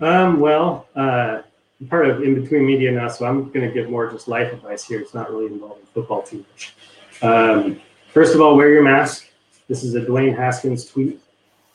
Um, 0.00 0.40
well, 0.40 0.88
uh, 0.96 1.42
I'm 1.42 1.44
part 1.88 2.08
of 2.08 2.22
in 2.22 2.40
between 2.40 2.66
media 2.66 2.90
now, 2.92 3.08
so 3.08 3.26
I'm 3.26 3.50
going 3.50 3.66
to 3.66 3.72
give 3.72 3.90
more 3.90 4.10
just 4.10 4.28
life 4.28 4.52
advice 4.52 4.84
here. 4.84 5.00
It's 5.00 5.14
not 5.14 5.30
really 5.30 5.46
involving 5.46 5.84
football 5.92 6.22
too 6.22 6.44
much. 6.50 6.74
Um, 7.22 7.80
first 8.12 8.34
of 8.34 8.40
all, 8.40 8.56
wear 8.56 8.70
your 8.70 8.82
mask. 8.82 9.28
This 9.68 9.82
is 9.82 9.94
a 9.94 10.00
Dwayne 10.00 10.36
Haskins 10.36 10.84
tweet. 10.84 11.20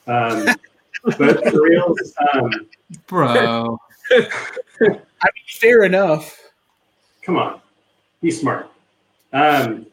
Um, 0.06 0.46
but 1.18 1.48
for 1.48 1.62
real, 1.62 1.94
um, 2.34 2.50
Bro. 3.06 3.78
I 4.10 4.18
mean, 4.88 5.44
fair 5.46 5.84
enough. 5.84 6.38
come 7.22 7.36
on, 7.36 7.60
be 8.20 8.30
smart. 8.30 8.70
Um, 9.32 9.86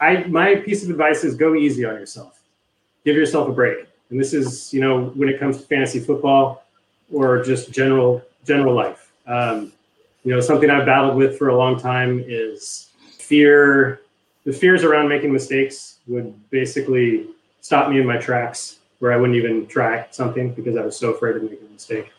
I 0.00 0.24
my 0.24 0.56
piece 0.56 0.84
of 0.84 0.90
advice 0.90 1.24
is 1.24 1.34
go 1.34 1.54
easy 1.54 1.84
on 1.84 1.94
yourself. 1.94 2.40
Give 3.04 3.16
yourself 3.16 3.48
a 3.48 3.52
break. 3.52 3.86
And 4.10 4.18
this 4.18 4.32
is, 4.32 4.72
you 4.72 4.80
know, 4.80 5.06
when 5.14 5.28
it 5.28 5.38
comes 5.38 5.58
to 5.58 5.62
fantasy 5.64 6.00
football 6.00 6.64
or 7.12 7.42
just 7.42 7.72
general 7.72 8.22
general 8.44 8.74
life. 8.74 9.12
Um, 9.26 9.72
you 10.24 10.34
know, 10.34 10.40
something 10.40 10.70
I've 10.70 10.86
battled 10.86 11.16
with 11.16 11.38
for 11.38 11.48
a 11.48 11.56
long 11.56 11.78
time 11.78 12.22
is 12.26 12.90
fear. 13.18 14.00
The 14.44 14.52
fears 14.52 14.84
around 14.84 15.08
making 15.08 15.32
mistakes 15.32 15.98
would 16.06 16.34
basically 16.50 17.28
stop 17.60 17.90
me 17.90 18.00
in 18.00 18.06
my 18.06 18.16
tracks, 18.16 18.78
where 18.98 19.12
I 19.12 19.16
wouldn't 19.16 19.36
even 19.36 19.66
try 19.66 20.06
something 20.10 20.52
because 20.52 20.76
I 20.76 20.82
was 20.82 20.96
so 20.96 21.10
afraid 21.10 21.36
of 21.36 21.42
making 21.42 21.66
a 21.66 21.72
mistake. 21.72 22.10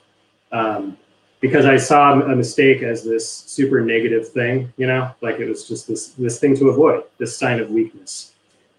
Um, 0.52 0.98
because 1.40 1.66
I 1.66 1.78
saw 1.78 2.20
a 2.20 2.36
mistake 2.36 2.84
as 2.84 3.04
this 3.04 3.30
super 3.30 3.80
negative 3.82 4.28
thing, 4.30 4.74
you 4.78 4.88
know, 4.88 5.12
like 5.22 5.40
it 5.40 5.48
was 5.48 5.68
just 5.68 5.88
this 5.88 6.10
this 6.10 6.40
thing 6.40 6.56
to 6.58 6.70
avoid, 6.70 7.04
this 7.18 7.38
sign 7.38 7.60
of 7.60 7.70
weakness. 7.72 8.34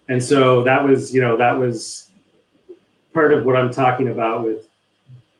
And 0.07 0.23
so 0.23 0.63
that 0.63 0.83
was, 0.83 1.13
you 1.13 1.21
know, 1.21 1.37
that 1.37 1.57
was 1.57 2.09
part 3.13 3.33
of 3.33 3.45
what 3.45 3.55
I'm 3.55 3.71
talking 3.71 4.09
about 4.09 4.43
with, 4.43 4.67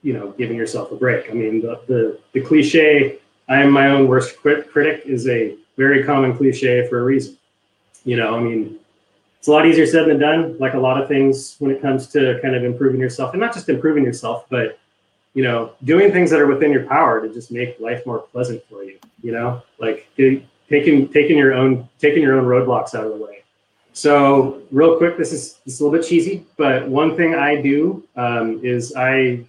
you 0.03 0.13
know, 0.13 0.31
giving 0.31 0.57
yourself 0.57 0.91
a 0.91 0.95
break. 0.95 1.29
I 1.29 1.33
mean, 1.33 1.61
the 1.61 1.81
the, 1.87 2.19
the 2.33 2.41
cliche, 2.41 3.19
I 3.49 3.61
am 3.61 3.71
my 3.71 3.87
own 3.87 4.07
worst 4.07 4.37
crit- 4.37 4.71
critic, 4.71 5.03
is 5.05 5.27
a 5.27 5.55
very 5.77 6.03
common 6.03 6.35
cliche 6.35 6.87
for 6.87 6.99
a 6.99 7.03
reason. 7.03 7.37
You 8.03 8.17
know, 8.17 8.35
I 8.35 8.39
mean, 8.39 8.79
it's 9.37 9.47
a 9.47 9.51
lot 9.51 9.65
easier 9.65 9.85
said 9.85 10.07
than 10.07 10.19
done. 10.19 10.57
Like 10.57 10.73
a 10.73 10.79
lot 10.79 11.01
of 11.01 11.07
things 11.07 11.55
when 11.59 11.71
it 11.71 11.81
comes 11.81 12.07
to 12.07 12.39
kind 12.41 12.55
of 12.55 12.63
improving 12.63 12.99
yourself, 12.99 13.33
and 13.33 13.41
not 13.41 13.53
just 13.53 13.69
improving 13.69 14.03
yourself, 14.03 14.45
but 14.49 14.79
you 15.33 15.43
know, 15.43 15.73
doing 15.83 16.11
things 16.11 16.29
that 16.31 16.41
are 16.41 16.47
within 16.47 16.71
your 16.71 16.85
power 16.85 17.25
to 17.25 17.33
just 17.33 17.51
make 17.51 17.79
life 17.79 18.05
more 18.05 18.19
pleasant 18.19 18.63
for 18.69 18.83
you. 18.83 18.99
You 19.21 19.31
know, 19.31 19.61
like 19.79 20.07
taking 20.15 21.07
taking 21.09 21.37
your 21.37 21.53
own 21.53 21.87
taking 21.99 22.23
your 22.23 22.39
own 22.39 22.45
roadblocks 22.45 22.95
out 22.95 23.05
of 23.05 23.13
the 23.13 23.23
way. 23.23 23.31
So, 23.93 24.61
real 24.71 24.97
quick, 24.97 25.17
this 25.17 25.33
is 25.33 25.55
this 25.65 25.75
is 25.75 25.81
a 25.81 25.83
little 25.83 25.99
bit 25.99 26.07
cheesy, 26.07 26.45
but 26.57 26.87
one 26.87 27.17
thing 27.17 27.35
I 27.35 27.61
do 27.61 28.03
um, 28.15 28.61
is 28.63 28.93
I, 28.95 29.43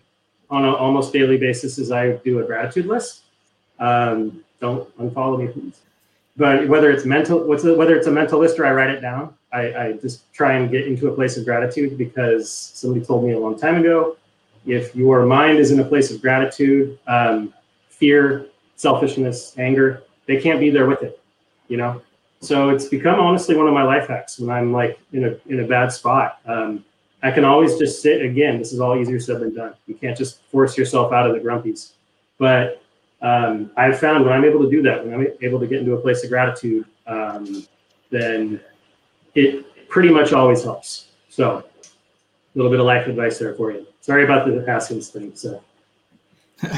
on 0.52 0.64
an 0.64 0.74
almost 0.74 1.12
daily 1.12 1.38
basis, 1.38 1.78
is 1.78 1.90
I 1.90 2.12
do 2.18 2.40
a 2.40 2.44
gratitude 2.44 2.86
list. 2.86 3.22
Um, 3.80 4.44
don't 4.60 4.96
unfollow 4.98 5.38
me, 5.38 5.48
please. 5.48 5.80
But 6.36 6.68
whether 6.68 6.90
it's 6.90 7.04
mental, 7.04 7.44
whether 7.44 7.96
it's 7.96 8.06
a 8.06 8.10
mental 8.10 8.38
list 8.38 8.58
or 8.58 8.66
I 8.66 8.72
write 8.72 8.90
it 8.90 9.00
down, 9.00 9.34
I, 9.52 9.74
I 9.74 9.92
just 9.94 10.32
try 10.32 10.52
and 10.54 10.70
get 10.70 10.86
into 10.86 11.08
a 11.08 11.14
place 11.14 11.36
of 11.36 11.44
gratitude 11.44 11.98
because 11.98 12.50
somebody 12.50 13.04
told 13.04 13.24
me 13.24 13.32
a 13.32 13.38
long 13.38 13.58
time 13.58 13.76
ago, 13.78 14.16
if 14.66 14.94
your 14.94 15.26
mind 15.26 15.58
is 15.58 15.70
in 15.72 15.80
a 15.80 15.84
place 15.84 16.10
of 16.10 16.20
gratitude, 16.20 16.98
um, 17.06 17.52
fear, 17.88 18.46
selfishness, 18.76 19.54
anger, 19.58 20.02
they 20.26 20.40
can't 20.40 20.60
be 20.60 20.70
there 20.70 20.86
with 20.86 21.02
it. 21.02 21.18
You 21.68 21.78
know, 21.78 22.02
so 22.40 22.68
it's 22.68 22.86
become 22.86 23.20
honestly 23.20 23.56
one 23.56 23.68
of 23.68 23.74
my 23.74 23.84
life 23.84 24.08
hacks 24.08 24.38
when 24.38 24.50
I'm 24.50 24.72
like 24.72 24.98
in 25.12 25.24
a 25.24 25.36
in 25.46 25.60
a 25.60 25.66
bad 25.66 25.92
spot. 25.92 26.38
Um, 26.44 26.84
I 27.22 27.30
can 27.30 27.44
always 27.44 27.78
just 27.78 28.02
sit 28.02 28.22
again. 28.22 28.58
This 28.58 28.72
is 28.72 28.80
all 28.80 28.96
easier 28.96 29.20
said 29.20 29.40
than 29.40 29.54
done. 29.54 29.74
You 29.86 29.94
can't 29.94 30.16
just 30.16 30.42
force 30.44 30.76
yourself 30.76 31.12
out 31.12 31.28
of 31.28 31.34
the 31.34 31.40
grumpies. 31.40 31.92
But 32.38 32.82
um, 33.20 33.70
I've 33.76 34.00
found 34.00 34.24
when 34.24 34.32
I'm 34.32 34.44
able 34.44 34.64
to 34.64 34.70
do 34.70 34.82
that, 34.82 35.06
when 35.06 35.14
I'm 35.14 35.26
able 35.40 35.60
to 35.60 35.66
get 35.66 35.80
into 35.80 35.94
a 35.94 36.00
place 36.00 36.24
of 36.24 36.30
gratitude, 36.30 36.84
um, 37.06 37.64
then 38.10 38.60
it 39.34 39.88
pretty 39.88 40.10
much 40.10 40.32
always 40.32 40.64
helps. 40.64 41.06
So 41.28 41.58
a 41.58 41.64
little 42.54 42.70
bit 42.70 42.80
of 42.80 42.86
life 42.86 43.06
advice 43.06 43.38
there 43.38 43.54
for 43.54 43.70
you. 43.70 43.86
Sorry 44.00 44.24
about 44.24 44.46
the 44.46 44.64
Haskins 44.66 45.08
thing. 45.08 45.32
So 45.36 45.62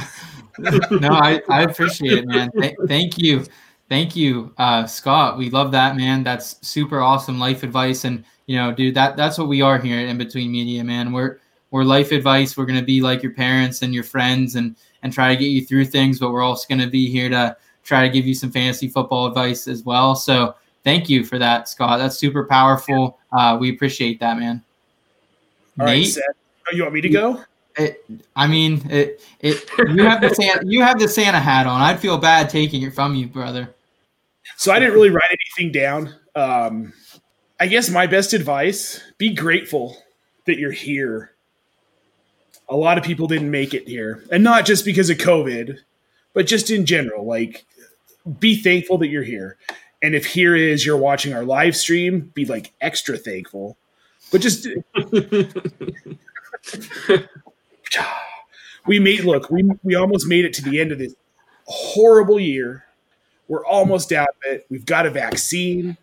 no, 0.59 1.09
I, 1.11 1.41
I 1.49 1.63
appreciate 1.63 2.19
it, 2.19 2.27
man. 2.27 2.51
Th- 2.53 2.77
thank 2.87 3.19
you. 3.19 3.45
Thank 3.89 4.17
you, 4.17 4.53
uh, 4.57 4.87
Scott. 4.87 5.37
We 5.37 5.51
love 5.51 5.73
that, 5.73 5.97
man. 5.97 6.23
That's 6.23 6.67
super 6.67 7.01
awesome 7.01 7.39
life 7.39 7.63
advice. 7.63 8.05
And, 8.05 8.25
you 8.47 8.57
know, 8.57 8.73
dude, 8.73 8.95
that 8.95 9.17
that's 9.17 9.39
what 9.39 9.49
we 9.49 9.63
are 9.63 9.79
here 9.79 9.99
at 9.99 10.07
In 10.07 10.19
Between 10.19 10.53
Media, 10.53 10.85
man. 10.85 11.13
We're 11.13 11.39
we're 11.71 11.85
life 11.85 12.13
advice. 12.13 12.57
We're 12.57 12.67
gonna 12.67 12.83
be 12.83 13.01
like 13.01 13.23
your 13.23 13.33
parents 13.33 13.83
and 13.83 13.95
your 13.95 14.05
friends 14.05 14.57
and 14.57 14.77
and 15.03 15.13
try 15.13 15.29
to 15.35 15.37
get 15.37 15.47
you 15.49 15.65
through 15.65 15.87
things, 15.87 16.19
but 16.19 16.31
we're 16.31 16.43
also 16.43 16.67
gonna 16.69 16.89
be 16.89 17.11
here 17.11 17.29
to 17.29 17.57
try 17.85 18.07
to 18.07 18.13
give 18.13 18.27
you 18.27 18.35
some 18.35 18.51
fantasy 18.51 18.89
football 18.89 19.27
advice 19.27 19.69
as 19.69 19.83
well. 19.85 20.15
So 20.15 20.55
thank 20.83 21.09
you 21.09 21.25
for 21.25 21.39
that, 21.39 21.69
Scott. 21.69 21.99
That's 21.99 22.17
super 22.17 22.45
powerful. 22.45 23.19
Uh, 23.33 23.57
we 23.61 23.71
appreciate 23.71 24.21
that, 24.21 24.39
man. 24.39 24.63
All 25.79 25.87
right, 25.87 26.01
Nate? 26.01 26.09
Seth. 26.09 26.25
Oh, 26.71 26.75
you 26.75 26.83
want 26.83 26.95
me 26.95 27.01
to 27.01 27.09
go? 27.09 27.45
It, 27.77 28.05
I 28.37 28.47
mean, 28.47 28.89
it, 28.91 29.21
it. 29.41 29.69
You 29.79 30.05
have 30.05 30.21
the 30.21 30.31
Santa, 30.31 30.63
you 30.65 30.83
have 30.83 30.99
the 30.99 31.09
Santa 31.09 31.41
hat 31.41 31.67
on. 31.67 31.81
I'd 31.81 31.99
feel 31.99 32.19
bad 32.19 32.49
taking 32.49 32.83
it 32.83 32.95
from 32.95 33.15
you, 33.15 33.27
brother. 33.27 33.75
So 34.57 34.73
I 34.73 34.79
didn't 34.79 34.95
really 34.95 35.11
write 35.11 35.31
anything 35.31 35.73
down. 35.73 36.15
Um, 36.37 36.93
I 37.65 37.67
guess 37.67 37.89
my 37.89 38.07
best 38.07 38.35
advice: 38.35 39.01
be 39.17 39.33
grateful 39.33 39.97
that 40.45 40.59
you're 40.59 40.71
here. 40.71 41.31
A 42.69 42.77
lot 42.77 42.99
of 42.99 43.05
people 43.05 43.27
didn't 43.27 43.51
make 43.51 43.73
it 43.73 43.89
here, 43.89 44.23
and 44.31 44.45
not 44.45 44.67
just 44.67 44.85
because 44.85 45.09
of 45.09 45.17
COVID, 45.17 45.79
but 46.35 46.47
just 46.47 46.71
in 46.71 46.85
general. 46.85 47.25
Like, 47.25 47.65
be 48.39 48.55
thankful 48.55 48.99
that 48.99 49.09
you're 49.09 49.23
here. 49.23 49.57
And 50.03 50.15
if 50.15 50.27
here 50.27 50.55
is 50.55 50.85
you're 50.85 50.99
watching 50.99 51.33
our 51.33 51.43
live 51.43 51.75
stream, 51.75 52.31
be 52.35 52.45
like 52.45 52.75
extra 52.83 53.17
thankful. 53.17 53.79
But 54.31 54.43
just 54.43 54.69
we 58.87 58.99
made 58.99 59.25
look 59.25 59.51
we 59.51 59.65
we 59.83 59.95
almost 59.95 60.27
made 60.27 60.45
it 60.45 60.53
to 60.53 60.63
the 60.63 60.83
end 60.83 60.93
of 60.93 60.99
this 60.99 61.15
horrible 61.65 62.39
year 62.39 62.85
we're 63.49 63.65
almost 63.65 64.13
out 64.13 64.29
of 64.29 64.53
it 64.53 64.67
we've 64.69 64.85
got 64.85 65.07
a 65.07 65.11
vaccine 65.11 65.97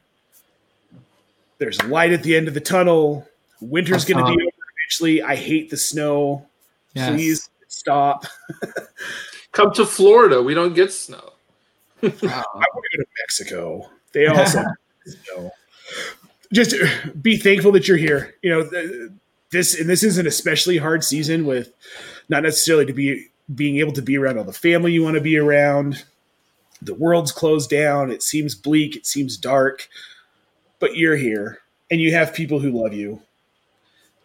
there's 1.61 1.81
light 1.85 2.11
at 2.11 2.23
the 2.23 2.35
end 2.35 2.49
of 2.49 2.53
the 2.53 2.59
tunnel 2.59 3.25
winter's 3.61 4.03
going 4.03 4.17
to 4.17 4.23
be 4.23 4.31
uh-huh. 4.31 4.47
over 4.47 4.65
eventually 4.81 5.21
i 5.23 5.35
hate 5.35 5.69
the 5.69 5.77
snow 5.77 6.45
Yes. 6.93 7.09
please 7.09 7.49
Stop. 7.71 8.25
Come 9.53 9.73
to 9.73 9.85
Florida. 9.85 10.41
We 10.43 10.53
don't 10.53 10.73
get 10.73 10.91
snow. 10.91 11.31
I 12.03 12.05
want 12.05 12.21
to 12.21 12.21
go 12.21 13.03
to 13.03 13.05
Mexico. 13.21 13.89
They 14.13 14.27
also 14.27 14.63
snow. 15.05 15.51
Just 16.53 16.73
uh, 16.73 17.09
be 17.21 17.37
thankful 17.37 17.71
that 17.71 17.87
you're 17.87 17.97
here. 17.97 18.35
You 18.41 18.49
know, 18.49 19.09
this 19.51 19.79
and 19.79 19.89
this 19.89 20.03
is 20.03 20.17
an 20.17 20.27
especially 20.27 20.77
hard 20.77 21.03
season 21.03 21.45
with 21.45 21.73
not 22.27 22.43
necessarily 22.43 22.85
to 22.85 22.93
be 22.93 23.27
being 23.55 23.77
able 23.77 23.93
to 23.93 24.01
be 24.01 24.17
around 24.17 24.37
all 24.37 24.43
the 24.43 24.53
family 24.53 24.91
you 24.91 25.03
want 25.03 25.15
to 25.15 25.21
be 25.21 25.37
around. 25.37 26.03
The 26.81 26.93
world's 26.93 27.31
closed 27.31 27.69
down. 27.69 28.11
It 28.11 28.21
seems 28.21 28.53
bleak. 28.53 28.95
It 28.95 29.05
seems 29.05 29.37
dark. 29.37 29.87
But 30.81 30.97
you're 30.97 31.15
here 31.15 31.59
and 31.89 32.01
you 32.01 32.11
have 32.11 32.33
people 32.33 32.59
who 32.59 32.71
love 32.71 32.93
you. 32.93 33.21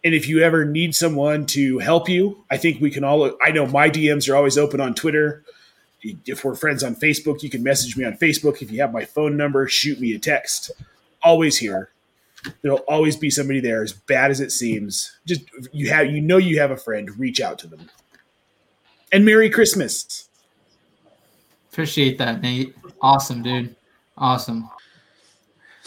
And 0.03 0.13
if 0.13 0.27
you 0.27 0.41
ever 0.41 0.65
need 0.65 0.95
someone 0.95 1.45
to 1.47 1.79
help 1.79 2.09
you, 2.09 2.43
I 2.51 2.57
think 2.57 2.81
we 2.81 2.91
can 2.91 3.03
all. 3.03 3.31
I 3.41 3.51
know 3.51 3.65
my 3.65 3.89
DMs 3.89 4.29
are 4.29 4.35
always 4.35 4.57
open 4.57 4.81
on 4.81 4.93
Twitter. 4.93 5.43
If 6.01 6.43
we're 6.43 6.55
friends 6.55 6.83
on 6.83 6.95
Facebook, 6.95 7.43
you 7.43 7.49
can 7.49 7.63
message 7.63 7.97
me 7.97 8.05
on 8.05 8.13
Facebook. 8.13 8.61
If 8.61 8.71
you 8.71 8.81
have 8.81 8.93
my 8.93 9.05
phone 9.05 9.37
number, 9.37 9.67
shoot 9.67 9.99
me 9.99 10.13
a 10.13 10.19
text. 10.19 10.71
Always 11.23 11.57
here. 11.57 11.89
There'll 12.61 12.85
always 12.87 13.15
be 13.17 13.29
somebody 13.29 13.59
there, 13.59 13.81
as 13.81 13.93
bad 13.93 14.31
as 14.31 14.39
it 14.39 14.51
seems. 14.51 15.17
Just 15.25 15.41
you 15.71 15.89
have, 15.89 16.07
you 16.07 16.21
know, 16.21 16.37
you 16.37 16.59
have 16.59 16.71
a 16.71 16.77
friend. 16.77 17.17
Reach 17.19 17.41
out 17.41 17.59
to 17.59 17.67
them. 17.67 17.89
And 19.11 19.25
Merry 19.25 19.49
Christmas. 19.49 20.29
Appreciate 21.71 22.17
that, 22.19 22.41
Nate. 22.41 22.75
Awesome, 23.01 23.43
dude. 23.43 23.75
Awesome. 24.17 24.69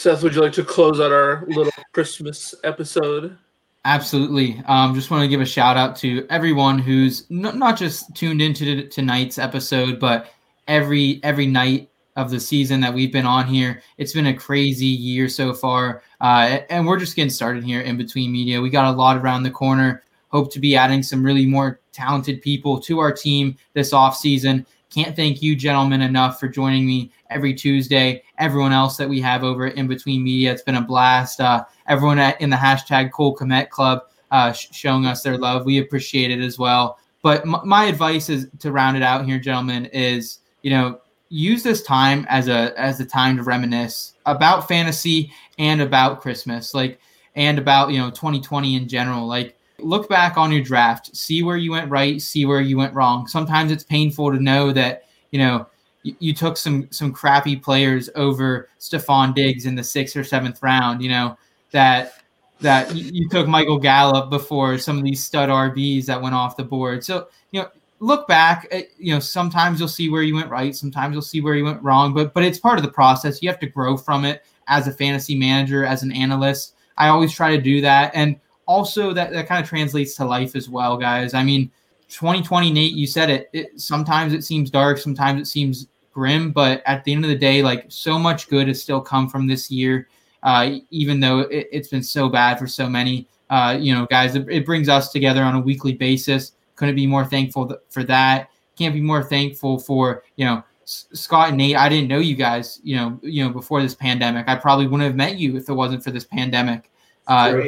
Seth, 0.01 0.23
would 0.23 0.35
you 0.35 0.41
like 0.41 0.55
to 0.55 0.65
close 0.65 0.99
out 0.99 1.13
our 1.13 1.45
little 1.49 1.71
Christmas 1.93 2.55
episode? 2.65 3.37
Absolutely. 3.85 4.63
Um, 4.67 4.95
just 4.95 5.11
want 5.11 5.21
to 5.25 5.29
give 5.29 5.43
a 5.43 5.45
shout 5.45 5.77
out 5.77 5.95
to 5.97 6.27
everyone 6.31 6.79
who's 6.79 7.27
n- 7.31 7.59
not 7.59 7.77
just 7.77 8.17
tuned 8.17 8.41
into 8.41 8.89
tonight's 8.89 9.37
episode, 9.37 10.01
but 10.01 10.33
every 10.69 11.21
every 11.23 11.47
night 11.47 11.91
of 12.17 12.31
the 12.31 12.41
season 12.41 12.81
that 12.81 12.95
we've 12.95 13.13
been 13.13 13.27
on 13.27 13.47
here. 13.47 13.83
It's 13.99 14.15
been 14.15 14.29
a 14.29 14.35
crazy 14.35 14.87
year 14.87 15.29
so 15.29 15.53
far, 15.53 16.03
uh, 16.23 16.61
and 16.71 16.87
we're 16.87 16.99
just 16.99 17.15
getting 17.15 17.29
started 17.29 17.63
here 17.63 17.83
in 17.83 17.99
between 17.99 18.33
media. 18.33 18.59
We 18.59 18.71
got 18.71 18.95
a 18.95 18.97
lot 18.97 19.19
around 19.19 19.43
the 19.43 19.51
corner. 19.51 20.03
Hope 20.29 20.51
to 20.53 20.61
be 20.61 20.77
adding 20.77 21.03
some 21.03 21.23
really 21.23 21.45
more 21.45 21.79
talented 21.93 22.41
people 22.41 22.81
to 22.81 23.01
our 23.01 23.13
team 23.13 23.55
this 23.75 23.93
off 23.93 24.17
season. 24.17 24.65
Can't 24.89 25.15
thank 25.15 25.41
you, 25.41 25.55
gentlemen, 25.55 26.01
enough 26.01 26.41
for 26.41 26.49
joining 26.49 26.87
me 26.87 27.13
every 27.29 27.55
Tuesday. 27.55 28.23
Everyone 28.41 28.73
else 28.73 28.97
that 28.97 29.09
we 29.09 29.21
have 29.21 29.45
over 29.45 29.69
in 29.69 29.87
between 29.87 30.25
media, 30.25 30.53
it's 30.53 30.63
been 30.63 30.77
a 30.77 30.83
blast. 30.83 31.41
Uh, 31.41 31.65
everyone 31.87 32.19
at, 32.19 32.41
in 32.41 32.51
the 32.51 32.57
hashtag 32.57 33.13
Cole 33.13 33.37
Kmet 33.37 33.71
Club 33.71 34.03
uh, 34.31 34.53
sh- 34.53 34.69
showing 34.73 35.07
us 35.07 35.23
their 35.23 35.39
love. 35.39 35.65
We 35.65 35.79
appreciate 35.79 36.31
it 36.31 36.41
as 36.41 36.59
well. 36.59 36.99
But 37.23 37.43
m- 37.43 37.61
my 37.65 37.85
advice 37.85 38.29
is 38.29 38.49
to 38.61 38.73
round 38.73 38.97
it 38.97 39.03
out 39.03 39.25
here, 39.25 39.39
gentlemen, 39.39 39.87
is 39.87 40.39
you 40.63 40.71
know 40.71 41.01
use 41.29 41.63
this 41.63 41.83
time 41.83 42.27
as 42.29 42.49
a 42.49 42.79
as 42.79 43.01
a 43.01 43.05
time 43.05 43.37
to 43.37 43.43
reminisce 43.43 44.15
about 44.27 44.67
fantasy 44.67 45.33
and 45.59 45.81
about 45.81 46.21
Christmas, 46.21 46.75
like 46.75 47.01
and 47.37 47.59
about 47.59 47.91
you 47.91 47.99
know 47.99 48.11
2020 48.11 48.77
in 48.77 48.89
general. 48.89 49.27
Like 49.27 49.57
look 49.79 50.09
back 50.09 50.37
on 50.37 50.53
your 50.53 50.63
draft, 50.63 51.15
see 51.17 51.43
where 51.43 51.57
you 51.57 51.71
went 51.71 51.91
right, 51.91 52.21
see 52.21 52.45
where 52.45 52.61
you 52.61 52.77
went 52.77 52.95
wrong. 52.95 53.27
Sometimes 53.27 53.73
it's 53.73 53.85
painful 53.85 54.31
to 54.33 54.41
know 54.43 54.73
that 54.73 55.05
you 55.31 55.39
know 55.39 55.67
you, 56.03 56.33
took 56.35 56.57
some 56.57 56.89
some 56.91 57.13
crappy 57.13 57.57
players 57.57 58.09
over 58.15 58.69
Stefon 58.79 59.35
Diggs 59.35 59.67
in 59.67 59.75
the 59.75 59.85
sixth 59.85 60.17
or 60.17 60.25
seventh 60.25 60.63
round. 60.63 61.03
You 61.03 61.11
know 61.11 61.39
that 61.73 62.15
that 62.61 62.95
you, 62.95 63.29
took 63.29 63.49
Michael 63.49 63.79
Gallup 63.79 64.31
before 64.31 64.77
some 64.79 64.99
of 64.99 65.05
these 65.05 65.23
stud 65.25 65.49
RBs 65.49 66.07
that 66.07 66.21
went 66.21 66.35
off 66.35 66.57
the 66.57 66.65
board. 66.65 67.05
So 67.05 67.29
you 67.53 67.63
know 67.63 67.69
look 68.01 68.27
back 68.27 68.67
at, 68.73 68.87
you 68.99 69.15
know 69.15 69.21
sometimes 69.21 69.79
you'll 69.79 69.89
see 69.89 70.09
where 70.09 70.23
you 70.23 70.35
went 70.35 70.51
right 70.51 70.75
sometimes 70.75 71.13
you'll 71.13 71.23
see 71.23 71.41
where 71.41 71.55
you 71.55 71.65
went 71.65 71.83
wrong 71.83 72.13
but 72.13 72.35
but 72.35 72.43
it's 72.43 72.59
part 72.59 72.79
of 72.79 72.85
the 72.85 72.91
process 72.91 73.43
you 73.43 73.49
have 73.49 73.61
to 73.61 73.67
grow 73.67 73.97
from 73.97 74.25
it 74.25 74.45
as 74.67 74.89
a 74.89 74.93
fantasy 74.93 75.35
manager 75.35 75.85
as 75.85 76.03
an 76.03 76.11
analyst 76.13 76.75
i 76.97 77.09
always 77.09 77.31
try 77.31 77.55
to 77.55 77.63
do 77.63 77.81
that 77.81 78.11
and 78.15 78.41
also 78.67 79.13
that 79.13 79.33
that 79.33 79.47
kind 79.47 79.63
of 79.63 79.69
translates 79.69 80.15
to 80.15 80.25
life 80.25 80.57
as 80.57 80.69
well 80.69 80.97
guys 80.97 81.35
i 81.35 81.45
mean 81.45 81.71
2020 82.09 82.73
nate 82.73 82.93
you 82.93 83.07
said 83.07 83.31
it, 83.31 83.51
it 83.53 83.79
sometimes 83.79 84.33
it 84.33 84.43
seems 84.43 84.71
dark 84.71 84.97
sometimes 84.99 85.41
it 85.41 85.47
seems 85.47 85.87
grim 86.13 86.51
but 86.51 86.83
at 86.87 87.05
the 87.05 87.13
end 87.13 87.25
of 87.25 87.31
the 87.31 87.37
day 87.37 87.63
like 87.63 87.85
so 87.89 88.19
much 88.19 88.49
good 88.49 88.69
has 88.69 88.83
still 88.83 89.01
come 89.01 89.29
from 89.29 89.47
this 89.47 89.71
year 89.71 90.09
uh, 90.43 90.77
even 90.91 91.21
though 91.21 91.41
it, 91.41 91.73
has 91.73 91.89
been 91.89 92.03
so 92.03 92.29
bad 92.29 92.59
for 92.59 92.67
so 92.67 92.89
many 92.89 93.27
uh, 93.51 93.77
you 93.79 93.95
know 93.95 94.07
guys 94.07 94.35
it, 94.35 94.47
it 94.49 94.67
brings 94.67 94.89
us 94.89 95.13
together 95.13 95.43
on 95.43 95.55
a 95.55 95.61
weekly 95.61 95.93
basis 95.93 96.53
couldn't 96.81 96.97
be 96.97 97.07
more 97.07 97.27
thankful 97.27 97.69
th- 97.69 97.81
for 97.91 98.03
that. 98.05 98.49
Can't 98.77 98.95
be 98.95 99.03
more 99.03 99.23
thankful 99.23 99.79
for 99.79 100.25
you 100.37 100.47
know 100.47 100.65
S- 100.83 101.07
Scott 101.13 101.51
and 101.51 101.59
Nate. 101.59 101.77
I 101.77 101.91
didn't 101.91 102.09
know 102.09 102.21
you 102.21 102.35
guys. 102.35 102.81
You 102.83 102.97
know, 102.97 103.21
you 103.23 103.45
know 103.45 103.51
before 103.51 103.83
this 103.83 103.95
pandemic. 103.95 104.49
I 104.49 104.57
probably 104.57 104.87
wouldn't 104.87 105.07
have 105.07 105.15
met 105.15 105.37
you 105.37 105.57
if 105.59 105.69
it 105.69 105.75
wasn't 105.75 106.03
for 106.03 106.11
this 106.11 106.25
pandemic. 106.25 106.91
Uh, 107.27 107.61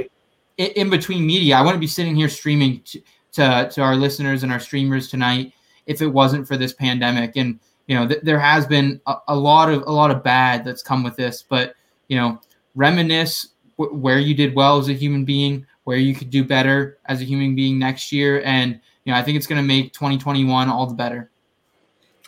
in, 0.56 0.66
in, 0.76 0.90
between 0.90 1.26
media, 1.26 1.56
I 1.56 1.60
wouldn't 1.60 1.80
be 1.80 1.86
sitting 1.86 2.16
here 2.16 2.28
streaming 2.30 2.80
to, 2.80 3.02
to, 3.32 3.68
to 3.72 3.82
our 3.82 3.94
listeners 3.94 4.42
and 4.42 4.50
our 4.50 4.58
streamers 4.58 5.08
tonight 5.08 5.52
if 5.86 6.00
it 6.00 6.06
wasn't 6.06 6.48
for 6.48 6.56
this 6.56 6.72
pandemic. 6.72 7.36
And 7.36 7.60
you 7.86 7.94
know, 7.96 8.06
th- 8.06 8.20
there 8.22 8.38
has 8.38 8.66
been 8.66 9.00
a, 9.06 9.16
a, 9.28 9.36
lot 9.36 9.70
of 9.70 9.82
a 9.82 9.92
lot 9.92 10.10
of 10.10 10.22
bad 10.22 10.64
that's 10.64 10.82
come 10.82 11.02
with 11.02 11.16
this. 11.16 11.42
But 11.42 11.74
you 12.08 12.16
know, 12.16 12.40
reminisce 12.74 13.48
w- 13.78 13.96
where 13.96 14.18
you 14.18 14.34
did 14.34 14.54
well 14.54 14.78
as 14.78 14.88
a 14.88 14.92
human 14.92 15.24
being, 15.24 15.66
where 15.84 15.96
you 15.96 16.14
could 16.14 16.30
do 16.30 16.44
better 16.44 16.98
as 17.06 17.20
a 17.20 17.24
human 17.24 17.54
being 17.54 17.78
next 17.78 18.12
year, 18.12 18.42
and 18.44 18.80
you 19.04 19.12
know, 19.12 19.18
I 19.18 19.22
think 19.22 19.36
it's 19.36 19.46
going 19.46 19.60
to 19.60 19.66
make 19.66 19.92
2021 19.92 20.68
all 20.68 20.86
the 20.86 20.94
better. 20.94 21.30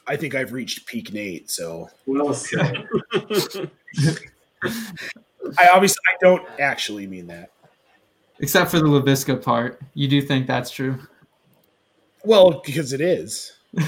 I 0.07 0.17
think 0.17 0.35
I've 0.35 0.53
reached 0.53 0.87
peak 0.87 1.13
Nate. 1.13 1.51
So, 1.51 1.89
well 2.07 2.35
said. 2.35 2.87
I 5.59 5.69
obviously 5.73 6.01
I 6.09 6.17
don't 6.21 6.47
actually 6.59 7.07
mean 7.07 7.27
that, 7.29 7.51
except 8.41 8.71
for 8.71 8.79
the 8.79 8.87
Laviska 8.87 9.43
part. 9.43 9.81
You 9.95 10.09
do 10.09 10.21
think 10.21 10.47
that's 10.47 10.71
true? 10.71 10.99
Well, 12.25 12.63
because 12.65 12.93
it 12.93 13.01
is. 13.01 13.53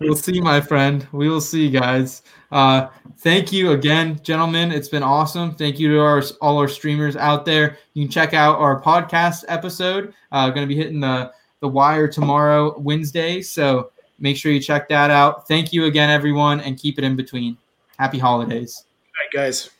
we'll 0.00 0.16
see, 0.16 0.40
my 0.40 0.60
friend. 0.60 1.06
We 1.12 1.28
will 1.28 1.40
see, 1.40 1.70
guys. 1.70 2.22
Uh, 2.50 2.88
thank 3.18 3.52
you 3.52 3.72
again, 3.72 4.20
gentlemen. 4.22 4.72
It's 4.72 4.88
been 4.88 5.02
awesome. 5.02 5.54
Thank 5.54 5.78
you 5.78 5.92
to 5.92 6.00
our 6.00 6.22
all 6.40 6.58
our 6.58 6.68
streamers 6.68 7.16
out 7.16 7.44
there. 7.44 7.78
You 7.94 8.04
can 8.04 8.10
check 8.10 8.34
out 8.34 8.58
our 8.58 8.80
podcast 8.80 9.44
episode. 9.48 10.14
Uh, 10.32 10.50
going 10.50 10.66
to 10.66 10.72
be 10.72 10.76
hitting 10.76 11.00
the 11.00 11.32
the 11.60 11.68
wire 11.68 12.08
tomorrow, 12.08 12.78
Wednesday. 12.78 13.42
So 13.42 13.90
make 14.18 14.36
sure 14.36 14.52
you 14.52 14.60
check 14.60 14.88
that 14.88 15.10
out. 15.10 15.48
Thank 15.48 15.72
you 15.72 15.86
again, 15.86 16.10
everyone, 16.10 16.60
and 16.60 16.78
keep 16.78 16.98
it 16.98 17.04
in 17.04 17.16
between. 17.16 17.56
Happy 17.98 18.18
holidays. 18.18 18.84
Good 19.32 19.38
night, 19.38 19.46
guys. 19.46 19.70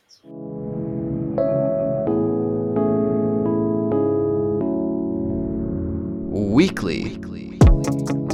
Weekly. 6.31 7.17
Weekly. 7.17 8.26